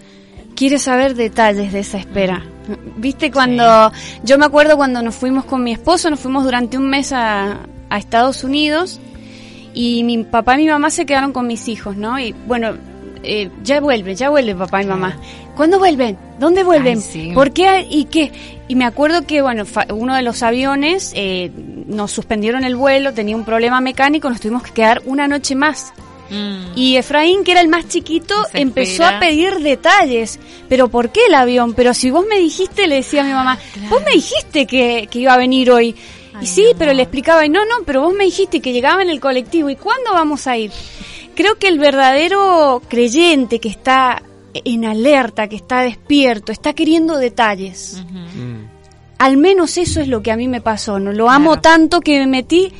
quiere 0.54 0.78
saber 0.78 1.14
detalles 1.14 1.72
de 1.72 1.80
esa 1.80 1.98
espera. 1.98 2.51
Viste 2.96 3.30
cuando, 3.30 3.90
yo 4.22 4.38
me 4.38 4.44
acuerdo 4.44 4.76
cuando 4.76 5.02
nos 5.02 5.14
fuimos 5.14 5.44
con 5.44 5.62
mi 5.64 5.72
esposo, 5.72 6.10
nos 6.10 6.20
fuimos 6.20 6.44
durante 6.44 6.78
un 6.78 6.88
mes 6.88 7.12
a, 7.12 7.58
a 7.90 7.98
Estados 7.98 8.44
Unidos 8.44 9.00
y 9.74 10.04
mi 10.04 10.22
papá 10.24 10.54
y 10.58 10.64
mi 10.64 10.68
mamá 10.70 10.90
se 10.90 11.06
quedaron 11.06 11.32
con 11.32 11.46
mis 11.46 11.66
hijos, 11.68 11.96
¿no? 11.96 12.18
Y 12.18 12.32
bueno, 12.46 12.74
eh, 13.24 13.50
ya 13.62 13.80
vuelve, 13.80 14.14
ya 14.14 14.30
vuelve 14.30 14.54
papá 14.54 14.82
y 14.82 14.86
mamá. 14.86 15.16
¿Cuándo 15.56 15.78
vuelven? 15.78 16.16
¿Dónde 16.38 16.62
vuelven? 16.64 16.98
Ay, 16.98 17.04
sí. 17.04 17.30
¿Por 17.34 17.52
qué? 17.52 17.86
¿Y 17.90 18.04
qué? 18.06 18.32
Y 18.68 18.74
me 18.74 18.84
acuerdo 18.84 19.26
que, 19.26 19.42
bueno, 19.42 19.66
fa- 19.66 19.86
uno 19.92 20.14
de 20.14 20.22
los 20.22 20.42
aviones 20.42 21.12
eh, 21.14 21.50
nos 21.86 22.10
suspendieron 22.10 22.64
el 22.64 22.74
vuelo, 22.76 23.12
tenía 23.12 23.36
un 23.36 23.44
problema 23.44 23.80
mecánico, 23.80 24.30
nos 24.30 24.40
tuvimos 24.40 24.62
que 24.62 24.72
quedar 24.72 25.02
una 25.04 25.28
noche 25.28 25.54
más. 25.54 25.92
Mm. 26.32 26.72
Y 26.74 26.96
Efraín, 26.96 27.44
que 27.44 27.52
era 27.52 27.60
el 27.60 27.68
más 27.68 27.88
chiquito, 27.88 28.34
empezó 28.54 29.04
a 29.04 29.18
pedir 29.18 29.58
detalles. 29.60 30.40
Pero 30.68 30.88
¿por 30.88 31.10
qué 31.10 31.26
el 31.26 31.34
avión? 31.34 31.74
Pero 31.74 31.92
si 31.92 32.10
vos 32.10 32.24
me 32.26 32.38
dijiste, 32.38 32.86
le 32.86 32.96
decía 32.96 33.20
a 33.20 33.24
mi 33.24 33.32
mamá, 33.32 33.58
vos 33.90 34.02
me 34.02 34.12
dijiste 34.12 34.66
que, 34.66 35.08
que 35.10 35.18
iba 35.18 35.34
a 35.34 35.36
venir 35.36 35.70
hoy. 35.70 35.94
y 36.40 36.46
sí, 36.46 36.68
pero 36.78 36.94
le 36.94 37.02
explicaba, 37.02 37.44
y 37.44 37.50
no, 37.50 37.64
no, 37.66 37.84
pero 37.84 38.00
vos 38.00 38.14
me 38.14 38.24
dijiste 38.24 38.60
que 38.60 38.72
llegaba 38.72 39.02
en 39.02 39.10
el 39.10 39.20
colectivo. 39.20 39.68
¿Y 39.68 39.76
cuándo 39.76 40.12
vamos 40.12 40.46
a 40.46 40.56
ir? 40.56 40.72
Creo 41.34 41.58
que 41.58 41.68
el 41.68 41.78
verdadero 41.78 42.82
creyente 42.88 43.58
que 43.58 43.68
está 43.68 44.22
en 44.54 44.84
alerta, 44.84 45.48
que 45.48 45.56
está 45.56 45.82
despierto, 45.82 46.52
está 46.52 46.72
queriendo 46.72 47.18
detalles. 47.18 48.02
Al 49.18 49.36
menos 49.36 49.78
eso 49.78 50.00
es 50.00 50.08
lo 50.08 50.22
que 50.22 50.32
a 50.32 50.36
mí 50.36 50.48
me 50.48 50.60
pasó. 50.60 50.98
No 50.98 51.12
lo 51.12 51.30
amo 51.30 51.60
tanto 51.60 52.00
que 52.00 52.18
me 52.18 52.26
metí 52.26 52.72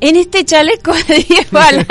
en 0.00 0.16
este 0.16 0.44
chaleco 0.44 0.92
de 0.92 1.24
10 1.28 1.50
balas. 1.52 1.86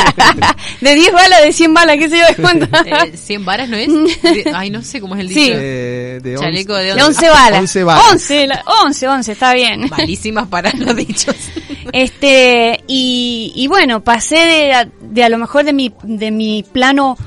de 0.81 0.95
10 0.95 1.11
balas, 1.13 1.41
de 1.43 1.51
100 1.53 1.73
balas, 1.73 1.97
qué 1.97 2.09
sé 2.09 2.17
yo 2.19 2.25
de 2.27 2.35
cuánto. 2.35 2.65
Eh, 2.85 3.17
100 3.17 3.45
varas 3.45 3.69
no 3.69 3.77
es. 3.77 3.87
De- 4.21 4.51
Ay, 4.55 4.69
no 4.69 4.81
sé 4.81 4.99
cómo 5.01 5.15
es 5.15 5.21
el 5.21 5.29
Sí. 5.29 5.35
dicho. 5.35 5.53
Eh, 5.57 6.19
de 6.23 6.35
Chaleco 6.37 6.73
de 6.75 6.95
De 6.95 7.03
11 7.03 7.29
balas. 7.29 7.59
11 7.61 7.83
balas. 7.83 8.03
11, 8.11 8.47
la- 8.47 8.63
11, 8.85 9.07
11, 9.07 9.31
está 9.31 9.53
bien. 9.53 9.87
Malísimas 9.89 10.47
para 10.47 10.71
los 10.73 10.95
dichos. 10.95 11.35
Este, 11.93 12.81
y, 12.87 13.53
y 13.55 13.67
bueno, 13.67 14.03
pasé 14.03 14.35
de, 14.35 14.73
a- 14.73 14.89
de 14.99 15.23
a 15.23 15.29
lo 15.29 15.37
mejor 15.37 15.63
de 15.63 15.71
mi, 15.73 15.93
de 16.03 16.31
mi 16.31 16.63
plano 16.63 17.17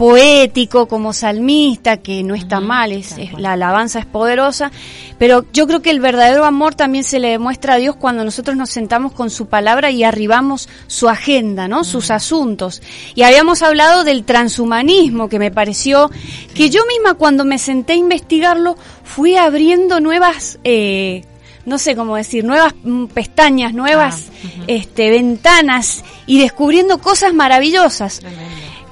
poético 0.00 0.88
como 0.88 1.12
salmista, 1.12 1.98
que 1.98 2.22
no 2.22 2.34
está 2.34 2.58
mal, 2.58 2.90
es, 2.90 3.18
es- 3.18 3.34
la 3.34 3.52
alabanza 3.52 3.98
es 3.98 4.06
poderosa, 4.06 4.72
pero 5.18 5.44
yo 5.52 5.66
creo 5.66 5.82
que 5.82 5.90
el 5.90 6.00
verdadero 6.00 6.46
amor 6.46 6.74
también 6.74 7.04
se 7.04 7.18
le 7.18 7.28
demuestra 7.28 7.74
a 7.74 7.76
Dios 7.76 7.96
cuando 7.96 8.24
nosotros 8.24 8.56
nos 8.56 8.70
sentamos 8.70 9.12
con 9.12 9.28
su 9.28 9.44
palabra 9.48 9.90
y 9.90 10.02
arribamos 10.02 10.70
su 10.86 11.10
agenda, 11.10 11.68
¿no? 11.68 11.84
Sus 11.84 12.10
asuntos. 12.10 12.80
Y 13.14 13.24
habíamos 13.24 13.60
hablado 13.60 14.02
del 14.02 14.24
transhumanismo, 14.24 15.28
que 15.28 15.38
me 15.38 15.50
pareció 15.50 16.10
que 16.54 16.70
yo 16.70 16.80
misma 16.86 17.12
cuando 17.12 17.44
me 17.44 17.58
senté 17.58 17.92
a 17.92 17.96
investigarlo 17.96 18.76
fui 19.04 19.36
abriendo 19.36 20.00
nuevas... 20.00 20.58
Eh, 20.64 21.24
no 21.66 21.76
sé 21.78 21.94
cómo 21.94 22.16
decir, 22.16 22.42
nuevas 22.42 22.72
mm, 22.82 23.04
pestañas, 23.08 23.74
nuevas 23.74 24.28
este, 24.66 25.10
ventanas 25.10 26.02
y 26.26 26.40
descubriendo 26.40 26.98
cosas 26.98 27.34
maravillosas. 27.34 28.22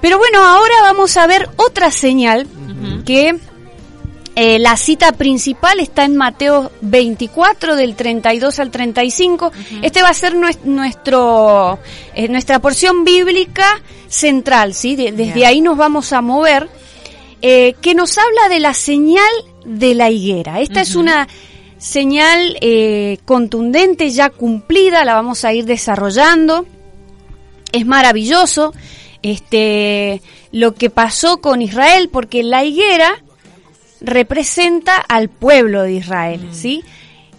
Pero 0.00 0.18
bueno, 0.18 0.38
ahora 0.44 0.74
vamos 0.82 1.16
a 1.16 1.26
ver 1.26 1.48
otra 1.56 1.90
señal 1.90 2.46
que 3.04 3.36
eh, 4.36 4.58
la 4.60 4.76
cita 4.76 5.10
principal 5.12 5.80
está 5.80 6.04
en 6.04 6.16
Mateo 6.16 6.70
24 6.82 7.74
del 7.74 7.96
32 7.96 8.58
al 8.60 8.70
35. 8.70 9.50
Este 9.82 10.00
va 10.02 10.10
a 10.10 10.14
ser 10.14 10.34
nues- 10.36 10.62
nuestro 10.62 11.78
eh, 12.14 12.28
nuestra 12.28 12.60
porción 12.60 13.04
bíblica 13.04 13.82
central, 14.08 14.74
¿sí? 14.74 14.94
De- 14.94 15.10
desde 15.12 15.44
ahí 15.46 15.60
nos 15.60 15.76
vamos 15.76 16.12
a 16.12 16.20
mover 16.20 16.68
eh, 17.42 17.74
que 17.80 17.94
nos 17.96 18.16
habla 18.18 18.48
de 18.48 18.60
la 18.60 18.74
señal 18.74 19.30
de 19.64 19.94
la 19.94 20.10
higuera. 20.10 20.60
Esta 20.60 20.80
es 20.82 20.94
una 20.94 21.26
señal 21.78 22.56
eh, 22.60 23.18
contundente, 23.24 24.10
ya 24.10 24.30
cumplida, 24.30 25.04
la 25.04 25.14
vamos 25.14 25.44
a 25.44 25.52
ir 25.52 25.64
desarrollando. 25.64 26.64
Es 27.72 27.84
maravilloso 27.86 28.72
este, 29.22 30.22
lo 30.52 30.74
que 30.74 30.90
pasó 30.90 31.40
con 31.40 31.62
Israel, 31.62 32.08
porque 32.12 32.42
la 32.42 32.64
higuera 32.64 33.22
representa 34.00 34.96
al 34.96 35.28
pueblo 35.28 35.82
de 35.82 35.94
Israel, 35.94 36.48
¿sí? 36.52 36.82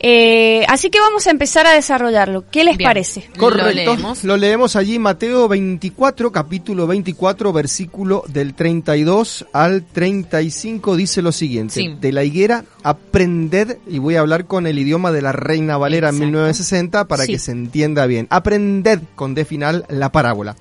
Eh, 0.01 0.63
así 0.69 0.89
que 0.89 1.01
vamos 1.01 1.27
a 1.27 1.31
empezar 1.31 1.67
a 1.67 1.71
desarrollarlo. 1.73 2.45
¿Qué 2.49 2.63
les 2.63 2.77
Bien. 2.77 2.87
parece? 2.87 3.29
Correcto. 3.37 3.97
Lo 4.23 4.37
leemos. 4.37 4.77
allí, 4.77 4.97
Mateo 4.97 5.49
24, 5.49 6.31
capítulo 6.31 6.87
24, 6.87 7.51
versículo 7.51 8.23
del 8.29 8.53
32 8.53 9.45
al 9.51 9.83
35, 9.83 10.95
dice 10.95 11.21
lo 11.21 11.33
siguiente. 11.33 11.73
Sí. 11.73 11.95
De 11.99 12.13
la 12.13 12.23
higuera, 12.23 12.63
aprended, 12.81 13.77
y 13.87 13.99
voy 13.99 14.15
a 14.15 14.21
hablar 14.21 14.45
con 14.45 14.67
el 14.67 14.79
idioma 14.79 15.11
de 15.11 15.21
la 15.21 15.33
Reina 15.33 15.75
Valera 15.77 16.07
en 16.09 16.15
Exacto. 16.15 16.27
1960 16.27 17.05
para 17.05 17.25
Sí. 17.25 17.33
que 17.33 17.39
se 17.39 17.51
entienda 17.51 18.05
bien. 18.05 18.27
Aprended, 18.29 19.01
con 19.15 19.35
D 19.35 19.43
final, 19.43 19.83
la 19.89 20.13
parábola. 20.13 20.55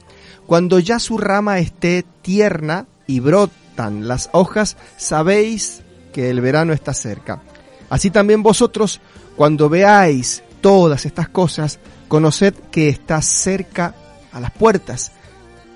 Cuando 0.48 0.78
ya 0.78 0.98
su 0.98 1.18
rama 1.18 1.58
esté 1.58 2.06
tierna 2.22 2.86
y 3.06 3.20
brotan 3.20 4.08
las 4.08 4.30
hojas, 4.32 4.78
sabéis 4.96 5.82
que 6.10 6.30
el 6.30 6.40
verano 6.40 6.72
está 6.72 6.94
cerca. 6.94 7.42
Así 7.90 8.10
también 8.10 8.42
vosotros, 8.42 9.02
cuando 9.36 9.68
veáis 9.68 10.42
todas 10.62 11.04
estas 11.04 11.28
cosas, 11.28 11.80
conoced 12.08 12.54
que 12.70 12.88
está 12.88 13.20
cerca 13.20 13.94
a 14.32 14.40
las 14.40 14.50
puertas. 14.52 15.12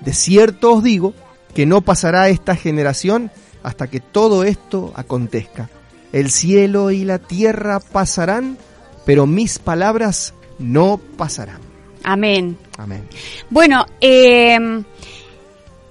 De 0.01 0.11
cierto 0.11 0.73
os 0.73 0.83
digo 0.83 1.13
que 1.53 1.67
no 1.67 1.81
pasará 1.81 2.29
esta 2.29 2.55
generación 2.55 3.29
hasta 3.61 3.85
que 3.85 3.99
todo 3.99 4.43
esto 4.43 4.91
acontezca. 4.95 5.69
El 6.11 6.31
cielo 6.31 6.89
y 6.89 7.05
la 7.05 7.19
tierra 7.19 7.79
pasarán, 7.79 8.57
pero 9.05 9.27
mis 9.27 9.59
palabras 9.59 10.33
no 10.57 10.99
pasarán. 11.15 11.61
Amén. 12.03 12.57
Amén. 12.77 13.07
Bueno, 13.49 13.85
eh, 14.01 14.57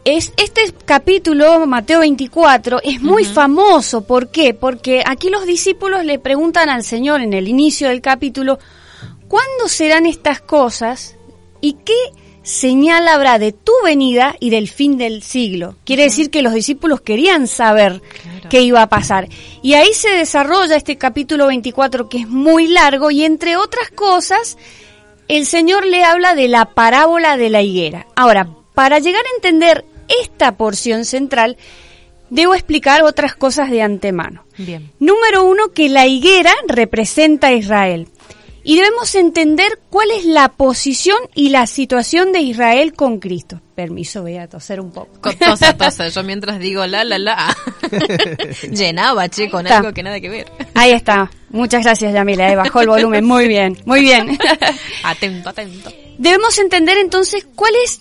es, 0.04 0.32
este 0.36 0.74
capítulo, 0.84 1.64
Mateo 1.66 2.00
24, 2.00 2.80
es 2.82 3.00
muy 3.00 3.24
famoso. 3.24 4.02
¿Por 4.04 4.30
qué? 4.30 4.52
Porque 4.52 5.02
aquí 5.06 5.30
los 5.30 5.46
discípulos 5.46 6.04
le 6.04 6.18
preguntan 6.18 6.68
al 6.68 6.82
Señor 6.82 7.20
en 7.20 7.32
el 7.32 7.46
inicio 7.46 7.88
del 7.88 8.00
capítulo, 8.00 8.58
¿cuándo 9.28 9.68
serán 9.68 10.06
estas 10.06 10.40
cosas 10.40 11.16
y 11.60 11.74
qué 11.84 11.94
señal 12.42 13.06
habrá 13.06 13.38
de 13.38 13.52
tu 13.52 13.72
venida 13.84 14.34
y 14.40 14.50
del 14.50 14.68
fin 14.68 14.98
del 14.98 15.22
siglo? 15.22 15.76
Quiere 15.84 16.02
decir 16.02 16.30
que 16.30 16.42
los 16.42 16.52
discípulos 16.52 17.00
querían 17.00 17.46
saber 17.46 18.02
qué 18.50 18.62
iba 18.62 18.82
a 18.82 18.88
pasar. 18.88 19.28
Y 19.62 19.74
ahí 19.74 19.92
se 19.94 20.10
desarrolla 20.10 20.74
este 20.74 20.98
capítulo 20.98 21.46
24 21.46 22.08
que 22.08 22.18
es 22.18 22.28
muy 22.28 22.66
largo 22.66 23.12
y 23.12 23.24
entre 23.24 23.56
otras 23.56 23.90
cosas 23.90 24.58
el 25.36 25.46
Señor 25.46 25.86
le 25.86 26.04
habla 26.04 26.34
de 26.34 26.48
la 26.48 26.66
parábola 26.66 27.36
de 27.36 27.50
la 27.50 27.62
higuera. 27.62 28.06
Ahora, 28.16 28.48
para 28.74 28.98
llegar 28.98 29.22
a 29.24 29.34
entender 29.36 29.84
esta 30.22 30.56
porción 30.56 31.04
central, 31.04 31.56
debo 32.30 32.54
explicar 32.54 33.02
otras 33.02 33.34
cosas 33.34 33.70
de 33.70 33.82
antemano. 33.82 34.44
Bien. 34.58 34.90
Número 34.98 35.44
uno, 35.44 35.72
que 35.74 35.88
la 35.88 36.06
higuera 36.06 36.52
representa 36.68 37.48
a 37.48 37.52
Israel. 37.52 38.08
Y 38.64 38.76
debemos 38.76 39.12
entender 39.16 39.80
cuál 39.90 40.08
es 40.12 40.24
la 40.24 40.48
posición 40.48 41.18
y 41.34 41.48
la 41.48 41.66
situación 41.66 42.30
de 42.30 42.38
Israel 42.40 42.92
con 42.94 43.18
Cristo. 43.18 43.60
Permiso, 43.74 44.22
voy 44.22 44.36
a 44.36 44.48
toser 44.48 44.80
un 44.80 44.92
poco. 44.92 45.20
Co- 45.20 45.32
Tosa, 45.32 45.76
tosa. 45.76 46.08
Yo 46.08 46.22
mientras 46.22 46.60
digo 46.60 46.86
la, 46.86 47.02
la, 47.02 47.18
la. 47.18 47.56
Llenaba, 48.70 49.28
che, 49.28 49.50
con 49.50 49.66
Está. 49.66 49.78
algo 49.78 49.92
que 49.92 50.02
nada 50.04 50.20
que 50.20 50.28
ver. 50.28 50.46
Ahí 50.74 50.92
está. 50.92 51.28
Muchas 51.52 51.84
gracias, 51.84 52.12
Yamila. 52.12 52.50
eh, 52.50 52.56
bajó 52.56 52.80
el 52.80 52.88
volumen. 52.88 53.24
Muy 53.24 53.46
bien, 53.46 53.78
muy 53.84 54.00
bien. 54.00 54.38
Atento, 55.04 55.50
atento. 55.50 55.92
debemos 56.18 56.58
entender 56.58 56.98
entonces 56.98 57.46
cuál 57.54 57.72
es 57.84 58.00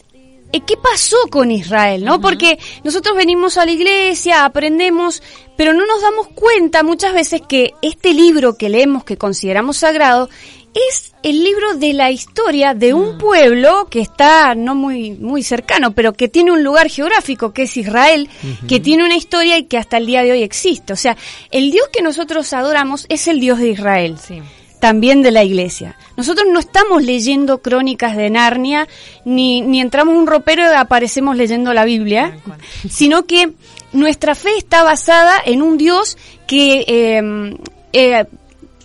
eh, 0.54 0.62
qué 0.66 0.76
pasó 0.76 1.18
con 1.30 1.50
Israel, 1.52 2.04
¿no? 2.04 2.20
Porque 2.20 2.60
nosotros 2.84 3.16
venimos 3.16 3.58
a 3.58 3.66
la 3.66 3.72
iglesia, 3.72 4.44
aprendemos, 4.44 5.24
pero 5.56 5.74
no 5.74 5.86
nos 5.86 6.02
damos 6.02 6.28
cuenta 6.30 6.84
muchas 6.84 7.14
veces 7.14 7.42
que 7.48 7.74
este 7.82 8.14
libro 8.14 8.58
que 8.58 8.70
leemos, 8.70 9.04
que 9.04 9.18
consideramos 9.18 9.78
sagrado, 9.78 10.30
es 10.74 11.14
el 11.24 11.44
libro 11.44 11.76
de 11.76 11.94
la 11.94 12.12
historia 12.12 12.74
de 12.74 12.94
un 12.94 13.18
pueblo 13.18 13.88
que 13.90 14.02
está 14.02 14.56
no 14.56 14.74
muy 14.76 15.12
muy 15.12 15.44
cercano, 15.44 15.92
pero 15.92 16.14
que 16.14 16.28
tiene 16.28 16.52
un 16.52 16.64
lugar 16.64 16.90
geográfico 16.90 17.54
que 17.54 17.64
es 17.64 17.78
Israel, 17.78 18.30
que 18.68 18.80
tiene 18.80 19.06
una 19.06 19.16
historia 19.16 19.58
y 19.58 19.66
que 19.66 19.78
hasta 19.78 19.98
el 19.98 20.06
día 20.06 20.24
de 20.24 20.32
hoy 20.32 20.44
existe. 20.44 20.94
O 20.94 20.96
sea, 20.96 21.18
el 21.52 21.72
Dios 21.72 21.90
que 21.92 22.02
nosotros 22.02 22.52
adoramos 22.54 23.06
es 23.10 23.28
el 23.28 23.40
Dios 23.40 23.60
de 23.60 23.70
Israel. 23.70 24.18
Sí. 24.18 24.42
También 24.80 25.22
de 25.22 25.30
la 25.30 25.44
iglesia. 25.44 25.96
Nosotros 26.18 26.48
no 26.52 26.60
estamos 26.60 27.04
leyendo 27.04 27.62
crónicas 27.62 28.18
de 28.18 28.32
Narnia, 28.32 28.88
ni, 29.26 29.62
ni 29.62 29.80
entramos 29.80 30.16
en 30.16 30.22
un 30.22 30.28
ropero 30.28 30.64
y 30.64 30.76
aparecemos 30.76 31.36
leyendo 31.36 31.72
la 31.74 31.86
Biblia, 31.86 32.40
sino 32.90 33.26
que 33.26 33.52
nuestra 33.94 34.34
fe 34.34 34.58
está 34.58 34.84
basada 34.84 35.36
en 35.46 35.62
un 35.62 35.78
Dios 35.78 36.18
que 36.48 36.84
eh, 36.88 37.54
eh, 37.94 38.26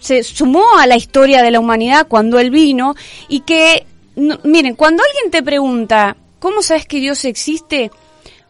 se 0.07 0.23
sumó 0.23 0.65
a 0.79 0.87
la 0.87 0.97
historia 0.97 1.43
de 1.43 1.51
la 1.51 1.61
humanidad 1.61 2.07
cuando 2.09 2.39
Él 2.39 2.51
vino 2.51 2.95
y 3.29 3.41
que, 3.41 3.85
no- 4.15 4.39
miren, 4.45 4.75
cuando 4.77 5.03
alguien 5.03 5.31
te 5.31 5.43
pregunta, 5.43 6.17
¿cómo 6.39 6.63
sabes 6.63 6.87
que 6.87 6.99
Dios 7.01 7.25
existe? 7.25 7.91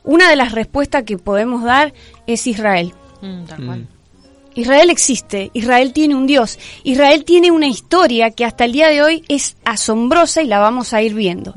Una 0.05 0.29
de 0.31 0.37
las 0.37 0.53
respuestas 0.53 1.03
que 1.05 1.19
podemos 1.19 1.65
dar 1.65 1.93
es 2.27 2.47
Israel. 2.47 2.93
Mm, 3.23 3.45
tal 3.47 3.67
cual. 3.67 3.87
Israel 4.55 4.89
existe, 4.89 5.51
Israel 5.53 5.93
tiene 5.93 6.15
un 6.15 6.27
Dios, 6.27 6.59
Israel 6.83 7.25
tiene 7.27 7.51
una 7.51 7.67
historia 7.67 8.31
que 8.31 8.45
hasta 8.47 8.65
el 8.65 8.73
día 8.73 8.89
de 8.89 9.03
hoy 9.03 9.23
es 9.29 9.57
asombrosa 9.67 10.43
y 10.43 10.47
la 10.47 10.59
vamos 10.59 10.95
a 10.95 11.03
ir 11.03 11.13
viendo. 11.13 11.53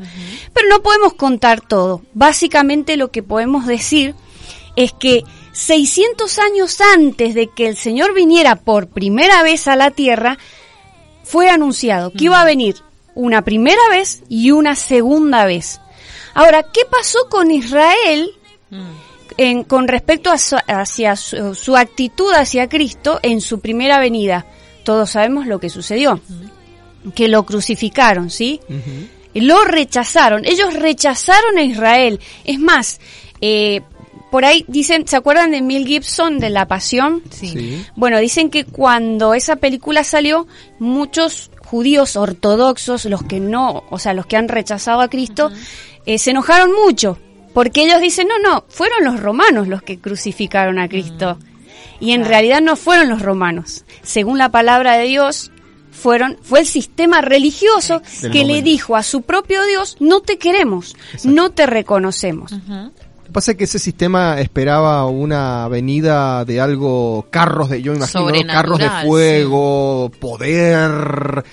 Pero 0.54 0.68
no 0.70 0.82
podemos 0.82 1.14
contar 1.14 1.62
todo. 1.62 2.02
Básicamente 2.14 2.98
lo 2.98 3.10
que 3.10 3.24
podemos 3.24 3.66
decir 3.68 4.16
es 4.76 4.92
que 4.92 5.24
600 5.60 6.40
años 6.40 6.80
antes 6.96 7.34
de 7.36 7.48
que 7.48 7.68
el 7.68 7.76
Señor 7.76 8.14
viniera 8.14 8.56
por 8.56 8.88
primera 8.88 9.44
vez 9.44 9.68
a 9.68 9.76
la 9.76 9.92
tierra, 9.92 10.38
fue 11.24 11.50
anunciado 11.50 12.12
que 12.12 12.26
iba 12.26 12.40
a 12.42 12.46
venir 12.46 12.78
una 13.14 13.44
primera 13.44 13.82
vez 13.92 14.24
y 14.30 14.52
una 14.52 14.76
segunda 14.76 15.46
vez. 15.46 15.82
Ahora, 16.34 16.64
¿qué 16.64 16.82
pasó 16.90 17.20
con 17.30 17.52
Israel 17.52 18.32
Mm. 18.72 18.86
en- 19.38 19.64
con 19.64 19.88
respecto 19.88 20.32
a 20.32 20.38
su, 20.38 20.56
hacia 20.68 21.16
su, 21.16 21.56
su 21.56 21.76
actitud 21.76 22.32
hacia 22.34 22.70
Cristo 22.70 23.20
en 23.24 23.42
su 23.42 23.60
primera 23.60 24.00
venida. 24.00 24.46
Todos 24.86 25.10
sabemos 25.12 25.48
lo 25.48 25.60
que 25.60 25.70
sucedió. 25.70 26.20
Que 27.16 27.28
lo 27.28 27.44
crucificaron, 27.46 28.30
¿sí? 28.30 28.60
Lo 29.34 29.64
rechazaron. 29.66 30.46
Ellos 30.46 30.74
rechazaron 30.76 31.58
a 31.58 31.64
Israel. 31.64 32.20
Es 32.46 32.60
más, 32.60 33.00
eh, 33.42 33.82
por 34.32 34.46
ahí 34.46 34.66
dicen, 34.68 35.08
¿se 35.08 35.16
acuerdan 35.16 35.52
de 35.52 35.62
Mel 35.62 35.86
Gibson 35.86 36.40
de 36.40 36.50
La 36.50 36.68
Pasión? 36.68 37.24
Sí. 37.32 37.84
Bueno, 37.96 38.20
dicen 38.20 38.50
que 38.50 38.64
cuando 38.64 39.34
esa 39.34 39.56
película 39.56 40.04
salió, 40.04 40.48
muchos 40.78 41.52
judíos 41.66 42.16
ortodoxos, 42.16 43.06
los 43.06 43.24
que 43.24 43.40
no, 43.40 43.84
o 43.90 44.00
sea, 44.00 44.14
los 44.14 44.26
que 44.26 44.38
han 44.38 44.48
rechazado 44.48 45.02
a 45.02 45.10
Cristo, 45.10 45.52
eh, 46.06 46.18
se 46.18 46.32
enojaron 46.32 46.72
mucho, 46.74 47.18
porque 47.54 47.84
ellos 47.84 48.02
dicen, 48.02 48.28
no, 48.28 48.40
no, 48.40 48.66
fueron 48.70 49.04
los 49.04 49.20
romanos 49.20 49.68
los 49.68 49.82
que 49.82 50.00
crucificaron 50.00 50.80
a 50.80 50.88
Cristo. 50.88 51.38
Y 52.00 52.12
en 52.12 52.24
realidad 52.24 52.62
no 52.62 52.76
fueron 52.76 53.10
los 53.10 53.22
romanos. 53.22 53.84
Según 54.04 54.38
la 54.38 54.50
palabra 54.50 54.94
de 54.94 55.06
Dios, 55.06 55.52
fueron, 55.92 56.38
fue 56.42 56.62
el 56.62 56.66
sistema 56.66 57.22
religioso 57.22 58.02
Del 58.22 58.32
que 58.32 58.46
le 58.46 58.62
dijo 58.62 58.96
a 58.96 59.04
su 59.04 59.22
propio 59.22 59.66
Dios, 59.66 59.98
no 60.00 60.22
te 60.22 60.38
queremos, 60.38 60.96
no 61.24 61.52
te 61.52 61.66
reconocemos. 61.66 62.54
Pasa 63.32 63.52
es 63.52 63.58
que 63.58 63.64
ese 63.64 63.80
sistema 63.80 64.40
esperaba 64.40 65.06
una 65.06 65.68
venida 65.68 66.46
de 66.46 66.60
algo, 66.60 67.28
carros 67.30 67.70
de, 67.70 67.82
yo 67.82 67.92
me 67.92 67.98
imagino, 68.00 68.30
¿no? 68.30 68.54
carros 68.54 68.80
de 68.80 68.90
fuego, 69.06 70.12
poder, 70.20 71.44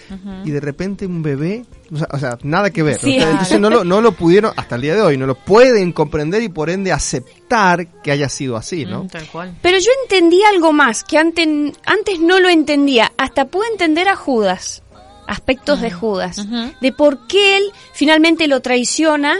y 0.44 0.50
de 0.50 0.60
repente 0.60 1.06
un 1.06 1.22
bebé, 1.22 1.64
o 1.92 1.96
sea, 1.96 2.08
o 2.12 2.18
sea, 2.18 2.38
nada 2.42 2.70
que 2.70 2.82
ver. 2.82 2.98
Sí. 2.98 3.16
Entonces 3.16 3.60
no 3.60 3.70
lo, 3.70 3.84
no 3.84 4.00
lo 4.00 4.12
pudieron, 4.12 4.52
hasta 4.56 4.76
el 4.76 4.82
día 4.82 4.94
de 4.94 5.02
hoy, 5.02 5.16
no 5.16 5.26
lo 5.26 5.34
pueden 5.34 5.92
comprender 5.92 6.42
y 6.42 6.48
por 6.48 6.70
ende 6.70 6.92
aceptar 6.92 7.86
que 8.02 8.10
haya 8.10 8.28
sido 8.28 8.56
así, 8.56 8.84
¿no? 8.84 9.04
Mm, 9.04 9.08
tal 9.08 9.26
cual. 9.28 9.54
Pero 9.62 9.78
yo 9.78 9.90
entendí 10.02 10.42
algo 10.44 10.72
más 10.72 11.04
que 11.04 11.18
antes, 11.18 11.46
antes 11.84 12.20
no 12.20 12.40
lo 12.40 12.48
entendía. 12.48 13.12
Hasta 13.16 13.46
pude 13.46 13.66
entender 13.68 14.08
a 14.08 14.16
Judas, 14.16 14.82
aspectos 15.26 15.80
de 15.80 15.90
Judas, 15.90 16.38
Ujú. 16.38 16.72
de 16.80 16.92
por 16.92 17.26
qué 17.26 17.58
él 17.58 17.64
finalmente 17.92 18.46
lo 18.46 18.60
traiciona. 18.60 19.36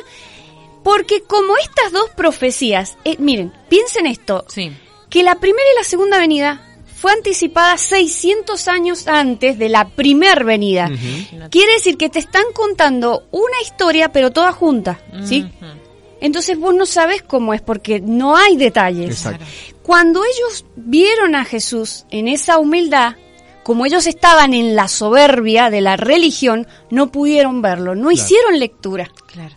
Porque 0.87 1.22
como 1.24 1.57
estas 1.57 1.91
dos 1.91 2.11
profecías, 2.11 2.97
eh, 3.05 3.16
miren, 3.18 3.53
piensen 3.68 4.07
esto, 4.07 4.45
Sí. 4.47 4.70
que 5.11 5.24
la 5.24 5.34
primera 5.41 5.66
y 5.74 5.78
la 5.78 5.82
segunda 5.82 6.16
venida 6.20 6.62
fue 6.95 7.11
anticipada 7.11 7.76
600 7.76 8.68
años 8.68 9.09
antes 9.09 9.59
de 9.59 9.68
la 9.68 9.89
primer 9.89 10.45
venida. 10.45 10.89
Quiere 11.51 11.72
decir 11.72 11.97
que 11.99 12.09
te 12.09 12.20
están 12.20 12.45
contando 12.55 13.24
una 13.32 13.61
historia, 13.64 14.12
pero 14.12 14.30
toda 14.30 14.53
junta, 14.53 15.01
¿sí? 15.24 15.45
Entonces 16.20 16.57
vos 16.57 16.72
no 16.72 16.87
sabes 16.87 17.20
cómo 17.20 17.53
es 17.53 17.62
porque 17.62 17.99
no 17.99 18.37
hay 18.37 18.57
detalles. 18.57 19.11
Exacto. 19.11 19.45
Cuando 19.82 20.22
ellos 20.24 20.66
vieron 20.76 21.34
a 21.34 21.45
Jesús 21.45 22.05
en 22.12 22.28
esa 22.28 22.59
humildad, 22.59 23.16
como 23.64 23.87
ellos 23.87 24.07
estaban 24.07 24.55
en 24.55 24.76
la 24.76 24.87
soberbia 24.87 25.68
de 25.68 25.80
la 25.80 25.97
religión, 25.97 26.68
no 26.91 27.11
pudieron 27.11 27.61
verlo, 27.61 27.97
no 27.97 28.12
hicieron 28.12 28.61
lectura. 28.61 29.11
Claro. 29.26 29.57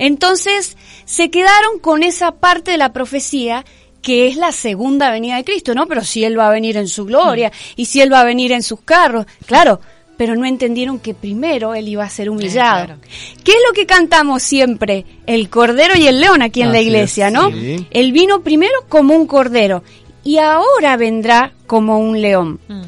Entonces 0.00 0.78
se 1.04 1.30
quedaron 1.30 1.78
con 1.78 2.02
esa 2.02 2.32
parte 2.32 2.70
de 2.70 2.78
la 2.78 2.92
profecía 2.94 3.66
que 4.00 4.28
es 4.28 4.36
la 4.36 4.50
segunda 4.50 5.10
venida 5.10 5.36
de 5.36 5.44
Cristo, 5.44 5.74
¿no? 5.74 5.86
Pero 5.86 6.02
si 6.02 6.24
Él 6.24 6.38
va 6.38 6.48
a 6.48 6.52
venir 6.52 6.78
en 6.78 6.88
su 6.88 7.04
gloria 7.04 7.52
y 7.76 7.84
si 7.84 8.00
Él 8.00 8.10
va 8.10 8.22
a 8.22 8.24
venir 8.24 8.50
en 8.52 8.62
sus 8.62 8.80
carros, 8.80 9.26
claro, 9.44 9.78
pero 10.16 10.34
no 10.36 10.46
entendieron 10.46 11.00
que 11.00 11.12
primero 11.12 11.74
Él 11.74 11.86
iba 11.86 12.02
a 12.02 12.08
ser 12.08 12.30
humillado. 12.30 12.84
Eh, 12.84 12.86
claro. 12.86 13.00
¿Qué 13.44 13.52
es 13.52 13.58
lo 13.68 13.74
que 13.74 13.84
cantamos 13.84 14.42
siempre? 14.42 15.04
El 15.26 15.50
cordero 15.50 15.94
y 15.98 16.06
el 16.06 16.18
león 16.18 16.40
aquí 16.40 16.62
en 16.62 16.72
la 16.72 16.80
iglesia, 16.80 17.26
es, 17.26 17.32
¿no? 17.34 17.50
sí. 17.50 17.86
Él 17.90 18.12
vino 18.12 18.40
primero 18.40 18.86
como 18.88 19.14
un 19.14 19.26
cordero 19.26 19.84
y 20.24 20.38
ahora 20.38 20.96
vendrá 20.96 21.52
como 21.66 21.98
un 21.98 22.22
león. 22.22 22.58
Mm. 22.68 22.82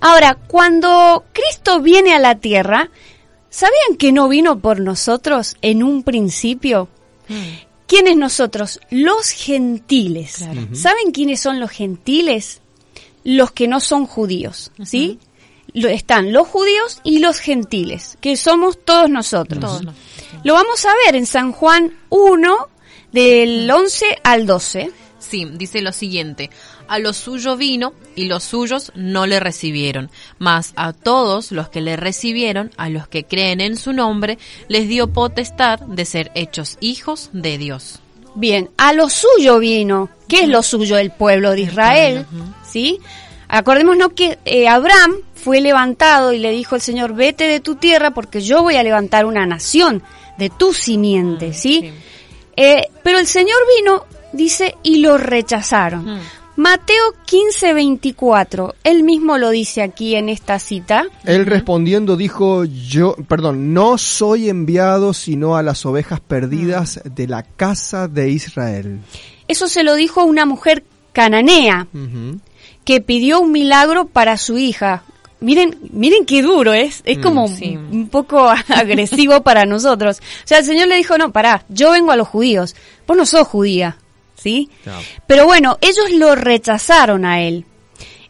Ahora, 0.00 0.38
cuando 0.46 1.24
Cristo 1.34 1.80
viene 1.80 2.14
a 2.14 2.18
la 2.18 2.36
tierra, 2.36 2.88
¿sabían 3.50 3.96
que 3.98 4.12
no 4.12 4.28
vino 4.28 4.58
por 4.60 4.80
nosotros 4.80 5.56
en 5.62 5.82
un 5.82 6.02
principio? 6.02 6.88
Mm. 7.28 7.34
¿Quiénes 7.86 8.16
nosotros? 8.16 8.80
Los 8.90 9.30
gentiles. 9.30 10.36
Claro. 10.38 10.68
¿Saben 10.74 11.10
quiénes 11.12 11.40
son 11.40 11.58
los 11.60 11.70
gentiles? 11.70 12.60
Los 13.24 13.50
que 13.52 13.66
no 13.68 13.80
son 13.80 14.06
judíos, 14.06 14.70
¿sí? 14.84 15.18
Lo- 15.74 15.88
están 15.88 16.32
los 16.32 16.46
judíos 16.48 17.00
y 17.04 17.18
los 17.18 17.38
gentiles, 17.38 18.16
que 18.20 18.36
somos 18.36 18.78
todos 18.84 19.08
nosotros. 19.10 19.60
Todos. 19.60 19.94
Lo 20.44 20.54
vamos 20.54 20.84
a 20.86 20.92
ver 21.06 21.16
en 21.16 21.26
San 21.26 21.52
Juan 21.52 21.94
1, 22.10 22.68
del 23.12 23.70
11 23.70 24.18
al 24.22 24.46
12. 24.46 24.90
Sí, 25.18 25.46
dice 25.54 25.80
lo 25.82 25.92
siguiente. 25.92 26.50
A 26.88 26.98
lo 26.98 27.12
suyo 27.12 27.56
vino 27.56 27.92
y 28.14 28.24
los 28.24 28.44
suyos 28.44 28.92
no 28.94 29.26
le 29.26 29.40
recibieron. 29.40 30.10
Mas 30.38 30.72
a 30.76 30.92
todos 30.92 31.52
los 31.52 31.68
que 31.68 31.80
le 31.80 31.96
recibieron, 31.96 32.70
a 32.76 32.88
los 32.88 33.08
que 33.08 33.24
creen 33.24 33.60
en 33.60 33.76
su 33.76 33.92
nombre, 33.92 34.38
les 34.68 34.88
dio 34.88 35.08
potestad 35.08 35.80
de 35.80 36.04
ser 36.04 36.32
hechos 36.34 36.78
hijos 36.80 37.30
de 37.32 37.58
Dios. 37.58 38.00
Bien, 38.34 38.70
a 38.76 38.92
lo 38.92 39.08
suyo 39.10 39.58
vino. 39.58 40.08
¿Qué 40.28 40.42
es 40.42 40.48
lo 40.48 40.62
suyo? 40.62 40.98
El 40.98 41.10
pueblo 41.10 41.52
de 41.52 41.62
Israel, 41.62 42.26
¿sí? 42.68 43.00
Acordémonos 43.48 44.12
que 44.12 44.38
eh, 44.44 44.68
Abraham 44.68 45.16
fue 45.34 45.60
levantado 45.60 46.32
y 46.32 46.38
le 46.38 46.50
dijo 46.50 46.74
el 46.74 46.82
Señor, 46.82 47.14
vete 47.14 47.44
de 47.44 47.60
tu 47.60 47.76
tierra 47.76 48.12
porque 48.12 48.40
yo 48.40 48.62
voy 48.62 48.76
a 48.76 48.82
levantar 48.82 49.24
una 49.24 49.46
nación 49.46 50.02
de 50.36 50.50
tu 50.50 50.74
simiente, 50.74 51.52
¿sí? 51.52 51.80
sí. 51.80 51.92
Eh, 52.56 52.88
pero 53.02 53.18
el 53.18 53.26
Señor 53.26 53.58
vino, 53.76 54.04
dice, 54.32 54.76
y 54.82 54.98
lo 54.98 55.16
rechazaron. 55.16 56.16
Mm. 56.16 56.20
Mateo 56.58 57.14
15, 57.24 57.72
24, 57.72 58.74
él 58.82 59.04
mismo 59.04 59.38
lo 59.38 59.50
dice 59.50 59.80
aquí 59.80 60.16
en 60.16 60.28
esta 60.28 60.58
cita. 60.58 61.06
Él 61.22 61.46
respondiendo 61.46 62.16
dijo, 62.16 62.64
yo, 62.64 63.14
perdón, 63.28 63.72
no 63.72 63.96
soy 63.96 64.48
enviado 64.48 65.14
sino 65.14 65.56
a 65.56 65.62
las 65.62 65.86
ovejas 65.86 66.18
perdidas 66.18 67.00
de 67.04 67.28
la 67.28 67.44
casa 67.44 68.08
de 68.08 68.30
Israel. 68.30 68.98
Eso 69.46 69.68
se 69.68 69.84
lo 69.84 69.94
dijo 69.94 70.24
una 70.24 70.46
mujer 70.46 70.82
cananea. 71.12 71.86
Que 72.84 73.00
pidió 73.02 73.38
un 73.38 73.52
milagro 73.52 74.06
para 74.06 74.36
su 74.36 74.58
hija. 74.58 75.04
Miren, 75.38 75.78
miren 75.92 76.26
qué 76.26 76.42
duro 76.42 76.72
es, 76.72 77.02
es 77.04 77.18
como 77.18 77.46
sí. 77.46 77.76
un 77.76 78.08
poco 78.08 78.48
agresivo 78.68 79.44
para 79.44 79.64
nosotros. 79.64 80.18
O 80.18 80.48
sea, 80.48 80.58
el 80.58 80.64
Señor 80.64 80.88
le 80.88 80.96
dijo, 80.96 81.18
no, 81.18 81.30
pará, 81.30 81.64
yo 81.68 81.92
vengo 81.92 82.10
a 82.10 82.16
los 82.16 82.26
judíos, 82.26 82.74
vos 83.06 83.16
no 83.16 83.26
sos 83.26 83.46
judía, 83.46 83.96
¿sí? 84.40 84.70
Claro. 84.82 85.02
Pero 85.26 85.46
bueno, 85.46 85.78
ellos 85.80 86.10
lo 86.12 86.34
rechazaron 86.34 87.24
a 87.24 87.42
él. 87.42 87.64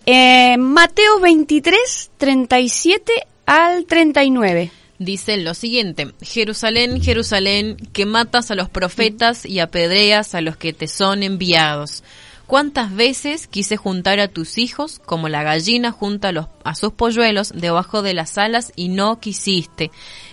Eh, 0.06 0.56
Mateo 0.58 1.20
23, 1.20 2.10
37 2.16 3.12
al 3.46 3.84
39. 3.84 4.70
Dice 4.98 5.36
lo 5.36 5.54
siguiente, 5.54 6.12
Jerusalén, 6.22 7.00
Jerusalén, 7.00 7.76
que 7.92 8.04
matas 8.04 8.50
a 8.50 8.56
los 8.56 8.68
profetas 8.68 9.46
y 9.46 9.60
apedreas 9.60 10.34
a 10.34 10.40
los 10.40 10.56
que 10.56 10.72
te 10.72 10.88
son 10.88 11.22
enviados. 11.22 12.02
¿Cuántas 12.48 12.94
veces 12.94 13.46
quise 13.46 13.76
juntar 13.76 14.18
a 14.18 14.28
tus 14.28 14.56
hijos 14.56 15.00
como 15.04 15.28
la 15.28 15.42
gallina 15.42 15.92
junta 15.92 16.28
a, 16.28 16.32
los, 16.32 16.46
a 16.64 16.74
sus 16.74 16.94
polluelos 16.94 17.52
debajo 17.54 18.00
de 18.00 18.14
las 18.14 18.38
alas 18.38 18.72
y 18.74 18.88
no 18.88 19.20
quisiste? 19.20 19.90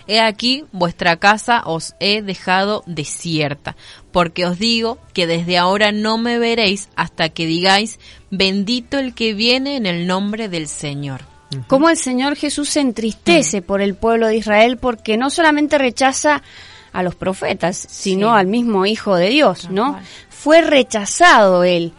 He 0.07 0.19
aquí 0.19 0.65
vuestra 0.71 1.17
casa 1.17 1.63
os 1.65 1.95
he 1.99 2.21
dejado 2.21 2.83
desierta, 2.85 3.75
porque 4.11 4.45
os 4.45 4.59
digo 4.59 4.99
que 5.13 5.25
desde 5.27 5.57
ahora 5.57 5.91
no 5.91 6.17
me 6.17 6.37
veréis 6.37 6.89
hasta 6.95 7.29
que 7.29 7.45
digáis, 7.45 7.99
bendito 8.29 8.99
el 8.99 9.13
que 9.15 9.33
viene 9.33 9.77
en 9.77 9.85
el 9.85 10.05
nombre 10.07 10.47
del 10.49 10.67
Señor. 10.67 11.21
Cómo 11.67 11.89
el 11.89 11.97
Señor 11.97 12.35
Jesús 12.35 12.69
se 12.69 12.81
entristece 12.81 13.61
por 13.61 13.81
el 13.81 13.95
pueblo 13.95 14.27
de 14.27 14.35
Israel 14.35 14.77
porque 14.77 15.15
no 15.17 15.29
solamente 15.29 15.77
rechaza 15.77 16.43
a 16.91 17.01
los 17.03 17.15
profetas, 17.15 17.77
sino 17.89 18.33
Sí. 18.33 18.39
al 18.39 18.47
mismo 18.47 18.85
Hijo 18.85 19.15
de 19.15 19.29
Dios, 19.29 19.69
¿no? 19.69 19.99
Fue 20.29 20.61
rechazado 20.61 21.63
él. 21.63 21.93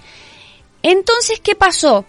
Entonces, 0.82 1.40
¿qué 1.40 1.54
pasó? 1.54 2.04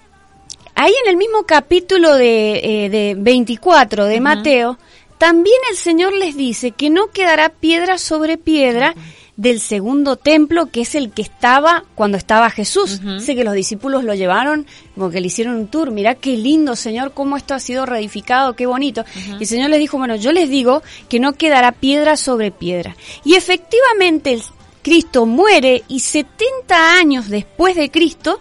Ahí 0.76 0.93
en 1.04 1.10
el 1.10 1.18
mismo 1.18 1.43
capítulo 1.48 2.16
de, 2.16 2.86
eh, 2.86 2.89
de 2.89 3.16
24 3.18 4.06
de 4.06 4.20
Mateo, 4.22 4.78
también 5.18 5.57
el 5.72 5.78
Señor 5.78 6.13
les 6.13 6.36
dice 6.36 6.72
que 6.72 6.89
no 6.89 7.07
quedará 7.07 7.49
piedra 7.49 7.97
sobre 7.97 8.38
piedra 8.38 8.95
del 9.38 9.59
segundo 9.59 10.15
templo, 10.15 10.72
que 10.72 10.82
es 10.82 10.95
el 10.95 11.11
que 11.11 11.22
estaba 11.22 11.86
cuando 11.95 12.18
estaba 12.18 12.49
Jesús. 12.49 12.99
Sé 13.20 13.36
que 13.36 13.43
los 13.43 13.53
discípulos 13.53 14.03
lo 14.03 14.15
llevaron, 14.15 14.65
como 14.95 15.11
que 15.11 15.22
le 15.22 15.28
hicieron 15.28 15.55
un 15.55 15.68
tour. 15.68 15.91
Mirá 15.91 16.15
qué 16.15 16.36
lindo, 16.36 16.76
Señor, 16.76 17.13
cómo 17.13 17.38
esto 17.38 17.53
ha 17.53 17.59
sido 17.59 17.86
reedificado, 17.86 18.55
qué 18.55 18.65
bonito. 18.65 19.05
Y 19.39 19.43
el 19.43 19.47
Señor 19.47 19.70
les 19.70 19.80
dijo, 19.80 19.97
bueno, 19.97 20.15
yo 20.15 20.32
les 20.32 20.49
digo 20.49 20.82
que 21.07 21.20
no 21.20 21.34
quedará 21.34 21.72
piedra 21.72 22.18
sobre 22.18 22.51
piedra. 22.51 22.95
Y 23.24 23.36
efectivamente 23.36 24.34
el 24.34 24.41
Cristo 24.82 25.26
muere 25.26 25.84
y 25.88 25.99
70 25.99 26.93
años 26.93 27.30
después 27.30 27.76
de 27.76 27.91
Cristo 27.91 28.39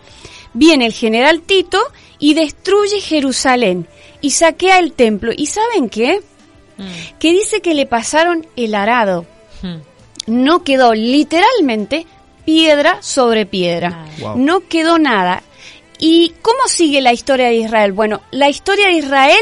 viene 0.54 0.86
el 0.86 0.92
general 0.92 1.42
Tito 1.42 1.80
y 2.18 2.34
destruye 2.34 3.00
Jerusalén 3.00 3.86
y 4.22 4.30
saquea 4.30 4.78
el 4.78 4.92
templo. 4.92 5.32
¿Y 5.36 5.46
saben 5.46 5.90
qué? 5.90 6.22
Que 7.18 7.32
dice 7.32 7.60
que 7.60 7.74
le 7.74 7.86
pasaron 7.86 8.46
el 8.56 8.74
arado. 8.74 9.26
Hmm. 9.62 9.76
No 10.26 10.64
quedó 10.64 10.94
literalmente 10.94 12.06
piedra 12.44 12.98
sobre 13.02 13.46
piedra. 13.46 14.06
Wow. 14.18 14.36
No 14.36 14.60
quedó 14.60 14.98
nada. 14.98 15.42
¿Y 15.98 16.34
cómo 16.42 16.66
sigue 16.66 17.00
la 17.00 17.12
historia 17.12 17.46
de 17.46 17.56
Israel? 17.56 17.92
Bueno, 17.92 18.20
la 18.30 18.48
historia 18.48 18.88
de 18.88 18.94
Israel 18.94 19.40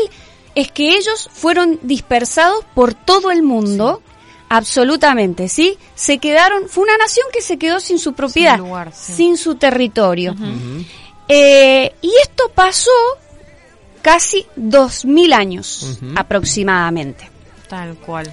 es 0.55 0.70
que 0.70 0.97
ellos 0.97 1.28
fueron 1.32 1.78
dispersados 1.82 2.64
por 2.74 2.95
todo 2.95 3.30
el 3.30 3.43
mundo. 3.43 4.03
Absolutamente, 4.49 5.49
¿sí? 5.49 5.78
Se 5.95 6.18
quedaron, 6.18 6.68
fue 6.68 6.85
una 6.85 6.97
nación 6.97 7.26
que 7.32 7.41
se 7.41 7.59
quedó 7.59 7.80
sin 7.80 7.99
su 7.99 8.12
propiedad, 8.12 8.57
sin, 8.57 8.64
lugar, 8.64 8.93
sí. 8.95 9.37
su 9.37 9.57
territorio. 9.57 10.37
Eh, 11.26 11.93
y 12.03 12.12
esto 12.22 12.51
pasó 12.55 12.91
casi 14.05 14.45
dos 14.55 15.07
mil 15.07 15.33
años 15.33 15.99
aproximadamente. 16.15 17.31
Tal 17.69 17.97
cual. 17.97 18.31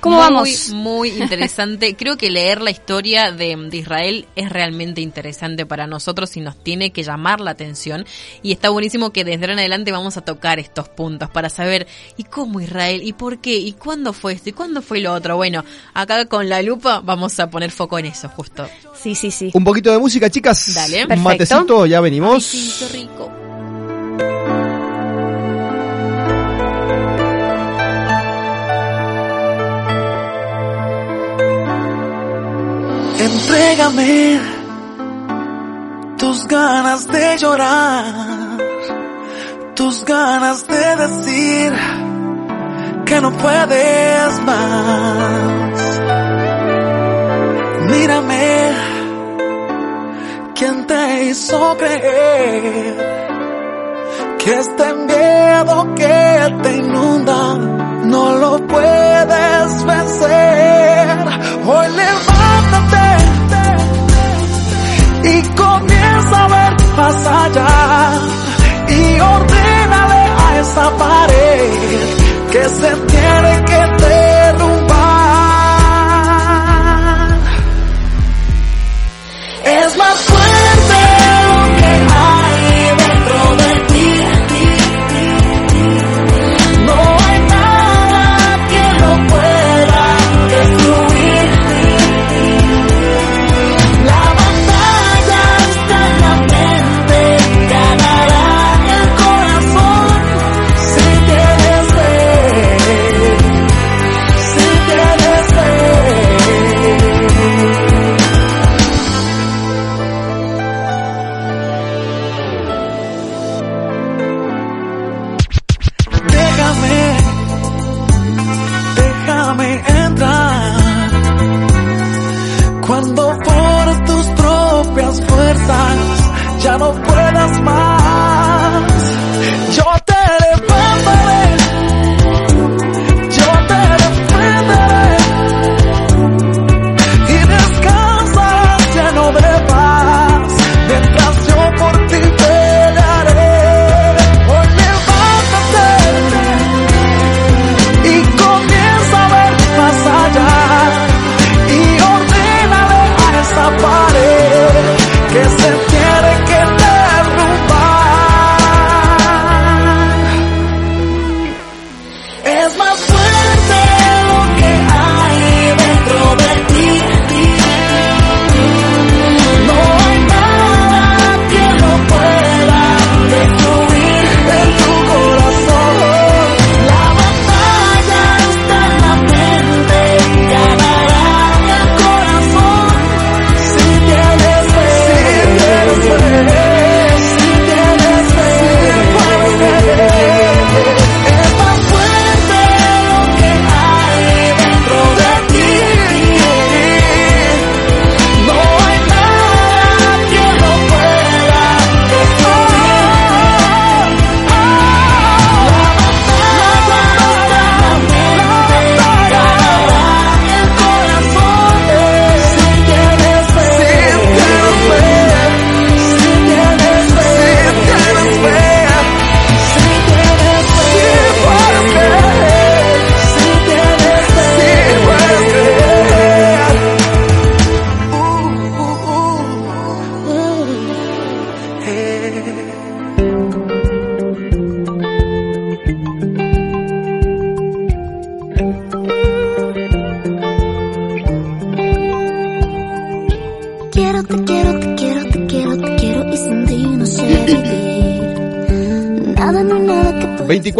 ¿Cómo 0.00 0.16
muy, 0.16 0.24
vamos? 0.24 0.70
Muy 0.70 1.08
interesante. 1.20 1.94
Creo 1.94 2.16
que 2.16 2.30
leer 2.30 2.62
la 2.62 2.70
historia 2.70 3.30
de, 3.30 3.54
de 3.54 3.76
Israel 3.76 4.26
es 4.34 4.48
realmente 4.48 5.02
interesante 5.02 5.66
para 5.66 5.86
nosotros 5.86 6.34
y 6.38 6.40
nos 6.40 6.56
tiene 6.64 6.90
que 6.90 7.02
llamar 7.02 7.42
la 7.42 7.50
atención. 7.50 8.06
Y 8.42 8.52
está 8.52 8.70
buenísimo 8.70 9.12
que 9.12 9.24
desde 9.24 9.42
ahora 9.42 9.52
en 9.52 9.58
adelante 9.58 9.92
vamos 9.92 10.16
a 10.16 10.22
tocar 10.22 10.58
estos 10.58 10.88
puntos 10.88 11.28
para 11.28 11.50
saber 11.50 11.86
¿y 12.16 12.24
cómo 12.24 12.62
Israel? 12.62 13.02
¿Y 13.04 13.12
por 13.12 13.42
qué? 13.42 13.58
¿Y 13.58 13.72
cuándo 13.72 14.14
fue 14.14 14.32
esto? 14.32 14.48
¿Y 14.48 14.52
cuándo 14.52 14.80
fue 14.80 15.00
lo 15.00 15.12
otro? 15.12 15.36
Bueno, 15.36 15.66
acá 15.92 16.24
con 16.24 16.48
la 16.48 16.62
lupa 16.62 17.00
vamos 17.00 17.38
a 17.40 17.50
poner 17.50 17.70
foco 17.70 17.98
en 17.98 18.06
eso, 18.06 18.30
justo. 18.30 18.66
Sí, 18.98 19.14
sí, 19.14 19.30
sí. 19.30 19.50
Un 19.52 19.64
poquito 19.64 19.92
de 19.92 19.98
música, 19.98 20.30
chicas. 20.30 20.72
Dale. 20.72 21.02
Un 21.02 21.08
Perfecto. 21.08 21.28
matecito, 21.28 21.84
ya 21.84 22.00
venimos. 22.00 22.42
Sí, 22.42 22.72
qué 22.78 22.88
rico. 22.88 23.49
Entrégame 33.20 34.40
tus 36.16 36.46
ganas 36.46 37.06
de 37.06 37.36
llorar, 37.36 38.56
tus 39.74 40.06
ganas 40.06 40.66
de 40.66 40.96
decir 40.96 41.72
que 43.04 43.20
no 43.20 43.30
puedes 43.32 44.40
más. 44.40 46.00
Mírame, 47.90 48.72
¿quién 50.54 50.86
te 50.86 51.24
hizo 51.24 51.76
creer 51.76 52.96
que 54.38 54.50
este 54.60 54.94
miedo 54.94 55.94
que 55.94 56.58
te 56.62 56.76
inunda 56.76 57.89
no 58.10 58.36
lo 58.36 58.66
puedes 58.66 59.84
vencer? 59.84 61.08
Hoy 61.66 61.86
levántate 62.02 63.08
y 65.32 65.42
comienza 65.54 66.44
a 66.44 66.48
ver 66.48 66.72
más 66.96 67.26
allá 67.26 68.20
y 68.88 69.20
ordénale 69.20 70.22
a 70.44 70.60
esa 70.60 70.90
pared 70.98 71.70
que 72.50 72.64
se 72.68 72.90
tiene 73.12 73.64
que 73.64 73.80
derrumbar. 74.04 75.00
Es 79.64 79.96
más 79.96 80.29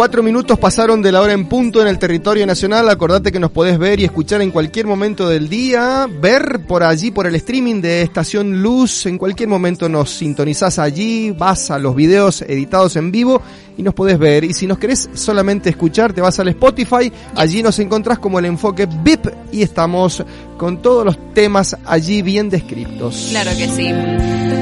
24 0.01 0.23
minutos 0.23 0.57
pasaron 0.57 1.03
de 1.03 1.11
la 1.11 1.21
hora 1.21 1.33
en 1.33 1.45
punto 1.45 1.79
en 1.79 1.87
el 1.87 1.99
territorio 1.99 2.47
nacional. 2.47 2.89
Acordate 2.89 3.31
que 3.31 3.39
nos 3.39 3.51
podés 3.51 3.77
ver 3.77 3.99
y 3.99 4.03
escuchar 4.03 4.41
en 4.41 4.49
cualquier 4.49 4.87
momento 4.87 5.29
del 5.29 5.47
día. 5.47 6.07
Ver 6.19 6.61
por 6.67 6.81
allí, 6.81 7.11
por 7.11 7.27
el 7.27 7.35
streaming 7.35 7.81
de 7.81 8.01
Estación 8.01 8.63
Luz. 8.63 9.05
En 9.05 9.19
cualquier 9.19 9.47
momento 9.47 9.87
nos 9.87 10.09
sintonizás 10.09 10.79
allí. 10.79 11.29
Vas 11.29 11.69
a 11.69 11.77
los 11.77 11.95
videos 11.95 12.41
editados 12.41 12.95
en 12.95 13.11
vivo 13.11 13.43
y 13.77 13.83
nos 13.83 13.93
podés 13.93 14.17
ver. 14.17 14.43
Y 14.43 14.55
si 14.55 14.65
nos 14.65 14.79
querés 14.79 15.07
solamente 15.13 15.69
escuchar, 15.69 16.13
te 16.13 16.21
vas 16.21 16.39
al 16.39 16.47
Spotify. 16.47 17.13
Allí 17.35 17.61
nos 17.61 17.77
encontrás 17.77 18.17
como 18.17 18.39
el 18.39 18.45
enfoque 18.45 18.87
VIP 18.87 19.27
y 19.51 19.61
estamos 19.61 20.23
con 20.57 20.81
todos 20.81 21.05
los 21.05 21.17
temas 21.33 21.75
allí 21.85 22.21
bien 22.21 22.49
descritos. 22.49 23.27
Claro 23.31 23.51
que 23.57 23.67
sí. 23.67 23.87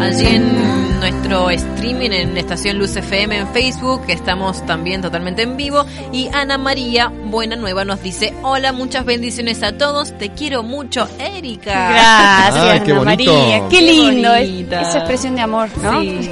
Allí 0.01 0.25
en 0.27 0.99
nuestro 0.99 1.49
streaming 1.49 2.11
en 2.11 2.37
Estación 2.37 2.77
Luz 2.77 2.95
FM 2.95 3.37
en 3.37 3.47
Facebook, 3.49 4.05
que 4.05 4.13
estamos 4.13 4.65
también 4.65 5.01
totalmente 5.01 5.41
en 5.43 5.57
vivo. 5.57 5.85
Y 6.13 6.29
Ana 6.33 6.57
María, 6.57 7.11
buena 7.25 7.55
nueva, 7.57 7.83
nos 7.85 8.01
dice, 8.01 8.33
hola, 8.43 8.71
muchas 8.71 9.03
bendiciones 9.05 9.61
a 9.63 9.77
todos, 9.77 10.17
te 10.17 10.29
quiero 10.29 10.63
mucho, 10.63 11.07
Erika. 11.19 11.89
Gracias, 11.91 12.55
Ay, 12.55 12.79
qué 12.85 12.91
Ana 12.91 12.99
bonito. 13.01 13.33
María. 13.33 13.69
Qué 13.69 13.79
Qué 13.79 13.81
lindo. 13.81 14.33
es- 14.35 14.49
bonita. 14.49 14.81
esa 14.81 14.97
expresión 14.99 15.35
de 15.35 15.41
amor, 15.41 15.69
¿no? 15.83 16.01
Sí. 16.01 16.29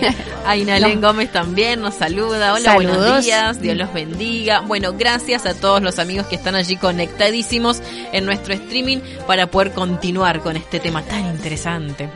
Ainalén 0.48 1.02
Gómez 1.02 1.32
también 1.32 1.82
nos 1.82 1.96
saluda. 1.96 2.54
Hola, 2.54 2.76
buenos 2.76 3.24
días. 3.26 3.62
Dios 3.62 3.76
los 3.76 3.94
bendiga. 3.94 4.62
Bueno, 4.62 4.94
gracias 4.98 5.46
a 5.46 5.54
todos 5.54 5.82
los 5.82 6.00
amigos 6.00 6.28
que 6.28 6.36
están 6.36 6.56
allí 6.56 6.78
conectadísimos 6.78 7.82
en 8.14 8.26
nuestro 8.26 8.54
streaming 8.54 9.00
para 9.28 9.48
poder 9.48 9.72
continuar 9.74 10.40
con 10.42 10.56
este 10.56 10.80
tema 10.80 11.02
tan 11.04 11.26
interesante. 11.26 12.10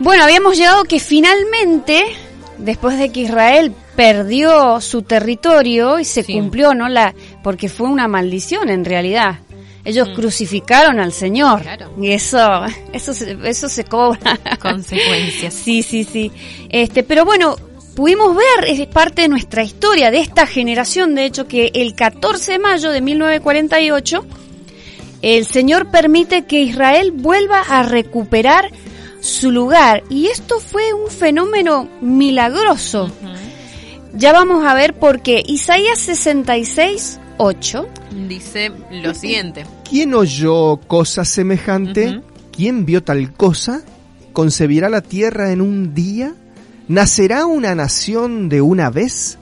Bueno, 0.00 0.24
habíamos 0.24 0.56
llegado 0.56 0.82
que 0.84 0.98
finalmente, 0.98 2.04
después 2.58 2.98
de 2.98 3.10
que 3.12 3.20
Israel 3.20 3.72
perdió 3.94 4.80
su 4.80 5.02
territorio 5.02 6.00
y 6.00 6.04
se 6.04 6.24
Sí. 6.24 6.32
cumplió, 6.32 6.74
¿no? 6.74 6.88
La, 6.88 7.14
porque 7.44 7.68
fue 7.68 7.88
una 7.88 8.08
maldición 8.08 8.70
en 8.70 8.84
realidad. 8.84 9.36
Ellos 9.84 10.10
crucificaron 10.14 11.00
al 11.00 11.12
Señor. 11.12 11.60
Mm. 11.60 11.62
Claro. 11.62 11.92
Y 12.00 12.10
eso, 12.12 12.64
eso, 12.92 13.12
se- 13.14 13.36
eso 13.44 13.68
se 13.68 13.84
cobra. 13.84 14.38
Consecuencias. 14.60 15.52
Sí, 15.54 15.82
sí, 15.82 16.04
sí. 16.04 16.30
Este, 16.68 17.02
pero 17.02 17.24
bueno, 17.24 17.56
pudimos 17.96 18.36
ver, 18.36 18.68
es 18.68 18.86
parte 18.86 19.22
de 19.22 19.28
nuestra 19.28 19.62
historia, 19.64 20.10
de 20.10 20.20
esta 20.20 20.46
generación, 20.46 21.14
de 21.14 21.24
hecho, 21.26 21.48
que 21.48 21.70
el 21.74 21.94
14 21.96 22.52
de 22.52 22.58
mayo 22.60 22.90
de 22.90 23.00
1948, 23.00 24.24
el 25.22 25.46
Señor 25.46 25.90
permite 25.90 26.44
que 26.46 26.60
Israel 26.60 27.10
vuelva 27.12 27.60
a 27.60 27.82
recuperar 27.82 28.70
su 29.20 29.50
lugar. 29.50 30.02
Y 30.10 30.26
esto 30.28 30.58
fue 30.60 30.92
un 30.92 31.10
fenómeno 31.10 31.88
milagroso. 32.00 33.10
Ya 34.14 34.32
vamos 34.32 34.64
a 34.64 34.74
ver 34.74 34.94
por 34.94 35.22
qué. 35.22 35.42
Isaías 35.46 35.98
66, 35.98 37.18
8. 37.38 37.88
Dice 38.28 38.72
lo 38.90 39.14
siguiente. 39.14 39.64
¿Quién 39.88 40.14
oyó 40.14 40.78
cosa 40.86 41.24
semejante? 41.24 42.20
¿Quién 42.50 42.84
vio 42.84 43.02
tal 43.02 43.32
cosa? 43.32 43.82
¿Concebirá 44.32 44.88
la 44.88 45.00
tierra 45.00 45.52
en 45.52 45.60
un 45.60 45.94
día? 45.94 46.34
¿Nacerá 46.88 47.46
una 47.46 47.74
nación 47.74 48.48
de 48.48 48.60
una 48.60 48.90
vez? 48.90 49.38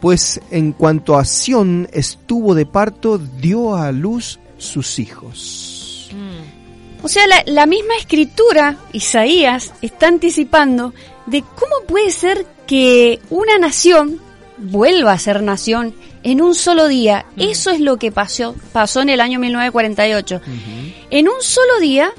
Pues 0.00 0.40
en 0.50 0.72
cuanto 0.72 1.16
a 1.16 1.24
Sión 1.24 1.88
estuvo 1.92 2.54
de 2.54 2.66
parto, 2.66 3.18
dio 3.18 3.76
a 3.76 3.92
luz 3.92 4.38
sus 4.56 4.98
hijos. 4.98 6.10
Mm, 6.12 7.04
O 7.04 7.08
sea, 7.08 7.26
la, 7.26 7.42
la 7.46 7.66
misma 7.66 7.94
escritura, 7.98 8.76
Isaías, 8.92 9.72
está 9.82 10.08
anticipando 10.08 10.94
de 11.26 11.42
cómo 11.42 11.86
puede 11.86 12.10
ser 12.10 12.46
que 12.66 13.20
una 13.30 13.58
nación 13.58 14.18
vuelva 14.58 15.12
a 15.12 15.18
ser 15.18 15.42
nación 15.42 15.94
en 16.22 16.40
un 16.42 16.54
solo 16.54 16.88
día. 16.88 17.26
Eso 17.36 17.70
es 17.70 17.80
lo 17.80 17.96
que 17.98 18.12
pasó, 18.12 18.54
pasó 18.72 19.00
en 19.02 19.08
el 19.08 19.20
año 19.20 19.38
1948. 19.40 20.40
En 21.10 21.28
un 21.28 21.40
solo 21.40 21.78
día, 21.80 22.12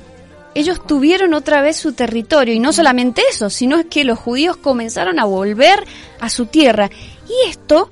ellos 0.55 0.85
tuvieron 0.85 1.33
otra 1.33 1.61
vez 1.61 1.77
su 1.77 1.93
territorio. 1.93 2.53
Y 2.53 2.59
no 2.59 2.73
solamente 2.73 3.21
eso, 3.29 3.49
sino 3.49 3.77
es 3.77 3.85
que 3.85 4.03
los 4.03 4.17
judíos 4.19 4.57
comenzaron 4.57 5.19
a 5.19 5.25
volver 5.25 5.85
a 6.19 6.29
su 6.29 6.45
tierra. 6.47 6.89
Y 7.27 7.49
esto 7.49 7.91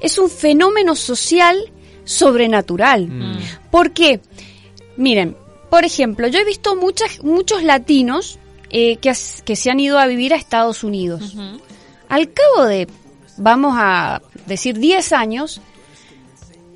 es 0.00 0.16
un 0.18 0.30
fenómeno 0.30 0.94
social 0.96 1.56
sobrenatural. 2.04 3.08
¿Por 3.70 3.92
qué? 3.92 4.20
Miren, 4.96 5.36
por 5.70 5.84
ejemplo, 5.84 6.26
yo 6.28 6.38
he 6.38 6.44
visto 6.44 6.76
muchas, 6.76 7.22
muchos 7.22 7.62
latinos 7.62 8.38
eh, 8.70 8.96
que, 8.96 9.10
as- 9.10 9.42
que 9.44 9.56
se 9.56 9.70
han 9.70 9.80
ido 9.80 9.98
a 9.98 10.06
vivir 10.06 10.32
a 10.32 10.36
Estados 10.36 10.84
Unidos. 10.84 11.34
Al 12.08 12.32
cabo 12.32 12.66
de, 12.66 12.88
vamos 13.36 13.74
a 13.76 14.20
decir, 14.50 14.78
10 14.78 15.12
años, 15.12 15.60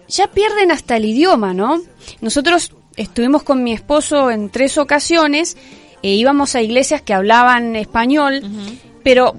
ya 0.08 0.28
pierden 0.28 0.70
hasta 0.70 0.96
el 0.96 1.04
idioma, 1.04 1.54
¿no? 1.54 1.80
Nosotros 2.20 2.72
estuvimos 2.96 3.42
con 3.42 3.62
mi 3.62 3.72
esposo 3.72 4.30
en 4.30 4.50
tres 4.50 4.78
ocasiones, 4.78 5.56
e 6.02 6.10
íbamos 6.10 6.54
a 6.54 6.62
iglesias 6.62 7.02
que 7.02 7.14
hablaban 7.14 7.76
español, 7.76 8.42
pero, 9.02 9.34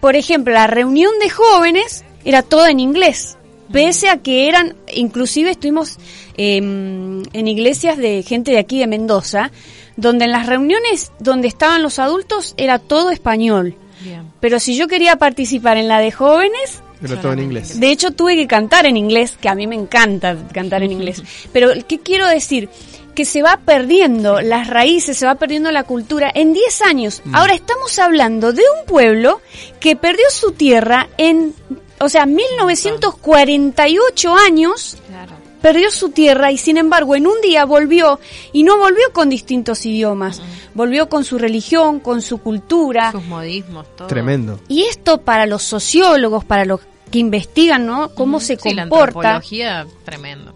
por 0.00 0.16
ejemplo, 0.16 0.52
la 0.52 0.66
reunión 0.66 1.12
de 1.20 1.30
jóvenes 1.30 2.04
era 2.24 2.42
todo 2.42 2.66
en 2.66 2.80
inglés, 2.80 3.36
pese 3.70 4.08
a 4.08 4.18
que 4.18 4.48
eran, 4.48 4.76
inclusive 4.94 5.50
estuvimos 5.50 5.98
em, 6.36 7.22
en 7.32 7.48
iglesias 7.48 7.98
de 7.98 8.22
gente 8.22 8.52
de 8.52 8.58
aquí 8.58 8.78
de 8.78 8.86
Mendoza, 8.86 9.50
donde 9.96 10.24
en 10.24 10.32
las 10.32 10.46
reuniones 10.46 11.12
donde 11.18 11.48
estaban 11.48 11.82
los 11.82 11.98
adultos 11.98 12.54
era 12.56 12.78
todo 12.78 13.10
español. 13.10 13.76
Bien. 14.02 14.30
Pero 14.40 14.60
si 14.60 14.76
yo 14.76 14.88
quería 14.88 15.16
participar 15.16 15.78
en 15.78 15.88
la 15.88 16.00
de 16.00 16.12
jóvenes, 16.12 16.82
Pero 17.00 17.18
todo 17.18 17.32
en 17.32 17.40
inglés. 17.40 17.78
de 17.78 17.90
hecho, 17.90 18.10
tuve 18.12 18.36
que 18.36 18.46
cantar 18.46 18.86
en 18.86 18.96
inglés, 18.96 19.36
que 19.40 19.48
a 19.48 19.54
mí 19.54 19.66
me 19.66 19.74
encanta 19.74 20.36
cantar 20.52 20.82
en 20.82 20.92
inglés. 20.92 21.22
Pero, 21.52 21.70
¿qué 21.86 22.00
quiero 22.00 22.26
decir? 22.26 22.68
Que 23.14 23.24
se 23.24 23.42
va 23.42 23.58
perdiendo 23.64 24.40
las 24.40 24.68
raíces, 24.68 25.16
se 25.16 25.26
va 25.26 25.36
perdiendo 25.36 25.70
la 25.72 25.84
cultura 25.84 26.30
en 26.34 26.52
10 26.52 26.82
años. 26.82 27.22
Ahora 27.32 27.54
estamos 27.54 27.98
hablando 27.98 28.52
de 28.52 28.62
un 28.78 28.86
pueblo 28.86 29.40
que 29.80 29.96
perdió 29.96 30.24
su 30.30 30.52
tierra 30.52 31.08
en, 31.16 31.54
o 31.98 32.08
sea, 32.10 32.26
1948 32.26 34.34
años, 34.36 34.98
Claro. 35.08 35.32
Perdió 35.66 35.90
su 35.90 36.10
tierra 36.10 36.52
y 36.52 36.58
sin 36.58 36.76
embargo 36.76 37.16
en 37.16 37.26
un 37.26 37.40
día 37.40 37.64
volvió 37.64 38.20
y 38.52 38.62
no 38.62 38.78
volvió 38.78 39.12
con 39.12 39.28
distintos 39.28 39.84
idiomas, 39.84 40.40
volvió 40.74 41.08
con 41.08 41.24
su 41.24 41.38
religión, 41.38 41.98
con 41.98 42.22
su 42.22 42.38
cultura. 42.38 43.10
Sus 43.10 43.24
modismos, 43.24 43.84
todo. 43.96 44.06
Tremendo. 44.06 44.60
Y 44.68 44.84
esto 44.84 45.22
para 45.22 45.44
los 45.44 45.64
sociólogos, 45.64 46.44
para 46.44 46.64
los 46.64 46.82
que 47.10 47.18
investigan, 47.18 47.84
¿no? 47.84 48.14
Cómo 48.14 48.38
se 48.38 48.56
Sí, 48.56 48.74
la 48.74 48.82
comporta, 48.82 49.06
antropología, 49.06 49.86
tremendo. 50.04 50.54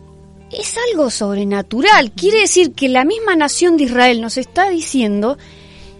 es 0.52 0.76
algo 0.92 1.10
sobrenatural. 1.10 2.12
Quiere 2.12 2.42
decir 2.42 2.70
que 2.70 2.88
la 2.88 3.04
misma 3.04 3.34
nación 3.34 3.76
de 3.78 3.84
Israel 3.84 4.20
nos 4.20 4.36
está 4.36 4.70
diciendo 4.70 5.38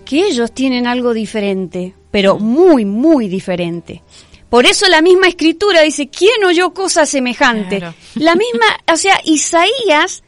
que 0.05 0.29
ellos 0.29 0.53
tienen 0.53 0.87
algo 0.87 1.15
diferente, 1.15 1.95
pero 2.13 2.39
muy, 2.39 2.85
muy 2.85 3.27
diferente. 3.27 4.05
Por 4.51 4.67
eso 4.67 4.89
la 4.89 5.01
misma 5.01 5.29
escritura 5.29 5.83
dice, 5.83 6.09
¿quién 6.09 6.45
oyó 6.45 6.75
cosa 6.75 7.07
semejante? 7.07 7.79
Claro. 7.79 7.95
La 8.17 8.35
misma, 8.35 8.67
o 8.93 8.97
sea, 8.97 9.21
Isaías, 9.25 10.25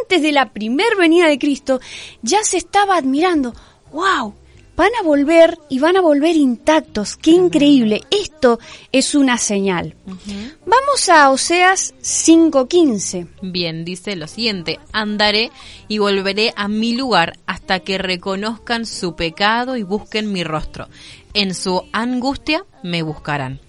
antes 0.00 0.22
de 0.22 0.32
la 0.32 0.52
primer 0.52 0.94
venida 0.96 1.26
de 1.26 1.38
Cristo, 1.38 1.80
ya 2.20 2.44
se 2.44 2.58
estaba 2.58 2.96
admirando, 2.96 3.54
wow, 3.90 4.34
van 4.76 4.90
a 4.98 5.02
volver 5.02 5.58
y 5.68 5.78
van 5.78 5.96
a 5.96 6.00
volver 6.00 6.36
intactos, 6.36 7.16
qué 7.16 7.30
increíble, 7.30 8.02
esto 8.10 8.58
es 8.90 9.14
una 9.14 9.38
señal. 9.38 9.94
Vamos 10.66 11.08
a 11.08 11.30
Oseas 11.30 11.94
5.15. 12.02 13.28
Bien, 13.42 13.84
dice 13.84 14.16
lo 14.16 14.26
siguiente, 14.26 14.78
andaré 14.92 15.50
y 15.88 15.98
volveré 15.98 16.52
a 16.56 16.68
mi 16.68 16.94
lugar 16.94 17.38
hasta 17.46 17.80
que 17.80 17.98
reconozcan 17.98 18.86
su 18.86 19.14
pecado 19.14 19.76
y 19.76 19.82
busquen 19.82 20.32
mi 20.32 20.42
rostro. 20.42 20.88
En 21.34 21.54
su 21.54 21.84
angustia 21.92 22.64
me 22.82 23.02
buscarán. 23.02 23.60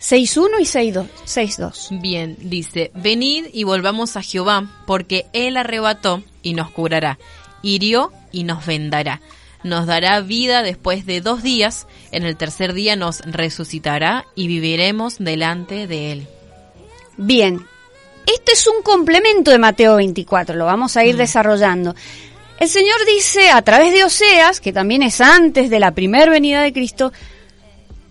6.1 0.00 0.60
y 0.60 0.64
6.2. 0.92 1.08
6.2. 1.26 2.00
Bien, 2.00 2.36
dice, 2.40 2.90
venid 2.94 3.46
y 3.52 3.64
volvamos 3.64 4.16
a 4.16 4.22
Jehová, 4.22 4.70
porque 4.86 5.26
él 5.32 5.56
arrebató 5.56 6.22
y 6.42 6.54
nos 6.54 6.70
curará, 6.70 7.18
hirió 7.62 8.12
y 8.30 8.44
nos 8.44 8.66
vendará. 8.66 9.20
Nos 9.64 9.86
dará 9.86 10.20
vida 10.20 10.62
después 10.62 11.04
de 11.04 11.20
dos 11.20 11.42
días, 11.42 11.86
en 12.12 12.24
el 12.24 12.36
tercer 12.36 12.74
día 12.74 12.94
nos 12.94 13.20
resucitará 13.20 14.24
y 14.36 14.46
viviremos 14.46 15.18
delante 15.18 15.86
de 15.88 16.12
él. 16.12 16.28
Bien, 17.16 17.66
este 18.26 18.52
es 18.52 18.66
un 18.68 18.82
complemento 18.82 19.50
de 19.50 19.58
Mateo 19.58 19.96
24, 19.96 20.54
lo 20.54 20.66
vamos 20.66 20.96
a 20.96 21.04
ir 21.04 21.16
desarrollando. 21.16 21.96
El 22.60 22.68
Señor 22.68 22.96
dice 23.06 23.50
a 23.50 23.62
través 23.62 23.92
de 23.92 24.04
Oseas, 24.04 24.60
que 24.60 24.72
también 24.72 25.02
es 25.02 25.20
antes 25.20 25.70
de 25.70 25.78
la 25.78 25.92
primera 25.92 26.30
venida 26.30 26.62
de 26.62 26.72
Cristo, 26.72 27.12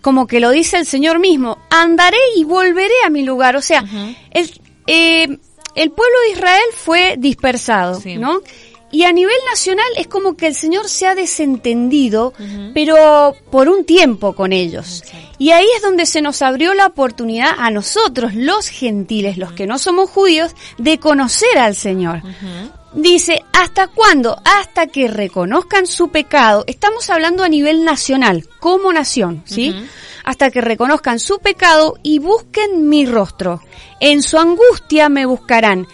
como 0.02 0.26
que 0.26 0.40
lo 0.40 0.52
dice 0.52 0.78
el 0.78 0.86
Señor 0.86 1.20
mismo, 1.20 1.58
andaré 1.70 2.18
y 2.38 2.44
volveré 2.46 2.94
a 3.06 3.10
mi 3.10 3.24
lugar. 3.24 3.56
O 3.58 3.62
sea, 3.62 3.84
el, 4.32 4.62
eh, 4.88 5.38
el 5.76 5.92
pueblo 5.92 6.16
de 6.26 6.32
Israel 6.32 6.64
fue 6.74 7.16
dispersado, 7.18 8.00
Sí. 8.00 8.16
¿no? 8.18 8.42
Y 8.90 9.04
a 9.04 9.12
nivel 9.12 9.36
nacional 9.52 9.86
es 9.98 10.08
como 10.08 10.38
que 10.38 10.48
el 10.48 10.56
Señor 10.56 10.88
se 10.88 11.08
ha 11.08 11.14
desentendido, 11.14 12.34
pero 12.74 13.36
por 13.52 13.68
un 13.68 13.84
tiempo 13.84 14.34
con 14.34 14.54
ellos. 14.54 15.04
Y 15.38 15.52
ahí 15.52 15.66
es 15.76 15.82
donde 15.82 16.06
se 16.06 16.22
nos 16.22 16.42
abrió 16.42 16.74
la 16.74 16.86
oportunidad 16.88 17.50
a 17.58 17.70
nosotros, 17.70 18.34
los 18.34 18.70
gentiles, 18.70 19.38
los 19.38 19.52
que 19.52 19.68
no 19.68 19.78
somos 19.78 20.10
judíos, 20.10 20.56
de 20.78 21.00
conocer 21.00 21.58
al 21.58 21.76
Señor. 21.76 22.22
Dice, 22.94 23.44
¿hasta 23.54 23.88
cuándo? 23.88 24.42
Hasta 24.44 24.88
que 24.88 25.08
reconozcan 25.08 25.88
su 25.88 26.10
pecado. 26.10 26.64
Estamos 26.68 27.10
hablando 27.10 27.44
a 27.44 27.50
nivel 27.50 27.84
nacional, 27.84 28.48
como 28.60 28.92
nación, 28.94 29.44
¿sí? 29.46 29.76
Hasta 30.24 30.52
que 30.52 30.62
reconozcan 30.62 31.20
su 31.20 31.40
pecado 31.40 31.98
y 32.02 32.20
busquen 32.20 32.90
mi 32.90 33.06
rostro. 33.06 33.62
En 34.00 34.22
su 34.22 34.38
angustia 34.38 35.10
me 35.10 35.26
buscarán. 35.26 35.88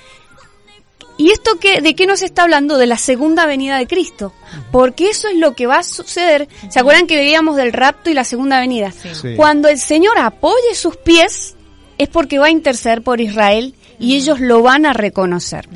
¿Y 1.18 1.32
esto 1.32 1.60
qué, 1.60 1.82
de 1.82 1.96
qué 1.96 2.08
nos 2.08 2.22
está 2.22 2.44
hablando? 2.44 2.78
De 2.78 2.88
la 2.88 2.98
segunda 2.98 3.46
venida 3.46 3.78
de 3.78 3.88
Cristo. 3.88 4.34
Porque 4.72 5.10
eso 5.10 5.28
es 5.28 5.36
lo 5.36 5.56
que 5.56 5.68
va 5.68 5.78
a 5.78 5.84
suceder. 5.84 6.48
¿Se 6.70 6.80
acuerdan 6.80 7.08
que 7.08 7.18
veíamos 7.18 7.56
del 7.56 7.74
rapto 7.74 8.10
y 8.10 8.14
la 8.14 8.24
segunda 8.24 8.60
venida? 8.60 8.92
Sí. 8.92 9.36
Cuando 9.36 9.68
el 9.68 9.80
Señor 9.80 10.18
apoye 10.18 10.74
sus 10.74 10.98
pies, 10.98 11.56
es 11.98 12.10
porque 12.10 12.40
va 12.40 12.48
a 12.48 12.52
interceder 12.52 13.04
por 13.04 13.22
Israel 13.22 13.76
y 14.00 14.16
ellos 14.16 14.40
lo 14.40 14.62
van 14.62 14.86
a 14.86 14.94
reconocer. 14.94 15.68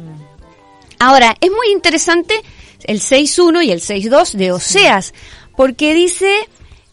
Ahora, 0.99 1.35
es 1.39 1.51
muy 1.51 1.71
interesante 1.71 2.41
el 2.83 2.99
6.1 2.99 3.65
y 3.65 3.71
el 3.71 3.81
6.2 3.81 4.33
de 4.33 4.51
Oseas, 4.51 5.13
porque 5.55 5.93
dice, 5.93 6.47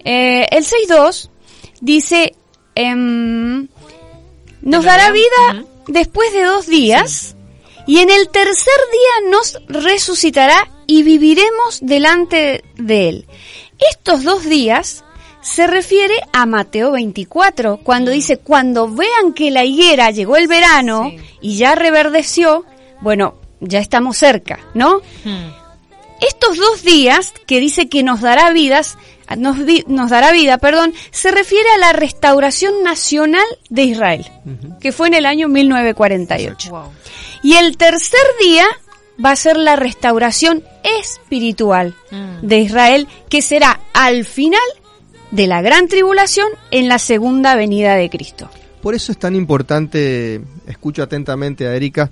eh, 0.04 0.46
el 0.50 0.64
6.2 0.64 1.30
dice, 1.80 2.34
em, 2.74 3.68
nos 4.62 4.84
dará 4.84 5.10
vida 5.10 5.64
después 5.86 6.32
de 6.32 6.42
dos 6.42 6.66
días 6.66 7.36
y 7.86 7.98
en 7.98 8.10
el 8.10 8.28
tercer 8.28 8.74
día 8.92 9.30
nos 9.30 9.58
resucitará 9.68 10.70
y 10.86 11.02
viviremos 11.02 11.80
delante 11.80 12.64
de 12.76 13.08
él. 13.08 13.26
Estos 13.90 14.24
dos 14.24 14.44
días 14.44 15.04
se 15.42 15.66
refiere 15.66 16.14
a 16.32 16.46
Mateo 16.46 16.92
24, 16.92 17.80
cuando 17.82 18.10
dice, 18.10 18.38
cuando 18.38 18.88
vean 18.88 19.34
que 19.34 19.50
la 19.50 19.64
higuera 19.64 20.10
llegó 20.10 20.36
el 20.36 20.48
verano 20.48 21.12
y 21.42 21.56
ya 21.56 21.74
reverdeció, 21.74 22.64
bueno, 23.02 23.34
ya 23.64 23.78
estamos 23.80 24.16
cerca, 24.16 24.58
¿no? 24.74 25.00
Estos 26.20 26.56
dos 26.56 26.82
días 26.82 27.32
que 27.46 27.60
dice 27.60 27.88
que 27.88 28.02
nos 28.02 28.20
dará 28.20 28.50
vidas, 28.52 28.96
nos, 29.36 29.64
vi- 29.64 29.84
nos 29.88 30.10
dará 30.10 30.32
vida, 30.32 30.58
perdón, 30.58 30.94
se 31.10 31.30
refiere 31.30 31.68
a 31.74 31.78
la 31.78 31.92
restauración 31.92 32.82
nacional 32.82 33.44
de 33.68 33.82
Israel, 33.82 34.26
que 34.80 34.92
fue 34.92 35.08
en 35.08 35.14
el 35.14 35.26
año 35.26 35.48
1948. 35.48 36.70
Wow. 36.70 36.92
Y 37.42 37.54
el 37.56 37.76
tercer 37.76 38.20
día 38.40 38.64
va 39.22 39.32
a 39.32 39.36
ser 39.36 39.56
la 39.56 39.76
restauración 39.76 40.62
espiritual 41.00 41.94
Mm. 42.10 42.46
de 42.46 42.58
Israel, 42.60 43.08
que 43.28 43.42
será 43.42 43.80
al 43.92 44.24
final 44.24 44.60
de 45.30 45.46
la 45.46 45.62
gran 45.62 45.88
tribulación 45.88 46.48
en 46.70 46.88
la 46.88 46.98
segunda 46.98 47.54
venida 47.56 47.96
de 47.96 48.08
Cristo. 48.08 48.48
Por 48.82 48.94
eso 48.94 49.12
es 49.12 49.18
tan 49.18 49.34
importante, 49.34 50.40
escucho 50.66 51.02
atentamente 51.02 51.66
a 51.66 51.74
Erika, 51.74 52.10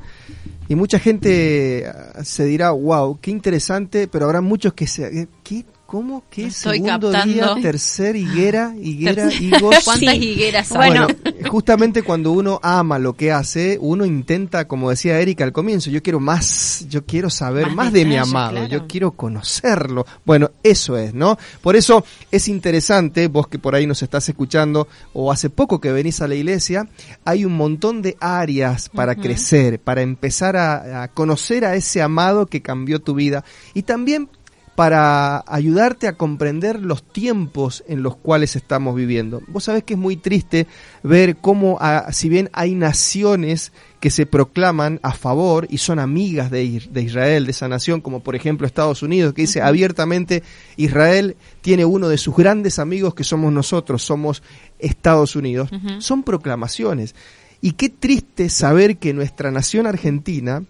y 0.73 0.75
mucha 0.75 0.99
gente 0.99 1.87
ah, 1.87 2.25
se 2.25 2.47
dirá, 2.47 2.71
wow, 2.71 3.19
qué 3.21 3.31
interesante, 3.31 4.09
pero 4.09 4.25
habrá 4.25 4.41
muchos 4.41 4.73
que 4.73 4.87
se... 4.87 5.29
¿Qué? 5.45 5.67
¿Cómo? 5.93 6.25
Estoy 6.31 6.51
Segundo 6.51 7.11
captando. 7.11 7.35
día, 7.35 7.55
tercer 7.61 8.17
higuera, 8.17 8.75
higuera, 8.81 9.31
higos. 9.31 9.77
¿Cuántas 9.85 10.15
Sí. 10.15 10.25
higueras 10.31 10.73
hay? 10.73 10.89
Bueno, 10.91 11.07
justamente 11.51 12.03
cuando 12.03 12.33
uno 12.33 12.59
ama 12.63 12.99
lo 12.99 13.13
que 13.13 13.31
hace, 13.31 13.77
uno 13.79 14.07
intenta, 14.07 14.67
como 14.67 14.89
decía 14.89 15.21
Erika 15.21 15.45
al 15.45 15.53
comienzo, 15.53 15.91
yo 15.91 16.03
quiero 16.03 16.19
más, 16.19 16.87
yo 16.89 17.05
quiero 17.05 17.29
saber 17.29 17.67
Más 17.67 17.75
más, 17.77 17.93
de 17.93 18.07
mi 18.07 18.17
amado, 18.17 18.53
claro. 18.53 18.69
yo 18.69 18.87
quiero 18.87 19.11
conocerlo. 19.13 20.07
Bueno, 20.25 20.53
eso 20.63 20.97
es, 20.97 21.13
¿no? 21.13 21.37
Por 21.61 21.77
eso 21.77 22.07
es 22.31 22.49
interesante, 22.49 23.29
vos 23.29 23.47
que 23.49 23.59
por 23.59 23.75
ahí 23.75 23.87
nos 23.87 24.03
estás 24.03 24.27
escuchando, 24.31 24.89
o 25.13 25.31
hace 25.31 25.51
poco 25.51 25.79
que 25.79 25.93
venís 25.93 26.23
a 26.23 26.27
la 26.27 26.35
iglesia, 26.37 26.89
hay 27.27 27.45
un 27.45 27.55
montón 27.55 28.01
de 28.01 28.17
áreas 28.19 28.89
para 28.89 29.15
crecer, 29.15 29.79
para 29.79 30.01
empezar 30.01 30.57
a, 30.57 31.03
a 31.03 31.09
conocer 31.09 31.67
a 31.67 31.75
ese 31.77 32.01
amado 32.01 32.47
que 32.47 32.63
cambió 32.63 32.99
tu 33.03 33.13
vida 33.13 33.45
y 33.75 33.83
también 33.83 34.31
para 34.75 35.45
ayudarte 35.47 36.09
a 36.09 36.15
comprender 36.15 36.81
los 36.81 37.03
tiempos 37.03 37.85
en 37.87 38.03
los 38.03 38.17
cuales 38.17 38.57
estamos 38.57 38.95
viviendo. 38.95 39.43
Vos 39.49 39.65
sabés 39.65 39.85
que 39.85 39.95
es 39.95 40.01
muy 40.01 40.17
triste 40.17 40.67
ver 41.03 41.37
cómo, 41.37 41.77
ah, 41.81 42.07
si 42.13 42.31
bien 42.31 42.49
hay 42.55 42.75
naciones 42.75 43.73
que 44.01 44.11
se 44.11 44.25
proclaman 44.25 44.99
a 45.03 45.13
favor 45.13 45.67
y 45.69 45.79
son 45.79 45.99
amigas 45.99 46.51
de, 46.51 46.83
de 46.91 47.03
Israel, 47.03 47.45
de 47.45 47.51
esa 47.51 47.69
nación, 47.69 48.01
como 48.01 48.21
por 48.21 48.35
ejemplo 48.35 48.67
Estados 48.67 49.03
Unidos, 49.03 49.35
que 49.35 49.43
dice 49.43 49.61
abiertamente 49.61 50.43
Israel 50.77 51.37
tiene 51.61 51.85
uno 51.85 52.09
de 52.09 52.19
sus 52.19 52.35
grandes 52.35 52.79
amigos 52.79 53.15
que 53.15 53.25
somos 53.25 53.53
nosotros, 53.53 54.03
somos 54.03 54.43
Estados 54.79 55.37
Unidos. 55.37 55.71
Son 55.99 56.23
proclamaciones. 56.23 57.15
Y 57.61 57.73
qué 57.73 57.89
triste 57.91 58.49
saber 58.49 58.97
que 58.97 59.13
nuestra 59.13 59.51
nación 59.51 59.87
argentina 59.87 60.65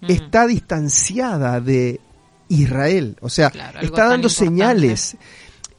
está 0.00 0.46
distanciada 0.46 1.60
de 1.60 2.00
Israel, 2.48 3.16
o 3.20 3.28
sea, 3.28 3.50
Claro, 3.50 3.80
está 3.80 4.08
dando 4.08 4.28
señales. 4.28 5.16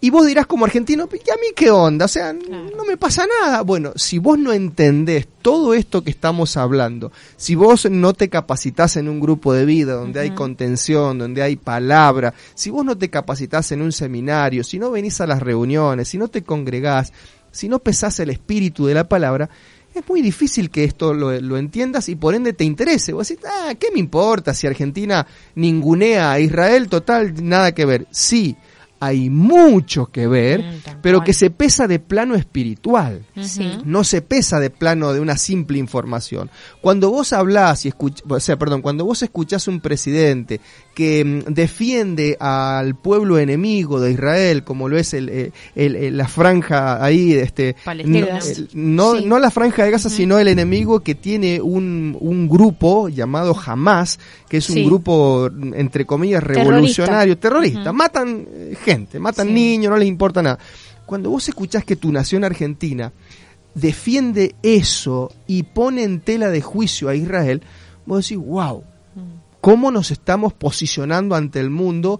Y 0.01 0.11
vos 0.11 0.25
dirás 0.25 0.47
como 0.47 0.63
argentino, 0.63 1.09
¿y 1.11 1.29
a 1.29 1.35
mí 1.35 1.47
qué 1.53 1.69
onda? 1.71 2.05
O 2.05 2.07
sea, 2.07 2.31
no 2.31 2.85
me 2.85 2.95
pasa 2.95 3.27
nada. 3.41 3.63
Bueno, 3.63 3.91
si 3.97 4.17
vos 4.17 4.39
no 4.39 4.53
entendés 4.53 5.27
todo 5.41 5.73
esto 5.73 6.05
que 6.05 6.09
estamos 6.09 6.55
hablando, 6.55 7.11
si 7.35 7.55
vos 7.55 7.89
no 7.91 8.13
te 8.13 8.29
capacitás 8.29 8.95
en 8.95 9.09
un 9.09 9.19
grupo 9.19 9.51
de 9.51 9.65
vida 9.65 9.95
donde 9.95 10.21
hay 10.21 10.31
contención, 10.31 11.17
donde 11.17 11.41
hay 11.41 11.57
palabra, 11.57 12.33
si 12.55 12.69
vos 12.69 12.85
no 12.85 12.97
te 12.97 13.09
capacitás 13.09 13.73
en 13.73 13.81
un 13.81 13.91
seminario, 13.91 14.63
si 14.63 14.79
no 14.79 14.89
venís 14.89 15.19
a 15.19 15.27
las 15.27 15.41
reuniones, 15.41 16.07
si 16.07 16.17
no 16.17 16.29
te 16.29 16.43
congregás, 16.43 17.11
si 17.51 17.67
no 17.67 17.79
pesás 17.79 18.21
el 18.21 18.29
espíritu 18.29 18.85
de 18.85 18.93
la 18.93 19.09
palabra, 19.09 19.49
es 19.99 20.07
muy 20.09 20.21
difícil 20.21 20.69
que 20.69 20.83
esto 20.83 21.13
lo, 21.13 21.39
lo 21.39 21.57
entiendas 21.57 22.09
y 22.09 22.15
por 22.15 22.35
ende 22.35 22.53
te 22.53 22.63
interese. 22.63 23.13
Vos 23.13 23.27
decís, 23.27 23.45
ah, 23.47 23.73
¿qué 23.79 23.87
me 23.93 23.99
importa 23.99 24.53
si 24.53 24.67
Argentina 24.67 25.25
ningunea 25.55 26.31
a 26.31 26.39
Israel? 26.39 26.87
Total, 26.89 27.33
nada 27.47 27.73
que 27.73 27.85
ver. 27.85 28.07
Sí, 28.11 28.55
hay 29.01 29.29
mucho 29.29 30.07
que 30.07 30.27
ver, 30.27 30.59
Mm, 30.61 30.99
pero 31.01 31.19
cual. 31.19 31.25
que 31.25 31.33
se 31.33 31.49
pesa 31.51 31.87
de 31.87 31.99
plano 31.99 32.35
espiritual. 32.35 33.25
Sí. 33.41 33.71
No 33.85 34.03
se 34.03 34.21
pesa 34.21 34.59
de 34.59 34.69
plano 34.69 35.13
de 35.13 35.21
una 35.21 35.37
simple 35.37 35.77
información. 35.77 36.49
Cuando 36.81 37.09
vos 37.09 37.31
hablás 37.31 37.85
y 37.85 37.91
escuch- 37.91 38.21
o 38.27 38.39
sea, 38.41 38.57
perdón, 38.59 38.81
cuando 38.81 39.05
vos 39.05 39.23
escuchás 39.23 39.67
un 39.69 39.79
presidente 39.79 40.59
que 40.99 41.23
mm, 41.23 41.53
defiende 41.53 42.35
al 42.41 42.93
pueblo 42.93 43.37
enemigo 43.39 44.01
de 44.01 44.11
Israel, 44.11 44.65
como 44.65 44.89
lo 44.89 44.97
es 44.97 45.13
el, 45.13 45.29
eh, 45.29 45.51
el- 45.73 45.95
el- 45.95 46.17
la 46.17 46.27
franja 46.27 47.01
ahí, 47.01 47.31
este, 47.31 47.77
Palestina. 47.85 48.39
no, 48.73 49.13
no, 49.13 49.19
Sí. 49.21 49.25
no 49.25 49.39
la 49.39 49.49
franja 49.49 49.85
de 49.85 49.91
Gaza, 49.91 50.09
sino 50.09 50.37
el 50.39 50.49
enemigo 50.49 50.99
que 50.99 51.15
tiene 51.15 51.61
un, 51.61 52.17
un 52.19 52.49
grupo 52.49 53.07
llamado 53.07 53.55
Hamas, 53.65 54.19
que 54.49 54.57
es 54.57 54.69
un 54.69 54.75
Sí. 54.75 54.83
grupo, 54.83 55.49
entre 55.73 56.05
comillas, 56.05 56.41
Terrorista. 56.43 56.69
revolucionario, 56.69 57.37
terrorista. 57.37 57.93
Matan 57.93 58.45
eh, 58.53 58.77
gente, 58.83 59.19
matan 59.19 59.53
niños, 59.53 59.89
no 59.91 59.97
les 59.97 60.09
importa 60.09 60.41
nada. 60.41 60.59
Cuando 61.05 61.29
vos 61.29 61.47
escuchás 61.47 61.85
que 61.85 61.95
tu 61.95 62.11
nación 62.11 62.43
argentina 62.43 63.13
defiende 63.73 64.53
eso 64.63 65.31
y 65.47 65.63
pone 65.63 66.03
en 66.03 66.19
tela 66.19 66.49
de 66.49 66.59
juicio 66.61 67.07
a 67.07 67.15
Israel, 67.15 67.61
vos 68.05 68.27
decís, 68.27 68.43
wow, 68.45 68.83
¿cómo 69.69 69.91
nos 69.91 70.09
estamos 70.09 70.51
posicionando 70.51 71.35
ante 71.35 71.59
el 71.59 71.69
mundo 71.69 72.19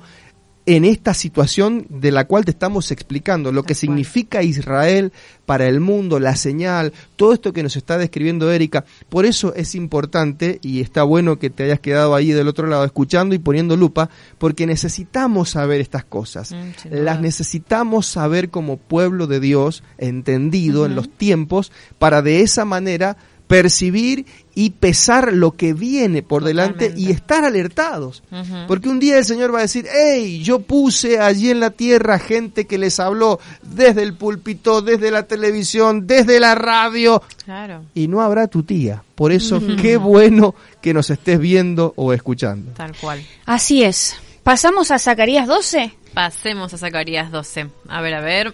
en 0.67 0.85
esta 0.85 1.15
situación 1.15 1.87
de 1.89 2.11
la 2.11 2.27
cual 2.27 2.45
te 2.45 2.51
estamos 2.51 2.91
explicando? 2.91 3.51
Lo 3.51 3.63
que 3.63 3.73
significa 3.73 4.43
Israel 4.43 5.11
para 5.47 5.65
el 5.65 5.79
mundo, 5.79 6.19
la 6.19 6.35
señal, 6.35 6.93
todo 7.15 7.33
esto 7.33 7.51
que 7.51 7.63
nos 7.63 7.75
está 7.75 7.97
describiendo 7.97 8.51
Erika. 8.51 8.85
Por 9.09 9.25
eso 9.25 9.55
es 9.55 9.73
importante 9.73 10.59
y 10.61 10.81
está 10.81 11.01
bueno 11.01 11.39
que 11.39 11.49
te 11.49 11.63
hayas 11.63 11.79
quedado 11.79 12.13
ahí 12.13 12.33
del 12.33 12.49
otro 12.49 12.67
lado 12.67 12.85
escuchando 12.85 13.33
y 13.33 13.39
poniendo 13.39 13.75
lupa, 13.75 14.11
porque 14.37 14.67
necesitamos 14.67 15.49
saber 15.49 15.81
estas 15.81 16.03
cosas. 16.03 16.51
Mm. 16.51 16.91
Las 16.91 17.19
necesitamos 17.19 18.05
saber 18.05 18.51
como 18.51 18.77
pueblo 18.77 19.25
de 19.25 19.39
Dios, 19.39 19.81
entendido 19.97 20.85
en 20.85 20.93
los 20.93 21.09
tiempos, 21.09 21.71
para 21.97 22.21
de 22.21 22.41
esa 22.41 22.63
manera 22.63 23.17
percibir 23.49 24.27
y 24.59 24.71
pesar 24.71 25.31
lo 25.31 25.53
que 25.53 25.71
viene 25.73 26.21
por 26.21 26.43
delante 26.43 26.93
y 26.93 27.11
estar 27.11 27.45
alertados. 27.45 28.23
Porque 28.67 28.89
un 28.89 28.99
día 28.99 29.17
el 29.17 29.23
Señor 29.23 29.55
va 29.55 29.59
a 29.59 29.61
decir, 29.61 29.85
hey, 29.89 30.43
yo 30.43 30.59
puse 30.59 31.17
allí 31.17 31.49
en 31.49 31.61
la 31.61 31.69
tierra 31.69 32.19
gente 32.19 32.67
que 32.67 32.77
les 32.77 32.99
habló 32.99 33.39
desde 33.61 34.03
el 34.03 34.15
púlpito, 34.15 34.81
desde 34.81 35.11
la 35.11 35.23
televisión, 35.23 36.05
desde 36.07 36.41
la 36.41 36.55
radio, 36.55 37.23
Claro, 37.45 37.85
y 37.93 38.09
no 38.09 38.19
habrá 38.19 38.47
tu 38.47 38.63
tía. 38.63 39.01
Por 39.15 39.31
eso, 39.31 39.61
qué 39.81 39.95
bueno 39.95 40.55
que 40.81 40.93
nos 40.93 41.09
estés 41.09 41.39
viendo 41.39 41.93
o 41.95 42.11
escuchando. 42.11 42.73
tal 42.73 42.93
cual. 42.97 43.25
Así 43.45 43.83
es. 43.83 44.17
Pasamos 44.43 44.91
a 44.91 44.99
Zacarías 44.99 45.47
12. 45.47 45.93
Pasemos 46.13 46.73
a 46.73 46.77
Zacarías 46.77 47.31
12. 47.31 47.69
A 47.87 48.01
ver, 48.01 48.13
a 48.13 48.19
ver. 48.19 48.53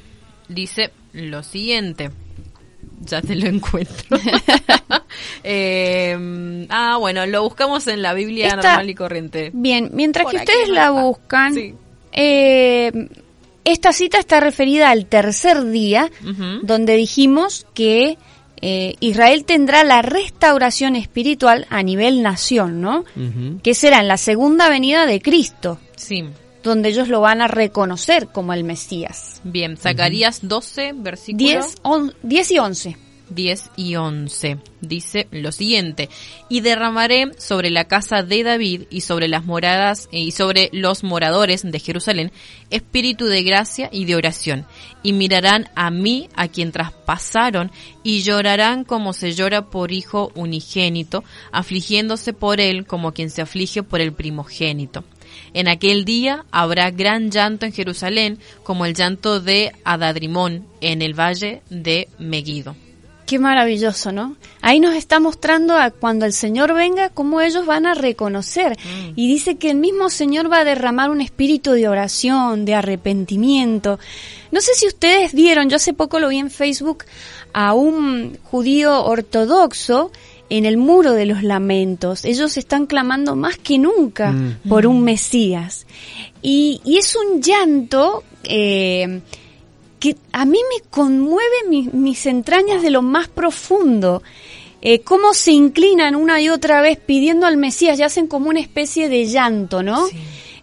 Dice, 0.50 0.92
lo 1.14 1.42
siguiente. 1.42 2.12
Ya 3.06 3.22
te 3.22 3.36
lo 3.36 3.48
encuentro. 3.48 4.18
Eh, 5.44 6.66
ah, 6.70 6.98
bueno, 7.00 7.26
lo 7.26 7.44
buscamos 7.44 7.88
en 7.88 8.02
la 8.02 8.14
Biblia 8.14 8.48
Esta- 8.48 8.56
normal 8.70 8.90
y 8.90 8.96
corriente. 8.96 9.52
Bien, 9.54 9.90
mientras 9.94 10.24
Por 10.24 10.32
que 10.34 10.38
ustedes 10.40 10.70
la 10.70 10.88
está. 10.88 10.92
buscan, 11.02 11.54
Sí. 11.54 11.74
eh, 12.12 12.92
esta 13.64 13.94
cita 13.94 14.20
está 14.20 14.40
referida 14.40 14.90
al 14.90 15.06
tercer 15.06 15.64
día, 15.66 16.10
donde 16.64 16.96
dijimos 16.96 17.66
que 17.74 18.18
eh, 18.62 18.96
Israel 19.00 19.46
tendrá 19.46 19.84
la 19.84 20.02
restauración 20.02 20.96
espiritual 20.96 21.68
a 21.70 21.84
nivel 21.84 22.22
nación, 22.24 22.82
¿no? 22.82 23.06
Que 23.64 23.74
será 23.74 24.00
en 24.00 24.08
la 24.08 24.18
segunda 24.18 24.70
venida 24.70 25.06
de 25.06 25.22
Cristo, 25.22 25.78
Sí. 25.96 26.26
Donde 26.66 26.90
ellos 26.90 27.08
lo 27.08 27.22
van 27.22 27.42
a 27.42 27.48
reconocer 27.48 28.28
como 28.28 28.52
el 28.54 28.64
Mesías. 28.66 29.40
Bien, 29.46 29.78
Zacarías 29.78 30.40
12, 30.42 30.94
versículo 30.98 31.38
10, 31.48 31.76
on- 31.84 32.14
10 32.24 32.52
y 32.52 32.60
11. 32.60 32.98
10 33.28 33.72
y 33.76 33.96
11. 33.96 34.58
Dice 34.82 35.28
lo 35.32 35.52
siguiente, 35.52 36.10
y 36.48 36.60
derramaré 36.62 37.32
sobre 37.40 37.72
la 37.72 37.86
casa 37.86 38.22
de 38.22 38.44
David 38.44 38.84
y 38.92 39.02
sobre 39.02 39.28
las 39.28 39.46
moradas 39.46 40.08
eh, 40.12 40.20
y 40.20 40.30
sobre 40.32 40.70
los 40.74 41.04
moradores 41.04 41.64
de 41.64 41.80
Jerusalén 41.80 42.32
espíritu 42.70 43.26
de 43.26 43.42
gracia 43.42 43.90
y 43.92 44.06
de 44.06 44.16
oración, 44.16 44.68
y 45.02 45.14
mirarán 45.14 45.70
a 45.76 45.90
mí, 45.90 46.30
a 46.36 46.48
quien 46.50 46.72
traspasaron, 46.72 47.72
y 48.04 48.22
llorarán 48.22 48.84
como 48.84 49.12
se 49.14 49.34
llora 49.34 49.66
por 49.72 49.92
hijo 49.92 50.32
unigénito, 50.36 51.24
afligiéndose 51.52 52.34
por 52.34 52.60
él 52.60 52.86
como 52.86 53.12
quien 53.14 53.32
se 53.32 53.42
aflige 53.42 53.82
por 53.82 54.02
el 54.02 54.14
primogénito. 54.14 55.04
En 55.56 55.70
aquel 55.70 56.04
día 56.04 56.44
habrá 56.52 56.92
gran 56.92 57.32
llanto 57.32 57.66
en 57.66 57.72
Jerusalén, 57.72 58.40
como 58.64 58.86
el 58.86 58.94
llanto 58.94 59.40
de 59.40 59.72
Adadrimón 59.86 60.68
en 60.82 61.02
el 61.02 61.18
valle 61.18 61.62
de 61.70 62.10
Megiddo. 62.20 62.76
Qué 63.26 63.40
maravilloso, 63.40 64.12
¿no? 64.12 64.36
Ahí 64.62 64.82
nos 64.82 64.96
está 64.96 65.22
mostrando 65.22 65.78
a 65.78 65.92
cuando 65.92 66.26
el 66.26 66.34
Señor 66.34 66.74
venga 66.74 67.10
cómo 67.10 67.40
ellos 67.40 67.66
van 67.66 67.86
a 67.86 67.94
reconocer. 67.94 68.78
Y 69.16 69.30
dice 69.30 69.56
que 69.56 69.72
el 69.72 69.78
mismo 69.78 70.10
Señor 70.10 70.52
va 70.52 70.60
a 70.60 70.66
derramar 70.66 71.10
un 71.10 71.22
espíritu 71.22 71.72
de 71.72 71.88
oración, 71.88 72.66
de 72.66 72.76
arrepentimiento. 72.76 73.98
No 74.52 74.60
sé 74.60 74.76
si 74.76 74.88
ustedes 74.88 75.32
vieron, 75.34 75.70
yo 75.70 75.78
hace 75.78 75.94
poco 75.94 76.20
lo 76.20 76.28
vi 76.28 76.38
en 76.38 76.52
Facebook, 76.52 77.06
a 77.54 77.74
un 77.74 78.38
judío 78.44 79.06
ortodoxo 79.06 80.12
en 80.50 80.66
el 80.66 80.78
muro 80.78 81.14
de 81.14 81.26
los 81.26 81.44
lamentos. 81.44 82.24
Ellos 82.26 82.58
están 82.58 82.86
clamando 82.86 83.36
más 83.36 83.58
que 83.58 83.78
nunca 83.80 84.32
Mm. 84.32 84.58
por 84.70 84.86
un 84.88 85.04
Mesías. 85.04 85.86
Y, 86.42 86.82
y 86.86 86.98
es 86.98 87.16
un 87.16 87.42
llanto... 87.42 88.24
eh, 88.44 89.22
que 89.98 90.16
a 90.34 90.46
mí 90.46 90.60
me 90.76 90.88
conmueve 90.92 91.56
mi- 91.68 91.90
mis 91.92 92.26
entrañas 92.28 92.84
de 92.84 92.92
lo 92.92 93.02
más 93.02 93.28
profundo. 93.28 94.22
Eh, 94.82 95.00
cómo 95.00 95.34
se 95.34 95.52
inclinan 95.52 96.16
una 96.16 96.40
y 96.42 96.50
otra 96.50 96.82
vez 96.82 97.00
pidiendo 97.04 97.48
al 97.48 97.58
Mesías 97.58 97.98
y 97.98 98.04
hacen 98.04 98.28
como 98.28 98.50
una 98.50 98.60
especie 98.60 99.10
de 99.10 99.26
llanto, 99.26 99.82
¿no? 99.82 100.06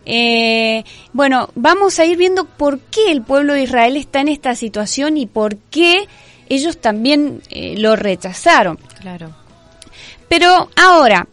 Eh, 0.05 0.85
bueno, 1.13 1.49
vamos 1.57 1.99
a 1.99 2.05
ir 2.05 2.17
viendo 2.19 2.45
por 2.45 2.79
qué 2.79 3.11
el 3.11 3.23
pueblo 3.23 3.55
de 3.55 3.63
Israel 3.65 3.97
está 3.97 4.21
en 4.21 4.29
esta 4.29 4.55
situación 4.55 5.17
y 5.17 5.27
por 5.27 5.57
qué 5.57 6.07
ellos 6.49 6.77
también 6.79 7.41
eh, 7.51 7.75
lo 7.79 7.97
rechazaron. 7.97 8.79
Claro. 9.01 9.35
Pero 10.33 10.71
ahora, 10.77 11.29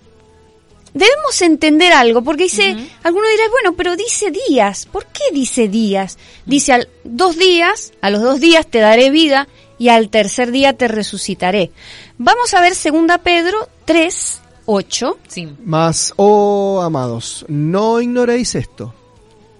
debemos 0.93 1.41
entender 1.41 1.93
algo, 1.93 2.21
porque 2.21 2.43
dice, 2.43 2.75
alguno 3.01 3.29
dirá, 3.29 3.43
bueno, 3.49 3.77
pero 3.77 3.95
dice 3.95 4.29
días, 4.29 4.87
¿por 4.87 5.05
qué 5.05 5.23
dice 5.31 5.69
días? 5.69 6.17
Dice 6.45 6.73
al 6.73 6.89
dos 7.05 7.37
días, 7.37 7.93
a 8.01 8.09
los 8.09 8.21
dos 8.21 8.41
días 8.41 8.67
te 8.67 8.79
daré 8.79 9.09
vida 9.09 9.47
y 9.77 9.87
al 9.87 10.09
tercer 10.09 10.51
día 10.51 10.73
te 10.73 10.89
resucitaré. 10.89 11.71
Vamos 12.17 12.53
a 12.53 12.59
ver 12.59 12.75
segunda 12.75 13.19
Pedro 13.19 13.69
3, 13.85 14.41
8. 14.65 15.17
Sí. 15.29 15.47
Mas, 15.63 16.13
oh 16.17 16.81
amados, 16.83 17.45
no 17.47 18.01
ignoréis 18.01 18.53
esto, 18.55 18.93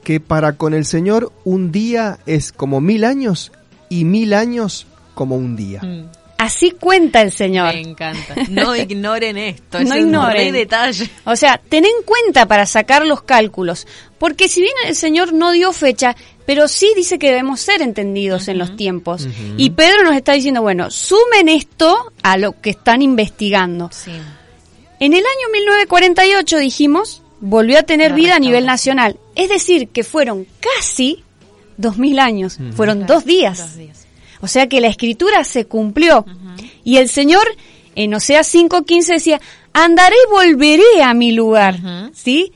que 0.03 0.20
para 0.20 0.57
con 0.57 0.74
el 0.74 0.84
Señor 0.84 1.32
un 1.45 1.72
día 1.72 2.20
es 2.26 2.52
como 2.52 2.82
mil 2.82 3.06
años 3.06 3.53
y 3.88 4.03
mil 4.03 4.34
años 4.34 4.86
como 5.16 5.38
un 5.38 5.56
día. 5.56 5.80
Mm, 5.82 6.18
Así 6.40 6.72
cuenta 6.72 7.22
el 7.22 7.34
Señor. 7.34 7.74
Me 7.76 7.82
encanta. 7.82 8.34
No 8.49 8.74
ignoren 8.76 9.38
esto. 9.38 9.82
No 9.84 9.94
es 9.94 10.02
ignoren. 10.02 10.38
re 10.38 10.52
detalle. 10.53 11.10
O 11.26 11.36
sea, 11.36 11.57
ten 11.57 11.84
en 11.84 12.02
cuenta 12.06 12.48
para 12.48 12.66
sacar 12.66 13.06
los 13.06 13.24
cálculos, 13.24 13.86
porque 14.18 14.48
si 14.48 14.61
bien 14.61 14.74
el 14.88 14.95
Señor 14.95 15.34
no 15.34 15.52
dio 15.52 15.74
fecha, 15.74 16.16
pero 16.45 16.70
sí 16.70 16.94
dice 16.95 17.20
que 17.20 17.28
debemos 17.28 17.60
ser 17.60 17.82
entendidos 17.82 18.48
en 18.48 18.57
los 18.57 18.78
tiempos. 18.78 19.28
Y 19.57 19.72
Pedro 19.72 20.03
nos 20.03 20.16
está 20.16 20.32
diciendo, 20.32 20.61
bueno, 20.61 20.90
sumen 20.91 21.49
esto 21.49 22.14
a 22.24 22.38
lo 22.38 22.60
que 22.61 22.70
están 22.70 23.02
investigando. 23.02 23.90
Sí. 23.91 24.11
En 25.02 25.11
el 25.11 25.20
año 25.20 25.52
1948 25.52 26.57
dijimos, 26.57 27.22
volvió 27.41 27.80
a 27.80 27.84
tener 27.84 28.11
La 28.11 28.16
vida 28.16 28.36
a 28.38 28.40
nivel 28.40 28.66
nacional. 28.66 29.18
Es 29.36 29.49
decir, 29.49 29.90
que 29.90 30.06
fueron 30.06 30.48
casi 30.78 31.24
dos 31.76 31.98
mil 31.98 32.18
años, 32.18 32.57
fueron 32.76 33.06
dos 33.06 33.26
días. 33.26 33.57
dos 33.60 33.76
días. 33.76 34.07
O 34.41 34.48
sea 34.48 34.68
que 34.68 34.82
la 34.82 34.88
escritura 34.88 35.44
se 35.44 35.66
cumplió. 35.66 36.26
Y 36.84 36.98
el 36.98 37.10
Señor 37.10 37.44
en 37.95 38.14
Oseas 38.14 38.53
5.15 38.53 39.06
decía, 39.14 39.41
andaré 39.74 40.16
y 40.28 40.32
volveré 40.32 41.03
a 41.03 41.14
mi 41.14 41.32
lugar. 41.32 41.78
¿Sí? 42.14 42.53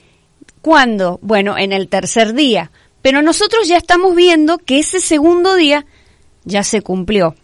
¿Cuándo? 0.62 1.20
Bueno, 1.22 1.58
en 1.58 1.74
el 1.74 1.90
tercer 1.90 2.34
día. 2.34 2.72
Pero 3.02 3.22
nosotros 3.22 3.68
ya 3.68 3.78
estamos 3.78 4.16
viendo 4.16 4.58
que 4.60 4.80
ese 4.80 5.02
segundo 5.02 5.56
día 5.56 5.86
ya 6.46 6.64
se 6.64 6.82
cumplió. 6.82 7.36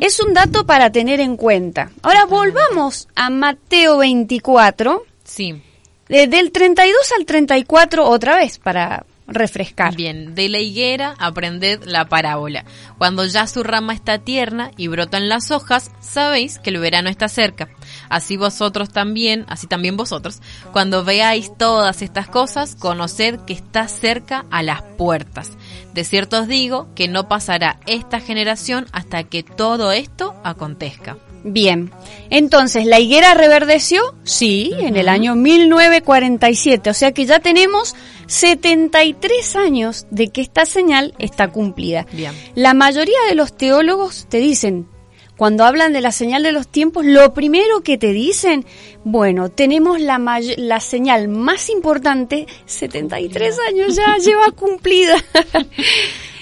Es 0.00 0.20
un 0.20 0.34
dato 0.34 0.66
para 0.66 0.92
tener 0.92 1.18
en 1.18 1.36
cuenta. 1.36 1.90
Ahora 2.02 2.26
volvamos 2.26 3.08
a 3.16 3.30
Mateo 3.30 3.98
24, 3.98 5.02
Sí. 5.24 5.60
eh, 6.08 6.26
del 6.28 6.52
32 6.52 6.94
al 7.18 7.24
34 7.24 8.06
otra 8.06 8.36
vez 8.36 8.58
para 8.58 9.04
refrescar. 9.26 9.94
Bien, 9.96 10.34
de 10.34 10.48
la 10.48 10.58
higuera 10.58 11.14
aprended 11.18 11.82
la 11.84 12.08
parábola. 12.08 12.64
Cuando 12.98 13.24
ya 13.24 13.46
su 13.46 13.62
rama 13.62 13.92
está 13.92 14.18
tierna 14.18 14.70
y 14.76 14.88
brotan 14.88 15.28
las 15.28 15.50
hojas, 15.50 15.90
sabéis 16.00 16.58
que 16.58 16.70
el 16.70 16.78
verano 16.78 17.08
está 17.08 17.28
cerca. 17.28 17.68
Así 18.08 18.36
vosotros 18.36 18.90
también, 18.90 19.44
así 19.48 19.66
también 19.66 19.96
vosotros, 19.96 20.40
cuando 20.72 21.04
veáis 21.04 21.56
todas 21.56 22.02
estas 22.02 22.28
cosas, 22.28 22.74
conoced 22.74 23.40
que 23.40 23.52
está 23.52 23.88
cerca 23.88 24.44
a 24.50 24.62
las 24.62 24.82
puertas. 24.82 25.52
De 25.92 26.04
cierto 26.04 26.40
os 26.40 26.48
digo 26.48 26.88
que 26.94 27.08
no 27.08 27.28
pasará 27.28 27.80
esta 27.86 28.20
generación 28.20 28.86
hasta 28.92 29.24
que 29.24 29.42
todo 29.42 29.92
esto 29.92 30.34
acontezca. 30.44 31.16
Bien, 31.48 31.92
entonces, 32.28 32.86
¿la 32.86 32.98
higuera 32.98 33.34
reverdeció? 33.34 34.02
Sí, 34.24 34.72
en 34.80 34.96
el 34.96 35.08
año 35.08 35.36
1947, 35.36 36.90
o 36.90 36.94
sea 36.94 37.12
que 37.12 37.24
ya 37.24 37.38
tenemos 37.38 37.94
73 38.26 39.54
años 39.56 40.06
de 40.10 40.28
que 40.28 40.40
esta 40.40 40.66
señal 40.66 41.14
está 41.20 41.48
cumplida. 41.52 42.04
Bien. 42.12 42.32
La 42.56 42.74
mayoría 42.74 43.18
de 43.28 43.36
los 43.36 43.56
teólogos 43.56 44.26
te 44.28 44.38
dicen, 44.38 44.88
cuando 45.36 45.64
hablan 45.64 45.92
de 45.92 46.00
la 46.00 46.10
señal 46.12 46.42
de 46.42 46.50
los 46.52 46.66
tiempos, 46.66 47.04
lo 47.04 47.32
primero 47.32 47.82
que 47.82 47.96
te 47.98 48.12
dicen, 48.12 48.64
bueno, 49.04 49.48
tenemos 49.50 50.00
la, 50.00 50.18
may- 50.18 50.56
la 50.56 50.80
señal 50.80 51.28
más 51.28 51.68
importante, 51.70 52.46
73 52.64 53.56
años 53.68 53.94
ya 53.94 54.16
lleva 54.24 54.50
cumplida. 54.50 55.14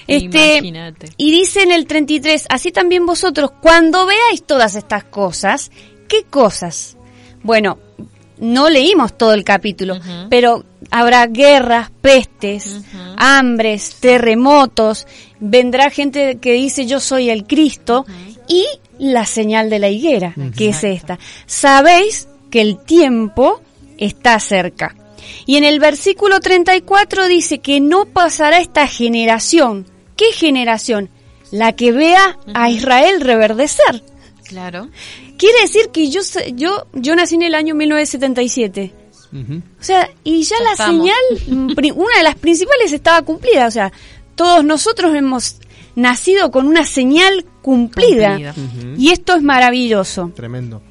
Este, 0.07 0.57
Imagínate. 0.57 1.09
y 1.17 1.31
dice 1.31 1.63
en 1.63 1.71
el 1.71 1.87
33, 1.87 2.45
así 2.49 2.71
también 2.71 3.05
vosotros, 3.05 3.51
cuando 3.61 4.05
veáis 4.05 4.43
todas 4.43 4.75
estas 4.75 5.03
cosas, 5.03 5.71
¿qué 6.07 6.23
cosas? 6.23 6.97
Bueno, 7.43 7.79
no 8.37 8.69
leímos 8.69 9.17
todo 9.17 9.33
el 9.33 9.43
capítulo, 9.43 9.99
pero 10.29 10.63
habrá 10.91 11.25
guerras, 11.27 11.89
pestes, 12.01 12.81
hambres, 13.17 13.97
terremotos, 13.99 15.07
vendrá 15.39 15.89
gente 15.89 16.37
que 16.39 16.53
dice 16.53 16.85
yo 16.85 16.99
soy 16.99 17.29
el 17.29 17.45
Cristo 17.45 18.05
y 18.47 18.65
la 18.99 19.25
señal 19.25 19.69
de 19.69 19.79
la 19.79 19.89
higuera, 19.89 20.33
que 20.55 20.69
es 20.69 20.83
esta. 20.83 21.19
Sabéis 21.45 22.27
que 22.51 22.61
el 22.61 22.77
tiempo 22.77 23.61
está 23.97 24.39
cerca. 24.39 24.95
Y 25.45 25.57
en 25.57 25.63
el 25.63 25.79
versículo 25.79 26.39
34 26.39 27.27
dice 27.27 27.59
que 27.59 27.79
no 27.79 28.05
pasará 28.05 28.59
esta 28.59 28.87
generación. 28.87 29.85
¿Qué 30.15 30.31
generación? 30.33 31.09
La 31.51 31.73
que 31.73 31.91
vea 31.91 32.37
a 32.53 32.69
Israel 32.69 33.21
reverdecer. 33.21 34.03
Claro. 34.45 34.89
Quiere 35.37 35.61
decir 35.61 35.89
que 35.89 36.09
yo 36.09 36.21
yo 36.53 36.87
yo 36.93 37.15
nací 37.15 37.35
en 37.35 37.41
el 37.43 37.55
año 37.55 37.75
1977. 37.75 38.91
Ujú. 39.33 39.61
O 39.79 39.83
sea, 39.83 40.09
y 40.23 40.43
ya, 40.43 40.55
Ya 40.57 40.63
la 40.63 40.71
estamos. 40.71 41.07
señal, 41.07 41.47
mm, 41.75 41.99
una 41.99 42.17
de 42.17 42.23
las 42.23 42.35
principales 42.35 42.93
estaba 42.93 43.21
cumplida. 43.23 43.67
O 43.67 43.71
sea, 43.71 43.91
todos 44.35 44.63
nosotros 44.63 45.13
hemos 45.15 45.57
nacido 45.95 46.51
con 46.51 46.67
una 46.67 46.85
señal 46.85 47.45
cumplida. 47.61 48.53
Cumplida. 48.53 48.95
Y 48.97 49.11
esto 49.11 49.35
es 49.35 49.41
maravilloso. 49.41 50.31
Tremendo. 50.35 50.81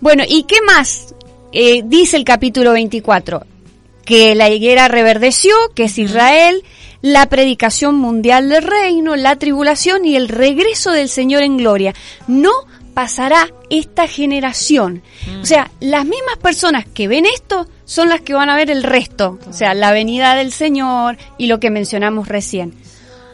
Bueno, 0.00 0.24
¿y 0.26 0.44
qué 0.44 0.56
más 0.62 1.14
eh, 1.52 1.82
dice 1.84 2.16
el 2.16 2.24
capítulo 2.24 2.72
24? 2.72 3.44
Que 4.04 4.34
la 4.34 4.48
higuera 4.48 4.88
reverdeció, 4.88 5.54
que 5.74 5.84
es 5.84 5.98
Israel, 5.98 6.62
la 7.02 7.26
predicación 7.26 7.96
mundial 7.96 8.48
del 8.48 8.62
reino, 8.62 9.16
la 9.16 9.36
tribulación 9.36 10.04
y 10.04 10.16
el 10.16 10.28
regreso 10.28 10.92
del 10.92 11.08
Señor 11.08 11.42
en 11.42 11.56
gloria. 11.56 11.94
No 12.26 12.50
pasará 12.94 13.48
esta 13.70 14.06
generación. 14.06 15.02
O 15.40 15.46
sea, 15.46 15.70
las 15.80 16.04
mismas 16.04 16.36
personas 16.42 16.84
que 16.86 17.08
ven 17.08 17.24
esto 17.24 17.66
son 17.84 18.08
las 18.08 18.20
que 18.20 18.34
van 18.34 18.50
a 18.50 18.56
ver 18.56 18.70
el 18.70 18.82
resto. 18.82 19.38
O 19.48 19.52
sea, 19.52 19.74
la 19.74 19.92
venida 19.92 20.34
del 20.34 20.52
Señor 20.52 21.16
y 21.38 21.46
lo 21.46 21.60
que 21.60 21.70
mencionamos 21.70 22.28
recién. 22.28 22.74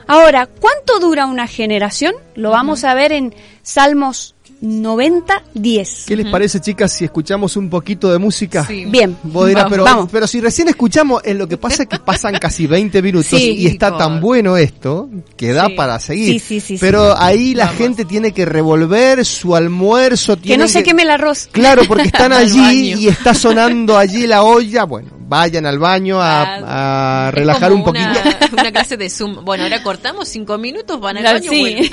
Ahora, 0.07 0.47
¿cuánto 0.47 1.01
dura 1.01 1.27
una 1.27 1.49
generación? 1.49 2.15
Lo 2.37 2.51
vamos 2.51 2.85
a 2.85 2.95
ver 2.95 3.11
en 3.11 3.35
Salmos 3.63 4.36
90, 4.61 5.43
10. 5.55 6.05
¿Qué 6.07 6.17
les 6.17 6.27
parece, 6.27 6.61
chicas, 6.61 6.93
si 6.93 7.05
escuchamos 7.05 7.57
un 7.57 7.69
poquito 7.69 8.11
de 8.11 8.19
música? 8.19 8.65
Sí. 8.67 8.85
Bien, 8.87 9.17
Vos 9.23 9.49
dirás, 9.49 9.65
vamos, 9.65 9.71
pero, 9.73 9.85
vamos. 9.85 10.09
pero 10.11 10.27
si 10.27 10.41
recién 10.41 10.69
escuchamos, 10.69 11.23
eh, 11.25 11.35
lo 11.35 11.47
que 11.47 11.57
pasa 11.57 11.83
es 11.83 11.89
que 11.89 11.99
pasan 11.99 12.35
casi 12.39 12.67
20 12.67 13.03
minutos 13.03 13.27
Sí. 13.39 13.53
y 13.59 13.67
está 13.67 13.97
tan 13.97 14.21
bueno 14.21 14.57
esto 14.57 15.09
que 15.37 15.53
da 15.53 15.67
Sí. 15.67 15.73
para 15.75 15.99
seguir. 16.01 16.33
Sí, 16.33 16.39
sí, 16.39 16.61
sí, 16.61 16.77
pero 16.81 17.13
sí. 17.13 17.19
ahí 17.21 17.55
la 17.55 17.69
gente 17.69 18.05
tiene 18.05 18.33
que 18.33 18.45
revolver 18.45 19.25
su 19.25 19.55
almuerzo. 19.55 20.37
Que 20.41 20.57
no 20.57 20.69
se 20.69 20.83
queme 20.83 21.03
el 21.03 21.11
arroz. 21.11 21.49
Claro, 21.53 21.83
porque 21.87 22.05
están 22.09 22.33
Al 22.33 22.45
allí 22.45 22.95
y 22.95 23.09
está 23.09 23.35
sonando 23.35 23.97
allí 23.99 24.27
la 24.27 24.43
olla. 24.43 24.85
Bueno, 24.85 25.11
vayan 25.29 25.67
al 25.67 25.79
baño 25.79 26.21
a, 26.21 27.27
a 27.27 27.29
Es 27.29 27.35
relajar 27.35 27.73
un 27.73 27.85
poquito. 27.85 28.07
Una, 28.09 28.39
una 28.63 28.73
clase 28.73 28.97
de 28.97 29.11
Zoom. 29.11 29.45
Bueno, 29.45 29.65
ahora 29.65 29.83
cortamos 29.83 30.29
cinco 30.29 30.57
minutos, 30.59 31.01
van 31.01 31.19
al 31.19 31.27
Ah, 31.27 31.33
baño. 31.35 31.51
sí. 31.51 31.91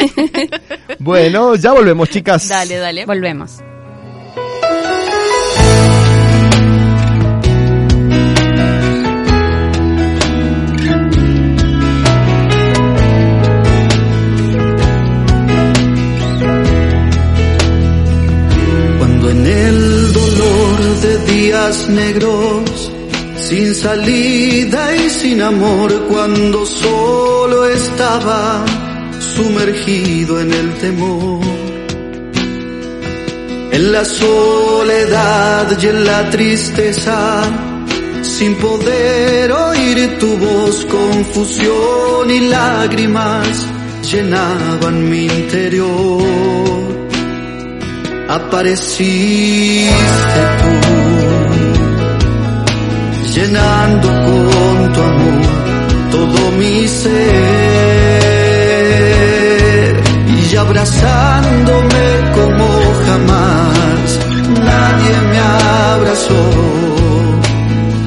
Bueno, 0.99 1.55
ya 1.57 1.71
volvemos, 1.71 2.09
chicas. 2.09 2.47
dale, 2.49 2.77
dale. 2.77 3.05
Volvemos. 3.05 3.59
Cuando 18.99 19.29
en 19.29 19.45
el 19.45 20.13
dolor 20.13 20.79
de 21.01 21.17
días 21.33 21.89
negros, 21.89 22.91
sin 23.35 23.75
salida 23.75 24.95
y 24.95 25.09
sin 25.09 25.41
amor, 25.41 25.91
cuando 26.09 26.65
solo 26.65 27.65
estaba 27.67 28.63
sumergido 29.19 30.39
en 30.39 30.53
el 30.53 30.73
temor, 30.75 31.41
en 33.71 33.91
la 33.91 34.05
soledad 34.05 35.77
y 35.81 35.87
en 35.87 36.05
la 36.05 36.29
tristeza, 36.29 37.41
sin 38.21 38.55
poder 38.55 39.51
oír 39.51 40.17
tu 40.19 40.37
voz, 40.37 40.85
confusión 40.85 42.29
y 42.29 42.39
lágrimas 42.41 43.67
llenaban 44.11 45.09
mi 45.09 45.25
interior. 45.25 46.23
Apareciste 48.29 49.89
tú, 50.59 51.22
llenando 53.35 54.07
con 54.07 54.93
tu 54.93 55.01
amor 55.01 55.41
todo 56.11 56.51
mi 56.59 56.87
ser 56.87 57.13
y 60.27 60.55
abrazándome 60.55 62.05
como 62.35 62.67
jamás. 63.05 64.19
Nadie 64.69 65.13
me 65.31 65.39
abrazó 65.39 66.43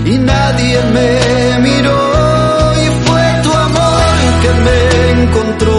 y 0.05 0.19
nadie 0.19 0.77
me 0.95 1.59
miró 1.67 2.01
y 2.85 2.87
fue 3.05 3.25
tu 3.43 3.53
amor 3.53 4.03
que 4.43 4.51
me 4.67 4.81
encontró. 5.23 5.79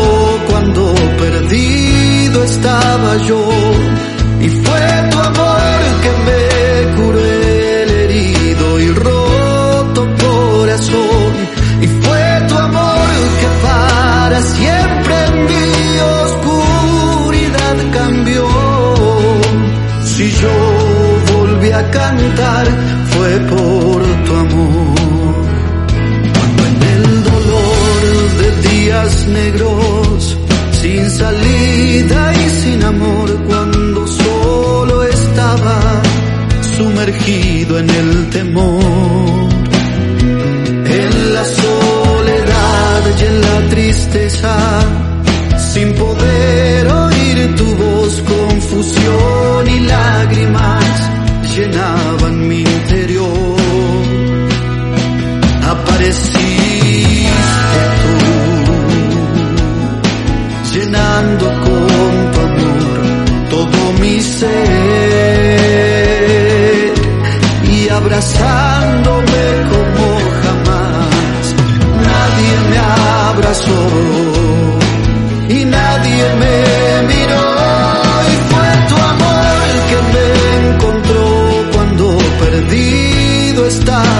Cuando 0.49 0.93
perdido 1.17 2.43
estaba 2.43 3.17
yo 3.27 3.41
cantar 21.91 22.65
fue 23.11 23.39
por 23.51 24.01
tu 24.25 24.35
amor. 24.35 24.95
Cuando 26.33 26.65
en 26.71 26.83
el 26.95 27.23
dolor 27.23 28.01
de 28.41 28.69
días 28.69 29.27
negros, 29.27 30.37
sin 30.81 31.09
salida 31.09 32.33
y 32.33 32.49
sin 32.61 32.83
amor, 32.83 33.29
cuando 33.47 34.07
solo 34.07 35.03
estaba 35.03 35.79
sumergido 36.77 37.79
en 37.79 37.89
el 37.89 38.29
temor, 38.29 39.49
en 41.01 41.33
la 41.33 41.45
soledad 41.45 43.01
y 43.19 43.23
en 43.23 43.41
la 43.41 43.69
tristeza, 43.69 44.57
sin 45.73 45.93
poder 45.93 46.87
oír 46.87 47.55
tu 47.55 47.65
voz, 47.75 48.21
confusión 48.21 49.56
llenaban 51.67 52.47
mi 52.47 52.61
interior. 52.61 53.57
Apareciste 55.63 57.29
tú, 58.01 58.15
llenando 60.73 61.45
con 61.45 62.31
tu 62.31 62.39
amor 62.39 62.99
todo 63.49 63.79
mi 63.99 64.15
ser 64.21 64.57
y 67.63 67.89
abrazándome 67.89 69.45
como 69.71 70.05
jamás. 70.41 71.43
Nadie 72.07 72.53
me 72.69 72.77
abrazó 72.77 73.79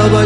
estaba 0.08 0.26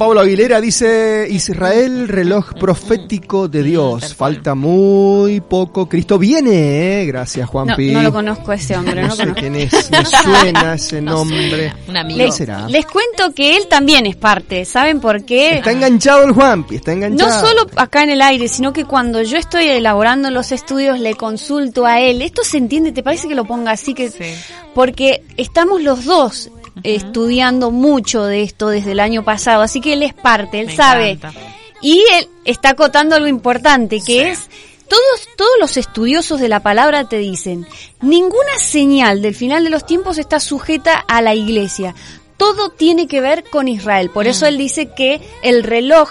Pablo 0.00 0.20
Aguilera 0.22 0.62
dice, 0.62 1.26
Israel, 1.28 2.08
reloj 2.08 2.54
profético 2.58 3.48
de 3.48 3.62
Dios. 3.62 4.14
Falta 4.14 4.54
muy 4.54 5.42
poco. 5.42 5.86
Cristo 5.90 6.18
viene, 6.18 7.02
¿eh? 7.02 7.04
Gracias, 7.04 7.44
No, 7.44 7.52
Juanpi. 7.52 7.90
no 7.90 8.00
lo 8.00 8.10
conozco 8.10 8.50
a 8.50 8.54
ese 8.54 8.78
hombre, 8.78 9.02
no 9.02 9.08
No 9.08 9.14
sé 9.14 9.22
conozco. 9.24 9.40
quién 9.42 9.56
es, 9.56 9.90
me 9.90 10.02
suena 10.06 10.72
ese 10.74 11.02
nombre. 11.02 11.74
Un 11.86 11.98
amigo. 11.98 12.16
¿Quién 12.16 12.26
Les, 12.28 12.34
será? 12.34 12.66
les 12.66 12.86
cuento 12.86 13.34
que 13.34 13.58
él 13.58 13.66
también 13.68 14.06
es 14.06 14.16
parte. 14.16 14.64
¿Saben 14.64 15.00
por 15.00 15.22
qué? 15.26 15.56
Está 15.58 15.72
enganchado 15.72 16.24
el 16.24 16.32
Juanpi, 16.32 16.76
está 16.76 16.92
No 16.92 16.96
enganchado. 16.96 17.46
solo 17.46 17.66
acá 17.76 18.02
en 18.02 18.08
el 18.08 18.22
aire, 18.22 18.48
sino 18.48 18.72
que 18.72 18.86
cuando 18.86 19.20
yo 19.20 19.36
estoy 19.36 19.66
elaborando 19.68 20.30
los 20.30 20.50
estudios 20.50 20.98
le 20.98 21.14
consulto 21.14 21.84
a 21.84 22.00
él. 22.00 22.22
Esto 22.22 22.42
se 22.42 22.56
entiende, 22.56 22.92
¿te 22.92 23.02
parece 23.02 23.28
que 23.28 23.34
lo 23.34 23.44
ponga 23.44 23.72
así? 23.72 23.92
que 23.92 24.08
Sí. 24.10 24.34
Porque 24.74 25.22
estamos 25.36 25.82
los 25.82 26.06
dos 26.06 26.48
estudiando 26.84 27.70
mucho 27.70 28.24
de 28.24 28.42
esto 28.42 28.68
desde 28.68 28.92
el 28.92 29.00
año 29.00 29.24
pasado, 29.24 29.62
así 29.62 29.80
que 29.80 29.92
él 29.94 30.02
es 30.02 30.14
parte, 30.14 30.60
él 30.60 30.66
Me 30.68 30.76
sabe. 30.76 31.10
encanta. 31.10 31.40
Y 31.82 32.04
él 32.14 32.28
está 32.44 32.70
acotando 32.70 33.16
algo 33.16 33.28
importante, 33.28 34.00
que 34.04 34.30
es, 34.30 34.48
todos, 34.88 35.28
todos 35.36 35.52
los 35.60 35.76
estudiosos 35.76 36.40
de 36.40 36.48
la 36.48 36.60
palabra 36.60 37.08
te 37.08 37.18
dicen, 37.18 37.66
ninguna 38.00 38.58
señal 38.58 39.22
del 39.22 39.34
final 39.34 39.64
de 39.64 39.70
los 39.70 39.86
tiempos 39.86 40.18
está 40.18 40.40
sujeta 40.40 40.98
a 40.98 41.22
la 41.22 41.34
iglesia. 41.34 41.94
Todo 42.36 42.70
tiene 42.70 43.06
que 43.06 43.20
ver 43.20 43.44
con 43.44 43.68
Israel. 43.68 44.10
Por 44.10 44.26
eso 44.26 44.46
él 44.46 44.58
dice 44.58 44.90
que 44.94 45.20
el 45.42 45.62
reloj 45.62 46.10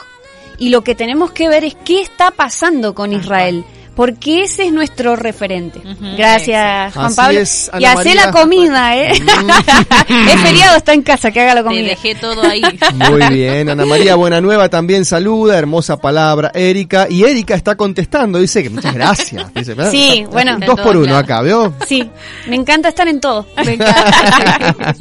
y 0.60 0.70
lo 0.70 0.84
que 0.84 0.94
tenemos 0.96 1.32
que 1.32 1.50
ver 1.50 1.64
es 1.64 1.76
qué 1.86 2.02
está 2.02 2.32
pasando 2.32 2.94
con 2.94 3.14
Israel. 3.14 3.64
Porque 4.00 4.44
ese 4.44 4.66
es 4.68 4.72
nuestro 4.72 5.18
referente. 5.18 5.82
Gracias, 6.18 6.94
Juan 6.94 7.06
Así 7.08 7.16
Pablo. 7.18 7.40
es, 7.42 7.70
y 7.80 7.84
hace 7.84 8.16
la 8.16 8.32
comida, 8.32 8.96
¿eh? 8.96 9.12
es 10.32 10.40
feriado, 10.42 10.78
está 10.78 10.94
en 10.94 11.02
casa, 11.02 11.32
que 11.32 11.42
haga 11.42 11.54
la 11.56 11.62
Te 11.64 11.68
comida. 11.68 11.88
dejé 11.90 12.16
todo 12.16 12.42
ahí. 12.44 12.62
Muy 12.94 13.22
bien, 13.36 13.70
Ana 13.70 13.86
María 13.86 14.16
Buenanueva 14.16 14.70
también 14.70 15.04
saluda, 15.04 15.58
hermosa 15.58 15.98
palabra, 15.98 16.50
Erika. 16.54 17.08
Y 17.10 17.26
Erika 17.26 17.56
está 17.56 17.76
contestando, 17.76 18.40
dice 18.40 18.64
que 18.64 18.70
muchas 18.70 18.94
gracias. 18.94 19.54
Dice, 19.54 19.74
¿verdad? 19.74 19.92
Sí, 19.92 20.20
Está- 20.20 20.30
bueno. 20.32 20.58
Dos 20.66 20.80
por 20.80 20.96
uno 20.96 21.18
acá, 21.18 21.42
¿veo? 21.42 21.74
Sí, 21.86 22.10
me 22.48 22.56
encanta 22.56 22.88
estar 22.88 23.10
en 23.10 23.20
todo. 23.20 23.48
Me 23.66 23.74
encanta. 23.74 24.96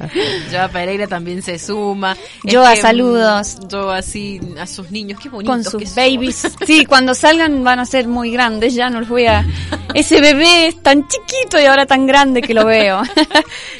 Joa 0.51 0.67
Pereira 0.73 1.07
también 1.07 1.41
se 1.43 1.57
suma. 1.61 2.17
Joa, 2.43 2.75
que, 2.75 2.81
saludos. 2.81 3.59
mm, 3.63 3.67
Joa, 3.71 4.03
sí, 4.03 4.41
a 4.61 4.67
sus 4.67 4.91
niños, 4.91 5.21
qué 5.23 5.29
bonitos 5.29 5.69
con 5.71 5.79
que 5.81 5.87
sus 5.87 5.95
son. 5.95 6.05
babies. 6.05 6.43
Sí, 6.67 6.85
cuando 6.85 7.15
salgan 7.15 7.63
van 7.63 7.79
a 7.79 7.87
ser 7.87 8.09
muy 8.09 8.33
grandes, 8.33 8.75
ya 8.75 8.88
no 8.91 9.05
voy 9.07 9.27
a... 9.27 9.47
Ese 9.95 10.21
bebé 10.21 10.67
es 10.69 10.83
tan 10.83 11.09
chiquito 11.09 11.59
y 11.59 11.65
ahora 11.65 11.87
tan 11.87 12.07
grande 12.07 12.43
que 12.43 12.55
lo 12.55 12.65
veo. 12.65 13.03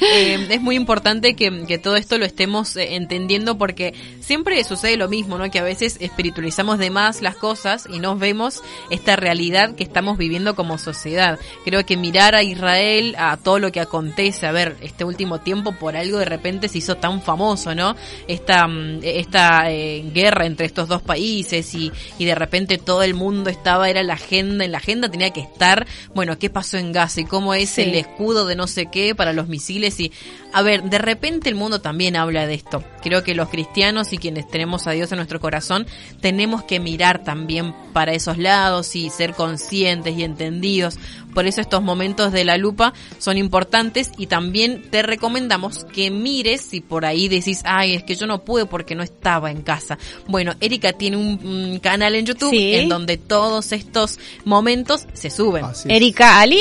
Eh, 0.01 0.47
es 0.49 0.61
muy 0.61 0.75
importante 0.75 1.35
que, 1.35 1.65
que 1.67 1.77
todo 1.77 1.95
esto 1.97 2.17
lo 2.17 2.25
estemos 2.25 2.75
eh, 2.77 2.95
entendiendo 2.95 3.57
porque 3.57 3.93
siempre 4.21 4.63
sucede 4.63 4.95
lo 4.95 5.09
mismo, 5.09 5.37
¿no? 5.37 5.51
Que 5.51 5.59
a 5.59 5.63
veces 5.63 5.97
espiritualizamos 5.99 6.79
de 6.79 6.89
más 6.89 7.21
las 7.21 7.35
cosas 7.35 7.85
y 7.91 7.99
no 7.99 8.17
vemos 8.17 8.63
esta 8.89 9.17
realidad 9.17 9.75
que 9.75 9.83
estamos 9.83 10.17
viviendo 10.17 10.55
como 10.55 10.77
sociedad. 10.77 11.37
Creo 11.65 11.85
que 11.85 11.97
mirar 11.97 12.33
a 12.33 12.43
Israel, 12.43 13.15
a 13.17 13.37
todo 13.37 13.59
lo 13.59 13.71
que 13.71 13.81
acontece, 13.81 14.47
a 14.47 14.51
ver, 14.51 14.77
este 14.81 15.03
último 15.03 15.39
tiempo 15.39 15.73
por 15.73 15.95
algo 15.95 16.17
de 16.17 16.25
repente 16.25 16.69
se 16.69 16.77
hizo 16.79 16.95
tan 16.95 17.21
famoso, 17.21 17.75
¿no? 17.75 17.95
Esta, 18.27 18.67
mm, 18.67 18.99
esta 19.03 19.69
eh, 19.71 20.03
guerra 20.13 20.45
entre 20.45 20.65
estos 20.65 20.87
dos 20.87 21.01
países 21.01 21.73
y, 21.75 21.91
y 22.17 22.25
de 22.25 22.35
repente 22.35 22.77
todo 22.77 23.03
el 23.03 23.13
mundo 23.13 23.49
estaba, 23.49 23.89
era 23.89 24.03
la 24.03 24.13
agenda, 24.13 24.65
en 24.65 24.71
la 24.71 24.77
agenda 24.77 24.88
tenía 25.11 25.29
que 25.31 25.41
estar, 25.41 25.85
bueno, 26.15 26.37
¿qué 26.39 26.49
pasó 26.49 26.77
en 26.77 26.91
Gaza 26.91 27.21
y 27.21 27.25
cómo 27.25 27.53
es 27.53 27.69
Sí. 27.69 27.81
el 27.83 27.95
escudo 27.95 28.45
de 28.45 28.55
no 28.55 28.67
sé 28.67 28.87
qué 28.91 29.13
para 29.15 29.33
los 29.33 29.47
misiles 29.47 29.99
y 29.99 30.11
a 30.51 30.61
ver, 30.61 30.83
de 30.83 30.97
repente 30.97 31.49
el 31.49 31.55
mundo 31.55 31.81
también 31.81 32.15
habla 32.15 32.47
de 32.47 32.55
esto. 32.55 32.83
Creo 33.01 33.23
que 33.23 33.35
los 33.35 33.49
cristianos 33.49 34.13
y 34.13 34.17
quienes 34.17 34.47
tenemos 34.47 34.87
a 34.87 34.91
Dios 34.91 35.11
en 35.11 35.17
nuestro 35.17 35.39
corazón 35.39 35.85
tenemos 36.21 36.63
que 36.63 36.79
mirar 36.79 37.23
también 37.23 37.73
para 37.93 38.13
esos 38.13 38.37
lados 38.37 38.95
y 38.95 39.09
ser 39.09 39.33
conscientes 39.33 40.17
y 40.17 40.23
entendidos. 40.23 40.97
Por 41.33 41.45
eso 41.45 41.61
estos 41.61 41.83
momentos 41.83 42.31
de 42.31 42.43
la 42.43 42.57
lupa 42.57 42.93
son 43.19 43.37
importantes 43.37 44.11
y 44.17 44.25
también 44.27 44.89
te 44.89 45.03
recomendamos 45.03 45.85
que 45.93 46.09
mires 46.09 46.61
si 46.61 46.81
por 46.81 47.05
ahí 47.05 47.27
decís, 47.27 47.61
ay, 47.65 47.93
es 47.93 48.03
que 48.03 48.15
yo 48.15 48.25
no 48.25 48.43
pude 48.43 48.65
porque 48.65 48.95
no 48.95 49.03
estaba 49.03 49.51
en 49.51 49.61
casa. 49.61 49.97
Bueno, 50.27 50.53
Erika 50.59 50.93
tiene 50.93 51.17
un, 51.17 51.39
un 51.45 51.79
canal 51.79 52.15
en 52.15 52.25
YouTube 52.25 52.49
Sí. 52.49 52.73
en 52.75 52.89
donde 52.89 53.17
todos 53.17 53.71
estos 53.71 54.17
momentos 54.45 55.05
se 55.13 55.29
suben. 55.29 55.65
Erika 55.87 56.39
Ali. 56.41 56.59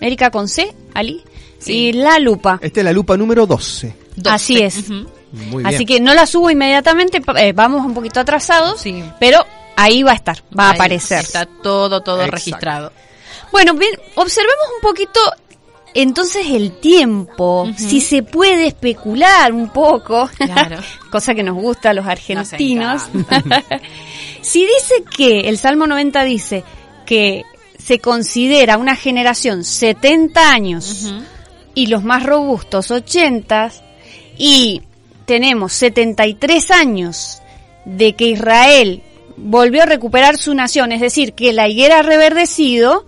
Erika 0.00 0.30
con 0.30 0.48
C, 0.48 0.74
Ali, 0.94 1.22
Sí. 1.60 1.72
y 1.72 1.92
La 1.92 2.18
Lupa. 2.18 2.58
Esta 2.60 2.80
es 2.80 2.84
la 2.84 2.92
lupa 2.92 3.16
número 3.16 3.46
12. 3.46 3.94
Así 4.26 4.58
es. 4.60 4.78
Ujú. 4.78 5.06
Muy 5.32 5.62
bien. 5.62 5.66
Así 5.66 5.86
que 5.86 6.00
no 6.00 6.12
la 6.14 6.26
subo 6.26 6.50
inmediatamente, 6.50 7.20
pa- 7.20 7.40
eh, 7.40 7.52
vamos 7.52 7.86
un 7.86 7.94
poquito 7.94 8.18
atrasados, 8.18 8.80
Sí. 8.80 9.04
pero 9.20 9.38
ahí 9.76 10.02
va 10.02 10.10
a 10.12 10.14
estar, 10.16 10.42
va 10.58 10.68
a 10.68 10.70
aparecer. 10.72 11.20
Está 11.20 11.46
todo, 11.46 12.00
todo 12.00 12.16
Exacto. 12.16 12.34
registrado. 12.36 12.92
Bueno, 13.52 13.74
bien, 13.74 13.92
observemos 14.16 14.66
un 14.76 14.80
poquito 14.88 15.20
entonces 15.94 16.46
el 16.50 16.72
tiempo, 16.80 17.68
si 17.76 18.00
se 18.00 18.22
puede 18.22 18.66
especular 18.68 19.52
un 19.52 19.68
poco, 19.70 20.28
Claro. 20.36 20.78
cosa 21.10 21.34
que 21.34 21.42
nos 21.42 21.56
gusta 21.56 21.90
a 21.90 21.94
los 21.94 22.06
argentinos. 22.06 23.02
si 24.40 24.60
dice 24.66 25.04
que, 25.16 25.48
el 25.48 25.58
Salmo 25.58 25.86
90 25.86 26.24
dice 26.24 26.64
que 27.06 27.44
se 27.78 27.98
considera 27.98 28.78
una 28.78 28.94
generación 28.96 29.64
70 29.64 30.52
años. 30.52 31.12
Y 31.74 31.86
los 31.86 32.04
más 32.04 32.24
robustos 32.24 32.90
80 32.90 33.70
y 34.36 34.82
tenemos 35.26 35.72
73 35.74 36.70
años 36.70 37.40
de 37.84 38.14
que 38.14 38.28
Israel 38.28 39.02
volvió 39.36 39.82
a 39.82 39.86
recuperar 39.86 40.36
su 40.36 40.54
nación, 40.54 40.92
es 40.92 41.00
decir, 41.00 41.32
que 41.32 41.52
la 41.52 41.68
higuera 41.68 42.00
ha 42.00 42.02
reverdecido, 42.02 43.06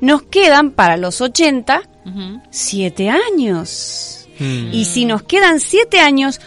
nos 0.00 0.22
quedan 0.22 0.72
para 0.72 0.96
los 0.96 1.20
80 1.20 1.82
Ujú. 2.06 2.40
siete 2.50 3.10
años. 3.10 4.28
Mm. 4.38 4.72
Y 4.72 4.84
si 4.86 5.04
nos 5.04 5.22
quedan 5.22 5.60
siete 5.60 6.00
años, 6.00 6.40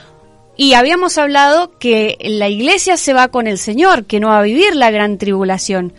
y 0.55 0.73
habíamos 0.73 1.17
hablado 1.17 1.77
que 1.80 2.17
la 2.21 2.47
iglesia 2.47 2.97
se 2.97 3.13
va 3.13 3.30
con 3.30 3.47
el 3.47 3.57
Señor, 3.57 4.05
que 4.05 4.19
no 4.19 4.30
va 4.30 4.39
a 4.39 4.43
vivir 4.43 4.75
la 4.75 4.91
gran 4.91 5.17
tribulación. 5.17 5.93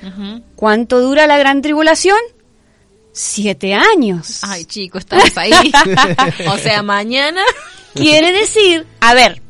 ¿Cuánto 0.54 1.00
dura 1.00 1.26
la 1.26 1.38
gran 1.38 1.60
tribulación? 1.60 2.18
Siete 3.16 3.72
años. 3.74 4.40
Ay, 4.42 4.64
chico, 4.64 4.98
estamos 4.98 5.36
ahí. 5.38 5.52
o 6.52 6.58
sea, 6.58 6.82
mañana. 6.82 7.40
Quiere 7.94 8.32
decir, 8.32 8.86
a 9.00 9.14
ver, 9.14 9.40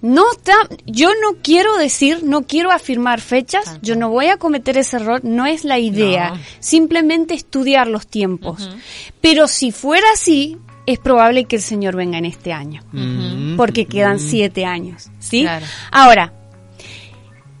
no 0.00 0.24
está, 0.32 0.54
yo 0.86 1.10
no 1.22 1.36
quiero 1.42 1.76
decir, 1.76 2.22
no 2.24 2.46
quiero 2.46 2.70
afirmar 2.72 3.20
fechas, 3.20 3.78
yo 3.82 3.94
no 3.94 4.08
voy 4.08 4.28
a 4.28 4.38
cometer 4.38 4.78
ese 4.78 4.96
error, 4.96 5.20
no 5.22 5.44
es 5.44 5.64
la 5.64 5.78
idea, 5.78 6.30
No. 6.30 6.40
simplemente 6.60 7.34
estudiar 7.34 7.86
los 7.88 8.06
tiempos. 8.06 8.70
Pero 9.20 9.46
si 9.48 9.70
fuera 9.70 10.06
así, 10.14 10.56
es 10.86 10.98
probable 10.98 11.44
que 11.44 11.56
el 11.56 11.62
Señor 11.62 11.94
venga 11.94 12.16
en 12.16 12.24
este 12.24 12.54
año, 12.54 12.82
Mm. 12.90 13.56
porque 13.58 13.84
quedan 13.84 14.18
siete 14.18 14.64
años, 14.64 15.10
¿sí? 15.18 15.42
Claro. 15.42 15.66
Ahora, 15.92 16.32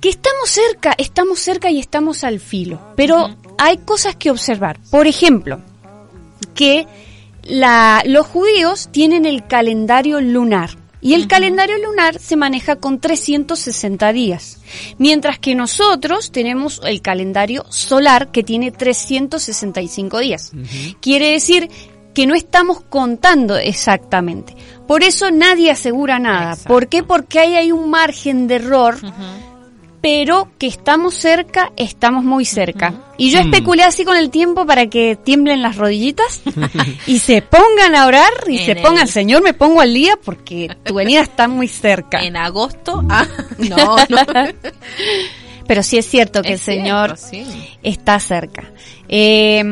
que 0.00 0.08
estamos 0.08 0.48
cerca, 0.48 0.94
estamos 0.96 1.38
cerca 1.38 1.70
y 1.70 1.78
estamos 1.78 2.24
al 2.24 2.40
filo, 2.40 2.80
pero 2.96 3.36
hay 3.60 3.76
cosas 3.76 4.16
que 4.16 4.30
observar. 4.30 4.80
Por 4.90 5.06
ejemplo, 5.06 5.60
que 6.54 6.86
la, 7.44 8.02
los 8.06 8.26
judíos 8.26 8.88
tienen 8.90 9.26
el 9.26 9.46
calendario 9.46 10.20
lunar. 10.20 10.70
Y 11.02 11.14
el 11.14 11.28
calendario 11.28 11.78
lunar 11.78 12.18
se 12.18 12.36
maneja 12.36 12.76
con 12.76 13.00
360 13.00 14.12
días, 14.12 14.60
mientras 14.98 15.38
que 15.38 15.54
nosotros 15.54 16.30
tenemos 16.30 16.80
el 16.84 17.00
calendario 17.00 17.64
solar 17.70 18.30
que 18.30 18.42
tiene 18.42 18.70
365 18.70 20.18
días. 20.18 20.52
Quiere 21.00 21.30
decir 21.30 21.70
que 22.12 22.26
no 22.26 22.34
estamos 22.34 22.82
contando 22.82 23.56
exactamente. 23.56 24.54
Por 24.86 25.02
eso 25.02 25.30
nadie 25.30 25.70
asegura 25.70 26.18
nada. 26.18 26.50
Exacto. 26.50 26.68
¿Por 26.68 26.88
qué? 26.88 27.02
Porque 27.02 27.38
ahí 27.38 27.54
hay 27.54 27.72
un 27.72 27.88
margen 27.88 28.46
de 28.46 28.56
error 28.56 28.98
pero 30.00 30.48
que 30.58 30.66
estamos 30.66 31.14
cerca, 31.14 31.72
estamos 31.76 32.24
muy 32.24 32.44
cerca. 32.44 32.94
Y 33.18 33.30
yo 33.30 33.38
especulé 33.38 33.82
así 33.82 34.04
con 34.04 34.16
el 34.16 34.30
tiempo 34.30 34.64
para 34.64 34.86
que 34.86 35.16
tiemblen 35.16 35.60
las 35.62 35.76
rodillitas 35.76 36.40
y 37.06 37.18
se 37.18 37.42
pongan 37.42 37.94
a 37.94 38.06
orar 38.06 38.32
y 38.48 38.58
En 38.58 38.64
se 38.64 38.72
el- 38.72 38.82
pongan, 38.82 39.06
Señor, 39.08 39.42
me 39.42 39.52
pongo 39.52 39.80
al 39.82 39.92
día 39.92 40.14
porque 40.24 40.74
tu 40.84 40.94
venida 40.94 41.20
está 41.20 41.48
muy 41.48 41.68
cerca. 41.68 42.20
En 42.22 42.36
agosto. 42.36 43.04
Ah, 43.10 43.26
no, 43.58 43.96
no. 44.08 44.26
Pero 45.66 45.82
sí 45.84 45.98
es 45.98 46.06
cierto 46.08 46.42
que 46.42 46.54
Es 46.54 46.66
el 46.66 46.74
Señor 46.78 47.16
cierto, 47.16 47.50
sí. 47.52 47.68
está 47.82 48.18
cerca. 48.18 48.72
Eh, 49.08 49.62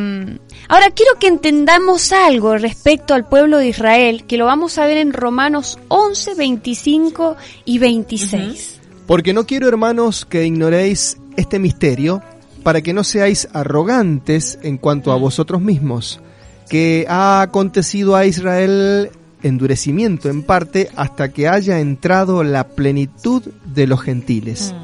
ahora 0.69 0.91
quiero 0.91 1.13
que 1.19 1.27
entendamos 1.27 2.13
algo 2.13 2.57
respecto 2.57 3.15
al 3.15 3.27
pueblo 3.29 3.59
de 3.59 3.69
Israel, 3.69 4.25
que 4.25 4.37
lo 4.37 4.45
vamos 4.47 4.79
a 4.79 4.87
ver 4.87 4.99
en 4.99 5.13
Romanos 5.13 5.77
11, 5.89 6.35
25 6.37 7.37
y 7.65 7.79
26. 7.79 8.78
Porque 9.09 9.33
no 9.33 9.47
quiero, 9.47 9.67
hermanos, 9.67 10.27
que 10.27 10.45
ignoréis 10.45 11.17
este 11.39 11.59
misterio, 11.59 12.23
para 12.63 12.83
que 12.83 12.93
no 12.93 13.05
seáis 13.05 13.49
arrogantes 13.55 14.59
en 14.63 14.77
cuanto 14.77 15.13
a 15.13 15.17
vosotros 15.17 15.63
mismos, 15.63 16.21
que 16.69 17.07
ha 17.09 17.41
acontecido 17.41 18.17
a 18.17 18.27
Israel 18.27 19.11
endurecimiento 19.43 20.29
en 20.29 20.43
parte 20.43 20.91
hasta 20.95 21.31
que 21.31 21.49
haya 21.49 21.81
entrado 21.81 22.45
la 22.45 22.69
plenitud 22.69 23.43
de 23.65 23.87
los 23.87 24.03
gentiles. 24.03 24.75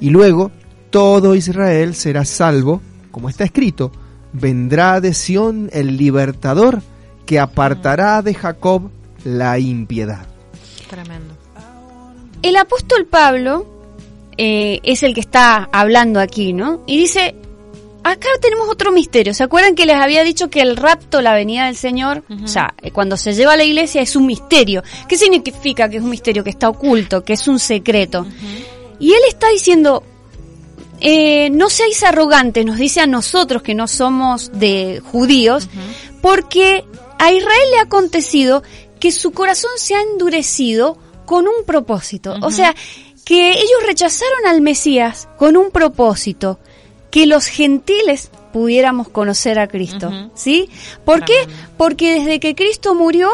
Y 0.00 0.10
luego 0.10 0.50
todo 0.90 1.36
Israel 1.36 1.94
será 1.94 2.24
salvo, 2.24 2.82
como 3.12 3.28
está 3.28 3.44
escrito, 3.44 3.92
vendrá 4.32 5.00
de 5.00 5.14
Sión 5.14 5.70
el 5.72 5.96
libertador 5.96 6.82
que 7.24 7.38
apartará 7.38 8.20
de 8.22 8.34
Jacob 8.34 8.90
la 9.22 9.60
impiedad. 9.60 10.26
Tremendo. 10.88 11.39
El 12.42 12.56
apóstol 12.56 13.06
Pablo 13.06 13.66
eh, 14.36 14.80
es 14.82 15.02
el 15.02 15.14
que 15.14 15.20
está 15.20 15.68
hablando 15.72 16.20
aquí, 16.20 16.52
¿no? 16.52 16.82
Y 16.86 16.96
dice, 16.96 17.34
acá 18.02 18.28
tenemos 18.40 18.68
otro 18.68 18.92
misterio. 18.92 19.34
¿Se 19.34 19.42
acuerdan 19.42 19.74
que 19.74 19.86
les 19.86 19.96
había 19.96 20.24
dicho 20.24 20.48
que 20.48 20.62
el 20.62 20.76
rapto, 20.76 21.20
la 21.20 21.34
venida 21.34 21.66
del 21.66 21.76
Señor, 21.76 22.24
o 22.42 22.48
sea, 22.48 22.74
eh, 22.80 22.90
cuando 22.90 23.16
se 23.16 23.34
lleva 23.34 23.52
a 23.52 23.56
la 23.56 23.64
iglesia 23.64 24.00
es 24.00 24.16
un 24.16 24.26
misterio? 24.26 24.82
¿Qué 25.08 25.16
significa 25.16 25.88
que 25.88 25.98
es 25.98 26.02
un 26.02 26.10
misterio? 26.10 26.42
Que 26.42 26.50
está 26.50 26.68
oculto, 26.68 27.22
que 27.24 27.34
es 27.34 27.46
un 27.48 27.58
secreto. 27.58 28.26
Y 28.98 29.12
él 29.12 29.20
está 29.28 29.48
diciendo, 29.48 30.02
eh, 31.00 31.50
no 31.50 31.68
seáis 31.68 32.02
arrogantes, 32.02 32.64
nos 32.64 32.78
dice 32.78 33.00
a 33.00 33.06
nosotros 33.06 33.62
que 33.62 33.74
no 33.74 33.88
somos 33.88 34.50
de 34.52 35.02
judíos, 35.04 35.68
porque 36.22 36.84
a 37.18 37.32
Israel 37.32 37.70
le 37.72 37.78
ha 37.78 37.82
acontecido 37.82 38.62
que 38.98 39.12
su 39.12 39.32
corazón 39.32 39.70
se 39.76 39.94
ha 39.94 40.02
endurecido 40.02 40.98
con 41.30 41.46
un 41.46 41.64
propósito. 41.64 42.34
O 42.42 42.50
sea, 42.50 42.74
que 43.24 43.50
ellos 43.52 43.82
rechazaron 43.86 44.46
al 44.48 44.60
Mesías 44.60 45.28
con 45.38 45.56
un 45.56 45.70
propósito, 45.70 46.58
que 47.12 47.24
los 47.26 47.46
gentiles 47.46 48.32
pudiéramos 48.52 49.08
conocer 49.08 49.60
a 49.60 49.68
Cristo, 49.68 50.10
¿sí? 50.34 50.68
¿Por 51.04 51.24
qué? 51.24 51.36
Porque 51.76 52.14
desde 52.18 52.40
que 52.40 52.56
Cristo 52.56 52.96
murió 52.96 53.30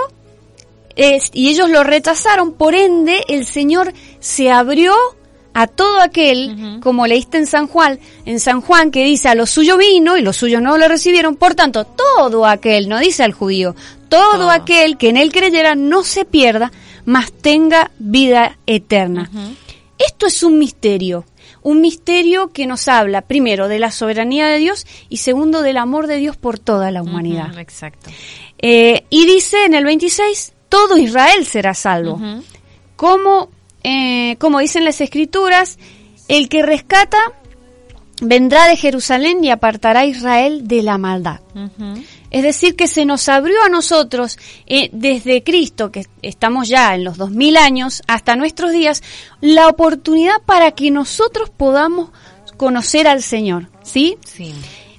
es- 0.95 1.31
y 1.33 1.49
ellos 1.49 1.71
lo 1.71 1.85
rechazaron, 1.85 2.53
por 2.53 2.75
ende 2.75 3.25
el 3.29 3.47
Señor 3.47 3.95
se 4.21 4.51
abrió 4.51 4.95
a 5.55 5.67
todo 5.67 6.03
aquel, 6.03 6.81
como 6.83 7.07
leíste 7.07 7.39
en 7.39 7.47
San 7.47 7.67
Juan, 7.67 7.99
en 8.27 8.41
San 8.41 8.61
Juan 8.61 8.91
que 8.91 9.05
dice 9.05 9.29
a 9.31 9.35
lo 9.35 9.47
suyo 9.47 9.79
vino 9.79 10.19
y 10.19 10.21
los 10.21 10.37
suyos 10.37 10.61
no 10.61 10.77
lo 10.77 10.87
recibieron, 10.87 11.37
por 11.37 11.55
tanto 11.55 11.85
todo 11.87 12.45
aquel, 12.45 12.91
no 12.91 12.99
dice 12.99 13.23
al 13.25 13.33
judío, 13.33 13.75
todo, 14.11 14.51
aquel 14.51 14.99
que 14.99 15.09
en 15.09 15.17
él 15.17 15.33
creyera 15.33 15.75
no 15.75 16.05
se 16.05 16.27
pierda, 16.27 16.71
mas 17.07 17.33
tenga 17.33 17.91
vida 17.99 18.59
eterna. 18.67 19.31
Esto 19.99 20.27
es 20.27 20.43
un 20.43 20.59
misterio, 20.59 21.25
un 21.63 21.81
misterio 21.81 22.53
que 22.53 22.67
nos 22.67 22.89
habla 22.89 23.23
primero 23.23 23.69
de 23.69 23.79
la 23.79 23.91
soberanía 23.91 24.49
de 24.49 24.59
Dios 24.59 24.87
y 25.09 25.19
segundo 25.19 25.63
del 25.63 25.79
amor 25.79 26.07
de 26.07 26.17
Dios 26.17 26.37
por 26.37 26.59
toda 26.59 26.91
la 26.91 27.03
humanidad. 27.03 27.59
Exacto. 27.59 28.11
Eh, 28.59 29.05
y 29.09 29.25
dice 29.25 29.65
en 29.65 29.75
el 29.75 29.85
26, 29.85 30.53
todo 30.69 30.99
Israel 30.99 31.47
será 31.47 31.73
salvo. 31.73 32.21
Como, 32.97 33.49
eh, 33.83 34.37
como 34.39 34.59
dicen 34.59 34.85
las 34.85 35.01
escrituras, 35.01 35.79
el 36.29 36.49
que 36.49 36.63
rescata 36.63 37.19
vendrá 38.21 38.67
de 38.69 38.77
Jerusalén 38.77 39.45
y 39.45 39.51
apartará 39.51 40.01
a 40.01 40.07
Israel 40.07 40.67
de 40.67 40.83
la 40.83 40.99
maldad. 40.99 41.41
Es 42.31 42.43
decir, 42.43 42.77
que 42.77 42.89
se 42.89 43.05
nos 43.05 43.29
abrió 43.29 43.63
a 43.65 43.69
nosotros, 43.69 44.39
eh, 44.67 44.91
desde 44.93 45.43
Cristo, 45.43 45.91
que 45.91 46.07
estamos 46.23 46.69
ya 46.69 46.95
en 46.95 47.05
los 47.05 47.17
2000 47.17 47.57
años, 47.57 48.03
hasta 48.07 48.37
nuestros 48.37 48.73
días, 48.73 49.03
la 49.41 49.69
oportunidad 49.69 50.43
para 50.45 50.73
que 50.73 50.91
nosotros 50.91 51.51
podamos 51.51 52.11
conocer 52.57 53.09
al 53.09 53.23
Señor. 53.23 53.69
¿Sí? 53.83 54.19
Sí. 54.25 54.55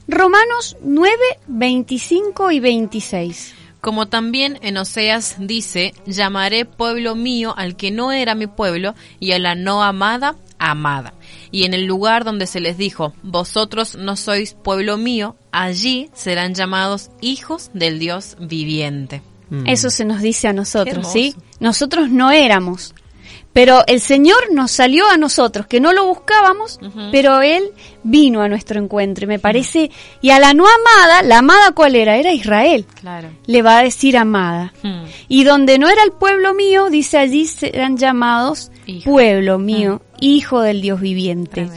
Romanos 0.08 0.78
9, 0.82 1.16
25 1.48 2.52
y 2.52 2.60
26. 2.60 3.56
Como 3.82 4.08
también 4.08 4.58
en 4.62 4.78
Oseas 4.78 5.36
dice, 5.40 5.94
llamaré 6.06 6.66
pueblo 6.66 7.16
mío 7.16 7.54
al 7.56 7.76
que 7.76 7.92
no 7.92 8.12
era 8.12 8.36
mi 8.36 8.48
pueblo 8.48 8.96
y 9.20 9.34
a 9.34 9.40
la 9.40 9.54
no 9.56 9.84
amada, 9.84 10.36
amada. 10.58 11.14
Y 11.52 11.64
en 11.64 11.74
el 11.74 11.86
lugar 11.86 12.24
donde 12.24 12.48
se 12.48 12.60
les 12.60 12.78
dijo, 12.78 13.14
vosotros 13.24 13.96
no 13.96 14.16
sois 14.16 14.54
pueblo 14.54 14.98
mío, 14.98 15.36
allí 15.52 16.10
serán 16.14 16.54
llamados 16.54 17.10
hijos 17.22 17.72
del 17.74 18.00
Dios 18.00 18.38
viviente. 18.40 19.22
Eso 19.66 19.90
se 19.90 20.04
nos 20.04 20.22
dice 20.22 20.48
a 20.50 20.54
nosotros. 20.54 21.12
¿sí? 21.12 21.34
Nosotros 21.60 22.10
no 22.10 22.32
éramos. 22.32 22.94
Pero 23.58 23.84
el 23.88 24.02
Señor 24.02 24.54
nos 24.54 24.70
salió 24.70 25.10
a 25.10 25.18
nosotros, 25.18 25.66
que 25.66 25.80
no 25.80 25.92
lo 25.92 26.06
buscábamos, 26.06 26.80
pero 27.12 27.42
Él 27.42 27.64
vino 28.04 28.44
a 28.44 28.48
nuestro 28.48 28.80
encuentro. 28.80 29.24
Y 29.24 29.28
me 29.28 29.40
parece, 29.40 29.90
y 30.22 30.30
a 30.30 30.38
la 30.38 30.54
no 30.54 30.64
amada, 30.68 31.24
la 31.24 31.40
amada 31.40 31.72
cuál 31.72 31.96
era? 31.96 32.18
Era 32.18 32.32
Israel. 32.34 32.86
Claro. 33.02 33.30
Le 33.48 33.64
va 33.64 33.80
a 33.80 33.84
decir 33.84 34.16
amada. 34.16 34.74
Hmm. 34.84 35.06
Y 35.28 35.44
donde 35.44 35.80
no 35.80 35.90
era 35.90 36.04
el 36.04 36.12
pueblo 36.12 36.54
mío, 36.54 36.92
dice 36.92 37.18
allí 37.18 37.48
serán 37.48 37.98
llamados 37.98 38.70
Hijo. 38.86 39.10
pueblo 39.10 39.58
mío, 39.58 40.04
hijo 40.20 40.62
del 40.62 40.80
Dios 40.80 41.02
viviente. 41.02 41.68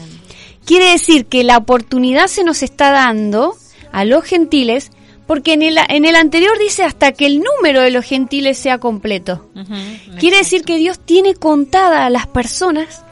Quiere 0.67 0.91
decir 0.91 1.25
que 1.25 1.45
la 1.45 1.57
oportunidad 1.57 2.27
se 2.27 2.45
nos 2.45 2.63
está 2.63 2.91
dando 2.91 3.57
a 3.91 4.05
los 4.05 4.25
gentiles, 4.25 4.91
porque 5.31 5.53
en 5.53 5.63
el, 5.63 5.79
en 5.89 6.05
el 6.05 6.17
anterior 6.17 6.59
dice 6.59 6.83
hasta 6.83 7.13
que 7.13 7.25
el 7.27 7.41
número 7.41 7.83
de 7.83 7.93
los 7.93 8.05
gentiles 8.05 8.59
sea 8.59 8.79
completo. 8.79 9.49
Quiere 10.19 10.39
decir 10.39 10.63
que 10.65 10.77
Dios 10.77 10.99
tiene 10.99 11.35
contada 11.35 12.05
a 12.05 12.11
las 12.11 12.27
personas 12.27 13.05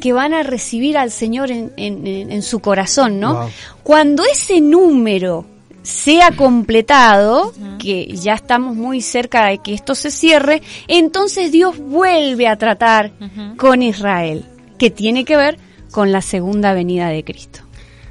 que 0.00 0.12
van 0.12 0.32
a 0.32 0.44
recibir 0.44 0.96
al 0.96 1.10
Señor 1.10 1.50
en, 1.50 1.72
en- 1.76 2.06
en- 2.06 2.30
en 2.30 2.42
su 2.42 2.60
corazón, 2.60 3.18
¿no? 3.18 3.34
Wow. 3.34 3.48
Cuando 3.82 4.22
ese 4.24 4.60
número 4.60 5.44
sea 5.82 6.30
completado, 6.30 7.52
que 7.80 8.06
ya 8.14 8.34
estamos 8.34 8.76
muy 8.76 9.00
cerca 9.00 9.46
de 9.46 9.58
que 9.58 9.74
esto 9.74 9.96
se 9.96 10.12
cierre, 10.12 10.62
entonces 10.86 11.50
Dios 11.50 11.78
vuelve 11.78 12.46
a 12.46 12.56
tratar 12.56 13.10
con 13.56 13.82
Israel, 13.82 14.44
que 14.78 14.90
tiene 14.90 15.24
que 15.24 15.36
ver 15.36 15.58
con 15.90 16.12
la 16.12 16.22
segunda 16.22 16.72
venida 16.72 17.08
de 17.08 17.24
Cristo. 17.24 17.60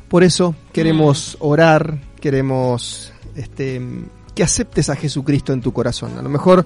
Por 0.09 0.23
eso 0.25 0.55
queremos 0.73 1.37
orar, 1.39 1.99
queremos 2.19 3.13
este, 3.35 3.81
que 4.33 4.43
aceptes 4.43 4.89
a 4.89 4.95
Jesucristo 4.95 5.53
en 5.53 5.61
tu 5.61 5.73
corazón. 5.73 6.17
A 6.17 6.21
lo 6.21 6.29
mejor 6.29 6.65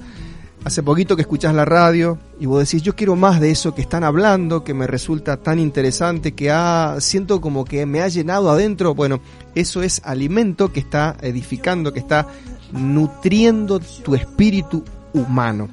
hace 0.63 0.83
poquito 0.83 1.15
que 1.15 1.21
escuchás 1.21 1.53
la 1.53 1.65
radio 1.65 2.17
y 2.39 2.45
vos 2.45 2.59
decís, 2.59 2.83
yo 2.83 2.95
quiero 2.95 3.15
más 3.15 3.39
de 3.39 3.51
eso 3.51 3.73
que 3.73 3.81
están 3.81 4.03
hablando, 4.03 4.63
que 4.63 4.73
me 4.73 4.87
resulta 4.87 5.37
tan 5.37 5.59
interesante, 5.59 6.33
que 6.33 6.51
ha, 6.51 6.97
siento 6.99 7.39
como 7.39 7.65
que 7.65 7.85
me 7.85 8.01
ha 8.01 8.07
llenado 8.07 8.49
adentro. 8.49 8.95
Bueno, 8.95 9.21
eso 9.55 9.83
es 9.83 10.01
alimento 10.03 10.73
que 10.73 10.79
está 10.79 11.15
edificando, 11.21 11.93
que 11.93 11.99
está 11.99 12.27
nutriendo 12.71 13.79
tu 13.79 14.15
espíritu 14.15 14.83
humano. 15.13 15.69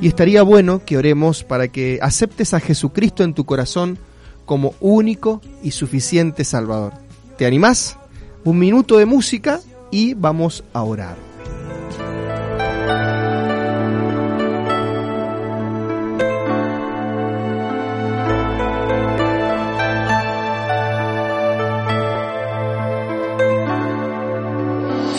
Y 0.00 0.08
estaría 0.08 0.42
bueno 0.42 0.84
que 0.84 0.96
oremos 0.96 1.42
para 1.42 1.68
que 1.68 1.98
aceptes 2.02 2.54
a 2.54 2.60
Jesucristo 2.60 3.24
en 3.24 3.34
tu 3.34 3.44
corazón 3.44 3.98
como 4.44 4.74
único 4.80 5.40
y 5.62 5.72
suficiente 5.72 6.44
Salvador. 6.44 6.94
¿Te 7.36 7.46
animás? 7.46 7.98
Un 8.44 8.58
minuto 8.58 8.96
de 8.98 9.06
música 9.06 9.60
y 9.90 10.14
vamos 10.14 10.64
a 10.72 10.82
orar. 10.82 11.16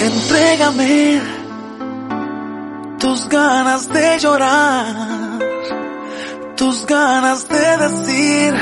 Entrégame 0.02 1.22
tus 3.00 3.28
ganas 3.30 3.90
de 3.90 4.20
llorar, 4.20 5.40
tus 6.56 6.86
ganas 6.86 7.48
de 7.48 7.78
decir 7.78 8.54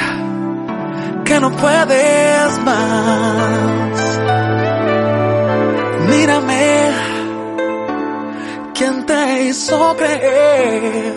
que 1.26 1.40
no 1.40 1.52
puedes 1.52 2.60
más. 2.64 4.67
Mírame, 6.10 6.92
¿quién 8.74 9.06
te 9.06 9.44
hizo 9.44 9.96
creer 9.98 11.16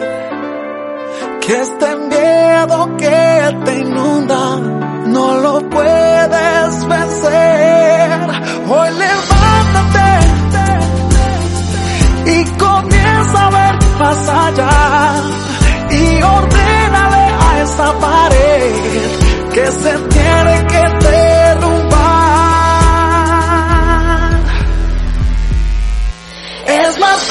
que 1.40 1.60
este 1.60 1.96
miedo 1.96 2.96
que 2.96 3.58
te 3.64 3.78
inunda 3.78 4.56
no 5.06 5.36
lo 5.36 5.70
puedes 5.70 6.88
vencer? 6.88 8.10
Hoy 8.68 8.90
levántate 9.04 10.10
y 12.34 12.44
comienza 12.58 13.46
a 13.46 13.50
ver 13.50 13.74
más 14.00 14.28
allá 14.28 15.22
y 15.90 16.22
ordénale 16.22 17.24
a 17.46 17.62
esa 17.62 17.92
pared 17.98 18.72
que 19.54 19.66
se 19.66 19.98
tiene 20.14 20.66
que 20.66 20.82
derrumbar. 21.06 21.39
Es 27.02 27.29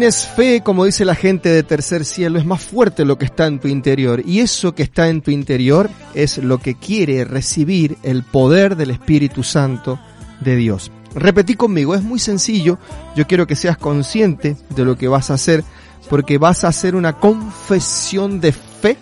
tienes 0.00 0.26
fe, 0.26 0.62
como 0.62 0.86
dice 0.86 1.04
la 1.04 1.14
gente 1.14 1.50
de 1.50 1.62
tercer 1.62 2.06
cielo, 2.06 2.38
es 2.38 2.46
más 2.46 2.62
fuerte 2.62 3.04
lo 3.04 3.18
que 3.18 3.26
está 3.26 3.46
en 3.46 3.60
tu 3.60 3.68
interior. 3.68 4.22
Y 4.24 4.40
eso 4.40 4.74
que 4.74 4.82
está 4.82 5.08
en 5.08 5.20
tu 5.20 5.30
interior 5.30 5.90
es 6.14 6.38
lo 6.38 6.56
que 6.56 6.74
quiere 6.74 7.26
recibir 7.26 7.98
el 8.02 8.22
poder 8.22 8.76
del 8.76 8.92
Espíritu 8.92 9.42
Santo 9.42 10.00
de 10.40 10.56
Dios. 10.56 10.90
Repetí 11.14 11.54
conmigo, 11.54 11.94
es 11.94 12.02
muy 12.02 12.18
sencillo, 12.18 12.78
yo 13.14 13.26
quiero 13.26 13.46
que 13.46 13.56
seas 13.56 13.76
consciente 13.76 14.56
de 14.70 14.86
lo 14.86 14.96
que 14.96 15.06
vas 15.06 15.30
a 15.30 15.34
hacer, 15.34 15.64
porque 16.08 16.38
vas 16.38 16.64
a 16.64 16.68
hacer 16.68 16.96
una 16.96 17.18
confesión 17.18 18.40
de 18.40 18.52
fe 18.52 18.96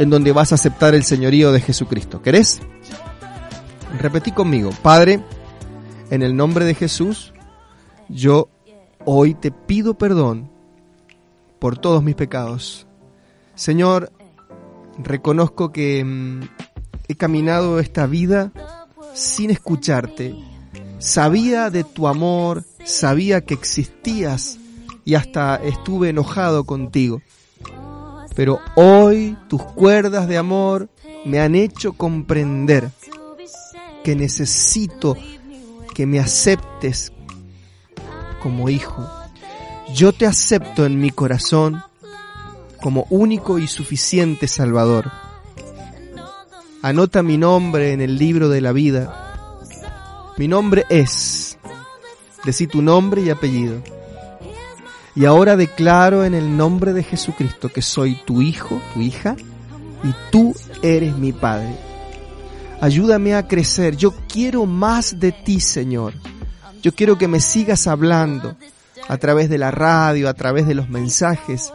en 0.00 0.10
donde 0.10 0.32
vas 0.32 0.50
a 0.50 0.56
aceptar 0.56 0.92
el 0.96 1.04
señorío 1.04 1.52
de 1.52 1.60
Jesucristo. 1.60 2.20
¿Querés? 2.20 2.58
Repetí 4.00 4.32
conmigo, 4.32 4.70
Padre, 4.82 5.20
en 6.10 6.22
el 6.22 6.34
nombre 6.34 6.64
de 6.64 6.74
Jesús, 6.74 7.32
yo 8.08 8.48
hoy 9.12 9.34
te 9.34 9.50
pido 9.50 9.94
perdón 9.94 10.48
por 11.58 11.76
todos 11.76 12.00
mis 12.00 12.14
pecados. 12.14 12.86
Señor, 13.56 14.12
reconozco 14.98 15.72
que 15.72 16.04
mm, 16.04 16.42
he 17.08 17.16
caminado 17.16 17.80
esta 17.80 18.06
vida 18.06 18.52
sin 19.12 19.50
escucharte. 19.50 20.36
Sabía 21.00 21.70
de 21.70 21.82
tu 21.82 22.06
amor, 22.06 22.64
sabía 22.84 23.40
que 23.40 23.54
existías 23.54 24.58
y 25.04 25.16
hasta 25.16 25.56
estuve 25.56 26.10
enojado 26.10 26.62
contigo. 26.62 27.20
Pero 28.36 28.60
hoy 28.76 29.36
tus 29.48 29.62
cuerdas 29.62 30.28
de 30.28 30.38
amor 30.38 30.88
me 31.24 31.40
han 31.40 31.56
hecho 31.56 31.94
comprender 31.94 32.92
que 34.04 34.14
necesito 34.14 35.16
que 35.94 36.06
me 36.06 36.20
aceptes 36.20 37.12
como 38.42 38.68
hijo. 38.68 39.08
Yo 39.94 40.12
te 40.12 40.26
acepto 40.26 40.86
en 40.86 41.00
mi 41.00 41.10
corazón 41.10 41.82
como 42.80 43.06
único 43.10 43.58
y 43.58 43.66
suficiente 43.66 44.48
Salvador. 44.48 45.10
Anota 46.82 47.22
mi 47.22 47.36
nombre 47.36 47.92
en 47.92 48.00
el 48.00 48.16
libro 48.16 48.48
de 48.48 48.60
la 48.60 48.72
vida. 48.72 49.34
Mi 50.38 50.48
nombre 50.48 50.86
es. 50.88 51.58
Decí 52.44 52.66
tu 52.66 52.80
nombre 52.80 53.20
y 53.20 53.30
apellido. 53.30 53.82
Y 55.14 55.26
ahora 55.26 55.56
declaro 55.56 56.24
en 56.24 56.34
el 56.34 56.56
nombre 56.56 56.92
de 56.92 57.02
Jesucristo 57.02 57.68
que 57.68 57.82
soy 57.82 58.14
tu 58.24 58.40
hijo, 58.40 58.80
tu 58.94 59.00
hija, 59.00 59.36
y 60.02 60.14
tú 60.30 60.54
eres 60.82 61.16
mi 61.16 61.32
Padre. 61.32 61.76
Ayúdame 62.80 63.34
a 63.34 63.46
crecer. 63.46 63.96
Yo 63.96 64.14
quiero 64.26 64.64
más 64.64 65.20
de 65.20 65.32
ti, 65.32 65.60
Señor. 65.60 66.14
Yo 66.82 66.94
quiero 66.94 67.18
que 67.18 67.28
me 67.28 67.40
sigas 67.40 67.86
hablando 67.86 68.56
a 69.08 69.16
través 69.18 69.48
de 69.48 69.58
la 69.58 69.70
radio, 69.70 70.28
a 70.28 70.34
través 70.34 70.66
de 70.66 70.74
los 70.74 70.88
mensajes. 70.88 71.72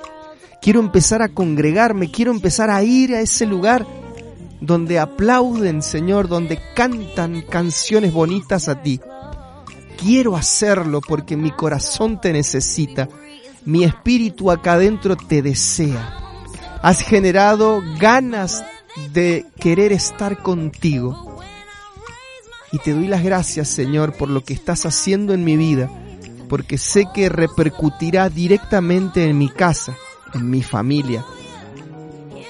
Quiero 0.62 0.80
empezar 0.80 1.22
a 1.22 1.30
congregarme, 1.30 2.10
quiero 2.10 2.32
empezar 2.32 2.70
a 2.70 2.82
ir 2.84 3.14
a 3.14 3.22
ese 3.22 3.46
lugar 3.46 3.86
donde 4.62 5.00
aplauden, 5.00 5.82
Señor, 5.82 6.28
donde 6.28 6.60
cantan 6.76 7.42
canciones 7.44 8.14
bonitas 8.14 8.68
a 8.68 8.82
ti. 8.82 9.00
Quiero 9.98 10.36
hacerlo 10.36 11.02
porque 11.02 11.38
mi 11.38 11.52
corazón 11.52 12.20
te 12.20 12.34
necesita, 12.34 13.08
mi 13.64 13.84
espíritu 13.84 14.52
acá 14.52 14.74
adentro 14.74 15.16
te 15.16 15.42
desea. 15.42 16.18
Has 16.82 17.02
generado 17.02 17.82
ganas 18.00 18.64
de 19.14 19.46
querer 19.60 19.92
estar 19.92 20.42
contigo. 20.42 21.35
Y 22.76 22.80
te 22.80 22.94
doy 22.94 23.08
las 23.08 23.24
gracias, 23.24 23.70
Señor, 23.70 24.12
por 24.18 24.30
lo 24.30 24.44
que 24.44 24.54
estás 24.54 24.86
haciendo 24.86 25.34
en 25.34 25.46
mi 25.46 25.56
vida, 25.56 25.90
porque 26.50 26.78
sé 26.78 27.08
que 27.14 27.30
repercutirá 27.30 28.30
directamente 28.30 29.30
en 29.30 29.38
mi 29.38 29.48
casa, 29.48 29.96
en 30.34 30.50
mi 30.50 30.62
familia, 30.62 31.24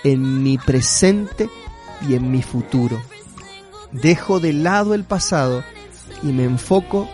en 0.04 0.42
mi 0.42 0.58
presente 0.58 1.48
y 2.10 2.16
en 2.16 2.32
mi 2.32 2.42
futuro. 2.42 3.00
Dejo 3.92 4.40
de 4.40 4.54
lado 4.54 4.96
el 4.96 5.04
pasado 5.04 5.64
y 6.24 6.32
me 6.32 6.46
enfoco 6.46 7.08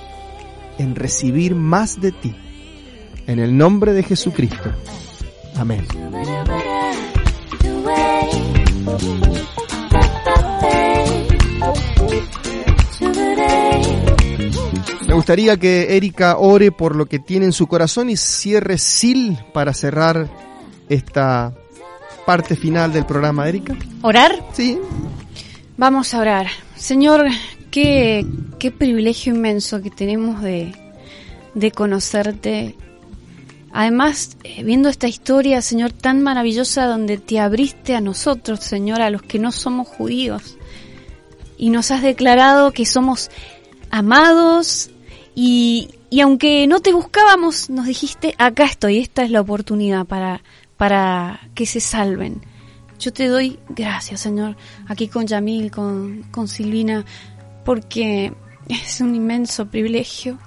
en 0.77 0.95
recibir 0.95 1.53
más 1.53 1.99
de 1.99 2.13
ti. 2.13 2.33
En 3.27 3.39
el 3.39 3.57
nombre 3.57 3.91
de 3.91 4.03
Jesucristo. 4.03 4.71
Amén. 5.57 5.85
Me 15.11 15.15
gustaría 15.15 15.57
que 15.57 15.97
Erika 15.97 16.37
ore 16.37 16.71
por 16.71 16.95
lo 16.95 17.05
que 17.05 17.19
tiene 17.19 17.43
en 17.43 17.51
su 17.51 17.67
corazón 17.67 18.09
y 18.09 18.15
cierre 18.15 18.77
Sil 18.79 19.35
para 19.51 19.73
cerrar 19.73 20.29
esta 20.87 21.53
parte 22.25 22.55
final 22.55 22.93
del 22.93 23.05
programa, 23.05 23.49
Erika. 23.49 23.75
¿Orar? 24.03 24.41
Sí. 24.53 24.79
Vamos 25.75 26.13
a 26.13 26.19
orar. 26.19 26.47
Señor, 26.77 27.25
qué, 27.71 28.25
qué 28.57 28.71
privilegio 28.71 29.35
inmenso 29.35 29.81
que 29.81 29.89
tenemos 29.89 30.41
de, 30.41 30.73
de 31.55 31.71
conocerte. 31.71 32.77
Además, 33.73 34.37
eh, 34.45 34.63
viendo 34.63 34.87
esta 34.87 35.09
historia, 35.09 35.61
Señor, 35.61 35.91
tan 35.91 36.23
maravillosa 36.23 36.85
donde 36.85 37.17
te 37.17 37.37
abriste 37.41 37.97
a 37.97 37.99
nosotros, 37.99 38.61
Señor, 38.61 39.01
a 39.01 39.09
los 39.09 39.23
que 39.23 39.39
no 39.39 39.51
somos 39.51 39.89
judíos, 39.89 40.57
y 41.57 41.69
nos 41.69 41.91
has 41.91 42.01
declarado 42.01 42.71
que 42.71 42.85
somos 42.85 43.29
amados 43.89 44.90
y, 45.35 45.89
y 46.09 46.21
aunque 46.21 46.67
no 46.67 46.79
te 46.79 46.93
buscábamos, 46.93 47.69
nos 47.69 47.85
dijiste, 47.85 48.35
acá 48.37 48.65
estoy, 48.65 48.99
esta 48.99 49.23
es 49.23 49.31
la 49.31 49.41
oportunidad 49.41 50.05
para, 50.05 50.43
para 50.77 51.39
que 51.55 51.65
se 51.65 51.79
salven. 51.79 52.41
Yo 52.99 53.13
te 53.13 53.27
doy 53.27 53.59
gracias, 53.69 54.21
Señor, 54.21 54.55
aquí 54.87 55.07
con 55.07 55.25
Yamil, 55.25 55.71
con, 55.71 56.23
con 56.31 56.47
Silvina, 56.47 57.05
porque 57.65 58.33
es 58.69 59.01
un 59.01 59.15
inmenso 59.15 59.65
privilegio. 59.67 60.37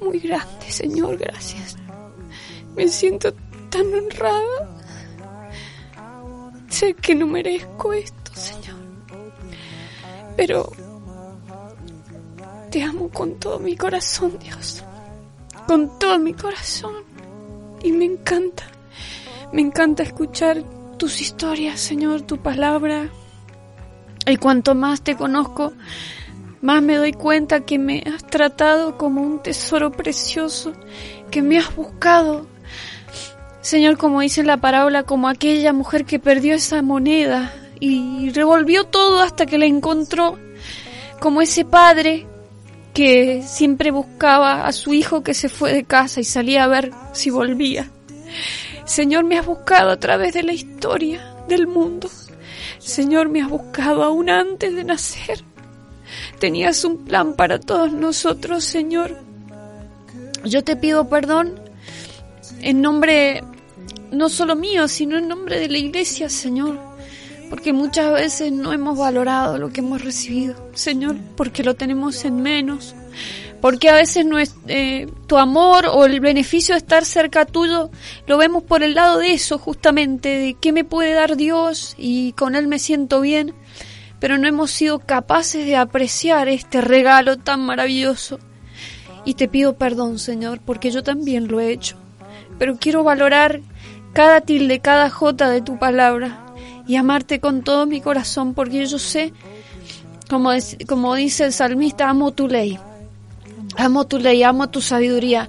Muy 0.00 0.18
grande, 0.18 0.70
Señor, 0.70 1.18
gracias. 1.18 1.76
Me 2.76 2.88
siento 2.88 3.34
tan 3.70 3.92
honrada. 3.92 4.76
Sé 6.68 6.94
que 6.94 7.14
no 7.14 7.26
merezco 7.26 7.92
esto, 7.92 8.32
Señor. 8.34 8.78
Pero 10.36 10.70
te 12.70 12.82
amo 12.84 13.08
con 13.10 13.34
todo 13.34 13.58
mi 13.58 13.76
corazón, 13.76 14.38
Dios. 14.38 14.84
Con 15.66 15.98
todo 15.98 16.18
mi 16.18 16.32
corazón. 16.34 16.94
Y 17.82 17.92
me 17.92 18.04
encanta. 18.04 18.64
Me 19.52 19.60
encanta 19.60 20.04
escuchar 20.04 20.62
tus 20.96 21.20
historias, 21.20 21.80
Señor, 21.80 22.22
tu 22.22 22.38
palabra. 22.38 23.08
Y 24.26 24.36
cuanto 24.36 24.74
más 24.76 25.02
te 25.02 25.16
conozco, 25.16 25.72
más 26.60 26.82
me 26.82 26.96
doy 26.96 27.12
cuenta 27.12 27.60
que 27.60 27.78
me 27.78 28.04
has 28.06 28.24
tratado 28.24 28.96
como 28.96 29.22
un 29.22 29.42
tesoro 29.42 29.90
precioso, 29.90 30.72
que 31.30 31.42
me 31.42 31.58
has 31.58 31.74
buscado. 31.74 32.46
Señor, 33.62 33.98
como 33.98 34.20
dice 34.20 34.44
la 34.44 34.58
parábola, 34.58 35.02
como 35.02 35.28
aquella 35.28 35.72
mujer 35.72 36.04
que 36.04 36.20
perdió 36.20 36.54
esa 36.54 36.82
moneda 36.82 37.52
y 37.80 38.30
revolvió 38.30 38.84
todo 38.84 39.20
hasta 39.20 39.46
que 39.46 39.58
la 39.58 39.66
encontró, 39.66 40.38
como 41.18 41.42
ese 41.42 41.64
padre 41.64 42.26
que 43.00 43.42
siempre 43.46 43.92
buscaba 43.92 44.66
a 44.66 44.72
su 44.72 44.92
hijo 44.92 45.22
que 45.22 45.32
se 45.32 45.48
fue 45.48 45.72
de 45.72 45.84
casa 45.84 46.20
y 46.20 46.24
salía 46.24 46.64
a 46.64 46.66
ver 46.68 46.90
si 47.14 47.30
volvía. 47.30 47.90
Señor, 48.84 49.24
me 49.24 49.38
has 49.38 49.46
buscado 49.46 49.88
a 49.88 49.96
través 49.98 50.34
de 50.34 50.42
la 50.42 50.52
historia 50.52 51.34
del 51.48 51.66
mundo. 51.66 52.10
Señor, 52.78 53.30
me 53.30 53.40
has 53.40 53.48
buscado 53.48 54.04
aún 54.04 54.28
antes 54.28 54.74
de 54.74 54.84
nacer. 54.84 55.42
Tenías 56.40 56.84
un 56.84 57.06
plan 57.06 57.36
para 57.36 57.58
todos 57.58 57.90
nosotros, 57.90 58.64
Señor. 58.64 59.16
Yo 60.44 60.62
te 60.62 60.76
pido 60.76 61.08
perdón 61.08 61.58
en 62.60 62.82
nombre 62.82 63.42
no 64.12 64.28
solo 64.28 64.56
mío, 64.56 64.88
sino 64.88 65.16
en 65.16 65.26
nombre 65.26 65.58
de 65.58 65.70
la 65.70 65.78
iglesia, 65.78 66.28
Señor. 66.28 66.89
Porque 67.50 67.72
muchas 67.72 68.12
veces 68.12 68.52
no 68.52 68.72
hemos 68.72 68.96
valorado 68.96 69.58
lo 69.58 69.70
que 69.70 69.80
hemos 69.80 70.02
recibido, 70.02 70.70
Señor, 70.72 71.16
porque 71.36 71.64
lo 71.64 71.74
tenemos 71.74 72.24
en 72.24 72.40
menos. 72.40 72.94
Porque 73.60 73.90
a 73.90 73.94
veces 73.94 74.24
no 74.24 74.38
es, 74.38 74.54
eh, 74.68 75.06
tu 75.26 75.36
amor 75.36 75.86
o 75.92 76.06
el 76.06 76.20
beneficio 76.20 76.74
de 76.74 76.78
estar 76.78 77.04
cerca 77.04 77.44
tuyo 77.44 77.90
lo 78.26 78.38
vemos 78.38 78.62
por 78.62 78.82
el 78.82 78.94
lado 78.94 79.18
de 79.18 79.34
eso, 79.34 79.58
justamente, 79.58 80.28
de 80.30 80.56
qué 80.58 80.72
me 80.72 80.84
puede 80.84 81.12
dar 81.12 81.36
Dios 81.36 81.94
y 81.98 82.32
con 82.32 82.54
Él 82.54 82.68
me 82.68 82.78
siento 82.78 83.20
bien 83.20 83.54
pero 84.20 84.36
no 84.36 84.46
hemos 84.46 84.70
sido 84.70 85.00
capaces 85.00 85.64
de 85.66 85.76
apreciar 85.76 86.48
este 86.48 86.82
regalo 86.82 87.38
tan 87.38 87.60
maravilloso. 87.62 88.38
Y 89.24 89.34
te 89.34 89.48
pido 89.48 89.76
perdón, 89.76 90.18
Señor, 90.18 90.60
porque 90.64 90.90
yo 90.90 91.02
también 91.02 91.48
lo 91.48 91.58
he 91.58 91.72
hecho. 91.72 91.96
Pero 92.58 92.76
quiero 92.76 93.02
valorar 93.02 93.60
cada 94.12 94.42
tilde, 94.42 94.80
cada 94.80 95.08
jota 95.08 95.48
de 95.48 95.62
tu 95.62 95.78
palabra 95.78 96.49
y 96.90 96.96
amarte 96.96 97.38
con 97.38 97.62
todo 97.62 97.86
mi 97.86 98.00
corazón, 98.00 98.52
porque 98.52 98.84
yo 98.84 98.98
sé, 98.98 99.32
como, 100.28 100.50
como 100.88 101.14
dice 101.14 101.44
el 101.44 101.52
salmista, 101.52 102.10
amo 102.10 102.32
tu 102.32 102.48
ley. 102.48 102.80
Amo 103.76 104.08
tu 104.08 104.18
ley, 104.18 104.42
amo 104.42 104.70
tu 104.70 104.80
sabiduría. 104.80 105.48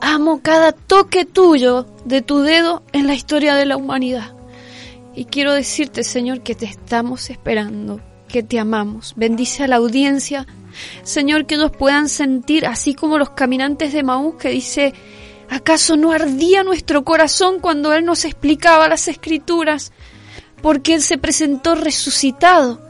Amo 0.00 0.40
cada 0.40 0.70
toque 0.70 1.24
tuyo 1.24 1.88
de 2.04 2.22
tu 2.22 2.42
dedo 2.42 2.84
en 2.92 3.08
la 3.08 3.14
historia 3.14 3.56
de 3.56 3.66
la 3.66 3.76
humanidad. 3.76 4.36
Y 5.16 5.24
quiero 5.24 5.52
decirte, 5.52 6.04
Señor, 6.04 6.42
que 6.42 6.54
te 6.54 6.66
estamos 6.66 7.28
esperando 7.28 8.00
que 8.28 8.44
te 8.44 8.60
amamos. 8.60 9.14
Bendice 9.16 9.64
a 9.64 9.66
la 9.66 9.76
audiencia. 9.76 10.46
Señor, 11.02 11.46
que 11.46 11.56
ellos 11.56 11.72
puedan 11.76 12.08
sentir, 12.08 12.66
así 12.66 12.94
como 12.94 13.18
los 13.18 13.30
caminantes 13.30 13.92
de 13.92 14.04
Maús, 14.04 14.36
que 14.36 14.50
dice, 14.50 14.94
¿acaso 15.50 15.96
no 15.96 16.12
ardía 16.12 16.62
nuestro 16.62 17.02
corazón 17.02 17.58
cuando 17.58 17.92
Él 17.94 18.04
nos 18.04 18.24
explicaba 18.24 18.86
las 18.86 19.08
escrituras? 19.08 19.90
Porque 20.62 20.94
Él 20.94 21.02
se 21.02 21.18
presentó 21.18 21.74
resucitado 21.74 22.80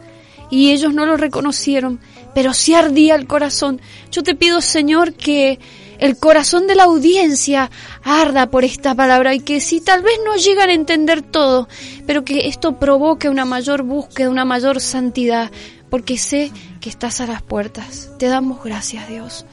y 0.50 0.72
ellos 0.72 0.94
no 0.94 1.06
lo 1.06 1.16
reconocieron, 1.16 2.00
pero 2.34 2.54
sí 2.54 2.74
ardía 2.74 3.14
el 3.14 3.26
corazón. 3.26 3.80
Yo 4.10 4.22
te 4.22 4.34
pido, 4.34 4.60
Señor, 4.60 5.14
que 5.14 5.58
el 5.98 6.16
corazón 6.16 6.66
de 6.66 6.74
la 6.74 6.84
audiencia 6.84 7.70
arda 8.02 8.50
por 8.50 8.64
esta 8.64 8.94
palabra 8.94 9.34
y 9.34 9.40
que 9.40 9.60
si 9.60 9.80
tal 9.80 10.02
vez 10.02 10.18
no 10.24 10.36
llegan 10.36 10.70
a 10.70 10.74
entender 10.74 11.22
todo, 11.22 11.68
pero 12.06 12.24
que 12.24 12.46
esto 12.48 12.78
provoque 12.78 13.28
una 13.28 13.44
mayor 13.44 13.82
búsqueda, 13.82 14.30
una 14.30 14.44
mayor 14.44 14.80
santidad, 14.80 15.50
porque 15.90 16.18
sé 16.18 16.52
que 16.80 16.88
estás 16.88 17.20
a 17.20 17.26
las 17.26 17.42
puertas. 17.42 18.10
Te 18.18 18.26
damos 18.26 18.62
gracias, 18.62 19.08
Dios. 19.08 19.44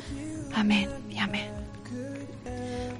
Amén 0.54 0.90
y 1.10 1.18
amén. 1.18 1.55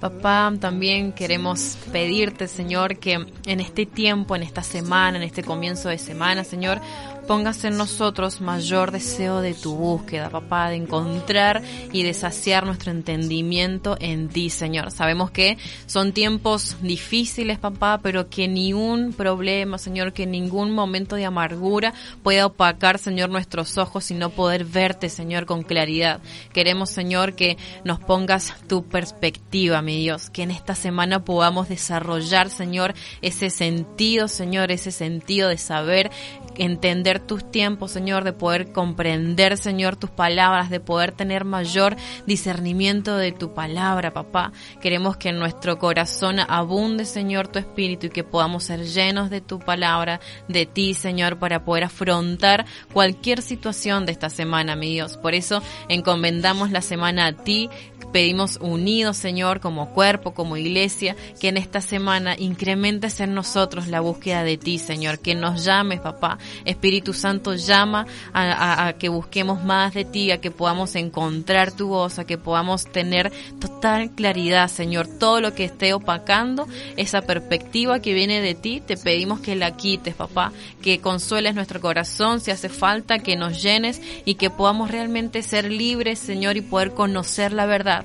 Papá, 0.06 0.54
también 0.60 1.14
queremos 1.14 1.80
pedirte, 1.92 2.48
Señor, 2.48 3.00
que 3.00 3.14
en 3.14 3.60
este 3.60 3.88
tiempo, 3.88 4.36
en 4.36 4.44
esta 4.44 4.62
semana, 4.62 5.18
en 5.18 5.24
este 5.24 5.44
comienzo 5.44 5.90
de 5.90 5.98
semana, 5.98 6.44
Señor, 6.44 6.80
pongas 7.26 7.64
en 7.64 7.78
nosotros 7.78 8.42
mayor 8.42 8.92
deseo 8.92 9.42
de 9.42 9.54
tu 9.54 9.76
búsqueda, 9.76 10.30
papá, 10.30 10.70
de 10.70 10.76
encontrar 10.76 11.62
y 11.92 12.04
de 12.04 12.14
saciar 12.14 12.66
nuestro 12.66 12.92
entendimiento 12.92 13.98
en 14.00 14.30
ti, 14.30 14.50
Señor. 14.50 14.92
Sabemos 14.92 15.32
que 15.32 15.58
son 15.88 16.14
tiempos 16.14 16.78
difíciles, 16.82 17.60
papá, 17.60 18.00
pero 18.02 18.30
que 18.30 18.48
ni 18.48 18.74
un 18.74 19.14
problema, 19.14 19.78
Señor, 19.78 20.14
que 20.14 20.26
ningún 20.26 20.72
momento 20.72 21.16
de 21.16 21.26
amargura 21.26 21.94
pueda 22.24 22.46
opacar, 22.46 23.00
Señor, 23.00 23.30
nuestros 23.30 23.78
ojos 23.78 24.12
y 24.12 24.14
no 24.14 24.30
poder 24.30 24.66
verte, 24.66 25.10
Señor, 25.10 25.46
con 25.46 25.64
claridad. 25.64 26.22
Queremos, 26.54 26.90
Señor, 26.90 27.34
que 27.34 27.58
nos 27.84 28.00
pongas 28.00 28.54
tu 28.68 28.86
perspectiva, 28.86 29.82
mi 29.82 29.98
Dios, 29.98 30.30
que 30.30 30.44
en 30.44 30.52
esta 30.52 30.76
semana 30.76 31.26
podamos 31.26 31.70
desarrollar, 31.70 32.50
Señor, 32.50 32.94
ese 33.22 33.50
sentido, 33.50 34.28
Señor, 34.28 34.72
ese 34.72 34.92
sentido 34.92 35.50
de 35.50 35.58
saber 35.58 36.12
entender 36.58 37.20
tus 37.20 37.50
tiempos, 37.52 37.92
Señor, 37.92 38.24
de 38.24 38.34
poder 38.34 38.72
comprender, 38.72 39.58
Señor, 39.58 39.96
tus 39.96 40.10
palabras, 40.10 40.70
de 40.70 40.80
poder 40.80 41.12
tener 41.12 41.46
mayor 41.46 41.96
discernimiento 42.26 43.18
de 43.18 43.32
tu 43.32 43.54
palabra, 43.54 44.12
papá. 44.12 44.52
Queremos 44.82 45.18
que 45.18 45.30
en 45.30 45.40
nuestro 45.40 45.78
corazón 45.78 46.40
abunde, 46.40 47.06
Señor, 47.06 47.48
tu 47.48 47.60
espíritu 47.60 48.08
y 48.08 48.10
que 48.10 48.24
podamos 48.24 48.64
ser 48.64 48.86
llenos 48.86 49.30
de 49.30 49.42
tu 49.42 49.60
palabra, 49.60 50.20
de 50.48 50.66
ti, 50.66 50.94
Señor, 50.94 51.40
para 51.40 51.64
poder 51.64 51.86
afrontar 51.86 52.66
cualquier 52.94 53.42
situación 53.42 54.06
de 54.06 54.12
esta 54.12 54.30
semana, 54.30 54.76
mi 54.76 54.92
Dios. 54.92 55.18
Por 55.18 55.36
eso 55.36 55.62
encomendamos 55.90 56.72
la 56.72 56.82
semana 56.82 57.28
a 57.28 57.34
ti, 57.34 57.70
pedimos 58.16 58.60
unidos, 58.62 59.18
Señor, 59.18 59.60
como 59.60 59.90
cuerpo, 59.90 60.34
como 60.34 60.56
iglesia, 60.56 61.18
que 61.42 61.50
en 61.50 61.58
esta 61.58 61.82
semana 61.82 62.34
incrementes 62.40 63.20
en 63.20 63.34
nosotros 63.34 63.90
la 63.90 64.00
búsqueda 64.00 64.46
de 64.46 64.56
ti, 64.56 64.80
Señor, 64.80 65.20
que 65.20 65.36
nos 65.36 65.66
llames, 65.66 66.00
papá. 66.00 66.38
Espíritu 66.64 67.12
Santo 67.12 67.56
llama 67.56 68.08
a, 68.32 68.88
a- 68.88 68.94
que 68.94 69.10
busquemos 69.10 69.66
más 69.66 69.94
de 69.94 70.06
ti, 70.06 70.32
a 70.32 70.40
que 70.40 70.50
podamos 70.50 70.96
encontrar 70.96 71.74
tu 71.74 71.90
voz, 71.90 72.18
a 72.18 72.24
que 72.26 72.38
podamos 72.38 72.86
tener 72.86 73.34
total 73.60 74.12
claridad, 74.12 74.70
Señor. 74.70 75.08
Todo 75.20 75.42
lo 75.42 75.54
que 75.54 75.66
esté 75.66 75.94
opacando 75.94 76.70
esa 76.96 77.22
perspectiva 77.22 78.00
que 78.00 78.14
viene 78.14 78.40
de 78.40 78.56
ti, 78.56 78.80
te 78.80 78.96
pedimos 78.96 79.42
que 79.42 79.58
la 79.58 79.76
quites, 79.76 80.16
papá, 80.16 80.54
que 80.82 81.02
consueles 81.02 81.54
nuestro 81.54 81.82
corazón 81.82 82.40
si 82.40 82.52
hace 82.52 82.70
falta, 82.70 83.20
que 83.20 83.36
nos 83.36 83.62
llenes 83.62 84.02
y 84.24 84.36
que 84.36 84.50
podamos 84.50 84.90
realmente 84.90 85.44
ser 85.44 85.70
libres, 85.70 86.18
Señor, 86.18 86.56
y 86.56 86.62
poder 86.62 86.94
conocer 86.94 87.52
la 87.52 87.66
verdad. 87.66 88.05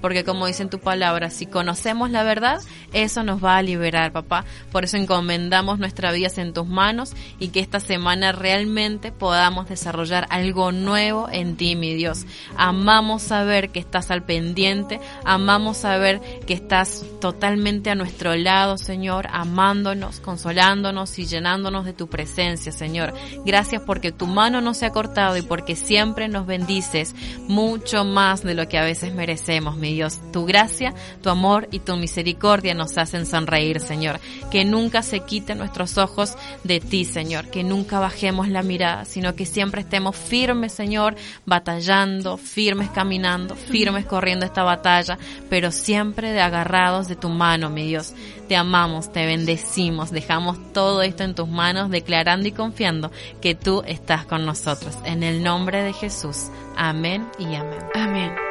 Porque 0.00 0.24
como 0.24 0.46
dice 0.46 0.62
en 0.62 0.70
tu 0.70 0.80
palabra, 0.80 1.30
si 1.30 1.46
conocemos 1.46 2.10
la 2.10 2.22
verdad, 2.22 2.60
eso 2.92 3.22
nos 3.22 3.42
va 3.42 3.56
a 3.56 3.62
liberar, 3.62 4.12
papá. 4.12 4.44
Por 4.70 4.84
eso 4.84 4.96
encomendamos 4.96 5.78
nuestra 5.78 6.12
vida 6.12 6.26
en 6.36 6.52
tus 6.52 6.66
manos 6.66 7.14
y 7.38 7.48
que 7.48 7.60
esta 7.60 7.80
semana 7.80 8.32
realmente 8.32 9.12
podamos 9.12 9.68
desarrollar 9.68 10.26
algo 10.30 10.72
nuevo 10.72 11.28
en 11.30 11.56
ti, 11.56 11.76
mi 11.76 11.94
Dios. 11.94 12.26
Amamos 12.56 13.22
saber 13.22 13.70
que 13.70 13.78
estás 13.78 14.10
al 14.10 14.24
pendiente, 14.24 15.00
amamos 15.24 15.78
saber 15.78 16.20
que 16.46 16.54
estás 16.54 17.04
totalmente 17.20 17.90
a 17.90 17.94
nuestro 17.94 18.34
lado, 18.34 18.76
Señor, 18.78 19.28
amándonos, 19.30 20.20
consolándonos 20.20 21.18
y 21.18 21.26
llenándonos 21.26 21.84
de 21.84 21.92
tu 21.92 22.08
presencia, 22.08 22.72
Señor. 22.72 23.14
Gracias 23.44 23.82
porque 23.82 24.12
tu 24.12 24.26
mano 24.26 24.60
no 24.60 24.74
se 24.74 24.86
ha 24.86 24.92
cortado 24.92 25.36
y 25.36 25.42
porque 25.42 25.76
siempre 25.76 26.28
nos 26.28 26.46
bendices 26.46 27.14
mucho 27.48 28.04
más 28.04 28.42
de 28.42 28.54
lo 28.54 28.68
que 28.68 28.78
a 28.78 28.84
veces 28.84 29.14
merecemos, 29.14 29.76
mi 29.76 29.85
Dios. 29.92 30.18
Tu 30.32 30.44
gracia, 30.44 30.94
tu 31.22 31.30
amor 31.30 31.68
y 31.70 31.80
tu 31.80 31.96
misericordia 31.96 32.74
nos 32.74 32.96
hacen 32.98 33.26
sonreír, 33.26 33.80
Señor. 33.80 34.20
Que 34.50 34.64
nunca 34.64 35.02
se 35.02 35.20
quiten 35.20 35.58
nuestros 35.58 35.98
ojos 35.98 36.36
de 36.64 36.80
ti, 36.80 37.04
Señor. 37.04 37.50
Que 37.50 37.64
nunca 37.64 37.98
bajemos 37.98 38.48
la 38.48 38.62
mirada, 38.62 39.04
sino 39.04 39.34
que 39.34 39.46
siempre 39.46 39.82
estemos 39.82 40.16
firmes, 40.16 40.72
Señor, 40.72 41.16
batallando, 41.44 42.36
firmes 42.36 42.90
caminando, 42.90 43.54
firmes 43.54 44.06
corriendo 44.06 44.46
esta 44.46 44.62
batalla, 44.62 45.18
pero 45.48 45.70
siempre 45.70 46.32
de 46.32 46.40
agarrados 46.40 47.08
de 47.08 47.16
tu 47.16 47.28
mano, 47.28 47.70
mi 47.70 47.86
Dios. 47.86 48.14
Te 48.48 48.56
amamos, 48.56 49.12
te 49.12 49.26
bendecimos, 49.26 50.10
dejamos 50.10 50.72
todo 50.72 51.02
esto 51.02 51.24
en 51.24 51.34
tus 51.34 51.48
manos, 51.48 51.90
declarando 51.90 52.46
y 52.46 52.52
confiando 52.52 53.10
que 53.40 53.54
tú 53.54 53.82
estás 53.86 54.24
con 54.24 54.46
nosotros. 54.46 54.96
En 55.04 55.22
el 55.22 55.42
nombre 55.42 55.82
de 55.82 55.92
Jesús. 55.92 56.48
Amén 56.76 57.26
y 57.38 57.54
amén. 57.54 57.80
Amén. 57.94 58.45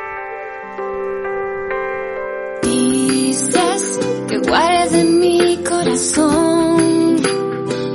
Guardes 4.47 4.93
en 4.93 5.19
mi 5.19 5.57
corazón, 5.67 7.17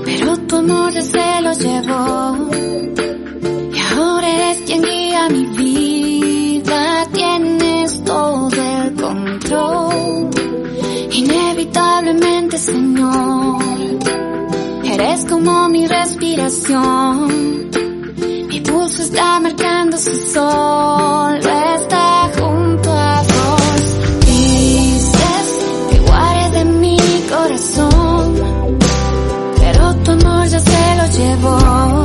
pero 0.04 0.36
tu 0.48 0.56
amor 0.56 0.90
ya 0.92 1.02
se 1.02 1.42
lo 1.42 1.52
llevó. 1.52 2.36
Y 3.72 3.78
ahora 3.78 4.28
eres 4.28 4.58
quien 4.66 4.82
guía 4.82 5.28
mi 5.28 5.46
vida, 5.46 7.06
tienes 7.12 8.02
todo 8.04 8.50
el 8.50 8.94
control. 8.94 10.30
Inevitablemente, 11.12 12.58
Señor, 12.58 13.62
eres 14.84 15.24
como 15.26 15.68
mi 15.68 15.86
respiración. 15.86 17.70
Mi 18.48 18.60
pulso 18.60 19.02
está 19.02 19.38
marcando 19.38 19.96
su 19.96 20.14
sol, 20.32 21.38
está 21.38 22.30
junto 22.36 22.69
corazón, 27.30 28.34
pero 29.60 29.94
tu 30.04 30.10
amor 30.10 30.46
ya 30.48 30.58
se 30.58 30.96
lo 30.96 31.06
llevó. 31.16 31.99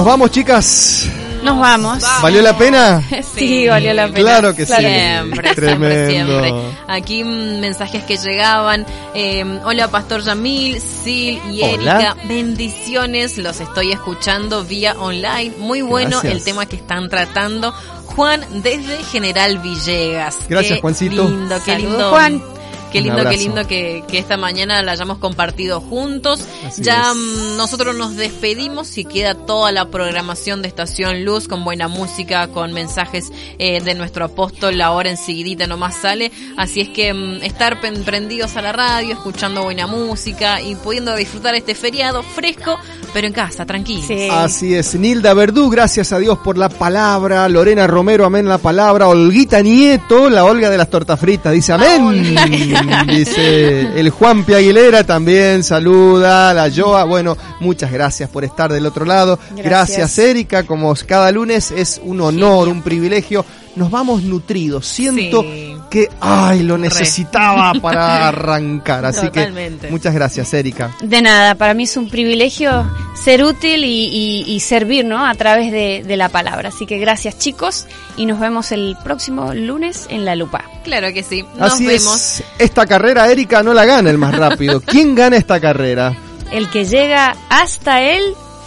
Nos 0.00 0.06
vamos, 0.06 0.30
chicas. 0.30 1.08
Nos 1.42 1.58
vamos. 1.60 2.02
¿Valió 2.22 2.40
la 2.40 2.56
pena? 2.56 3.02
Sí, 3.34 3.68
valió 3.68 3.92
la 3.92 4.06
pena. 4.06 4.18
Claro 4.18 4.56
que 4.56 4.64
sí. 4.64 4.72
Siempre, 4.72 5.52
siempre, 5.52 5.54
Tremendo. 5.54 6.42
siempre. 6.42 6.54
Aquí 6.88 7.22
mm, 7.22 7.60
mensajes 7.60 8.02
que 8.04 8.16
llegaban. 8.16 8.86
Eh, 9.14 9.44
hola, 9.62 9.88
Pastor 9.88 10.22
Yamil, 10.22 10.80
Sil 10.80 11.36
y 11.52 11.60
Hola. 11.62 11.96
Erika. 11.96 12.16
Bendiciones, 12.26 13.36
los 13.36 13.60
estoy 13.60 13.92
escuchando 13.92 14.64
vía 14.64 14.94
online. 14.98 15.52
Muy 15.58 15.82
bueno 15.82 16.12
Gracias. 16.22 16.32
el 16.32 16.44
tema 16.44 16.64
que 16.64 16.76
están 16.76 17.10
tratando. 17.10 17.74
Juan 18.06 18.42
desde 18.62 19.04
General 19.04 19.58
Villegas. 19.58 20.38
Gracias, 20.48 20.76
Qué 20.76 20.80
Juancito. 20.80 21.28
Lindo, 21.28 21.56
qué 21.62 21.72
Saludos, 21.72 21.90
lindo. 21.92 22.10
Juan. 22.10 22.42
Qué 22.90 23.00
lindo, 23.00 23.22
qué 23.28 23.36
lindo 23.36 23.66
que, 23.66 24.04
que 24.08 24.18
esta 24.18 24.36
mañana 24.36 24.82
la 24.82 24.92
hayamos 24.92 25.18
compartido 25.18 25.80
juntos. 25.80 26.40
Así 26.66 26.82
ya 26.82 27.10
es. 27.10 27.16
nosotros 27.56 27.96
nos 27.96 28.16
despedimos 28.16 28.96
y 28.98 29.04
queda 29.04 29.34
toda 29.34 29.72
la 29.72 29.90
programación 29.90 30.62
de 30.62 30.68
Estación 30.68 31.24
Luz 31.24 31.48
con 31.48 31.64
buena 31.64 31.88
música, 31.88 32.48
con 32.48 32.72
mensajes 32.72 33.32
eh, 33.58 33.80
de 33.80 33.94
nuestro 33.94 34.24
apóstol. 34.24 34.80
Ahora 34.80 35.10
enseguidita 35.10 35.66
nomás 35.66 35.96
sale. 35.96 36.32
Así 36.56 36.80
es 36.80 36.88
que 36.88 37.12
mm, 37.12 37.42
estar 37.42 37.80
prendidos 37.80 38.56
a 38.56 38.62
la 38.62 38.72
radio, 38.72 39.12
escuchando 39.12 39.62
buena 39.62 39.86
música 39.86 40.60
y 40.60 40.74
pudiendo 40.74 41.14
disfrutar 41.16 41.54
este 41.54 41.74
feriado 41.74 42.22
fresco, 42.22 42.76
pero 43.12 43.26
en 43.26 43.32
casa, 43.32 43.66
tranquilo. 43.66 44.02
Sí. 44.06 44.28
Así 44.30 44.74
es, 44.74 44.94
Nilda 44.94 45.34
Verdú, 45.34 45.70
gracias 45.70 46.12
a 46.12 46.18
Dios 46.18 46.38
por 46.38 46.58
la 46.58 46.68
palabra, 46.68 47.48
Lorena 47.48 47.86
Romero, 47.86 48.24
amén 48.24 48.46
la 48.46 48.58
palabra, 48.58 49.08
Olguita 49.08 49.60
Nieto, 49.62 50.28
la 50.30 50.44
Olga 50.44 50.70
de 50.70 50.78
las 50.78 50.90
tortas 50.90 51.18
fritas, 51.18 51.52
dice 51.52 51.72
amén, 51.72 52.34
dice 53.08 53.98
el 53.98 54.10
Juan 54.10 54.44
P. 54.44 54.56
Aguilera 54.56 55.04
también, 55.04 55.62
saluda, 55.62 56.52
la 56.54 56.70
Joa, 56.70 57.04
bueno, 57.04 57.36
muchas 57.60 57.92
gracias 57.92 58.28
por 58.28 58.44
estar 58.44 58.72
del 58.72 58.86
otro 58.86 59.04
lado, 59.04 59.38
gracias, 59.50 59.66
Gracias. 59.66 60.18
Erika, 60.18 60.62
como 60.64 60.94
cada 61.06 61.30
lunes 61.32 61.70
es 61.70 62.00
un 62.04 62.20
honor, 62.20 62.68
un 62.68 62.82
privilegio, 62.82 63.44
nos 63.76 63.90
vamos 63.90 64.22
nutridos, 64.22 64.86
siento 64.86 65.42
Sí. 65.42 65.69
Que, 65.90 66.08
ay, 66.20 66.62
lo 66.62 66.78
necesitaba 66.78 67.72
para 67.74 68.28
arrancar, 68.28 69.04
así 69.04 69.26
Totalmente. 69.26 69.86
que 69.88 69.90
muchas 69.92 70.14
gracias 70.14 70.54
Erika. 70.54 70.90
De 71.02 71.20
nada, 71.20 71.56
para 71.56 71.74
mí 71.74 71.82
es 71.82 71.96
un 71.96 72.08
privilegio 72.08 72.88
ser 73.22 73.42
útil 73.44 73.84
y, 73.84 74.06
y- 74.06 74.44
y 74.54 74.60
servir, 74.60 75.04
¿no? 75.04 75.26
A 75.26 75.34
través 75.34 75.72
de, 75.72 76.02
de 76.06 76.16
la 76.16 76.28
palabra. 76.28 76.68
Así 76.70 76.86
que 76.86 76.98
gracias 76.98 77.38
chicos 77.38 77.86
y 78.16 78.24
nos 78.26 78.38
vemos 78.40 78.70
el 78.72 78.96
próximo 79.04 79.52
lunes 79.52 80.06
en 80.08 80.24
La 80.24 80.36
Lupa. 80.36 80.62
Claro 80.84 81.12
que 81.12 81.22
sí. 81.22 81.44
Nos 81.56 81.74
Así 81.74 81.86
vemos. 81.86 82.14
es, 82.16 82.42
esta 82.58 82.86
carrera 82.86 83.30
Erika 83.30 83.62
no 83.62 83.74
la 83.74 83.84
gana 83.84 84.08
el 84.10 84.16
más 84.18 84.34
rápido. 84.36 84.80
¿Quién 84.86 85.14
gana 85.14 85.36
esta 85.36 85.60
carrera? 85.60 86.14
El 86.52 86.70
que 86.70 86.84
llega 86.84 87.34
hasta 87.48 88.00
el 88.00 88.22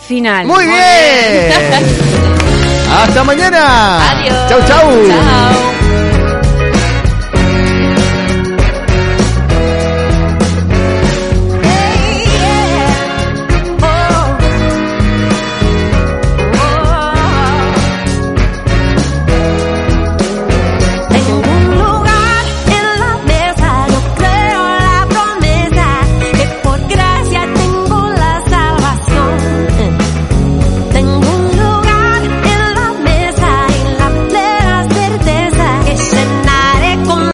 final. 0.08 0.46
Muy 0.46 0.66
bien. 0.66 1.54
Hasta 2.92 3.24
mañana. 3.24 4.12
Adiós. 4.12 4.50
Chau, 4.50 4.60
chau. 4.68 5.08
Chao. 5.08 5.83